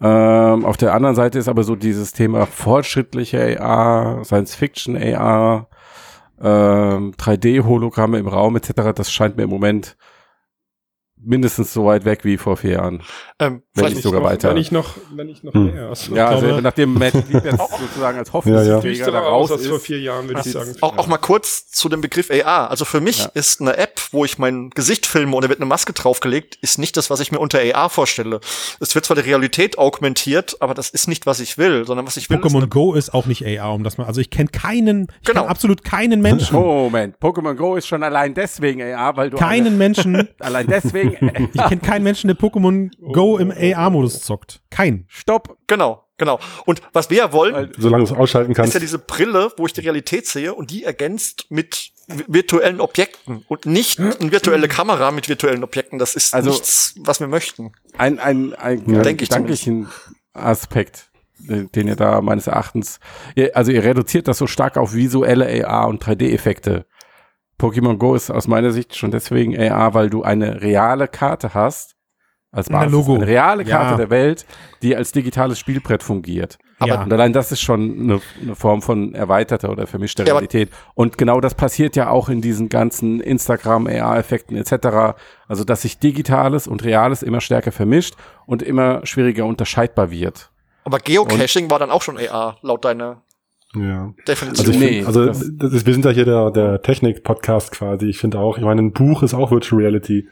Ähm, 0.00 0.64
auf 0.64 0.76
der 0.76 0.94
anderen 0.94 1.16
Seite 1.16 1.38
ist 1.38 1.48
aber 1.48 1.64
so 1.64 1.74
dieses 1.74 2.12
Thema 2.12 2.46
fortschrittliche 2.46 3.60
AR, 3.60 4.24
Science-Fiction 4.24 4.96
AR, 4.96 5.68
ähm, 6.40 7.12
3D-Hologramme 7.16 8.18
im 8.18 8.28
Raum 8.28 8.56
etc. 8.56 8.92
Das 8.94 9.10
scheint 9.10 9.36
mir 9.36 9.44
im 9.44 9.50
Moment 9.50 9.96
mindestens 11.26 11.72
so 11.72 11.84
weit 11.86 12.04
weg 12.04 12.24
wie 12.24 12.36
vor 12.38 12.56
vier 12.56 12.72
Jahren. 12.72 13.02
Ähm, 13.38 13.62
wenn 13.74 13.82
Vielleicht 13.82 13.96
nicht 13.96 14.02
sogar 14.04 14.20
noch, 14.20 14.28
weiter. 14.30 14.50
Wenn 14.50 14.56
ich 14.56 14.72
noch, 14.72 14.94
wenn 15.14 15.28
ich 15.28 15.42
noch 15.42 15.52
Hm. 15.52 15.74
mehr. 15.74 15.88
Also, 15.88 16.14
ja, 16.14 16.28
also 16.28 16.46
glaube- 16.46 16.62
nachdem 16.62 16.94
Magic 16.94 17.28
Leap 17.30 17.44
jetzt 17.44 17.58
sozusagen 17.58 18.18
als 18.18 18.28
Ja, 18.28 18.62
ja. 18.62 18.74
Hoffnungsträger 18.76 19.10
da 19.10 19.20
raus 19.20 19.50
aus 19.50 19.58
als 19.58 19.66
vor 19.66 19.76
ist, 19.76 19.84
vier 19.86 20.00
Jahren, 20.00 20.28
würde 20.28 20.40
ich 20.44 20.52
sagen. 20.52 20.74
Auch, 20.80 20.96
auch 20.98 21.06
mal 21.06 21.18
kurz 21.18 21.68
zu 21.70 21.88
dem 21.88 22.00
Begriff 22.00 22.30
AR. 22.30 22.70
Also 22.70 22.84
für 22.84 23.00
mich 23.00 23.18
Ja. 23.24 23.30
ist 23.34 23.60
eine 23.60 23.76
App, 23.76 24.00
wo 24.12 24.24
ich 24.24 24.38
mein 24.38 24.70
Gesicht 24.70 25.04
filme 25.06 25.34
und 25.36 25.44
da 25.44 25.48
wird 25.48 25.58
eine 25.58 25.66
Maske 25.66 25.92
draufgelegt, 25.92 26.56
ist 26.62 26.78
nicht 26.78 26.96
das, 26.96 27.10
was 27.10 27.20
ich 27.20 27.32
mir 27.32 27.38
unter 27.38 27.58
AR 27.60 27.90
vorstelle. 27.90 28.40
Es 28.80 28.94
wird 28.94 29.04
zwar 29.04 29.16
die 29.16 29.22
Realität 29.22 29.78
augmentiert, 29.78 30.56
aber 30.60 30.74
das 30.74 30.90
ist 30.90 31.08
nicht, 31.08 31.26
was 31.26 31.40
ich 31.40 31.58
will, 31.58 31.86
sondern 31.86 32.06
was 32.06 32.16
ich 32.16 32.30
will. 32.30 32.38
ist 32.38 32.44
Pokémon 32.44 32.66
Go 32.68 32.94
ist 32.94 33.12
auch 33.12 33.26
nicht 33.26 33.44
AR, 33.46 33.74
um 33.74 33.84
das 33.84 33.98
mal. 33.98 34.04
Also 34.06 34.20
ich 34.20 34.30
kenne 34.30 34.48
keinen, 34.50 35.08
ich 35.20 35.26
Genau. 35.28 35.42
kenn 35.42 35.50
absolut 35.50 35.84
keinen 35.84 36.20
Menschen. 36.22 36.56
Oh, 36.66 36.84
Moment, 36.84 37.16
Pokémon 37.18 37.54
Go 37.54 37.76
ist 37.76 37.86
schon 37.86 38.02
allein 38.02 38.34
deswegen 38.34 38.80
AR, 38.82 39.16
weil 39.16 39.30
du 39.30 39.36
keinen 39.36 39.66
eine, 39.68 39.76
Menschen. 39.76 40.28
allein 40.40 40.66
deswegen 40.66 41.15
Ich 41.20 41.62
kenne 41.62 41.80
keinen 41.80 42.02
Menschen, 42.02 42.28
der 42.28 42.36
Pokémon 42.36 42.90
Go 43.12 43.38
im 43.38 43.50
AR-Modus 43.50 44.20
zockt. 44.22 44.60
Kein. 44.70 45.04
Stopp. 45.08 45.56
Genau, 45.66 46.04
genau. 46.18 46.38
Und 46.64 46.82
was 46.92 47.10
wir 47.10 47.18
ja 47.18 47.32
wollen, 47.32 47.72
Solange 47.78 48.04
du 48.04 48.12
es 48.12 48.18
ausschalten 48.18 48.52
ist 48.52 48.56
kannst. 48.56 48.74
ja 48.74 48.80
diese 48.80 48.98
Brille, 48.98 49.50
wo 49.56 49.66
ich 49.66 49.72
die 49.72 49.80
Realität 49.80 50.26
sehe 50.26 50.54
und 50.54 50.70
die 50.70 50.84
ergänzt 50.84 51.46
mit 51.50 51.90
vi- 52.08 52.24
virtuellen 52.28 52.80
Objekten 52.80 53.44
und 53.48 53.66
nicht 53.66 53.98
eine 53.98 54.30
virtuelle 54.32 54.68
Kamera 54.68 55.10
mit 55.10 55.28
virtuellen 55.28 55.64
Objekten. 55.64 55.98
Das 55.98 56.14
ist 56.14 56.34
Also- 56.34 56.50
nichts, 56.50 56.94
was 57.00 57.20
wir 57.20 57.26
möchten. 57.28 57.72
Ein, 57.98 58.18
ein, 58.18 58.54
ein, 58.54 58.78
Ja. 58.90 58.98
ein 58.98 59.02
Denke 59.02 59.24
ich 59.24 59.30
gedanklichen 59.30 59.88
Aspekt, 60.32 61.10
den 61.38 61.70
den 61.72 61.88
ihr 61.88 61.96
da 61.96 62.20
meines 62.20 62.46
Erachtens, 62.46 63.00
ihr, 63.34 63.56
also 63.56 63.72
ihr 63.72 63.82
reduziert 63.84 64.28
das 64.28 64.38
so 64.38 64.46
stark 64.46 64.76
auf 64.76 64.94
visuelle 64.94 65.66
AR 65.66 65.88
und 65.88 66.02
3D-Effekte. 66.04 66.86
Pokémon 67.58 67.96
Go 67.98 68.14
ist 68.14 68.30
aus 68.30 68.48
meiner 68.48 68.70
Sicht 68.70 68.94
schon 68.96 69.10
deswegen 69.10 69.58
AR, 69.58 69.94
weil 69.94 70.10
du 70.10 70.22
eine 70.22 70.60
reale 70.60 71.08
Karte 71.08 71.54
hast, 71.54 71.94
als 72.52 72.68
Ein 72.68 72.72
Basis, 72.74 72.92
Logo. 72.92 73.14
eine 73.16 73.26
reale 73.26 73.64
Karte 73.64 73.90
Ja. 73.92 73.96
der 73.96 74.10
Welt, 74.10 74.46
die 74.82 74.94
als 74.96 75.12
digitales 75.12 75.58
Spielbrett 75.58 76.02
fungiert. 76.02 76.58
Ja. 76.84 77.02
Und 77.02 77.12
allein 77.12 77.32
das 77.32 77.52
ist 77.52 77.60
schon 77.62 77.98
eine, 78.00 78.20
eine 78.42 78.54
Form 78.54 78.82
von 78.82 79.14
erweiterter 79.14 79.70
oder 79.70 79.86
vermischter 79.86 80.24
Ja, 80.24 80.32
aber- 80.32 80.40
Realität. 80.40 80.70
Und 80.94 81.16
genau 81.16 81.40
das 81.40 81.54
passiert 81.54 81.96
ja 81.96 82.10
auch 82.10 82.28
in 82.28 82.42
diesen 82.42 82.68
ganzen 82.68 83.20
Instagram, 83.20 83.86
AR-Effekten 83.86 84.56
etc. 84.56 85.16
Also, 85.48 85.64
dass 85.64 85.82
sich 85.82 85.98
Digitales 85.98 86.66
und 86.66 86.84
Reales 86.84 87.22
immer 87.22 87.40
stärker 87.40 87.72
vermischt 87.72 88.14
und 88.46 88.62
immer 88.62 89.04
schwieriger 89.06 89.46
unterscheidbar 89.46 90.10
wird. 90.10 90.50
Aber 90.84 90.98
Geocaching 90.98 91.70
war 91.70 91.78
dann 91.78 91.90
auch 91.90 92.02
schon 92.02 92.18
AR, 92.18 92.58
laut 92.62 92.84
deiner 92.84 93.22
Ja. 93.76 94.12
Definition. 94.26 94.66
Also, 94.66 94.72
ich 94.72 94.78
Nee, 94.78 94.94
find, 94.96 95.06
also 95.06 95.26
das- 95.26 95.50
das 95.58 95.72
ist, 95.72 95.86
wir 95.86 95.92
sind 95.92 96.04
ja 96.04 96.10
hier 96.10 96.24
der, 96.24 96.50
der 96.50 96.82
Technik-Podcast 96.82 97.72
quasi. 97.72 98.06
Ich 98.06 98.18
finde 98.18 98.38
auch, 98.38 98.56
ich 98.58 98.64
meine, 98.64 98.82
ein 98.82 98.92
Buch 98.92 99.22
ist 99.22 99.34
auch 99.34 99.50
Virtual 99.50 99.80
Reality. 99.82 100.28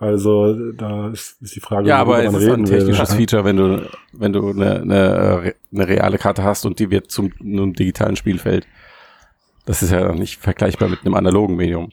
Also 0.00 0.54
da 0.72 1.08
ist, 1.08 1.42
ist 1.42 1.56
die 1.56 1.60
Frage, 1.60 1.88
Ja, 1.88 1.98
aber 1.98 2.22
es 2.22 2.32
ist 2.32 2.44
ein 2.44 2.50
reden 2.50 2.68
will. 2.68 2.78
technisches 2.78 3.14
Feature, 3.14 3.44
wenn 3.44 3.56
du, 3.56 3.82
wenn 4.12 4.32
du 4.32 4.50
eine, 4.50 4.80
eine, 4.82 5.54
eine 5.72 5.88
reale 5.88 6.18
Karte 6.18 6.44
hast 6.44 6.64
und 6.66 6.78
die 6.78 6.90
wird 6.90 7.10
zum 7.10 7.32
einem 7.40 7.72
digitalen 7.72 8.14
Spielfeld. 8.14 8.66
Das 9.66 9.82
ist 9.82 9.90
ja 9.90 10.12
nicht 10.12 10.40
vergleichbar 10.40 10.88
mit 10.88 11.00
einem 11.04 11.14
analogen 11.14 11.56
Medium. 11.56 11.90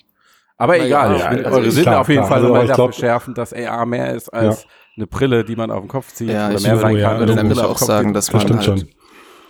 Aber 0.57 0.73
Na 0.77 0.83
ja, 0.83 0.85
egal, 0.85 1.09
ja, 1.19 1.25
ich 1.31 1.37
will 1.37 1.45
also 1.45 1.57
eure 1.57 1.67
ich- 1.67 1.73
Sinne 1.73 1.83
klar, 1.83 2.01
auf 2.01 2.07
jeden 2.09 2.19
klar. 2.19 2.27
Fall 2.29 2.41
Also, 2.43 2.53
dafür 2.53 2.75
glaub- 2.75 2.93
schärfen, 2.93 3.33
dass 3.33 3.53
AR 3.53 3.85
mehr 3.85 4.13
ist 4.13 4.29
als 4.29 4.63
Ja. 4.63 4.69
eine 4.97 5.07
Brille, 5.07 5.43
die 5.43 5.55
man 5.57 5.71
auf 5.71 5.81
den 5.81 5.89
Kopf 5.89 6.13
zieht 6.13 6.29
Ja, 6.29 6.47
oder 6.47 6.55
ich 6.57 6.63
mehr 6.63 6.71
würde- 6.73 6.81
sein 6.81 6.95
ja, 6.97 7.09
kann. 7.09 7.19
würde 7.19 7.31
eine 7.33 7.41
nämlich 7.41 7.57
Brille 7.59 7.69
auch 7.71 7.77
sagen, 7.77 8.13
dass 8.13 8.27
Das 8.27 8.33
man 8.33 8.41
stimmt 8.43 8.67
halt, 8.67 8.79
schon. 8.79 8.89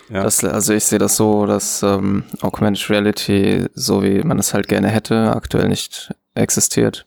Ja. 0.10 0.24
das, 0.24 0.44
also 0.44 0.74
ich 0.74 0.84
sehe 0.86 1.00
das 1.00 1.16
so, 1.18 1.46
dass 1.46 1.82
ähm, 1.84 2.24
Augmented 2.42 2.90
Reality, 2.90 3.66
so 3.74 4.04
wie 4.04 4.22
man 4.24 4.38
es 4.40 4.54
halt 4.54 4.68
gerne 4.68 4.88
hätte, 4.90 5.36
aktuell 5.36 5.68
nicht 5.68 6.14
existiert. 6.36 7.06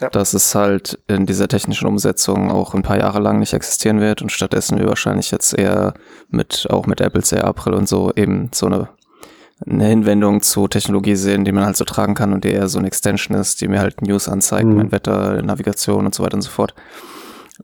Ja. 0.00 0.10
Dass 0.10 0.34
es 0.34 0.54
halt 0.54 0.98
in 1.08 1.24
dieser 1.26 1.48
technischen 1.48 1.88
Umsetzung 1.88 2.50
auch 2.50 2.74
ein 2.74 2.82
paar 2.82 2.98
Jahre 2.98 3.18
lang 3.18 3.38
nicht 3.38 3.54
existieren 3.54 4.00
wird 4.00 4.20
und 4.20 4.30
stattdessen 4.30 4.78
wir 4.78 4.86
wahrscheinlich 4.86 5.30
jetzt 5.30 5.58
eher 5.58 5.94
mit, 6.28 6.66
auch 6.70 6.86
mit 6.86 7.00
Apples 7.00 7.32
AR-Brille 7.32 7.76
und 7.78 7.88
so 7.88 8.12
eben 8.14 8.50
so 8.52 8.66
eine, 8.66 8.88
eine 9.66 9.86
Hinwendung 9.86 10.42
zu 10.42 10.68
Technologie 10.68 11.16
sehen, 11.16 11.46
die 11.46 11.52
man 11.52 11.64
halt 11.64 11.78
so 11.78 11.84
tragen 11.84 12.14
kann 12.14 12.34
und 12.34 12.44
die 12.44 12.50
eher 12.50 12.68
so 12.68 12.78
eine 12.78 12.88
Extension 12.88 13.36
ist, 13.38 13.62
die 13.62 13.68
mir 13.68 13.80
halt 13.80 14.02
News 14.02 14.28
anzeigt, 14.28 14.66
Mhm. 14.66 14.76
mein 14.76 14.92
Wetter, 14.92 15.40
Navigation 15.42 16.04
und 16.04 16.14
so 16.14 16.22
weiter 16.22 16.34
und 16.34 16.42
so 16.42 16.50
fort. 16.50 16.74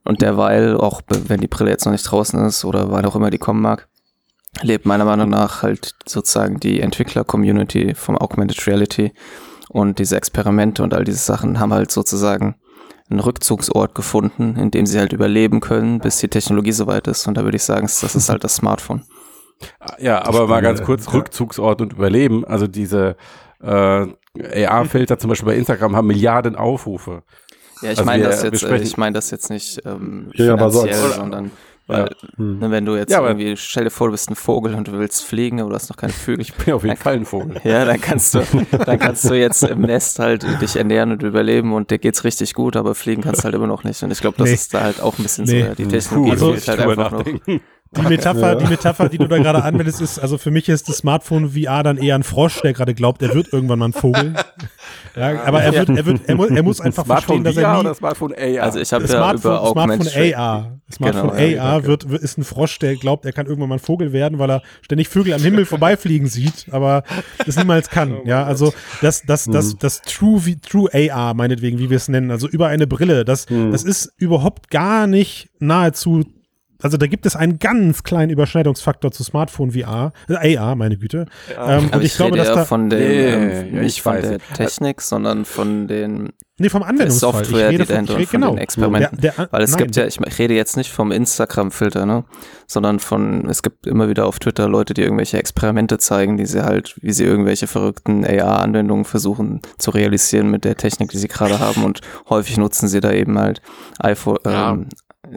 Und 0.04 0.22
derweil, 0.22 0.74
auch 0.78 1.02
wenn 1.08 1.40
die 1.42 1.48
Brille 1.48 1.70
jetzt 1.70 1.84
noch 1.84 1.92
nicht 1.92 2.10
draußen 2.10 2.42
ist 2.46 2.64
oder 2.64 2.90
wann 2.90 3.04
auch 3.04 3.14
immer 3.14 3.28
die 3.28 3.36
kommen 3.38 3.60
mag, 3.60 3.88
lebt 4.60 4.84
meiner 4.86 5.04
Meinung 5.04 5.30
nach 5.30 5.62
halt 5.62 5.94
sozusagen 6.06 6.60
die 6.60 6.80
Entwickler-Community 6.80 7.94
vom 7.94 8.18
Augmented 8.18 8.66
Reality 8.66 9.12
und 9.70 9.98
diese 9.98 10.16
Experimente 10.16 10.82
und 10.82 10.92
all 10.94 11.04
diese 11.04 11.18
Sachen 11.18 11.58
haben 11.58 11.72
halt 11.72 11.90
sozusagen 11.90 12.56
einen 13.08 13.20
Rückzugsort 13.20 13.94
gefunden, 13.94 14.56
in 14.56 14.70
dem 14.70 14.86
sie 14.86 14.98
halt 14.98 15.12
überleben 15.12 15.60
können, 15.60 15.98
bis 16.00 16.18
die 16.18 16.28
Technologie 16.28 16.72
soweit 16.72 17.06
ist. 17.08 17.26
Und 17.26 17.36
da 17.36 17.44
würde 17.44 17.56
ich 17.56 17.62
sagen, 17.62 17.82
das 17.86 18.14
ist 18.14 18.28
halt 18.28 18.44
das 18.44 18.56
Smartphone. 18.56 19.04
Ja, 19.98 20.24
aber 20.24 20.46
mal 20.46 20.60
ganz 20.62 20.82
kurz, 20.82 21.06
ja. 21.06 21.12
Rückzugsort 21.12 21.80
und 21.80 21.92
Überleben. 21.92 22.44
Also 22.44 22.66
diese 22.66 23.16
äh, 23.62 24.06
AR-Filter 24.66 25.18
zum 25.18 25.28
Beispiel 25.28 25.46
bei 25.46 25.56
Instagram 25.56 25.94
haben 25.96 26.06
Milliarden 26.06 26.56
Aufrufe. 26.56 27.22
Ja, 27.80 27.90
ich 27.92 27.98
Also 27.98 28.04
meine 28.04 28.24
das 28.24 28.42
jetzt, 28.42 28.62
ich 28.62 28.96
meine 28.96 29.14
das 29.14 29.30
jetzt 29.30 29.50
nicht 29.50 29.80
ähm, 29.84 30.30
Ja, 30.34 30.44
ja, 30.46 30.56
finanziell, 30.56 30.94
als- 30.94 31.16
sondern 31.16 31.50
weil, 31.92 32.10
Hm. 32.36 32.58
ne, 32.58 32.70
wenn 32.70 32.84
du 32.84 32.96
jetzt 32.96 33.10
Ja, 33.10 33.26
irgendwie, 33.26 33.56
stell 33.56 33.84
dir 33.84 33.90
vor, 33.90 34.08
du 34.08 34.12
bist 34.12 34.30
ein 34.30 34.34
Vogel 34.36 34.74
und 34.74 34.88
du 34.88 34.92
willst 34.92 35.24
fliegen, 35.24 35.60
aber 35.60 35.70
du 35.70 35.74
hast 35.76 35.88
noch 35.90 35.96
keine 35.96 36.12
Vögel. 36.12 36.40
Ich 36.42 36.54
bin 36.54 36.74
auf 36.74 36.84
jeden 36.84 36.96
Fall 36.96 37.14
ein 37.14 37.24
Vogel. 37.24 37.60
Ja, 37.64 37.84
dann 37.84 38.00
kannst 38.00 38.34
du, 38.34 38.42
dann 38.84 38.98
kannst 38.98 39.28
du 39.28 39.34
jetzt 39.34 39.62
im 39.62 39.80
Nest 39.82 40.18
halt 40.18 40.44
dich 40.60 40.76
ernähren 40.76 41.12
und 41.12 41.22
überleben 41.22 41.72
und 41.72 41.90
dir 41.90 41.98
geht's 41.98 42.24
richtig 42.24 42.54
gut, 42.54 42.76
aber 42.76 42.94
fliegen 42.94 43.22
kannst 43.22 43.40
du 43.40 43.44
halt 43.44 43.54
immer 43.54 43.66
noch 43.66 43.84
nicht. 43.84 44.02
Und 44.02 44.10
ich 44.10 44.20
glaube, 44.20 44.36
das 44.38 44.48
Nee. 44.48 44.54
ist 44.54 44.74
da 44.74 44.80
halt 44.82 45.00
auch 45.00 45.18
ein 45.18 45.22
bisschen 45.22 45.44
Nee. 45.44 45.66
so. 45.68 45.74
Die 45.74 45.86
Technologie 45.88 46.30
Also- 46.32 46.52
fehlt 46.54 46.68
halt 46.68 46.80
einfach 46.80 47.10
noch. 47.12 47.24
Die 47.94 48.02
Metapher, 48.02 48.52
Ja. 48.52 48.54
die 48.54 48.66
Metapher, 48.66 49.08
die 49.10 49.18
du 49.18 49.26
da 49.28 49.36
gerade 49.36 49.62
anwendest, 49.62 50.00
ist, 50.00 50.18
also 50.18 50.38
für 50.38 50.50
mich 50.50 50.68
ist 50.68 50.88
das 50.88 50.96
Smartphone 50.98 51.50
VR 51.50 51.82
dann 51.82 51.98
eher 51.98 52.14
ein 52.14 52.22
Frosch, 52.22 52.60
der 52.62 52.72
gerade 52.72 52.94
glaubt, 52.94 53.20
er 53.20 53.34
wird 53.34 53.52
irgendwann 53.52 53.78
mal 53.80 53.88
ein 53.88 53.92
Vogel. 53.92 54.32
Ja, 55.14 55.42
aber 55.44 55.62
er 55.62 55.74
wird, 55.74 55.90
er 55.90 56.06
wird, 56.06 56.20
er 56.26 56.34
muss, 56.36 56.50
er 56.50 56.62
muss 56.62 56.80
einfach 56.80 57.04
Smartphone 57.04 57.42
verstehen, 57.42 57.44
dass 57.44 57.54
VR 57.54 57.62
er 57.64 57.74
nie, 57.74 57.80
oder 57.80 57.94
Smartphone 57.94 58.32
AR? 58.32 58.62
Also 58.62 58.78
ich 58.80 58.92
habe 58.94 59.04
ja 59.04 59.10
über 59.34 59.38
Smartphone 59.66 60.34
AR. 60.34 60.78
Smartphone 60.90 61.30
Genau, 61.36 61.38
ja, 61.38 61.62
AR 61.64 61.84
wird, 61.84 62.08
wird, 62.08 62.22
ist 62.22 62.38
ein 62.38 62.44
Frosch, 62.44 62.78
der 62.78 62.96
glaubt, 62.96 63.26
er 63.26 63.32
kann 63.32 63.44
irgendwann 63.46 63.68
mal 63.68 63.74
ein 63.76 63.78
Vogel 63.78 64.12
werden, 64.14 64.38
weil 64.38 64.50
er 64.50 64.62
ständig 64.80 65.08
Vögel 65.08 65.34
am 65.34 65.42
Himmel 65.42 65.66
vorbeifliegen 65.66 66.28
sieht, 66.28 66.66
aber 66.70 67.02
das 67.44 67.56
niemals 67.56 67.90
kann. 67.90 68.20
ja, 68.24 68.42
also 68.44 68.72
das, 69.02 69.22
das, 69.22 69.44
das, 69.44 69.76
das 69.76 70.00
True, 70.00 70.46
wie- 70.46 70.56
True 70.58 70.88
AR, 71.12 71.34
meinetwegen, 71.34 71.78
wie 71.78 71.90
wir 71.90 71.98
es 71.98 72.08
nennen, 72.08 72.30
also 72.30 72.48
über 72.48 72.68
eine 72.68 72.86
Brille, 72.86 73.26
das, 73.26 73.44
das 73.46 73.84
ist 73.84 74.12
überhaupt 74.16 74.70
gar 74.70 75.06
nicht 75.06 75.50
nahezu 75.58 76.24
also 76.82 76.96
da 76.96 77.06
gibt 77.06 77.26
es 77.26 77.36
einen 77.36 77.58
ganz 77.58 78.02
kleinen 78.02 78.30
Überschneidungsfaktor 78.30 79.12
zu 79.12 79.24
Smartphone 79.24 79.70
VR, 79.72 80.12
äh, 80.28 80.56
AR, 80.58 80.74
meine 80.76 80.96
Güte. 80.96 81.26
Ähm, 81.50 81.56
Aber 81.58 81.78
und 81.78 81.94
ich, 82.00 82.04
ich, 82.12 82.16
glaube, 82.16 82.32
rede 82.32 82.38
dass 82.38 82.48
ja 82.48 82.54
da 82.56 82.64
von 82.64 82.90
den, 82.90 82.98
Nee, 82.98 83.26
ähm, 83.28 83.74
ja, 83.74 83.80
nicht 83.82 83.96
ich 83.98 84.02
von 84.02 84.14
weiß. 84.14 84.28
der 84.28 84.38
Technik, 84.54 85.00
sondern 85.00 85.44
von 85.44 85.86
den 85.88 86.32
nee 86.58 86.68
vom 86.68 86.82
der 86.82 86.90
Anwendungsfall. 86.90 87.32
Software, 87.44 87.70
ich 87.70 87.74
rede 87.74 87.84
die 87.84 87.88
dahinter 87.92 88.12
ich 88.12 88.16
und 88.16 88.20
rede- 88.20 88.30
von 88.30 88.40
genau. 88.40 88.50
den 88.54 88.58
Experimenten. 88.58 89.20
Der, 89.20 89.32
der, 89.32 89.48
Weil 89.50 89.62
es 89.62 89.70
nein, 89.72 89.78
gibt 89.78 89.96
ja, 89.96 90.06
ich 90.06 90.20
rede 90.38 90.54
jetzt 90.54 90.76
nicht 90.76 90.90
vom 90.92 91.10
Instagram-Filter, 91.10 92.06
ne? 92.06 92.24
Sondern 92.66 93.00
von, 93.00 93.48
es 93.50 93.62
gibt 93.62 93.86
immer 93.86 94.08
wieder 94.08 94.26
auf 94.26 94.38
Twitter 94.38 94.68
Leute, 94.68 94.94
die 94.94 95.02
irgendwelche 95.02 95.38
Experimente 95.38 95.98
zeigen, 95.98 96.36
die 96.36 96.46
sie 96.46 96.62
halt, 96.64 96.94
wie 97.00 97.12
sie 97.12 97.24
irgendwelche 97.24 97.66
verrückten 97.66 98.24
AR-Anwendungen 98.24 99.04
versuchen 99.04 99.60
zu 99.78 99.90
realisieren 99.90 100.50
mit 100.50 100.64
der 100.64 100.76
Technik, 100.76 101.10
die 101.10 101.18
sie 101.18 101.28
gerade 101.28 101.58
haben. 101.58 101.84
Und 101.84 102.00
häufig 102.28 102.56
nutzen 102.58 102.86
sie 102.88 103.00
da 103.00 103.12
eben 103.12 103.38
halt 103.38 103.60
iPhone, 103.98 104.38
Ja. 104.46 104.72
ähm, 104.72 104.88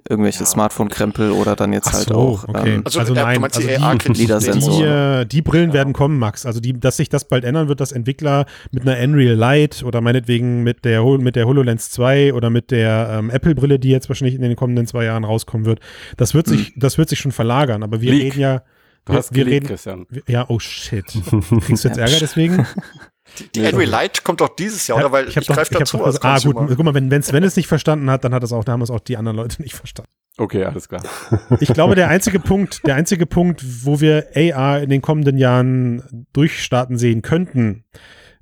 irgendwelche 0.09 0.45
Smartphone-Krempel 0.45 1.31
oder 1.31 1.55
dann 1.55 1.71
jetzt 1.71 1.88
Ach 1.89 1.93
halt 1.93 2.07
so, 2.07 2.15
auch. 2.15 2.47
okay. 2.47 2.75
Ähm, 2.75 2.81
Also, 2.86 2.99
Also 2.99 3.13
du 3.13 3.21
nein, 3.21 3.43
also 3.43 3.59
die-. 3.61 5.21
Die, 5.23 5.27
die 5.27 5.41
Brillen 5.41 5.73
werden 5.73 5.93
kommen, 5.93 6.17
Max. 6.17 6.45
Also 6.45 6.59
die, 6.59 6.73
dass 6.79 6.97
sich 6.97 7.09
das 7.09 7.25
bald 7.27 7.43
ändern 7.43 7.67
wird, 7.67 7.79
dass 7.81 7.91
Entwickler 7.91 8.45
mit 8.71 8.88
einer 8.88 8.99
Unreal 9.03 9.36
Light 9.36 9.83
oder 9.83 10.01
meinetwegen 10.01 10.63
mit 10.63 10.86
der, 10.86 11.03
mit 11.19 11.36
der 11.36 11.45
HoloLens 11.45 11.91
2 11.91 12.33
oder 12.33 12.49
mit 12.49 12.71
der 12.71 13.09
ähm, 13.19 13.29
Apple-Brille, 13.29 13.77
die 13.79 13.89
jetzt 13.89 14.09
wahrscheinlich 14.09 14.36
in 14.36 14.41
den 14.41 14.55
kommenden 14.55 14.88
zwei 14.88 15.05
Jahren 15.05 15.23
rauskommen 15.23 15.65
wird, 15.65 15.79
das 16.17 16.33
wird 16.33 16.47
sich, 16.47 16.73
das 16.75 16.97
wird 16.97 17.09
sich 17.09 17.19
schon 17.19 17.31
verlagern. 17.31 17.83
Aber 17.83 18.01
wir 18.01 18.11
Leak. 18.11 18.23
reden 18.33 18.39
ja, 18.39 18.63
Du 19.05 19.13
wir, 19.13 19.19
hast 19.19 19.36
wir 19.36 19.43
geleakt, 19.45 19.63
reden, 19.65 19.67
Christian. 19.67 20.05
wir- 20.09 20.23
ja, 20.27 20.45
oh 20.49 20.57
shit. 20.57 21.05
Kriegst 21.61 21.83
du 21.83 21.88
jetzt 21.89 21.97
Ärger 21.99 22.17
deswegen? 22.19 22.65
Die, 23.39 23.49
die 23.51 23.63
Henry 23.63 23.86
Light 23.86 24.23
kommt 24.23 24.39
doch 24.41 24.49
dieses 24.55 24.88
Jahr, 24.88 24.99
oder? 24.99 25.11
Weil 25.11 25.28
ich, 25.28 25.36
hab 25.36 25.43
doch- 25.43 25.55
greife 25.55 25.73
hab 25.76 25.80
dazu 25.80 26.03
als 26.03 26.21
Ah, 26.21 26.38
gut, 26.39 26.55
guck 26.55 26.84
mal, 26.84 26.93
wenn, 26.93 27.09
wenn 27.11 27.23
Sven 27.23 27.43
es 27.43 27.55
nicht 27.55 27.67
verstanden 27.67 28.09
hat, 28.09 28.23
dann 28.23 28.34
hat 28.34 28.43
es 28.43 28.53
auch, 28.53 28.63
da 28.63 28.73
haben 28.73 28.82
es 28.82 28.91
auch 28.91 28.99
die 28.99 29.17
anderen 29.17 29.36
Leute 29.38 29.61
nicht 29.61 29.76
verstanden. 29.76 30.11
Okay, 30.38 30.63
alles 30.65 30.89
klar. 30.89 31.01
Ich 31.59 31.73
glaube, 31.73 31.95
der 31.95 32.09
einzige 32.09 32.39
Punkt, 32.39 32.86
der 32.86 32.95
einzige 32.95 33.26
Punkt, 33.26 33.63
wo 33.86 33.99
wir 34.01 34.28
AR 34.36 34.82
in 34.82 34.89
den 34.89 35.01
kommenden 35.01 35.38
Jahren 35.38 36.26
durchstarten 36.34 36.97
sehen 36.97 37.21
könnten, 37.21 37.86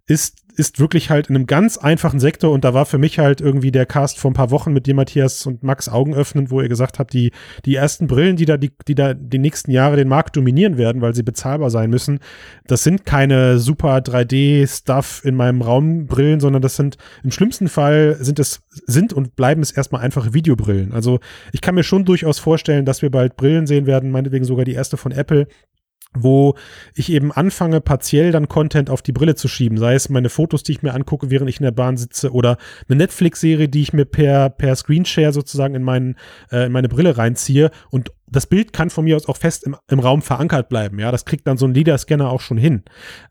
ist, 0.06 0.43
ist 0.56 0.80
wirklich 0.80 1.10
halt 1.10 1.30
in 1.30 1.36
einem 1.36 1.48
ganz 1.48 1.78
einfachen 1.78 2.20
Sektor 2.20 2.52
und 2.52 2.64
da 2.64 2.74
war 2.74 2.86
für 2.86 2.98
mich 2.98 3.20
halt 3.20 3.42
irgendwie 3.42 3.72
der 3.72 3.86
Cast 3.86 4.20
vor 4.20 4.32
ein 4.32 4.36
paar 4.36 4.52
Wochen 4.52 4.74
mit 4.74 4.86
dir, 4.86 4.94
Matthias 4.94 5.46
und 5.46 5.64
Max 5.64 5.90
Augen 5.90 6.14
öffnen, 6.14 6.52
wo 6.52 6.62
ihr 6.62 6.70
gesagt 6.70 7.00
habt, 7.00 7.14
die, 7.14 7.32
die 7.66 7.76
ersten 7.76 8.08
Brillen, 8.08 8.36
die 8.36 8.46
da, 8.46 8.58
die, 8.58 8.72
die 8.88 8.96
da 8.96 9.14
die 9.14 9.40
nächsten 9.40 9.72
Jahre 9.72 9.96
den 9.96 10.08
Markt 10.08 10.36
dominieren 10.36 10.78
werden, 10.78 11.02
weil 11.02 11.16
sie 11.16 11.24
bezahlbar 11.24 11.70
sein 11.70 11.90
müssen, 11.90 12.20
das 12.68 12.84
sind 12.84 13.06
keine 13.06 13.60
super 13.60 13.98
3D-Stuff 13.98 15.22
in 15.24 15.36
meinem 15.36 15.62
Raum 15.62 16.06
Brillen, 16.06 16.40
sondern 16.40 16.62
das 16.62 16.76
sind 16.76 16.98
im 17.24 17.32
schlimmsten 17.32 17.68
Fall 17.68 18.18
sind 18.20 18.40
es, 18.40 18.62
sind 18.70 19.14
und 19.14 19.36
bleiben 19.36 19.62
es 19.62 19.72
erstmal 19.72 20.02
einfache 20.02 20.34
Videobrillen. 20.34 20.94
Also 20.94 21.20
ich 21.52 21.62
kann 21.62 21.76
mir 21.76 21.84
schon 21.84 22.06
durchaus 22.06 22.40
vorstellen, 22.40 22.86
dass 22.86 23.02
wir 23.02 23.10
bald 23.10 23.36
Brillen 23.36 23.68
sehen 23.68 23.86
werden, 23.86 24.12
meinetwegen 24.12 24.46
sogar 24.46 24.66
die 24.66 24.74
erste 24.74 24.98
von 24.98 25.12
Apple, 25.12 25.48
wo 26.18 26.56
ich 26.96 27.12
eben 27.12 27.32
anfange, 27.32 27.82
partiell 27.82 28.32
dann 28.32 28.48
Content 28.48 28.90
auf 28.90 29.02
die 29.02 29.12
Brille 29.12 29.36
zu 29.36 29.48
schieben. 29.48 29.78
Sei 29.78 29.96
es 29.96 30.10
meine 30.10 30.30
Fotos, 30.30 30.64
die 30.64 30.74
ich 30.74 30.84
mir 30.84 30.94
angucke, 30.94 31.30
während 31.30 31.50
ich 31.50 31.60
in 31.60 31.64
der 31.64 31.72
Bahn 31.72 31.98
sitze, 31.98 32.32
oder 32.32 32.58
eine 32.88 32.98
Netflix-Serie, 32.98 33.70
die 33.70 33.82
ich 33.82 33.94
mir 33.94 34.06
per, 34.06 34.50
per 34.50 34.76
Screenshare 34.76 35.34
sozusagen 35.34 35.76
in, 35.76 35.84
meinen, 35.84 36.16
äh, 36.52 36.66
in 36.66 36.72
meine 36.72 36.90
Brille 36.90 37.18
reinziehe 37.18 37.72
und 37.90 38.12
das 38.36 38.48
Bild 38.48 38.74
kann 38.74 38.90
von 38.90 39.06
mir 39.06 39.16
aus 39.16 39.28
auch 39.28 39.38
fest 39.38 39.64
im, 39.64 39.76
im 39.90 40.00
Raum 40.00 40.22
verankert 40.22 40.70
bleiben. 40.70 41.00
Ja, 41.00 41.12
das 41.12 41.26
kriegt 41.26 41.48
dann 41.48 41.58
so 41.58 41.66
ein 41.66 41.74
LIDAR-Scanner 41.74 42.30
auch 42.30 42.42
schon 42.42 42.58
hin. 42.58 42.84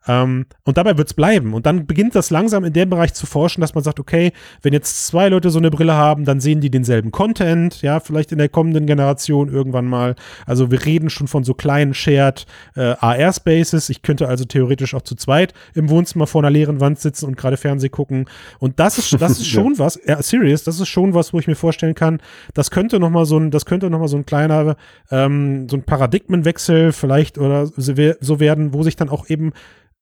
Ähm, 0.07 0.46
und 0.64 0.76
dabei 0.76 0.96
wird's 0.98 1.14
bleiben. 1.14 1.55
Und 1.55 1.66
dann 1.66 1.86
beginnt 1.86 2.14
das 2.14 2.30
langsam 2.30 2.64
in 2.64 2.72
dem 2.72 2.90
Bereich 2.90 3.14
zu 3.14 3.26
forschen, 3.26 3.61
dass 3.61 3.74
man 3.74 3.84
sagt, 3.84 4.00
okay, 4.00 4.32
wenn 4.62 4.72
jetzt 4.72 5.07
zwei 5.07 5.28
Leute 5.28 5.50
so 5.50 5.59
eine 5.59 5.70
Brille 5.70 5.94
haben, 5.94 6.24
dann 6.24 6.40
sehen 6.40 6.61
die 6.61 6.70
denselben 6.70 7.11
Content, 7.11 7.82
ja, 7.82 8.00
vielleicht 8.00 8.32
in 8.32 8.38
der 8.38 8.48
kommenden 8.48 8.86
Generation 8.86 9.48
irgendwann 9.48 9.86
mal. 9.86 10.14
Also 10.46 10.70
wir 10.70 10.84
reden 10.84 11.11
schon 11.11 11.28
von 11.28 11.44
so 11.44 11.55
kleinen 11.55 11.94
Shared 11.94 12.46
äh, 12.76 12.94
AR-Spaces. 12.98 13.90
Ich 13.90 14.03
könnte 14.03 14.28
also 14.28 14.44
theoretisch 14.44 14.94
auch 14.94 15.03
zu 15.03 15.14
zweit 15.14 15.55
im 15.74 15.90
Wohnzimmer 15.90 16.26
vor 16.26 16.42
einer 16.42 16.50
leeren 16.50 16.80
Wand 16.80 16.98
sitzen 16.98 17.26
und 17.26 17.36
gerade 17.36 17.57
Fernseh 17.57 17.88
gucken. 17.88 18.26
Und 18.59 18.78
das 18.78 18.98
ist, 18.98 19.20
das 19.20 19.32
ist 19.32 19.46
schon 19.48 19.78
was, 19.78 19.98
ja, 20.07 20.22
serious, 20.22 20.64
das 20.64 20.80
ist 20.80 20.88
schon 20.88 21.14
was, 21.14 21.32
wo 21.32 21.38
ich 21.38 21.46
mir 21.46 21.55
vorstellen 21.55 21.94
kann, 21.94 22.20
das 22.55 22.70
könnte 22.70 23.00
noch 23.00 23.11
mal 23.11 23.24
so 23.24 23.38
ein, 23.38 23.50
das 23.50 23.66
könnte 23.66 23.90
noch 23.90 23.98
mal 23.98 24.09
so 24.09 24.16
ein 24.16 24.26
kleiner, 24.26 24.76
ähm, 25.11 25.68
so 25.68 25.76
ein 25.76 25.82
Paradigmenwechsel 25.84 26.93
vielleicht 26.93 27.38
oder 27.38 27.66
so 27.66 27.97
we- 27.97 28.16
so 28.20 28.40
werden, 28.40 28.72
wo 28.74 28.82
sich 28.82 28.97
dann 28.97 29.09
auch 29.09 29.28
eben 29.28 29.53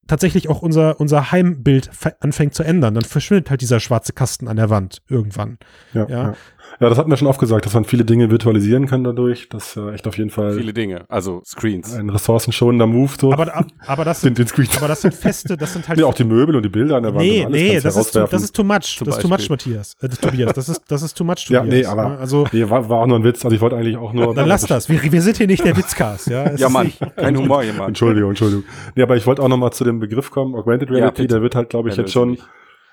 tatsächlich 0.07 0.49
auch 0.49 0.61
unser, 0.63 0.99
unser 0.99 1.31
Heimbild 1.31 1.91
anfängt 2.21 2.55
zu 2.55 2.63
ändern. 2.65 2.95
Dann 2.95 3.05
verschwindet 3.05 3.49
halt 3.51 3.61
dieser 3.61 3.79
schwarze 3.79 4.13
Kasten 4.13 4.49
an 4.49 4.57
der 4.57 4.69
Wand 4.69 5.03
irgendwann. 5.09 5.59
Ja, 5.95 6.07
Ja. 6.09 6.35
Ja. 6.79 6.87
ja. 6.87 6.89
das 6.89 6.99
hatten 6.99 7.11
wir 7.11 7.17
schon 7.17 7.29
oft 7.29 7.41
gesagt, 7.41 7.67
dass 7.67 7.75
man 7.75 7.85
viele 7.85 8.05
Dinge 8.05 8.31
virtualisieren 8.31 8.87
kann 8.87 9.03
dadurch. 9.05 9.49
Das 9.49 9.69
ist 9.69 9.77
äh, 9.77 9.93
echt 9.95 10.07
auf 10.07 10.17
jeden 10.19 10.31
Fall 10.31 10.55
Viele 10.55 10.73
Dinge, 10.73 11.05
also 11.09 11.43
Screens. 11.45 11.95
ein 11.95 12.11
ressourcenschonender 12.11 12.87
Move. 12.87 13.11
So. 13.21 13.33
Aber, 13.33 13.55
ab- 13.55 13.67
aber 13.87 14.05
das 14.05 14.21
sind 14.21 14.39
den 14.39 14.47
Screens. 14.47 14.77
aber 14.77 14.89
das 14.89 15.03
sind 15.03 15.15
feste, 15.15 15.57
das 15.57 15.73
sind 15.73 15.89
halt 15.89 15.99
Nee, 15.99 16.05
auch 16.05 16.15
die 16.15 16.25
Möbel 16.25 16.57
und 16.57 16.63
die 16.63 16.69
Bilder 16.69 16.97
an 16.97 17.03
der 17.03 17.15
Wand. 17.15 17.25
Nee, 17.25 17.41
und 17.41 17.47
alles 17.47 17.61
nee, 17.61 17.81
das 17.81 17.97
ist, 17.97 18.13
too, 18.13 18.27
das 18.31 18.43
ist 18.43 18.55
too 18.55 18.65
much. 18.65 18.97
Zum 18.99 19.07
das 19.07 19.17
ist 19.17 19.23
too 19.23 19.29
much. 19.29 19.49
Matthias. 19.51 19.97
Äh, 20.01 20.09
Tobias, 20.09 20.53
das 20.53 20.69
ist, 20.69 20.83
das 20.89 21.03
ist 21.03 21.15
too 21.17 21.25
much, 21.25 21.37
Ja, 21.49 21.61
Tobias. 21.61 21.75
nee, 21.75 21.85
aber 21.87 22.09
ne? 22.11 22.19
also, 22.19 22.47
nee, 22.53 22.69
war, 22.69 22.89
war 22.89 22.99
auch 23.01 23.07
nur 23.07 23.19
ein 23.19 23.25
Witz. 23.25 23.45
Also 23.45 23.55
ich 23.55 23.61
wollte 23.61 23.77
eigentlich 23.77 23.97
auch 23.97 24.13
nur. 24.13 24.35
dann 24.35 24.47
lass 24.49 24.63
das. 24.67 24.89
Wir, 24.89 25.03
wir 25.03 25.23
sind 25.23 25.37
hier 25.37 25.47
nicht 25.47 25.65
der 25.65 25.77
Witzcast. 25.77 26.29
Ja, 26.29 26.45
Es 26.45 26.61
Ja, 26.61 26.69
Mann, 26.69 26.87
nicht- 26.87 27.01
kein 27.17 27.37
Humor 27.37 27.63
hier, 27.63 27.73
Mann. 27.73 27.89
Entschuldigung, 27.89 28.31
Entschuldigung. 28.31 28.65
Nee, 28.95 29.03
aber 29.03 29.17
ich 29.17 29.27
wollte 29.27 29.43
auch 29.43 29.49
noch 29.49 29.57
mal 29.57 29.71
zu 29.73 29.85
dem 29.85 30.01
Begriff 30.01 30.31
kommen, 30.31 30.55
Augmented 30.55 30.89
Ja, 30.91 30.97
Reality, 30.97 31.23
bitte. 31.23 31.35
der 31.35 31.43
wird 31.43 31.55
halt, 31.55 31.71
glaube 31.71 31.89
ich, 31.89 31.97
Ja, 31.97 32.03
jetzt 32.03 32.13
schon, 32.13 32.39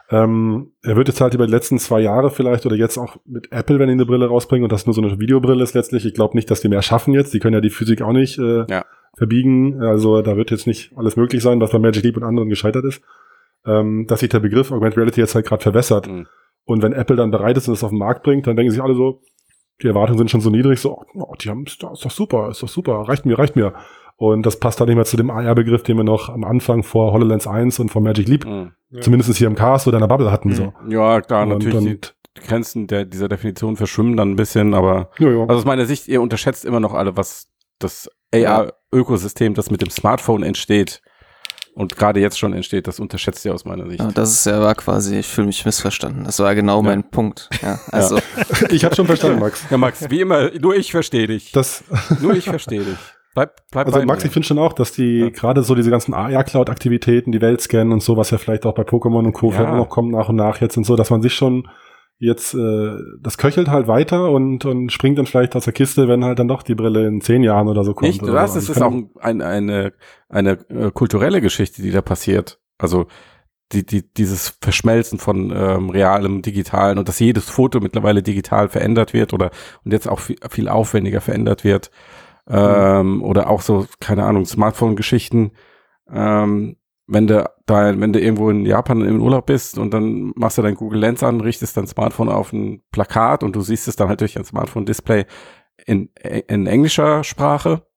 ähm, 0.10 0.72
er 0.84 0.96
wird 0.96 1.10
jetzt 1.10 1.20
halt 1.20 1.34
über 1.34 1.46
die 1.46 1.52
letzten 1.52 1.80
zwei 1.80 2.00
Jahre 2.00 2.30
vielleicht 2.30 2.66
oder 2.66 2.76
jetzt 2.76 2.98
auch 2.98 3.18
mit 3.26 3.52
Apple, 3.52 3.78
wenn 3.80 3.88
die 3.88 3.94
eine 3.94 4.06
Brille 4.06 4.28
rausbringen 4.28 4.64
und 4.64 4.72
das 4.72 4.86
nur 4.86 4.94
so 4.94 5.02
eine 5.02 5.20
Videobrille 5.20 5.62
ist 5.64 5.74
letztlich. 5.74 6.06
Ich 6.06 6.14
glaube 6.14 6.36
nicht, 6.38 6.50
dass 6.50 6.62
die 6.62 6.70
mehr 6.70 6.82
schaffen 6.82 7.14
jetzt. 7.14 7.34
Die 7.34 7.40
können 7.40 7.56
ja 7.56 7.62
die 7.62 7.70
Physik 7.70 8.02
auch 8.02 8.14
nicht 8.14 8.40
äh, 8.40 8.66
Ja. 8.70 8.86
verbiegen. 9.18 9.82
Also 9.82 10.22
da 10.22 10.38
wird 10.38 10.52
jetzt 10.52 10.66
nicht 10.68 10.94
alles 10.96 11.18
möglich 11.18 11.44
sein, 11.44 11.60
was 11.60 11.72
bei 11.72 11.80
Magic 11.80 12.04
Leap 12.04 12.16
und 12.18 12.24
anderen 12.24 12.50
gescheitert 12.50 12.86
ist. 12.86 13.02
Ähm, 13.66 14.06
dass 14.08 14.22
sich 14.22 14.30
der 14.30 14.40
Begriff 14.40 14.72
Augmented 14.72 14.98
Reality 14.98 15.20
jetzt 15.20 15.36
halt 15.36 15.46
gerade 15.46 15.62
verwässert. 15.62 16.08
Mhm. 16.08 16.28
Und 16.64 16.82
wenn 16.84 16.94
Apple 16.94 17.18
dann 17.18 17.32
bereit 17.32 17.58
ist 17.58 17.68
und 17.68 17.74
es 17.74 17.84
auf 17.84 17.90
den 17.90 18.00
Markt 18.00 18.24
bringt, 18.24 18.48
dann 18.48 18.56
denken 18.56 18.72
sich 18.72 18.82
alle 18.82 18.96
so, 18.96 19.22
die 19.82 19.88
Erwartungen 19.88 20.18
sind 20.18 20.32
schon 20.32 20.42
so 20.42 20.50
niedrig, 20.50 20.80
so, 20.80 21.04
oh, 21.14 21.34
die 21.42 21.50
haben, 21.50 21.66
ist 21.66 21.84
doch 21.84 21.96
super, 21.96 22.50
ist 22.50 22.64
doch 22.64 22.68
super, 22.70 22.94
reicht 23.08 23.26
mir, 23.26 23.38
reicht 23.38 23.56
mir. 23.56 23.74
Und 24.20 24.46
das 24.48 24.60
passt 24.60 24.80
dann 24.82 24.88
nicht 24.88 24.96
mehr 24.96 25.06
zu 25.06 25.16
dem 25.16 25.30
AR-Begriff, 25.30 25.84
den 25.84 25.96
wir 25.98 26.04
noch 26.04 26.30
am 26.30 26.44
Anfang 26.44 26.82
vor 26.84 27.14
HoloLens 27.14 27.46
1 27.48 27.80
und 27.80 27.90
vor 27.90 28.02
Magic 28.02 28.28
Leap, 28.28 28.46
Mhm. 28.46 28.72
zumindest 29.02 29.36
hier 29.38 29.46
im 29.48 29.54
Cast 29.56 29.88
oder 29.88 29.98
in 29.98 30.02
der 30.02 30.08
Bubble 30.08 30.32
hatten, 30.32 30.54
so. 30.56 30.74
Ja, 30.90 31.22
klar, 31.22 31.44
Und- 31.44 31.50
natürlich. 31.50 31.76
und- 31.76 32.16
die 32.38 32.42
Grenzen 32.48 32.88
der, 32.88 33.06
dieser 33.06 33.28
Definition 33.28 33.76
verschwimmen 33.78 34.16
dann 34.18 34.32
ein 34.32 34.36
bisschen, 34.36 34.74
aber 34.74 35.10
Ja, 35.20 35.30
ja. 35.30 35.42
also 35.42 35.54
aus 35.56 35.66
meiner 35.66 35.86
Sicht, 35.86 36.08
ihr 36.08 36.22
unterschätzt 36.22 36.66
immer 36.66 36.80
noch 36.80 36.94
alle, 36.94 37.16
was 37.18 37.48
das 37.80 38.10
AR-Ökosystem, 38.34 39.54
das 39.54 39.70
mit 39.72 39.82
dem 39.82 39.90
Smartphone 39.90 40.44
entsteht 40.44 41.02
und 41.74 41.96
gerade 41.96 42.20
jetzt 42.20 42.38
schon 42.40 42.54
entsteht, 42.54 42.88
das 42.88 43.00
unterschätzt 43.00 43.46
ihr 43.46 43.54
aus 43.54 43.66
meiner 43.66 43.88
Sicht. 43.88 44.00
Ja, 44.02 44.12
das 44.12 44.32
ist 44.32 44.46
ja 44.46 44.62
war 44.62 44.76
quasi, 44.76 45.18
ich 45.20 45.28
fühle 45.28 45.48
mich 45.48 45.66
missverstanden. 45.66 46.24
Das 46.26 46.40
war 46.40 46.54
genau 46.56 46.82
mein 46.82 47.10
Punkt. 47.10 47.50
Ja, 47.62 47.80
also 47.92 48.18
Ich 48.72 48.84
habe 48.86 48.96
schon 48.96 49.06
verstanden, 49.06 49.40
Max. 49.40 49.64
Ja, 49.70 49.78
Max, 49.78 50.10
wie 50.10 50.22
immer, 50.22 50.50
nur 50.60 50.76
ich 50.76 50.92
verstehe 50.92 51.28
dich. 51.28 51.52
Das, 51.52 51.84
nur 52.22 52.34
ich 52.36 52.46
verstehe 52.46 52.84
dich. 52.84 52.98
Bleib, 53.38 53.56
bleib 53.70 53.86
also 53.86 54.04
Max, 54.04 54.24
mir. 54.24 54.30
ich 54.30 54.34
finde 54.34 54.48
schon 54.48 54.58
auch, 54.58 54.74
dass 54.74 54.94
die 54.94 55.32
gerade 55.32 55.62
so 55.62 55.76
diese 55.76 55.92
ganzen 55.92 56.16
AR-Cloud-Aktivitäten, 56.16 57.32
die 57.32 57.40
Welt 57.40 57.62
scannen 57.62 57.94
und 57.94 58.02
so, 58.02 58.18
was 58.18 58.32
ja 58.32 58.40
vielleicht 58.40 58.66
auch 58.66 58.74
bei 58.74 58.82
Pokémon 58.82 59.28
und 59.28 59.34
Co. 59.34 59.52
Ja. 59.52 59.76
noch 59.76 59.90
kommt 59.90 60.12
nach 60.12 60.30
und 60.30 60.38
nach 60.38 60.60
jetzt 60.60 60.76
und 60.76 60.86
so, 60.86 60.96
dass 60.96 61.12
man 61.12 61.22
sich 61.22 61.36
schon 61.36 61.68
jetzt, 62.18 62.56
äh, 62.56 62.98
das 63.22 63.38
köchelt 63.38 63.68
halt 63.68 63.88
weiter 63.88 64.32
und, 64.32 64.66
und 64.66 64.92
springt 64.92 65.20
dann 65.20 65.28
vielleicht 65.28 65.56
aus 65.56 65.66
der 65.66 65.74
Kiste, 65.74 66.08
wenn 66.08 66.26
halt 66.26 66.40
dann 66.40 66.48
doch 66.48 66.64
die 66.64 66.74
Brille 66.74 67.06
in 67.06 67.22
zehn 67.22 67.44
Jahren 67.44 67.68
oder 67.68 67.84
so 67.84 67.94
kommt. 67.94 68.12
Nicht, 68.12 68.28
das 68.28 68.54
so. 68.54 68.58
ist, 68.58 68.70
ist 68.70 68.82
auch 68.82 68.96
ein, 69.20 69.44
eine, 69.44 69.94
eine 70.30 70.58
äh, 70.70 70.90
kulturelle 70.90 71.40
Geschichte, 71.40 71.84
die 71.84 71.92
da 71.92 72.02
passiert. 72.02 72.60
Also 72.80 73.06
die, 73.72 73.86
die, 73.86 74.02
dieses 74.02 74.58
Verschmelzen 74.64 75.20
von 75.20 75.54
ähm, 75.56 75.92
realem, 75.92 76.42
digitalen 76.42 76.98
und 76.98 77.08
dass 77.08 77.20
jedes 77.20 77.52
Foto 77.52 77.82
mittlerweile 77.82 78.24
digital 78.24 78.68
verändert 78.68 79.14
wird 79.14 79.32
oder 79.32 79.52
und 79.86 79.92
jetzt 79.92 80.10
auch 80.10 80.22
viel, 80.22 80.38
viel 80.50 80.70
aufwendiger 80.70 81.22
verändert 81.22 81.64
wird. 81.64 81.92
Ähm, 82.50 83.24
Oder 83.24 83.50
auch 83.50 83.62
so, 83.62 83.86
keine 84.00 84.26
Ahnung, 84.26 84.46
Smartphone-Geschichten. 84.46 85.52
Ähm, 86.12 86.78
wenn 87.08 87.28
du 87.28 87.50
da, 87.66 88.00
wenn 88.00 88.14
du 88.14 88.20
irgendwo 88.20 88.50
in 88.50 88.66
Japan 88.66 89.02
im 89.02 89.22
Urlaub 89.22 89.46
bist 89.46 89.78
und 89.78 89.94
dann 89.94 90.34
machst 90.36 90.58
du 90.58 90.62
dein 90.62 90.76
Google 90.76 91.00
Lens 91.00 91.24
an, 91.24 91.42
richtest 91.42 91.78
dein 91.78 91.88
Smartphone 91.88 92.30
auf 92.30 92.52
ein 92.52 92.84
Plakat 92.92 93.44
und 93.44 93.56
du 93.56 93.62
siehst 93.62 93.88
es 93.88 93.96
dann 93.96 94.10
halt 94.10 94.22
durch 94.22 94.38
ein 94.38 94.44
Smartphone-Display 94.44 95.26
in, 95.86 96.10
in 96.48 96.68
englischer 96.68 97.24
Sprache. 97.24 97.88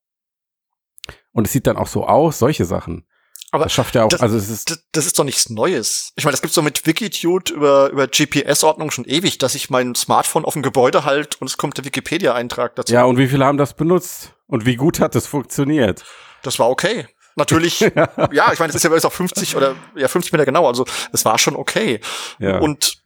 Und 1.32 1.46
es 1.46 1.52
sieht 1.52 1.66
dann 1.66 1.76
auch 1.76 1.86
so 1.86 2.06
aus, 2.06 2.38
solche 2.38 2.64
Sachen. 2.64 3.04
Aber 3.52 3.64
das 3.64 3.72
schafft 3.72 3.96
ja 3.96 4.04
auch, 4.04 4.08
das, 4.08 4.20
also 4.20 4.36
es 4.36 4.48
ist, 4.48 4.70
das, 4.70 4.84
das 4.92 5.06
ist 5.06 5.18
doch 5.18 5.24
nichts 5.24 5.50
Neues. 5.50 6.12
Ich 6.14 6.24
meine, 6.24 6.32
das 6.32 6.42
gibt's 6.42 6.54
doch 6.54 6.62
mit 6.62 6.86
Wikitude 6.86 7.52
über, 7.52 7.90
über 7.90 8.06
GPS-Ordnung 8.06 8.92
schon 8.92 9.04
ewig, 9.06 9.38
dass 9.38 9.56
ich 9.56 9.70
mein 9.70 9.96
Smartphone 9.96 10.44
auf 10.44 10.54
ein 10.54 10.62
Gebäude 10.62 11.04
halt 11.04 11.40
und 11.40 11.48
es 11.48 11.56
kommt 11.56 11.76
der 11.76 11.84
Wikipedia-Eintrag 11.84 12.76
dazu. 12.76 12.92
ja, 12.92 13.04
und 13.04 13.18
wie 13.18 13.26
viele 13.26 13.44
haben 13.44 13.58
das 13.58 13.74
benutzt? 13.74 14.36
Und 14.50 14.66
wie 14.66 14.76
gut 14.76 15.00
hat 15.00 15.14
es 15.14 15.26
funktioniert? 15.26 16.04
Das 16.42 16.58
war 16.58 16.68
okay. 16.68 17.06
Natürlich, 17.36 17.80
ja, 18.32 18.52
ich 18.52 18.58
meine, 18.58 18.70
es 18.70 18.74
ist 18.74 18.82
ja 18.82 18.92
jetzt 18.92 19.06
auch 19.06 19.12
50 19.12 19.56
oder 19.56 19.76
ja 19.94 20.08
50 20.08 20.32
Meter 20.32 20.44
genau, 20.44 20.66
also 20.66 20.84
es 21.12 21.24
war 21.24 21.38
schon 21.38 21.54
okay. 21.54 22.00
Ja. 22.38 22.58
Und 22.58 23.00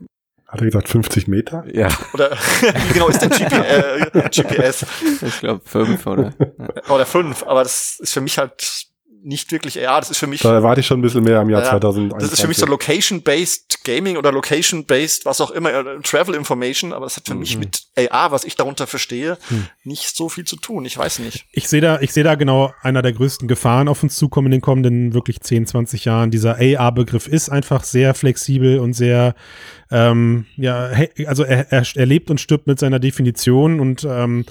Hat 0.48 0.60
er 0.60 0.66
gesagt 0.66 0.88
50 0.88 1.28
Meter? 1.28 1.64
Ja. 1.70 1.88
oder 2.14 2.30
wie 2.30 2.92
genau 2.94 3.08
ist 3.08 3.20
der 3.20 3.28
GP, 3.28 3.52
äh, 3.52 4.28
GPS? 4.30 4.86
ich 5.20 5.40
glaube 5.40 5.60
fünf 5.66 6.06
oder. 6.06 6.32
Oder 6.88 7.04
fünf, 7.04 7.42
aber 7.42 7.62
das 7.62 7.98
ist 8.00 8.14
für 8.14 8.22
mich 8.22 8.38
halt 8.38 8.86
nicht 9.24 9.50
wirklich, 9.52 9.74
ja, 9.76 9.98
das 9.98 10.10
ist 10.10 10.18
für 10.18 10.26
mich. 10.26 10.42
Da 10.42 10.52
erwarte 10.52 10.80
ich 10.80 10.86
schon 10.86 10.98
ein 10.98 11.02
bisschen 11.02 11.24
mehr 11.24 11.40
im 11.40 11.48
Jahr 11.50 11.62
Ja, 11.62 11.70
2021. 11.70 12.28
Das 12.28 12.32
ist 12.32 12.40
für 12.42 12.48
mich 12.48 12.58
so 12.58 12.66
Location-based 12.66 13.82
Gaming 13.84 14.16
oder 14.16 14.30
Location-based, 14.32 15.24
was 15.24 15.40
auch 15.40 15.50
immer, 15.50 15.72
äh, 15.72 16.00
Travel 16.02 16.34
Information, 16.34 16.92
aber 16.92 17.06
das 17.06 17.16
hat 17.16 17.26
für 17.26 17.34
mich 17.34 17.56
mit 17.58 17.82
AR, 17.96 18.32
was 18.32 18.44
ich 18.44 18.56
darunter 18.56 18.86
verstehe, 18.86 19.38
Mhm. 19.50 19.66
nicht 19.84 20.14
so 20.16 20.28
viel 20.28 20.44
zu 20.44 20.56
tun. 20.56 20.84
Ich 20.84 20.96
weiß 20.98 21.18
nicht. 21.20 21.46
Ich 21.52 21.68
sehe 21.68 21.80
da, 21.80 22.00
ich 22.00 22.12
sehe 22.12 22.24
da 22.24 22.34
genau 22.34 22.72
einer 22.82 23.02
der 23.02 23.12
größten 23.12 23.48
Gefahren 23.48 23.88
auf 23.88 24.02
uns 24.02 24.16
zukommen 24.16 24.46
in 24.46 24.52
den 24.52 24.60
kommenden 24.60 25.14
wirklich 25.14 25.40
10, 25.40 25.66
20 25.66 26.04
Jahren. 26.04 26.30
Dieser 26.30 26.56
AR-Begriff 26.58 27.26
ist 27.26 27.48
einfach 27.48 27.84
sehr 27.84 28.14
flexibel 28.14 28.78
und 28.78 28.92
sehr, 28.94 29.34
ähm, 29.90 30.46
ja, 30.56 30.90
he- 30.90 31.26
also 31.26 31.44
er, 31.44 31.70
er, 31.72 31.84
er 31.94 32.06
lebt 32.06 32.30
und 32.30 32.40
stirbt 32.40 32.66
mit 32.66 32.78
seiner 32.78 32.98
Definition 32.98 33.80
und 33.80 34.04
ähm, 34.08 34.44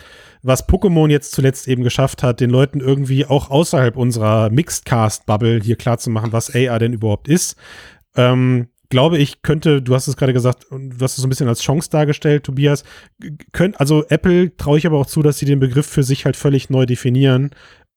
was 0.44 0.68
Pokémon 0.68 1.10
jetzt 1.10 1.32
zuletzt 1.32 1.68
eben 1.68 1.84
geschafft 1.84 2.22
hat, 2.22 2.40
den 2.42 2.50
Leuten 2.50 2.80
irgendwie 2.82 3.26
auch 3.26 3.50
außerhalb 3.50 3.96
unserer 3.96 4.50
Mixed-Cast-Bubble 4.50 5.62
hier 5.64 5.78
klarzumachen, 5.78 6.34
was 6.34 6.54
AR 6.54 6.80
denn 6.80 6.94
überhaupt 6.94 7.28
ist. 7.28 7.56
Ähm, 8.16 8.68
glaube 8.90 9.18
ich, 9.18 9.42
könnte, 9.42 9.82
du 9.82 9.96
hast 9.96 10.08
es 10.08 10.18
gerade 10.18 10.34
gesagt, 10.34 10.66
und 10.66 10.92
du 10.92 11.04
hast 11.04 11.14
es 11.18 11.22
so 11.22 11.26
ein 11.28 11.30
bisschen 11.30 11.48
als 11.48 11.62
Chance 11.62 11.90
dargestellt, 11.90 12.44
Tobias, 12.44 12.84
könnt, 13.54 13.80
also 13.80 14.04
Apple 14.10 14.56
traue 14.58 14.78
ich 14.78 14.86
aber 14.86 15.00
auch 15.00 15.08
zu, 15.08 15.24
dass 15.24 15.40
sie 15.40 15.46
den 15.46 15.60
Begriff 15.60 15.88
für 15.88 16.04
sich 16.04 16.26
halt 16.26 16.36
völlig 16.36 16.70
neu 16.70 16.86
definieren 16.86 17.52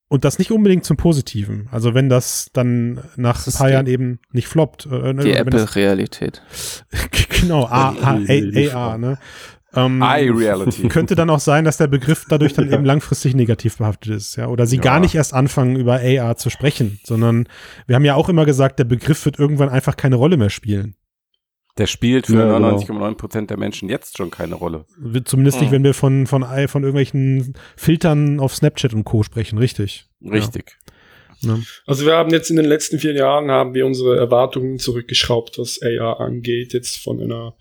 und 0.09 0.25
das 0.25 0.39
nicht 0.39 0.53
unbedingt 0.53 0.85
zum 0.85 0.97
Positiven. 0.97 1.69
Also 1.73 1.93
wenn 1.93 2.09
das 2.09 2.49
dann 2.53 3.01
nach 3.17 3.45
ein 3.45 3.49
ist 3.49 3.59
paar 3.59 3.71
Jahren 3.71 3.87
eben 3.89 4.21
nicht 4.33 4.47
floppt. 4.47 4.87
äh, 4.87 5.13
ne, 5.13 5.25
Die 5.25 5.33
das- 5.33 5.41
Apple-Realität. 5.41 6.43
genau, 7.41 7.65
A, 7.67 7.91
A, 7.91 8.21
A, 8.73 8.75
AR, 8.93 8.99
ne? 8.99 9.19
Ähm, 9.77 10.03
I-Reality. 10.03 10.89
Könnte 10.89 11.15
dann 11.15 11.31
auch 11.31 11.41
sein, 11.41 11.65
dass 11.65 11.77
der 11.77 11.87
Begriff 11.87 12.25
dadurch 12.29 12.55
dann 12.55 12.71
eben 12.73 12.85
langfristig 12.85 13.35
negativ 13.35 13.79
behaftet 13.79 14.13
ist, 14.15 14.37
ja. 14.37 14.49
Oder 14.49 14.67
sie 14.67 14.77
Ja. 14.77 14.83
gar 14.83 15.01
nicht 15.01 15.15
erst 15.15 15.35
anfangen, 15.35 15.77
über 15.77 16.01
AR 16.01 16.37
zu 16.37 16.51
sprechen, 16.51 16.99
sondern 17.05 17.49
wir 17.87 17.97
haben 17.97 18.05
ja 18.05 18.15
auch 18.15 18.29
immer 18.29 18.45
gesagt, 18.47 18.79
der 18.79 18.85
Begriff 18.85 19.25
wird 19.25 19.39
irgendwann 19.39 19.69
einfach 19.69 19.97
keine 19.97 20.17
Rolle 20.17 20.37
mehr 20.37 20.51
spielen. 20.51 20.95
Der 21.79 21.87
spielt 21.87 22.27
für 22.29 22.37
Ja, 22.39 22.57
genau. 22.57 22.75
99,9 22.79 23.15
Prozent 23.17 23.51
der 23.51 23.59
Menschen 23.59 23.91
jetzt 23.91 24.17
schon 24.17 24.31
keine 24.31 24.55
Rolle. 24.55 24.87
Zumindest 25.27 25.61
nicht, 25.61 25.71
Mhm. 25.71 25.75
wenn 25.75 25.85
wir 25.85 25.93
von, 25.95 26.27
von, 26.27 26.43
von 26.43 26.83
irgendwelchen 26.83 27.53
Filtern 27.77 28.41
auf 28.41 28.55
Snapchat 28.57 28.95
und 28.95 29.05
Co. 29.05 29.23
sprechen, 29.23 29.59
richtig. 29.59 30.07
Richtig. 30.25 30.79
Ja. 31.41 31.59
Also 31.87 32.07
wir 32.07 32.17
haben 32.17 32.31
jetzt 32.31 32.49
in 32.49 32.57
den 32.57 32.65
letzten 32.65 32.99
vier 32.99 33.13
Jahren 33.13 33.51
haben 33.51 33.75
wir 33.75 33.85
unsere 33.85 34.17
Erwartungen 34.17 34.79
zurückgeschraubt, 34.79 35.59
was 35.59 35.79
AR 35.83 36.19
angeht, 36.21 36.73
jetzt 36.73 36.97
von 36.97 37.21
einer 37.21 37.55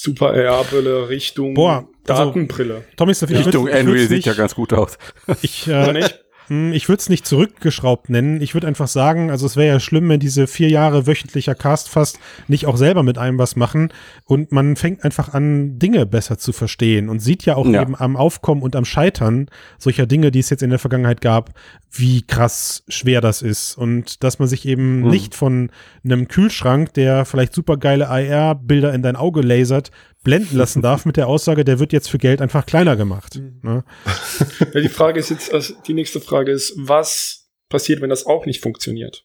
Super 0.00 0.32
AR-Brille 0.32 1.08
Richtung 1.08 1.54
Boah, 1.54 1.88
also- 2.06 2.26
Datenbrille. 2.26 2.84
Tommy, 2.96 3.12
würd- 3.12 3.46
Richtung 3.46 3.64
Unreal 3.64 3.98
sieht 3.98 4.10
nicht- 4.10 4.26
ja 4.26 4.34
ganz 4.34 4.54
gut 4.54 4.72
aus. 4.72 4.96
Ich, 5.42 5.66
äh, 5.66 5.92
nicht? 5.92 6.20
Hm, 6.48 6.72
Ich 6.72 6.88
würde 6.88 7.00
es 7.00 7.08
nicht 7.08 7.26
zurückgeschraubt 7.26 8.10
nennen. 8.10 8.40
Ich 8.40 8.54
würde 8.54 8.66
einfach 8.66 8.88
sagen, 8.88 9.30
also 9.30 9.46
es 9.46 9.56
wäre 9.56 9.68
ja 9.74 9.80
schlimm, 9.80 10.08
wenn 10.08 10.20
diese 10.20 10.46
vier 10.46 10.68
Jahre 10.68 11.06
wöchentlicher 11.06 11.54
Cast 11.54 11.88
fast 11.88 12.18
nicht 12.48 12.66
auch 12.66 12.76
selber 12.76 13.02
mit 13.02 13.18
einem 13.18 13.38
was 13.38 13.56
machen 13.56 13.92
und 14.24 14.52
man 14.52 14.76
fängt 14.76 15.04
einfach 15.04 15.34
an, 15.34 15.78
Dinge 15.78 16.06
besser 16.06 16.38
zu 16.38 16.52
verstehen 16.52 17.08
und 17.08 17.20
sieht 17.20 17.44
ja 17.44 17.56
auch 17.56 17.66
Ja. 17.66 17.82
eben 17.82 17.94
am 17.96 18.16
Aufkommen 18.16 18.62
und 18.62 18.76
am 18.76 18.84
Scheitern 18.84 19.48
solcher 19.78 20.06
Dinge, 20.06 20.30
die 20.30 20.40
es 20.40 20.50
jetzt 20.50 20.62
in 20.62 20.70
der 20.70 20.78
Vergangenheit 20.78 21.20
gab, 21.20 21.50
wie 21.90 22.22
krass 22.22 22.82
schwer 22.88 23.20
das 23.20 23.42
ist 23.42 23.76
und 23.76 24.22
dass 24.24 24.38
man 24.38 24.48
sich 24.48 24.66
eben 24.66 25.02
Hm. 25.04 25.10
nicht 25.10 25.34
von 25.34 25.70
einem 26.04 26.28
Kühlschrank, 26.28 26.92
der 26.94 27.24
vielleicht 27.24 27.54
super 27.54 27.76
geile 27.76 28.08
AR-Bilder 28.08 28.92
in 28.94 29.02
dein 29.02 29.16
Auge 29.16 29.40
lasert, 29.40 29.90
blenden 30.24 30.56
lassen 30.56 30.82
darf 30.82 31.04
mit 31.06 31.16
der 31.16 31.28
Aussage, 31.28 31.64
der 31.64 31.78
wird 31.78 31.92
jetzt 31.92 32.10
für 32.10 32.18
Geld 32.18 32.40
einfach 32.42 32.66
kleiner 32.66 32.96
gemacht. 32.96 33.40
Ne? 33.62 33.84
Ja, 34.74 34.80
die 34.80 34.88
Frage 34.88 35.18
ist 35.20 35.30
jetzt, 35.30 35.52
also 35.54 35.74
die 35.86 35.94
nächste 35.94 36.20
Frage 36.20 36.52
ist, 36.52 36.74
was 36.76 37.48
passiert, 37.68 38.00
wenn 38.00 38.10
das 38.10 38.26
auch 38.26 38.44
nicht 38.46 38.62
funktioniert? 38.62 39.24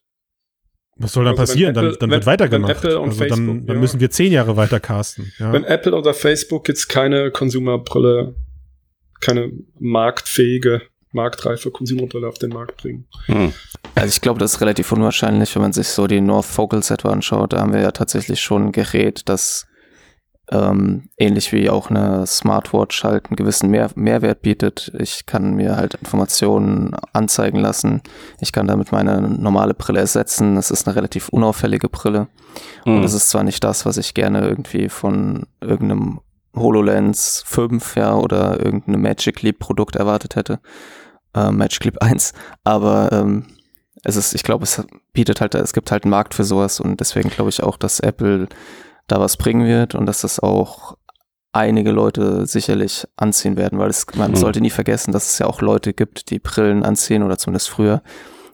Was 0.96 1.14
soll 1.14 1.26
dann 1.26 1.38
Also 1.38 1.52
passieren? 1.54 1.74
dann 1.74 1.86
Apple- 1.86 1.98
dann 1.98 2.10
wenn- 2.12 2.16
wird 2.18 2.26
weitergemacht. 2.28 2.86
also 2.86 3.00
dann, 3.00 3.12
Facebook, 3.12 3.66
dann 3.68 3.76
ja. 3.76 3.82
müssen 3.82 4.00
wir 4.00 4.12
zehn 4.12 4.32
Jahre 4.32 4.56
weiter 4.58 4.80
casten. 4.80 5.32
Ja. 5.40 5.52
Wenn 5.52 5.64
Apple 5.64 5.96
oder 5.96 6.14
Facebook 6.14 6.68
jetzt 6.68 6.88
keine 6.88 7.32
Consumerbrille, 7.32 8.36
keine 9.20 9.52
marktfähige, 9.80 10.84
marktreife 11.12 11.72
Consumerbrille 11.72 12.28
auf 12.28 12.38
den 12.38 12.50
Markt 12.52 12.78
bringen. 12.78 13.08
Also 13.96 14.10
ich 14.10 14.22
glaube, 14.22 14.40
das 14.40 14.54
ist 14.56 14.62
relativ 14.62 14.92
unwahrscheinlich, 14.92 15.54
wenn 15.56 15.62
man 15.64 15.74
sich 15.74 15.88
so 15.88 16.08
die 16.08 16.22
North 16.22 16.46
Focal 16.46 16.84
Set 16.84 17.06
anschaut. 17.06 17.54
Da 17.54 17.60
haben 17.60 17.74
wir 17.74 17.82
ja 17.82 17.92
tatsächlich 17.92 18.42
schon 18.42 18.68
ein 18.68 18.72
Gerät, 18.72 19.22
das 19.30 19.66
ähm, 20.52 21.10
ähnlich 21.18 21.52
wie 21.54 21.70
auch 21.70 21.90
eine 21.90 22.28
Smartwatch 22.28 23.04
halt 23.04 23.28
einen 23.28 23.38
gewissen 23.38 23.70
Mehr 23.70 23.90
Mehrwert 23.96 24.42
bietet. 24.42 24.92
Ich 25.00 25.26
kann 25.26 25.56
mir 25.56 25.78
halt 25.78 25.94
Informationen 25.96 26.96
anzeigen 27.14 27.60
lassen. 27.60 28.02
Ich 28.42 28.52
kann 28.52 28.68
damit 28.68 28.92
meine 28.92 29.22
normale 29.22 29.74
Brille 29.74 30.00
ersetzen. 30.00 30.58
Es 30.58 30.70
ist 30.70 30.86
eine 30.86 30.96
relativ 30.96 31.30
unauffällige 31.30 31.88
Brille. 31.88 32.28
Mhm. 32.86 32.98
Und 32.98 33.04
es 33.04 33.14
ist 33.14 33.30
zwar 33.30 33.44
nicht 33.44 33.64
das, 33.64 33.86
was 33.86 33.98
ich 33.98 34.14
gerne 34.14 34.42
irgendwie 34.42 34.90
von 34.90 35.46
irgendeinem 35.62 36.20
HoloLens 36.56 37.44
5 37.46 37.96
ja, 37.96 38.16
oder 38.16 38.64
irgendeinem 38.64 39.02
Magic 39.02 39.42
Leap 39.42 39.60
Produkt 39.60 39.96
erwartet 39.96 40.36
hätte. 40.36 40.60
Äh, 41.34 41.52
Magic 41.52 41.86
Leap 41.86 42.02
1. 42.04 42.34
Aber 42.66 43.12
ähm, 43.12 43.46
es 44.04 44.18
ist, 44.18 44.36
ich 44.36 44.44
glaube, 44.44 44.64
es 44.64 44.84
bietet 45.14 45.40
halt, 45.40 45.56
es 45.56 45.74
gibt 45.74 45.90
halt 45.90 46.04
einen 46.04 46.12
Markt 46.12 46.34
für 46.34 46.44
sowas 46.44 46.80
und 46.80 47.00
deswegen 47.00 47.30
glaube 47.30 47.50
ich 47.50 47.64
auch, 47.64 47.78
dass 47.78 48.02
Apple 48.02 48.50
da 49.08 49.20
was 49.20 49.38
bringen 49.38 49.68
wird 49.68 49.96
und 49.96 50.06
dass 50.06 50.22
das 50.22 50.40
auch 50.40 50.98
einige 51.52 51.92
Leute 51.92 52.46
sicherlich 52.48 53.08
anziehen 53.16 53.58
werden, 53.58 53.78
weil 53.80 53.90
es, 53.90 54.06
man 54.16 54.32
Mhm. 54.32 54.36
sollte 54.36 54.62
nie 54.62 54.72
vergessen, 54.72 55.12
dass 55.12 55.32
es 55.34 55.40
ja 55.40 55.46
auch 55.46 55.62
Leute 55.62 55.94
gibt, 55.94 56.30
die 56.32 56.40
Brillen 56.40 56.84
anziehen 56.84 57.22
oder 57.24 57.38
zumindest 57.38 57.70
früher, 57.70 58.02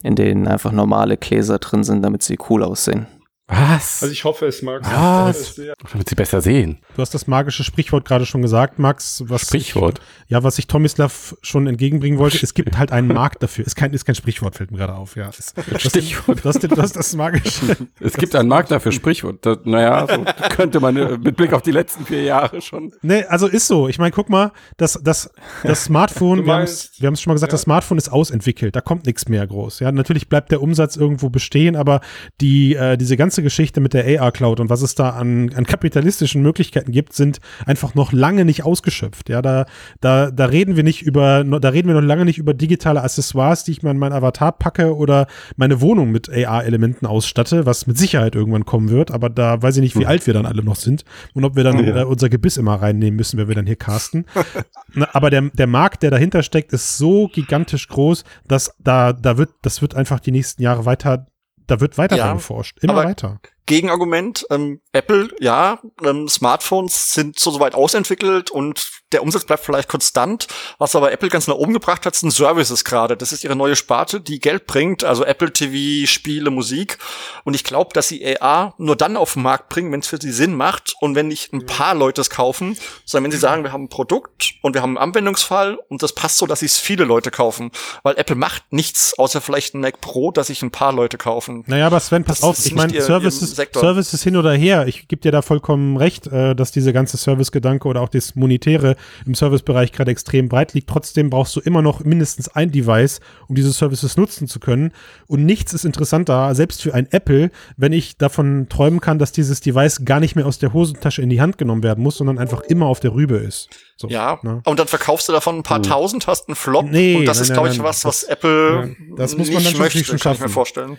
in 0.04 0.16
denen 0.16 0.47
einfach 0.47 0.72
normale 0.72 1.16
Gläser 1.18 1.60
drin 1.60 1.84
sind, 1.84 2.02
damit 2.02 2.24
sie 2.24 2.38
cool 2.50 2.64
aussehen. 2.64 3.08
Was? 3.50 4.04
Also 4.04 4.12
ich 4.14 4.24
hoffe, 4.26 4.45
es 4.45 4.62
mag. 4.62 4.82
Was? 4.84 5.56
sehr. 5.56 5.74
Damit 5.91 6.08
sie 6.08 6.14
besser 6.16 6.39
sehen. 6.39 6.78
Du 6.95 7.02
hast 7.02 7.14
das 7.16 7.26
magische 7.26 7.64
Sprichwort 7.64 8.06
gerade 8.06 8.26
schon 8.28 8.43
gesagt, 8.43 8.78
Max. 8.78 9.24
Was 9.26 9.41
Sprichwort? 9.41 10.00
Ich, 10.26 10.32
ja, 10.32 10.43
was 10.43 10.60
ich 10.60 10.68
Tomislav 10.68 11.36
schon 11.41 11.66
entgegenbringen 11.66 12.20
wollte. 12.20 12.39
Es 12.43 12.54
gibt 12.54 12.78
halt 12.78 12.91
einen 12.91 13.08
Markt 13.08 13.41
dafür. 13.41 13.66
Ist 13.66 13.76
kein, 13.76 13.91
ist 13.91 14.06
kein 14.06 14.14
Sprichwort, 14.14 14.56
fällt 14.56 14.70
mir 14.72 14.78
gerade 14.78 14.93
auf. 14.93 15.16
Ja, 15.16 15.32
das, 15.36 15.54
Stichwort. 15.82 16.45
Das, 16.45 16.60
das, 16.60 16.70
das, 16.70 16.91
das 16.93 17.16
magische. 17.16 17.76
Es 18.00 18.14
gibt 18.14 18.36
einen 18.36 18.50
Markt 18.50 18.72
dafür, 18.72 18.91
Sprichwort. 18.91 19.45
Das, 19.45 19.58
naja, 19.64 20.08
so 20.08 20.24
könnte 20.56 20.80
man 20.80 20.95
äh, 20.95 21.18
mit 21.18 21.36
Blick 21.36 21.54
auf 21.54 21.62
die 21.64 21.72
letzten 21.72 22.06
vier 22.06 22.24
Jahre 22.24 22.62
schon. 22.62 22.93
Nee, 23.02 23.24
also 23.26 23.47
ist 23.47 23.68
so. 23.68 23.88
Ich 23.88 23.97
meine, 23.97 24.12
guck 24.12 24.30
mal, 24.30 24.52
das, 24.78 25.00
das, 25.04 25.30
das 25.64 25.86
Smartphone, 25.86 26.38
Du 26.39 26.45
wir 26.45 26.54
haben 26.54 26.60
meinst- 26.62 27.02
es 27.02 27.22
schon 27.22 27.32
mal 27.32 27.36
gesagt, 27.36 27.54
das 27.54 27.62
Smartphone 27.64 27.97
ist 27.97 28.10
ausentwickelt. 28.10 28.76
Da 28.76 28.82
kommt 28.82 29.06
nichts 29.06 29.28
mehr 29.28 29.45
groß. 29.47 29.80
Ja, 29.80 29.91
natürlich 29.91 30.30
bleibt 30.30 30.52
der 30.52 30.62
Umsatz 30.62 30.95
irgendwo 30.95 31.30
bestehen, 31.30 31.76
aber 31.76 32.02
die, 32.41 32.76
äh, 32.76 32.95
diese 32.97 33.18
ganze 33.18 33.38
Geschichte 33.41 33.81
mit 33.81 33.93
der 33.93 34.21
AR-Cloud 34.21 34.59
und 34.59 34.69
was 34.69 34.81
es 34.81 34.95
da 34.95 35.11
an, 35.11 35.53
an 35.53 35.65
kapitalistischen 35.65 36.41
Möglichkeiten 36.41 36.91
gibt, 36.91 37.13
sind 37.13 37.39
einfach 37.65 37.95
noch 37.95 38.11
lange 38.11 38.45
nicht 38.45 38.63
ausgeschöpft. 38.63 39.29
Ja, 39.29 39.41
da, 39.41 39.65
da, 40.01 40.31
da 40.31 40.45
reden 40.45 40.75
wir 40.75 40.83
nicht 40.83 41.01
über, 41.01 41.43
da 41.43 41.69
reden 41.69 41.87
wir 41.87 41.95
noch 41.95 42.07
lange 42.07 42.25
nicht 42.25 42.37
über 42.37 42.53
digitale 42.53 43.01
Accessoires, 43.03 43.63
die 43.63 43.71
ich 43.71 43.83
mal 43.83 43.91
in 43.91 43.97
meinen 43.97 44.13
Avatar 44.13 44.51
packe 44.51 44.95
oder 44.95 45.27
meine 45.57 45.81
Wohnung 45.81 46.11
mit 46.11 46.29
AR-Elementen 46.29 47.05
ausstatte, 47.05 47.65
was 47.65 47.87
mit 47.87 47.97
Sicherheit 47.97 48.35
irgendwann 48.35 48.65
kommen 48.65 48.89
wird. 48.89 49.11
Aber 49.11 49.29
da 49.29 49.61
weiß 49.61 49.77
ich 49.77 49.81
nicht, 49.81 49.97
wie 49.97 50.05
alt 50.05 50.25
wir 50.27 50.33
dann 50.33 50.45
alle 50.45 50.63
noch 50.63 50.75
sind 50.75 51.03
und 51.33 51.43
ob 51.45 51.55
wir 51.55 51.63
dann 51.63 51.83
Ja. 51.85 52.01
äh, 52.01 52.03
unser 52.05 52.29
Gebiss 52.29 52.57
immer 52.57 52.75
reinnehmen 52.75 53.15
müssen, 53.15 53.37
wenn 53.37 53.47
wir 53.47 53.55
dann 53.55 53.65
hier 53.65 53.75
casten. 53.75 54.25
Aber 55.13 55.29
der, 55.29 55.41
der 55.53 55.67
Markt, 55.67 56.03
der 56.03 56.11
dahinter 56.11 56.43
steckt, 56.43 56.73
ist 56.73 56.97
so 56.97 57.27
gigantisch 57.27 57.87
groß, 57.87 58.23
dass 58.47 58.71
da, 58.79 59.13
da 59.13 59.37
wird, 59.37 59.49
das 59.61 59.81
wird 59.81 59.95
einfach 59.95 60.19
die 60.19 60.31
nächsten 60.31 60.61
Jahre 60.61 60.85
weiter, 60.85 61.27
da 61.70 61.80
wird 61.80 61.97
weiter 61.97 62.17
Ja, 62.17 62.34
geforscht. 62.34 62.78
Immer 62.82 62.95
weiter. 62.95 63.39
Gegenargument, 63.65 64.45
ähm, 64.49 64.82
Apple, 64.93 65.30
ja, 65.39 65.80
ähm, 66.03 66.28
Smartphones 66.28 67.13
sind 67.13 67.38
so 67.39 67.51
soweit 67.51 67.76
ausentwickelt 67.76 68.49
und 68.49 68.99
der 69.12 69.24
Umsatz 69.24 69.45
bleibt 69.45 69.64
vielleicht 69.66 69.89
konstant. 69.89 70.47
Was 70.78 70.95
aber 70.95 71.12
Apple 71.12 71.30
ganz 71.30 71.47
nach 71.47 71.55
oben 71.55 71.74
gebracht 71.74 72.05
hat, 72.05 72.16
sind 72.16 72.32
Services 72.32 72.86
gerade. 72.86 73.18
Das 73.18 73.32
ist 73.32 73.43
ihre 73.43 73.55
neue 73.55 73.76
Sparte, 73.76 74.22
die 74.22 74.39
Geld 74.39 74.68
bringt, 74.68 75.03
also 75.03 75.26
Apple 75.26 75.51
TV, 75.51 76.07
Spiele, 76.07 76.51
Musik. 76.51 76.97
Und 77.43 77.55
ich 77.55 77.64
glaube, 77.64 77.91
dass 77.93 78.07
sie 78.07 78.39
AR 78.39 78.74
nur 78.78 78.95
dann 78.95 79.18
auf 79.18 79.34
den 79.34 79.43
Markt 79.43 79.70
bringen, 79.70 79.91
wenn 79.91 80.01
es 80.01 80.07
für 80.07 80.20
sie 80.22 80.32
Sinn 80.32 80.55
macht 80.55 80.93
und 80.99 81.16
wenn 81.16 81.28
nicht 81.28 81.53
ein 81.53 81.66
paar 81.66 81.95
Leute 81.95 82.22
es 82.22 82.30
kaufen, 82.30 82.78
sondern 83.05 83.26
wenn 83.26 83.32
sie 83.32 83.38
sagen, 83.38 83.64
wir 83.64 83.72
haben 83.72 83.86
ein 83.86 83.89
Produkt 83.89 84.53
und 84.62 84.74
wir 84.76 84.82
haben 84.82 84.97
einen 84.97 85.10
Anwendungsfall 85.10 85.78
und 85.89 86.03
das 86.03 86.14
passt 86.14 86.38
so, 86.38 86.45
dass 86.45 86.62
es 86.62 86.78
viele 86.78 87.03
Leute 87.03 87.32
kaufen. 87.32 87.72
Weil 88.03 88.18
Apple 88.18 88.36
macht 88.36 88.72
nichts, 88.72 89.18
außer 89.18 89.41
vielleicht 89.41 89.74
ein 89.74 89.82
Mac 89.82 90.01
Pro, 90.01 90.32
dass 90.32 90.47
sich 90.47 90.62
ein 90.62 90.72
paar 90.72 90.93
Leute 90.93 91.18
kaufen. 91.18 91.64
Naja, 91.68 91.88
aber 91.88 91.99
Sven, 91.99 92.24
pass 92.24 92.41
Das 92.41 92.49
auf, 92.49 92.66
ich 92.66 92.76
meine, 92.76 93.01
Services. 93.01 93.55
Services 93.55 94.24
hin 94.24 94.36
oder 94.36 94.53
her, 94.53 94.88
ich 94.88 95.07
gebe 95.07 95.22
dir 95.22 95.32
da 95.32 95.41
vollkommen 95.41 95.97
recht, 95.97 96.28
äh, 96.28 96.55
dass 96.55 96.72
diese 96.72 96.93
ganze 96.93 97.18
Service-Gedanke 97.18 97.88
oder 97.88 98.01
auch 98.01 98.10
das 98.10 98.36
Monetäre 98.36 98.95
im 99.26 99.34
Servicebereich 99.36 99.91
gerade 99.91 100.12
extrem 100.12 100.50
breit 100.50 100.74
liegt. 100.74 100.89
Trotzdem 100.89 101.30
brauchst 101.30 101.56
du 101.56 101.60
immer 101.60 101.82
noch 101.82 102.04
mindestens 102.04 102.47
ein 102.50 102.72
Device, 102.72 103.20
um 103.47 103.56
diese 103.56 103.72
Services 103.72 104.18
nutzen 104.18 104.47
zu 104.47 104.60
können. 104.60 104.91
Und 105.28 105.45
nichts 105.45 105.74
ist 105.74 105.86
interessanter, 105.86 106.54
selbst 106.56 106.82
für 106.82 106.93
ein 106.93 107.08
Apple, 107.12 107.52
wenn 107.78 107.93
ich 107.93 108.18
davon 108.18 108.68
träumen 108.70 109.00
kann, 109.02 109.20
dass 109.20 109.32
dieses 109.32 109.62
Device 109.62 110.06
gar 110.06 110.20
nicht 110.20 110.36
mehr 110.36 110.45
aus 110.45 110.60
der 110.60 110.74
Hosentasche 110.74 111.22
in 111.22 111.30
die 111.30 111.41
Hand 111.41 111.58
genommen 111.58 111.84
werden 111.84 112.04
muss, 112.04 112.18
sondern 112.18 112.38
einfach 112.38 112.62
immer 112.62 112.88
auf 112.88 113.00
der 113.00 113.14
Rübe 113.14 113.38
ist. 113.38 113.70
So, 113.97 114.08
Ja, 114.08 114.39
ne? 114.43 114.62
und 114.66 114.80
dann 114.80 114.88
verkaufst 114.88 115.28
du 115.28 115.34
davon 115.34 115.58
ein 115.58 115.64
paar 115.64 115.82
tausend, 115.82 116.28
hast 116.28 116.47
einen 116.47 116.56
Flop. 116.56 116.86
Nee, 116.89 117.16
und 117.18 117.26
das 117.26 117.38
nein, 117.38 117.43
ist, 117.43 117.54
glaube 117.54 117.70
ich, 117.70 117.78
nein, 117.78 117.86
was, 117.86 118.06
was 118.06 118.22
das- 118.22 118.30
Apple 118.30 118.95
ja, 119.10 119.16
das 119.18 119.36
muss 119.38 119.47
man 119.52 119.58
nicht 119.62 119.72
schon 119.72 119.80
möchte, 119.82 120.04
schon 120.04 120.18
kann 120.20 120.34
ich 120.34 120.39
mir 120.39 120.43
schaffen. 120.45 120.54
vorstellen. 120.54 120.97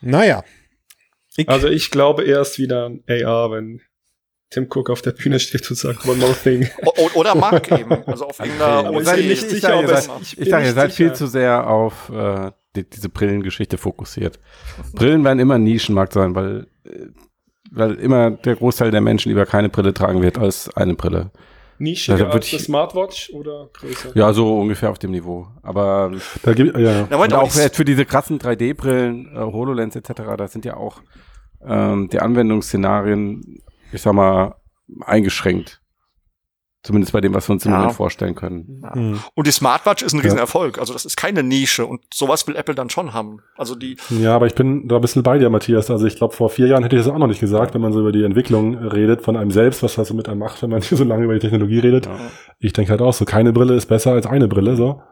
Naja. 0.00 0.44
Also 1.46 1.68
ich 1.68 1.90
glaube 1.90 2.24
erst 2.24 2.58
wieder 2.58 2.86
an 2.86 3.00
AR, 3.08 3.50
wenn 3.50 3.80
Tim 4.50 4.68
Cook 4.72 4.90
auf 4.90 5.02
der 5.02 5.10
Bühne 5.12 5.40
steht 5.40 5.68
und 5.70 5.76
sagt 5.76 6.06
One 6.06 6.18
More 6.18 6.34
Thing. 6.34 6.68
O- 6.84 7.10
Oder 7.18 7.34
Mark 7.34 7.70
eben. 7.72 7.92
Also 8.06 8.26
auf 8.26 8.38
irgendeiner 8.44 8.92
ich 8.98 9.04
seid, 9.04 9.16
nicht 9.18 9.30
ich, 9.30 9.40
sicher, 9.48 9.86
seid, 9.88 10.10
ich 10.22 10.38
ich 10.38 10.48
sag, 10.48 10.64
ihr 10.64 10.72
seid 10.72 10.92
viel 10.92 11.12
zu 11.14 11.26
sehr 11.26 11.68
auf 11.68 12.10
äh, 12.10 12.52
die, 12.76 12.88
diese 12.88 13.08
Brillengeschichte 13.08 13.76
fokussiert. 13.78 14.38
Brillen 14.94 15.24
werden 15.24 15.40
immer 15.40 15.54
ein 15.54 15.64
Nischenmarkt 15.64 16.12
sein, 16.12 16.34
weil, 16.34 16.68
äh, 16.84 17.06
weil 17.72 17.94
immer 17.94 18.30
der 18.30 18.54
Großteil 18.56 18.90
der 18.92 19.00
Menschen 19.00 19.30
lieber 19.30 19.46
keine 19.46 19.68
Brille 19.68 19.92
tragen 19.92 20.22
wird 20.22 20.38
als 20.38 20.74
eine 20.76 20.94
Brille. 20.94 21.32
Nischiger 21.78 22.18
Ja, 22.18 22.28
als 22.30 22.46
ich- 22.46 22.54
eine 22.54 22.62
Smartwatch 22.62 23.30
oder 23.34 23.68
größer? 23.72 24.10
Ja, 24.14 24.32
so 24.32 24.58
ungefähr 24.60 24.90
auf 24.90 24.98
dem 25.00 25.10
Niveau. 25.10 25.48
Aber 25.62 26.12
Da 26.42 26.54
gibt, 26.54 26.78
ja. 26.78 27.06
Moment, 27.10 27.32
und 27.32 27.38
auch 27.38 27.50
für 27.50 27.84
diese 27.84 28.04
krassen 28.06 28.38
3D-Brillen, 28.38 29.26
äh, 29.34 29.38
HoloLens 29.40 29.96
etc., 29.96 30.22
da 30.38 30.46
sind 30.48 30.64
ja 30.64 30.76
auch 30.76 31.02
ähm, 31.66 32.08
die 32.12 32.20
Anwendungsszenarien, 32.20 33.58
ich 33.92 34.02
sag 34.02 34.12
mal, 34.14 34.54
eingeschränkt. 35.04 35.80
Zumindest 36.82 37.12
bei 37.12 37.20
dem, 37.20 37.34
was 37.34 37.48
wir 37.48 37.54
uns 37.54 37.64
im 37.66 37.72
Ja. 37.72 37.78
Moment 37.78 37.96
vorstellen 37.96 38.36
können. 38.36 38.80
Ja. 38.84 38.94
Hm. 38.94 39.18
Und 39.34 39.46
die 39.48 39.50
Smartwatch 39.50 40.04
ist 40.04 40.12
ein 40.12 40.18
Ja. 40.18 40.22
Riesenerfolg. 40.22 40.78
Also 40.78 40.92
das 40.92 41.04
ist 41.04 41.16
keine 41.16 41.42
Nische 41.42 41.84
und 41.84 42.02
sowas 42.14 42.46
will 42.46 42.54
Apple 42.54 42.76
dann 42.76 42.90
schon 42.90 43.12
haben. 43.12 43.40
Also 43.56 43.74
die, 43.74 43.96
Ja, 44.10 44.36
aber 44.36 44.46
ich 44.46 44.54
bin 44.54 44.86
da 44.86 44.94
ein 44.94 45.00
bisschen 45.00 45.24
bei 45.24 45.36
dir, 45.38 45.50
Matthias. 45.50 45.90
Also 45.90 46.06
ich 46.06 46.14
glaube, 46.14 46.34
vor 46.36 46.48
vier 46.48 46.68
Jahren 46.68 46.84
hätte 46.84 46.94
ich 46.94 47.04
das 47.04 47.12
auch 47.12 47.18
noch 47.18 47.26
nicht 47.26 47.40
gesagt, 47.40 47.74
wenn 47.74 47.80
man 47.80 47.92
so 47.92 47.98
über 47.98 48.12
die 48.12 48.22
Entwicklung 48.22 48.76
redet 48.76 49.22
von 49.22 49.36
einem 49.36 49.50
selbst, 49.50 49.82
was 49.82 49.96
das 49.96 50.06
so 50.06 50.14
mit 50.14 50.28
einem 50.28 50.38
macht, 50.38 50.62
wenn 50.62 50.70
man 50.70 50.80
so 50.82 51.02
lange 51.02 51.24
über 51.24 51.34
die 51.34 51.40
Technologie 51.40 51.80
redet. 51.80 52.08
Ich 52.60 52.72
denke 52.72 52.92
halt 52.92 53.02
auch 53.02 53.12
so, 53.14 53.24
keine 53.24 53.52
Brille 53.52 53.74
ist 53.74 53.86
besser 53.86 54.12
als 54.12 54.26
eine 54.26 54.46
Brille, 54.46 54.76
so. 54.76 55.02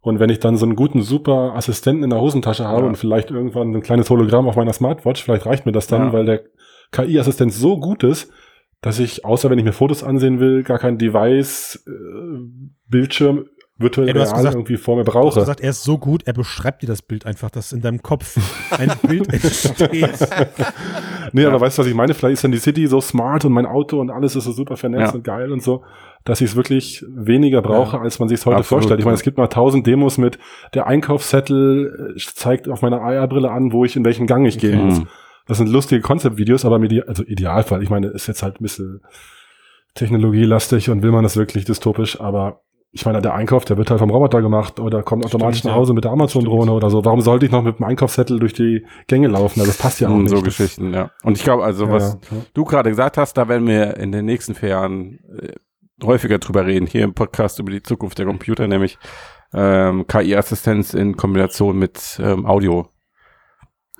Und 0.00 0.18
wenn 0.18 0.30
ich 0.30 0.40
dann 0.40 0.56
so 0.56 0.66
einen 0.66 0.74
guten, 0.74 1.02
super 1.02 1.52
Assistenten 1.54 2.02
in 2.02 2.10
der 2.10 2.20
Hosentasche 2.20 2.64
habe 2.66 2.80
Ja. 2.82 2.88
und 2.88 2.96
vielleicht 2.96 3.30
irgendwann 3.30 3.72
ein 3.72 3.82
kleines 3.82 4.10
Hologramm 4.10 4.48
auf 4.48 4.56
meiner 4.56 4.72
Smartwatch, 4.72 5.22
vielleicht 5.22 5.46
reicht 5.46 5.66
mir 5.66 5.70
das 5.72 5.86
dann, 5.86 6.06
Ja. 6.06 6.12
weil 6.12 6.24
der 6.26 6.42
KI-Assistent 6.92 7.52
so 7.52 7.78
gut 7.78 8.04
ist, 8.04 8.30
dass 8.80 8.98
ich, 8.98 9.24
außer 9.24 9.48
wenn 9.50 9.58
ich 9.58 9.64
mir 9.64 9.72
Fotos 9.72 10.02
ansehen 10.02 10.40
will, 10.40 10.62
gar 10.62 10.78
kein 10.78 10.98
Device, 10.98 11.82
äh, 11.86 11.90
Bildschirm, 12.88 13.46
virtuell 13.78 14.08
hast 14.14 14.30
real 14.32 14.36
gesagt- 14.36 14.54
irgendwie 14.54 14.76
vor 14.76 14.96
mir 14.96 15.04
Du 15.04 15.08
hast 15.12 15.14
brauche. 15.14 15.40
gesagt, 15.40 15.60
er 15.60 15.70
ist 15.70 15.82
so 15.82 15.98
gut, 15.98 16.22
er 16.26 16.32
beschreibt 16.34 16.82
dir 16.82 16.86
das 16.86 17.02
Bild 17.02 17.26
einfach, 17.26 17.50
dass 17.50 17.72
in 17.72 17.80
deinem 17.80 18.02
Kopf 18.02 18.36
ein 18.78 18.92
Bild 19.08 19.32
entsteht. 19.32 20.10
Nee, 21.32 21.44
aber 21.46 21.60
weißt 21.60 21.78
du, 21.78 21.82
was 21.82 21.88
ich 21.88 21.94
meine? 21.94 22.14
Vielleicht 22.14 22.34
ist 22.34 22.44
dann 22.44 22.52
die 22.52 22.58
City 22.58 22.86
so 22.86 23.00
smart 23.00 23.44
und 23.44 23.52
mein 23.52 23.66
Auto 23.66 24.00
und 24.00 24.10
alles 24.10 24.36
ist 24.36 24.44
so 24.44 24.52
super 24.52 24.76
vernetzt 24.76 25.12
Ja. 25.12 25.14
und 25.16 25.24
geil 25.24 25.50
und 25.52 25.62
so. 25.62 25.82
dass 26.24 26.40
ich 26.40 26.50
es 26.50 26.56
wirklich 26.56 27.04
weniger 27.08 27.62
brauche, 27.62 27.96
Ja, 27.96 28.02
als 28.02 28.20
man 28.20 28.28
sich 28.28 28.38
es 28.38 28.46
heute 28.46 28.58
absolut, 28.58 28.82
vorstellt. 28.82 29.00
Ich 29.00 29.04
meine, 29.04 29.14
ja. 29.14 29.18
es 29.18 29.24
gibt 29.24 29.38
mal 29.38 29.48
tausend 29.48 29.88
Demos 29.88 30.18
mit, 30.18 30.38
der 30.72 30.86
Einkaufszettel 30.86 32.14
äh, 32.16 32.20
zeigt 32.34 32.68
auf 32.68 32.80
meiner 32.82 33.00
AR-Brille 33.00 33.50
an, 33.50 33.72
wo 33.72 33.84
ich 33.84 33.96
in 33.96 34.04
welchen 34.04 34.28
Gang 34.28 34.46
ich 34.46 34.58
gehen 34.58 34.76
Okay. 34.78 34.84
muss. 34.84 34.98
Mhm. 35.00 35.08
Das 35.46 35.58
sind 35.58 35.68
lustige 35.68 36.00
Konzeptvideos, 36.00 36.64
aber 36.64 36.76
im 36.76 36.84
Ide 36.84 37.08
also 37.08 37.22
Idealfall, 37.24 37.82
ich 37.82 37.90
meine, 37.90 38.08
ist 38.08 38.26
jetzt 38.28 38.42
halt 38.42 38.60
ein 38.60 38.62
bisschen 38.62 39.00
technologielastig 39.94 40.90
und 40.90 41.02
will 41.02 41.10
man 41.12 41.22
das 41.22 41.36
wirklich 41.36 41.64
dystopisch, 41.64 42.20
aber 42.20 42.60
ich 42.94 43.06
meine, 43.06 43.22
der 43.22 43.32
Einkauf, 43.34 43.64
der 43.64 43.78
wird 43.78 43.88
halt 43.90 44.00
vom 44.00 44.10
Roboter 44.10 44.42
gemacht 44.42 44.78
oder 44.78 45.02
kommt 45.02 45.24
automatisch 45.24 45.60
Stimmt, 45.60 45.70
nach 45.70 45.76
ja. 45.76 45.80
Hause 45.80 45.94
mit 45.94 46.04
der 46.04 46.10
Amazon-Drohne 46.10 46.72
oder 46.72 46.90
so. 46.90 47.02
Warum 47.06 47.22
sollte 47.22 47.46
ich 47.46 47.52
noch 47.52 47.62
mit 47.62 47.78
dem 47.78 47.84
Einkaufszettel 47.86 48.38
durch 48.38 48.52
die 48.52 48.84
Gänge 49.06 49.28
laufen? 49.28 49.60
Also 49.60 49.72
das 49.72 49.78
passt 49.78 50.00
ja 50.00 50.08
auch 50.08 50.12
Mm, 50.14 50.22
nicht. 50.24 50.30
so 50.30 50.42
Geschichten, 50.42 50.92
ja. 50.92 51.10
Und 51.22 51.38
ich 51.38 51.42
glaube, 51.42 51.64
also 51.64 51.86
Ja, 51.86 51.92
was 51.92 52.18
ja. 52.30 52.36
du 52.52 52.64
gerade 52.66 52.90
gesagt 52.90 53.16
hast, 53.16 53.38
da 53.38 53.48
werden 53.48 53.66
wir 53.66 53.96
in 53.96 54.12
den 54.12 54.26
nächsten 54.26 54.54
vier 54.54 54.68
Jahren 54.70 55.20
äh, 55.40 55.54
häufiger 56.04 56.38
drüber 56.38 56.66
reden, 56.66 56.86
hier 56.86 57.04
im 57.04 57.14
Podcast 57.14 57.58
über 57.60 57.70
die 57.70 57.82
Zukunft 57.82 58.18
der 58.18 58.26
Computer, 58.26 58.66
nämlich 58.68 58.98
ähm, 59.54 60.06
KI-Assistenz 60.06 60.92
in 60.92 61.16
Kombination 61.16 61.78
mit 61.78 62.20
ähm, 62.22 62.44
Audio 62.44 62.88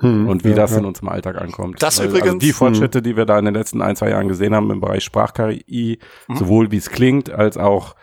Hm, 0.03 0.29
und 0.29 0.45
wie 0.45 0.51
ja, 0.51 0.55
das 0.57 0.73
ja. 0.73 0.79
in 0.79 0.85
unserem 0.85 1.09
Alltag 1.09 1.41
ankommt. 1.41 1.83
Das 1.83 1.99
Weil, 1.99 2.07
Also 2.09 2.19
übrigens- 2.19 2.43
die 2.45 2.53
Fortschritte, 2.53 3.01
die 3.03 3.17
wir 3.17 3.25
da 3.25 3.39
in 3.39 3.45
den 3.47 3.55
letzten 3.55 3.81
ein, 3.83 3.97
zwei 3.97 4.11
Jahren 4.11 4.29
gesehen 4.29 4.55
haben 4.55 4.71
im 4.71 4.81
Bereich 4.81 5.05
Sprach-KI, 5.05 5.99
Mhm. 6.29 6.37
sowohl 6.37 6.71
wie 6.71 6.77
es 6.77 6.91
klingt, 6.91 7.31
als 7.31 7.57
auch 7.57 7.95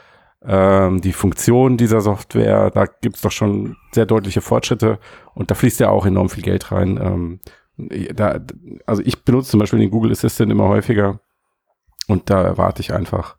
ähm, 0.42 1.02
die 1.02 1.12
Funktion 1.12 1.76
dieser 1.76 2.00
Software, 2.00 2.72
da 2.72 2.86
gibt's 2.86 3.20
doch 3.22 3.32
schon 3.32 3.76
sehr 3.92 4.06
deutliche 4.06 4.40
Fortschritte 4.40 4.98
und 5.36 5.52
da 5.52 5.56
fließt 5.56 5.82
ja 5.82 5.90
auch 5.90 6.06
enorm 6.06 6.30
viel 6.30 6.44
Geld 6.44 6.72
rein. 6.72 6.98
Ähm, 6.98 7.40
da, 8.16 8.40
also 8.86 9.02
ich 9.06 9.26
benutze 9.26 9.52
zum 9.52 9.60
Beispiel 9.60 9.80
den 9.80 9.92
Google 9.92 10.12
Assistant 10.14 10.50
immer 10.50 10.70
häufiger 10.70 11.20
und 12.08 12.30
da 12.30 12.42
erwarte 12.42 12.82
ich 12.82 12.94
einfach. 12.94 13.36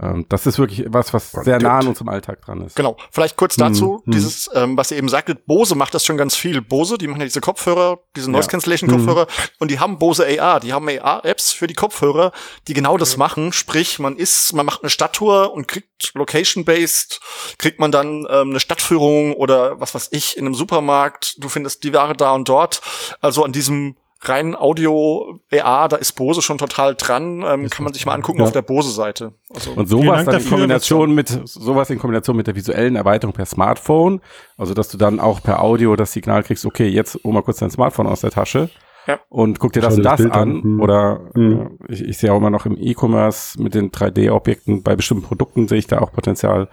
Ähm, 0.00 0.26
das 0.28 0.46
ist 0.46 0.58
wirklich 0.58 0.84
was, 0.88 1.14
was 1.14 1.32
sehr 1.32 1.58
nah 1.58 1.78
an 1.78 1.88
unserem 1.88 2.10
Alltag 2.10 2.42
dran 2.42 2.60
ist. 2.60 2.76
Genau. 2.76 2.96
Vielleicht 3.10 3.36
kurz 3.36 3.56
Mhm, 3.56 3.62
dazu, 3.62 4.02
mhm. 4.04 4.12
dieses, 4.12 4.50
ähm, 4.54 4.76
was 4.76 4.90
ihr 4.90 4.98
eben 4.98 5.08
sagtet, 5.08 5.46
Bose 5.46 5.74
macht 5.74 5.94
das 5.94 6.04
schon 6.04 6.18
ganz 6.18 6.36
viel. 6.36 6.60
Bose, 6.60 6.98
die 6.98 7.06
machen 7.06 7.20
ja 7.20 7.26
diese 7.26 7.40
Kopfhörer, 7.40 8.00
diese 8.14 8.30
Noise. 8.30 8.48
Cancellation 8.48 8.90
Kopfhörer 8.90 9.26
und 9.58 9.70
die 9.70 9.80
haben 9.80 9.98
Bose 9.98 10.26
AR, 10.40 10.60
die 10.60 10.74
haben 10.74 10.86
AR-Apps 10.88 11.52
für 11.52 11.66
die 11.66 11.74
Kopfhörer, 11.74 12.32
die 12.68 12.74
genau 12.74 12.98
das 12.98 13.16
machen. 13.16 13.52
Sprich, 13.52 13.98
man 13.98 14.16
ist, 14.16 14.52
man 14.52 14.66
macht 14.66 14.82
eine 14.82 14.90
Stadttour 14.90 15.54
und 15.54 15.66
kriegt 15.66 16.12
Location-based, 16.14 17.20
kriegt 17.58 17.80
man 17.80 17.90
dann 17.90 18.26
ähm, 18.30 18.50
eine 18.50 18.60
Stadtführung 18.60 19.32
oder 19.32 19.80
was 19.80 19.94
weiß 19.94 20.08
ich, 20.12 20.36
in 20.36 20.44
einem 20.44 20.54
Supermarkt, 20.54 21.42
du 21.42 21.48
findest 21.48 21.84
die 21.84 21.94
Ware 21.94 22.14
da 22.14 22.32
und 22.32 22.48
dort. 22.48 22.82
Also 23.20 23.44
an 23.44 23.52
diesem 23.52 23.96
rein 24.22 24.54
Audio 24.56 25.38
AR, 25.52 25.88
da 25.88 25.96
ist 25.96 26.12
Bose 26.12 26.42
schon 26.42 26.58
total 26.58 26.94
dran. 26.94 27.44
Ähm, 27.46 27.68
kann 27.70 27.84
man 27.84 27.92
sich 27.92 28.06
mal 28.06 28.14
angucken 28.14 28.38
Ja. 28.40 28.44
auf 28.46 28.52
der 28.52 28.62
Bose-Seite. 28.62 29.34
Also, 29.54 29.72
Und 29.72 29.88
sowas 29.88 30.24
dann 30.24 30.40
in 30.40 30.48
Kombination 30.48 31.14
mit 31.14 31.28
sowas 31.44 31.90
in 31.90 31.98
Kombination 31.98 32.36
mit 32.36 32.46
der 32.46 32.54
visuellen 32.56 32.96
Erweiterung 32.96 33.34
per 33.34 33.46
Smartphone, 33.46 34.20
also 34.56 34.74
dass 34.74 34.88
du 34.88 34.96
dann 34.98 35.20
auch 35.20 35.42
per 35.42 35.62
Audio 35.62 35.96
das 35.96 36.12
Signal 36.12 36.42
kriegst, 36.42 36.64
okay, 36.66 36.88
jetzt 36.88 37.18
hol 37.24 37.32
mal 37.32 37.42
kurz 37.42 37.58
dein 37.58 37.70
Smartphone 37.70 38.06
aus 38.06 38.22
der 38.22 38.30
Tasche 38.30 38.70
Ja. 39.06 39.20
und 39.28 39.58
guck 39.60 39.72
dir 39.72 39.80
das 39.82 39.94
Schau 39.94 39.98
und 39.98 40.04
das 40.04 40.20
das 40.22 40.30
an. 40.32 40.32
an. 40.56 40.62
Hm. 40.62 40.80
Oder 40.80 41.20
Hm. 41.34 41.78
äh, 41.88 41.92
ich, 41.92 42.02
ich 42.02 42.18
sehe 42.18 42.32
auch 42.32 42.38
immer 42.38 42.50
noch 42.50 42.66
im 42.66 42.76
E-Commerce 42.78 43.60
mit 43.62 43.74
den 43.74 43.90
3D-Objekten 43.92 44.82
bei 44.82 44.96
bestimmten 44.96 45.24
Produkten 45.24 45.68
sehe 45.68 45.78
ich 45.78 45.86
da 45.86 45.98
auch 46.00 46.10
Potenzial, 46.12 46.68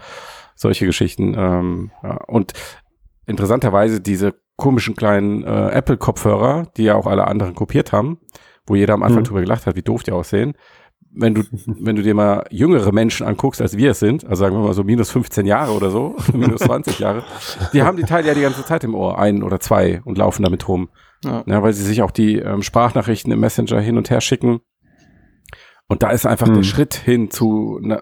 solche 0.55 0.85
Geschichten. 0.85 1.35
Ähm, 1.37 1.91
ja. 2.03 2.17
Und 2.27 2.53
interessanterweise 3.25 4.01
diese 4.01 4.33
komischen 4.57 4.95
kleinen 4.95 5.43
äh, 5.43 5.69
Apple-Kopfhörer, 5.69 6.67
die 6.77 6.83
ja 6.83 6.95
auch 6.95 7.07
alle 7.07 7.27
anderen 7.27 7.55
kopiert 7.55 7.91
haben, 7.91 8.19
wo 8.67 8.75
jeder 8.75 8.93
am 8.93 9.03
Anfang 9.03 9.19
Hm. 9.19 9.23
drüber 9.25 9.41
gelacht 9.41 9.65
hat, 9.65 9.75
wie 9.75 9.81
doof 9.81 10.03
die 10.03 10.11
aussehen. 10.11 10.53
Wenn 11.15 11.33
du, 11.35 11.43
wenn 11.65 11.95
du 11.95 12.01
dir 12.03 12.13
mal 12.13 12.45
jüngere 12.49 12.91
Menschen 12.91 13.25
anguckst, 13.25 13.61
als 13.61 13.77
wir 13.77 13.91
es 13.91 13.99
sind, 13.99 14.23
also 14.25 14.41
sagen 14.41 14.55
wir 14.55 14.63
mal 14.63 14.73
so 14.73 14.83
minus 14.83 15.11
15 15.11 15.45
Jahre 15.45 15.71
oder 15.73 15.89
so, 15.89 16.15
minus 16.33 16.61
20 16.61 16.99
Jahre, 16.99 17.23
die 17.73 17.81
haben 17.83 17.97
die 17.97 18.03
Teile 18.03 18.27
ja 18.27 18.33
die 18.33 18.41
ganze 18.41 18.63
Zeit 18.65 18.83
im 18.83 18.95
Ohr, 18.95 19.17
ein 19.19 19.43
oder 19.43 19.59
zwei 19.59 20.01
und 20.05 20.17
laufen 20.17 20.43
damit 20.43 20.67
rum. 20.67 20.89
Ja. 21.23 21.43
Ja, 21.45 21.63
weil 21.63 21.73
sie 21.73 21.83
sich 21.83 22.01
auch 22.01 22.11
die 22.11 22.37
ähm, 22.37 22.61
Sprachnachrichten 22.63 23.31
im 23.31 23.39
Messenger 23.39 23.79
hin 23.79 23.97
und 23.97 24.09
her 24.09 24.21
schicken. 24.21 24.59
Und 25.87 26.03
da 26.03 26.11
ist 26.11 26.25
einfach 26.25 26.47
Hm. 26.47 26.55
der 26.55 26.63
Schritt 26.63 26.93
hin 26.93 27.29
zu 27.31 27.79
einer 27.83 28.01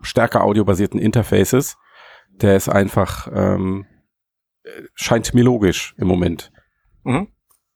stärker 0.00 0.42
audiobasierten 0.42 0.98
Interfaces, 0.98 1.76
der 2.40 2.56
ist 2.56 2.68
einfach, 2.68 3.28
ähm, 3.32 3.84
äh, 3.84 3.91
scheint 4.94 5.34
mir 5.34 5.44
logisch 5.44 5.94
im 5.98 6.06
Moment. 6.08 6.52
Mhm. 7.04 7.28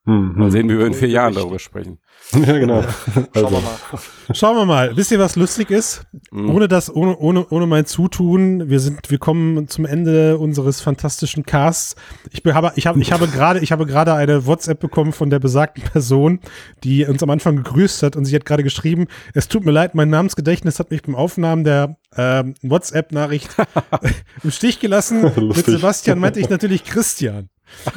Hm, 0.05 0.35
Mal 0.37 0.51
sehen, 0.51 0.69
wie 0.69 0.79
wir 0.79 0.87
in 0.87 0.95
vier 0.95 1.09
Jahren 1.09 1.35
darüber 1.35 1.59
sprechen. 1.59 1.99
Ja, 2.33 2.59
genau. 2.59 2.83
Schauen 2.83 3.29
Also, 3.35 3.51
wir 3.53 3.61
mal. 3.61 4.35
Schauen 4.35 4.57
wir 4.57 4.65
mal. 4.67 4.97
Wisst 4.97 5.13
ihr, 5.13 5.19
was 5.21 5.37
lustig 5.37 5.71
ist? 5.71 6.03
Mhm. 6.33 6.51
Ohne 6.51 6.67
das, 6.67 6.93
ohne, 6.95 7.17
ohne, 7.17 7.47
ohne 7.51 7.67
mein 7.67 7.87
Zutun, 7.87 8.69
wir 8.69 8.81
sind, 8.81 9.11
wir 9.11 9.19
kommen 9.19 9.69
zum 9.69 9.87
Ende 9.87 10.37
unseres 10.37 10.81
fantastischen 10.81 11.47
Casts. 11.47 11.95
Ich 12.33 12.43
be- 12.43 12.53
habe, 12.53 12.73
ich 12.75 12.89
habe, 12.89 13.01
ich 13.01 13.13
habe 13.13 13.29
gerade, 13.29 13.61
ich 13.61 13.71
habe 13.71 13.87
gerade 13.87 14.13
eine 14.15 14.45
WhatsApp 14.45 14.81
bekommen 14.81 15.13
von 15.13 15.31
der 15.31 15.39
besagten 15.39 15.85
Person, 15.85 16.41
die 16.83 17.05
uns 17.07 17.23
am 17.23 17.31
Anfang 17.31 17.57
gegrüßt 17.57 18.03
hat 18.03 18.17
und 18.17 18.25
sie 18.25 18.35
hat 18.35 18.45
gerade 18.45 18.65
geschrieben, 18.65 19.07
es 19.33 19.47
tut 19.47 19.65
mir 19.65 19.71
leid, 19.73 19.95
mein 19.95 20.11
Namensgedächtnis 20.11 20.81
hat 20.81 20.91
mich 20.91 21.03
beim 21.03 21.15
Aufnahmen 21.15 21.63
der 21.63 21.97
ähm, 22.17 22.55
WhatsApp-Nachricht 22.63 23.51
im 24.43 24.51
Stich 24.51 24.81
gelassen. 24.81 25.23
Mit. 25.23 25.65
Sebastian 25.65 26.19
meinte 26.19 26.41
ich 26.41 26.51
natürlich 26.51 26.83
Christian. 26.85 27.51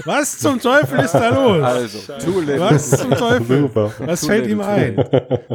Was 0.03 0.39
zum 0.39 0.59
Teufel 0.59 0.99
ist 1.01 1.11
da 1.13 1.29
los? 1.29 1.63
Also, 1.63 2.41
late. 2.41 2.59
Was 2.59 2.89
zum 2.89 3.11
Teufel? 3.15 3.59
Super. 3.61 3.91
Was 4.09 4.21
Too 4.21 4.27
fällt 4.27 4.47
ihm 4.47 4.61
ein? 4.61 4.95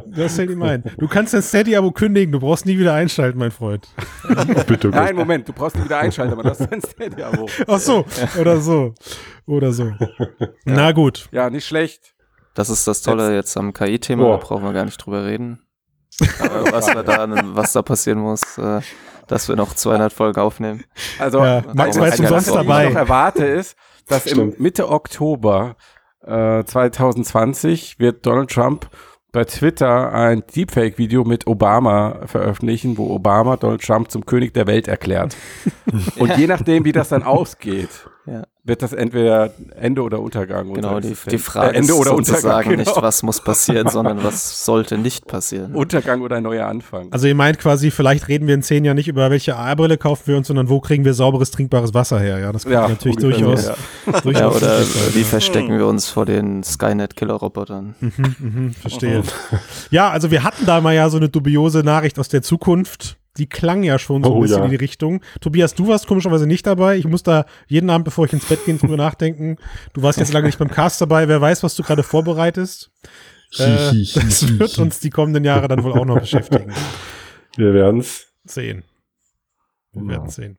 Das 0.07 0.37
fällt 0.37 0.51
ihm 0.51 0.63
ein. 0.63 0.85
Du 0.99 1.09
kannst 1.09 1.35
dein 1.35 1.43
Steady-Abo 1.43 1.91
kündigen, 1.91 2.33
du 2.33 2.41
brauchst 2.41 2.67
nie 2.67 2.79
wieder 2.79 2.95
einschalten, 2.95 3.39
mein 3.39 3.51
Freund. 3.51 3.89
Bitte, 4.67 4.89
Nein, 4.89 5.17
Moment, 5.17 5.49
du 5.49 5.53
brauchst 5.53 5.77
nicht 5.77 5.87
wieder 5.87 5.99
einschalten, 5.99 6.33
aber 6.33 6.43
das 6.45 6.61
ist 6.61 6.73
ein 6.73 6.81
Steady-Abo. 6.81 7.49
Ach 7.67 7.79
so, 7.79 8.05
oder 8.41 8.59
so. 8.61 8.95
Oder 9.47 9.73
so. 9.73 9.93
Na 10.65 10.93
gut. 10.93 11.29
Ja, 11.33 11.51
nicht 11.51 11.67
schlecht. 11.67 12.15
Das 12.55 12.71
ist 12.71 12.87
das 12.87 13.03
Tolle 13.03 13.35
jetzt 13.35 13.57
am 13.57 13.73
KI-Thema, 13.73 14.29
da 14.31 14.37
brauchen 14.37 14.63
wir 14.63 14.73
gar 14.73 14.85
nicht 14.85 14.99
drüber 14.99 15.25
reden. 15.25 15.61
Aber 16.39 16.71
was, 16.73 16.87
wir 16.95 17.03
da, 17.03 17.27
was 17.57 17.73
da 17.73 17.83
passieren 17.83 18.21
muss, 18.21 18.57
äh, 18.59 18.81
dass 19.27 19.49
wir 19.49 19.57
noch 19.57 19.75
200 19.75 20.13
Folgen 20.13 20.39
aufnehmen. 20.41 20.85
Also, 21.19 21.39
Ja, 21.45 21.63
Max 21.75 21.99
war 21.99 22.07
jetzt 22.07 22.21
umsonst 22.21 22.55
dabei. 22.55 22.85
Ich 22.87 22.91
noch 22.95 23.01
erwarte 23.01 23.45
ist, 23.45 23.77
dass 24.07 24.27
im 24.27 24.33
Stimmt. 24.35 24.61
Mitte 24.61 24.89
Oktober 24.89 25.77
äh, 26.27 26.65
2020 26.65 27.99
wird 27.99 28.25
Donald 28.27 28.51
Trump 28.51 28.89
bei 29.33 29.45
Twitter 29.45 30.13
ein 30.13 30.45
Deepfake-Video 30.55 31.25
mit 31.25 31.47
Obama 31.47 32.21
veröffentlichen, 32.27 32.97
wo 32.97 33.13
Obama 33.13 33.57
Donald 33.57 33.83
Trump 33.83 34.11
zum 34.11 34.25
König 34.25 34.55
der 34.55 34.67
Welt 34.69 34.87
erklärt. 34.87 35.37
Und 36.19 36.37
je 36.39 36.47
nachdem, 36.47 36.85
wie 36.85 36.93
das 36.93 37.09
dann 37.09 37.25
ausgeht, 37.25 38.09
Ja. 38.27 38.45
Wird 38.67 38.81
das 38.83 38.95
entweder 38.95 39.53
Ende 39.79 40.03
oder 40.03 40.21
Untergang. 40.21 40.73
Genau, 40.73 40.99
die, 40.99 41.15
die 41.31 41.39
Frage 41.39 41.75
Äh, 41.75 41.79
Ende 41.79 41.93
ist 41.93 41.99
oder 41.99 42.11
sozusagen 42.13 42.47
Untergang, 42.47 42.77
nicht, 42.79 42.95
genau. 42.95 43.03
was 43.03 43.23
muss 43.23 43.43
passieren, 43.43 43.89
sondern 43.89 44.25
was 44.25 44.65
sollte 44.65 44.97
nicht 44.97 45.27
passieren. 45.27 45.75
Untergang 45.75 46.23
oder 46.23 46.37
ein 46.37 46.45
neuer 46.45 46.67
Anfang. 46.67 47.13
Also 47.13 47.27
ihr 47.27 47.35
meint 47.35 47.59
quasi, 47.59 47.91
vielleicht 47.91 48.29
reden 48.29 48.47
wir 48.47 48.55
in 48.55 48.63
zehn 48.63 48.85
Jahren 48.87 48.97
nicht 48.97 49.09
über 49.09 49.31
welche 49.31 49.55
AR-Brille 49.57 49.99
kaufen 49.99 50.27
wir 50.27 50.37
uns, 50.39 50.47
sondern 50.49 50.71
wo 50.71 50.81
kriegen 50.81 51.05
wir 51.05 51.13
sauberes, 51.13 51.51
trinkbares 51.51 51.93
Wasser 51.93 52.19
her? 52.19 52.39
Ja, 52.39 52.53
das 52.53 52.65
könnte 52.65 52.75
Ja, 52.79 52.89
natürlich 52.89 53.17
durchaus, 53.19 53.67
so, 53.67 54.13
durchaus 54.23 54.35
Ja, 54.35 54.49
oder 54.69 54.81
wie 55.13 55.21
ja. 55.21 55.27
verstecken 55.27 55.77
wir 55.77 55.87
uns 55.87 56.09
vor 56.09 56.25
den 56.25 56.63
Skynet-Killer-Robotern? 56.65 57.95
Mhm, 58.01 58.37
mhm, 58.39 58.73
verstehe. 58.73 59.23
Ja, 59.91 60.09
also 60.09 60.31
wir 60.31 60.43
hatten 60.43 60.65
da 60.65 60.81
mal 60.81 60.95
ja 60.95 61.11
so 61.11 61.19
eine 61.19 61.29
dubiose 61.29 61.81
Nachricht 61.81 62.19
aus 62.19 62.31
der 62.31 62.41
Zukunft. 62.41 63.19
Die 63.37 63.49
klang 63.49 63.83
ja 63.83 63.99
schon 63.99 64.23
so 64.23 64.31
ein 64.31 64.37
Oh, 64.37 64.41
bisschen 64.41 64.59
ja. 64.59 64.65
in 64.65 64.71
die 64.71 64.77
Richtung. 64.77 65.21
Tobias, 65.41 65.75
du 65.75 65.89
warst 65.89 66.07
komischerweise 66.07 66.47
nicht 66.47 66.67
dabei. 66.67 66.97
Ich 66.97 67.07
muss 67.07 67.23
da 67.25 67.47
jeden 67.67 67.91
Abend, 67.91 68.05
bevor 68.05 68.27
ich 68.27 68.33
ins 68.33 68.45
Bett 68.45 68.65
gehe, 68.65 68.77
drüber 68.77 68.97
nachdenken. 68.97 69.57
Du 69.93 70.03
warst 70.03 70.19
jetzt 70.21 70.33
lange 70.33 70.47
nicht 70.47 70.59
beim 70.59 70.71
Cast 70.71 71.01
dabei. 71.01 71.27
Wer 71.29 71.41
weiß, 71.41 71.63
was 71.63 71.75
du 71.75 71.83
gerade 71.83 72.03
vorbereitest. 72.03 72.91
Äh, 73.57 73.93
das 74.15 74.59
wird 74.59 74.79
uns 74.79 74.99
die 74.99 75.11
kommenden 75.11 75.45
Jahre 75.45 75.69
dann 75.69 75.85
wohl 75.85 75.93
auch 75.93 76.05
noch 76.05 76.19
beschäftigen. 76.19 76.73
Wir 77.57 77.73
werden's. 77.73 78.27
Sehen. 78.45 78.83
Wir 79.93 80.09
werden 80.09 80.29
sehen. 80.29 80.59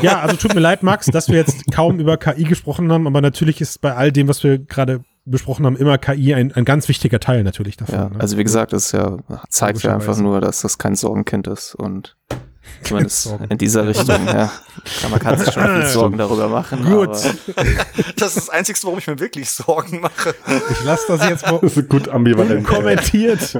Ja, 0.00 0.18
also 0.22 0.34
tut 0.34 0.52
mir 0.52 0.60
leid, 0.60 0.82
Max, 0.82 1.06
dass 1.06 1.28
wir 1.28 1.36
jetzt 1.36 1.70
kaum 1.70 2.00
über 2.00 2.16
KI 2.16 2.42
gesprochen 2.42 2.90
haben, 2.90 3.06
aber 3.06 3.20
natürlich 3.20 3.60
ist 3.60 3.80
bei 3.80 3.94
all 3.94 4.10
dem, 4.10 4.26
was 4.26 4.42
wir 4.42 4.58
gerade 4.58 5.04
besprochen 5.24 5.66
haben, 5.66 5.76
immer 5.76 5.98
KI 5.98 6.34
ein, 6.34 6.52
ein 6.52 6.64
ganz 6.64 6.88
wichtiger 6.88 7.20
Teil 7.20 7.44
natürlich 7.44 7.76
davon. 7.76 7.94
Ja, 7.94 8.08
ne? 8.08 8.20
also 8.20 8.38
wie 8.38 8.44
gesagt, 8.44 8.72
es 8.72 8.92
ja, 8.92 9.18
zeigt 9.48 9.82
ja 9.82 9.94
einfach 9.94 10.16
nur, 10.18 10.40
dass 10.40 10.62
das 10.62 10.78
kein 10.78 10.94
Sorgenkind 10.94 11.46
ist 11.46 11.74
und 11.74 12.16
zumindest 12.82 13.22
Sorgen. 13.22 13.44
in 13.48 13.58
dieser 13.58 13.86
Richtung, 13.86 14.06
ja. 14.26 14.50
Kann- 15.00 15.10
Man 15.10 15.20
kann 15.20 15.38
sich 15.38 15.52
schon 15.52 15.62
viel 15.64 15.86
Sorgen 15.86 16.18
darüber 16.18 16.48
machen. 16.48 16.84
Gut. 16.84 17.08
Aber 17.08 17.64
Das 18.16 18.36
ist 18.36 18.48
das 18.48 18.50
Einzige, 18.50 18.78
warum 18.84 18.98
ich 18.98 19.06
mir 19.06 19.18
wirklich 19.18 19.50
Sorgen 19.50 20.00
mache. 20.00 20.34
Ich 20.70 20.84
lasse 20.84 21.04
das 21.08 21.28
jetzt 21.28 21.46
mal 21.50 21.58
Das 21.62 21.76
ist 21.76 21.88
gut 21.88 22.08
ambivalent. 22.08 22.66
kommentiert 22.66 23.54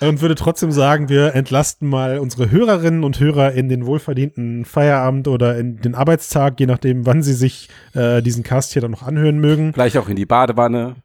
und 0.00 0.20
würde 0.20 0.34
trotzdem 0.34 0.72
sagen, 0.72 1.08
wir 1.08 1.34
entlasten 1.34 1.88
mal 1.88 2.18
unsere 2.18 2.50
Hörerinnen 2.50 3.04
und 3.04 3.20
Hörer 3.20 3.52
in 3.52 3.68
den 3.68 3.86
wohlverdienten 3.86 4.64
Feierabend 4.64 5.28
oder 5.28 5.56
in 5.58 5.76
den 5.80 5.94
Arbeitstag, 5.94 6.58
je 6.60 6.66
nachdem, 6.66 7.06
wann 7.06 7.22
sie 7.22 7.34
sich 7.34 7.68
äh, 7.94 8.22
diesen 8.22 8.42
Cast 8.42 8.72
hier 8.72 8.82
dann 8.82 8.90
noch 8.90 9.02
anhören 9.02 9.38
mögen. 9.38 9.72
Gleich 9.72 9.96
auch 9.98 10.08
in 10.08 10.16
die 10.16 10.26
Badewanne. 10.26 10.96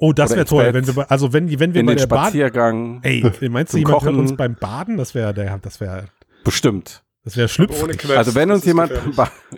Oh, 0.00 0.12
das 0.12 0.30
wäre 0.30 0.44
toll, 0.44 0.72
Bett, 0.72 0.86
wenn 0.86 0.96
wir, 0.96 1.10
also 1.10 1.32
wenn, 1.32 1.50
wenn 1.58 1.74
wir 1.74 1.80
in 1.80 1.86
bei 1.86 1.94
den 1.94 1.98
der 1.98 2.04
Spaziergang. 2.04 3.00
ey, 3.02 3.24
meinst 3.48 3.72
du, 3.74 3.78
jemand 3.78 3.94
hört 3.94 4.02
Kochen. 4.04 4.16
uns 4.20 4.36
beim 4.36 4.54
Baden? 4.54 4.96
Das 4.96 5.14
wäre, 5.16 5.34
der, 5.34 5.58
das 5.58 5.80
wäre, 5.80 6.04
Bestimmt. 6.48 7.04
das 7.24 7.36
wäre 7.36 7.48
schlüpfrig. 7.48 8.08
Also 8.16 8.34
wenn 8.34 8.50
uns 8.50 8.64
jemand 8.64 8.92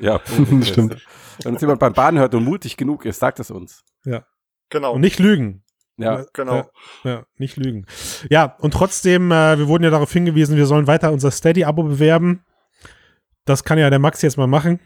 ja, 0.01 0.21
Stimmt. 0.63 1.07
Wenn 1.43 1.53
uns 1.53 1.61
jemand 1.61 1.81
beim 1.81 1.93
Baden 1.93 2.19
hört 2.19 2.35
und 2.35 2.45
mutig 2.45 2.77
genug 2.77 3.05
ist, 3.05 3.21
sagt 3.21 3.41
es 3.41 3.51
uns. 3.51 3.85
Ja. 4.05 4.25
Genau. 4.71 4.95
Und 4.95 5.01
nicht 5.01 5.19
lügen. 5.19 5.63
Ja. 5.97 6.25
Genau. 6.33 6.71
Ja, 7.05 7.11
ja, 7.11 7.27
nicht 7.37 7.57
lügen. 7.57 7.87
Ja, 8.31 8.57
und 8.61 8.73
trotzdem, 8.73 9.31
äh, 9.31 9.59
wir 9.59 9.69
wurden 9.69 9.85
ja 9.85 9.91
darauf 9.91 10.13
hingewiesen, 10.13 10.57
wir 10.57 10.67
sollen 10.67 10.87
weiter 10.87 11.13
unser 11.13 11.31
Steady-Abo 11.31 11.83
bewerben. 11.83 12.45
Das 13.45 13.65
kann 13.65 13.79
ja 13.79 13.91
der 13.91 13.99
Max 13.99 14.23
jetzt 14.23 14.37
mal 14.37 14.47
machen. 14.47 14.81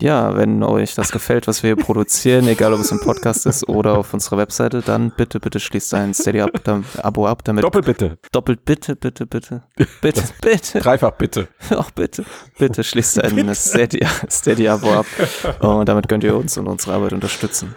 Ja, 0.00 0.36
wenn 0.36 0.62
euch 0.62 0.94
das 0.94 1.10
gefällt, 1.10 1.48
was 1.48 1.62
wir 1.64 1.74
hier 1.74 1.84
produzieren, 1.84 2.46
egal 2.48 2.72
ob 2.72 2.80
es 2.80 2.92
im 2.92 3.00
Podcast 3.00 3.46
ist 3.46 3.68
oder 3.68 3.98
auf 3.98 4.14
unserer 4.14 4.38
Webseite, 4.38 4.80
dann 4.80 5.10
bitte, 5.16 5.40
bitte 5.40 5.58
schließt 5.58 5.92
ein 5.94 6.14
Steady-Abo 6.14 7.26
ab, 7.26 7.42
damit. 7.44 7.64
Doppelt 7.64 7.84
bitte. 7.86 8.18
Doppelt 8.30 8.64
bitte, 8.64 8.94
bitte, 8.94 9.26
bitte. 9.26 9.64
Bitte, 10.00 10.22
bitte. 10.40 10.78
Dreifach 10.80 11.12
bitte. 11.12 11.48
Ach, 11.70 11.90
bitte. 11.90 12.24
Bitte 12.58 12.84
schließt 12.84 13.22
ein 13.24 13.54
Steady- 13.54 14.06
Steady-Abo 14.30 14.92
ab. 14.92 15.06
Und 15.60 15.88
damit 15.88 16.08
könnt 16.08 16.22
ihr 16.22 16.36
uns 16.36 16.56
und 16.58 16.68
unsere 16.68 16.94
Arbeit 16.94 17.12
unterstützen. 17.12 17.74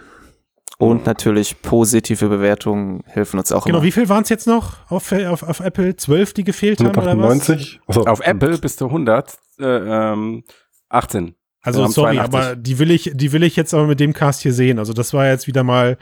Und 0.78 1.06
natürlich 1.06 1.62
positive 1.62 2.28
Bewertungen 2.28 3.02
helfen 3.06 3.38
uns 3.38 3.52
auch 3.52 3.64
Genau, 3.64 3.78
immer. 3.78 3.86
wie 3.86 3.92
viel 3.92 4.08
waren 4.08 4.22
es 4.24 4.28
jetzt 4.30 4.46
noch 4.46 4.78
auf, 4.90 5.12
auf, 5.12 5.42
auf 5.44 5.60
Apple? 5.60 5.94
12, 5.96 6.34
die 6.34 6.44
gefehlt 6.44 6.80
haben 6.80 6.88
oder 6.90 6.98
was? 7.18 7.48
198? 7.48 7.80
Achso. 7.86 8.00
Auf 8.04 8.20
Apple 8.20 8.58
bis 8.58 8.76
zu 8.76 8.86
100, 8.86 9.38
äh, 9.60 9.64
ähm, 9.64 10.44
18. 10.88 11.34
Also 11.62 11.86
sorry, 11.86 12.16
82. 12.16 12.24
aber 12.24 12.56
die 12.56 12.78
will 12.78 12.90
ich, 12.90 13.12
die 13.14 13.32
will 13.32 13.42
ich 13.44 13.54
jetzt 13.56 13.72
aber 13.72 13.86
mit 13.86 14.00
dem 14.00 14.12
Cast 14.12 14.42
hier 14.42 14.52
sehen. 14.52 14.78
Also 14.78 14.92
das 14.92 15.12
war 15.14 15.26
jetzt 15.26 15.46
wieder 15.46 15.62
mal, 15.62 15.96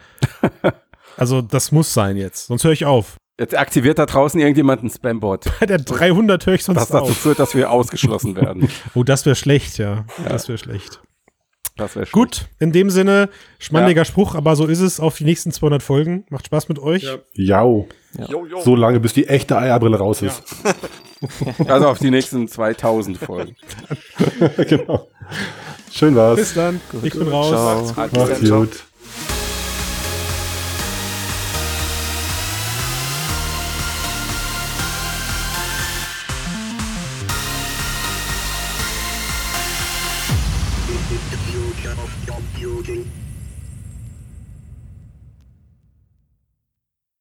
also 1.17 1.43
das 1.43 1.71
muss 1.71 1.93
sein 1.93 2.17
jetzt, 2.17 2.47
sonst 2.47 2.65
höre 2.65 2.73
ich 2.73 2.87
auf. 2.87 3.17
Jetzt 3.39 3.57
aktiviert 3.57 3.99
da 3.99 4.05
draußen 4.05 4.39
irgendjemand 4.39 4.83
ein 4.83 4.91
Spambot. 4.91 5.41
Bei 5.61 5.67
der 5.67 5.79
300 5.79 6.45
höre 6.47 6.55
ich 6.55 6.65
sonst 6.65 6.81
Was 6.81 6.89
dazu 6.89 7.05
auf. 7.05 7.17
führt, 7.17 7.39
dass 7.39 7.55
wir 7.55 7.71
ausgeschlossen 7.71 8.37
werden. 8.37 8.69
Oh, 8.95 9.03
das 9.03 9.25
wäre 9.25 9.37
schlecht, 9.37 9.79
ja. 9.79 10.05
Das 10.29 10.49
wäre 10.49 10.59
schlecht. 10.59 11.01
Das 11.81 11.97
wäre 11.97 12.07
Gut, 12.13 12.47
in 12.59 12.73
dem 12.73 12.91
Sinne, 12.91 13.31
schmandiger 13.59 14.05
Spruch, 14.05 14.35
aber 14.35 14.55
so 14.55 14.67
ist 14.67 14.81
es 14.81 15.01
auf 15.01 15.17
die 15.17 15.25
nächsten 15.25 15.51
200 15.51 15.83
Folgen. 15.83 16.25
Macht 16.29 16.45
Spaß 16.45 16.69
mit 16.69 16.79
euch. 16.79 17.05
Jau. 17.33 17.89
Jo, 18.29 18.45
jo. 18.45 18.61
So 18.61 18.77
lange, 18.77 19.01
bis 19.01 19.15
die 19.15 19.27
echte 19.29 19.57
Eierbrille 19.57 19.97
raus 19.99 20.23
ist. 20.23 20.43
Also 21.69 21.89
auf 21.89 21.99
die 21.99 22.11
nächsten 22.11 22.49
2000 22.49 23.19
Folgen. 23.19 23.55
genau. 24.57 25.07
Schön 25.93 26.17
war's. 26.17 26.39
Bis 26.39 26.55
dann. 26.55 26.81
Ich 27.03 27.13
bin 27.13 27.29
raus. 27.29 27.51
Ciao. 27.51 27.93
Macht's 27.95 28.11
gut. 28.11 28.17
Macht's 28.17 28.51
gut. 28.51 28.85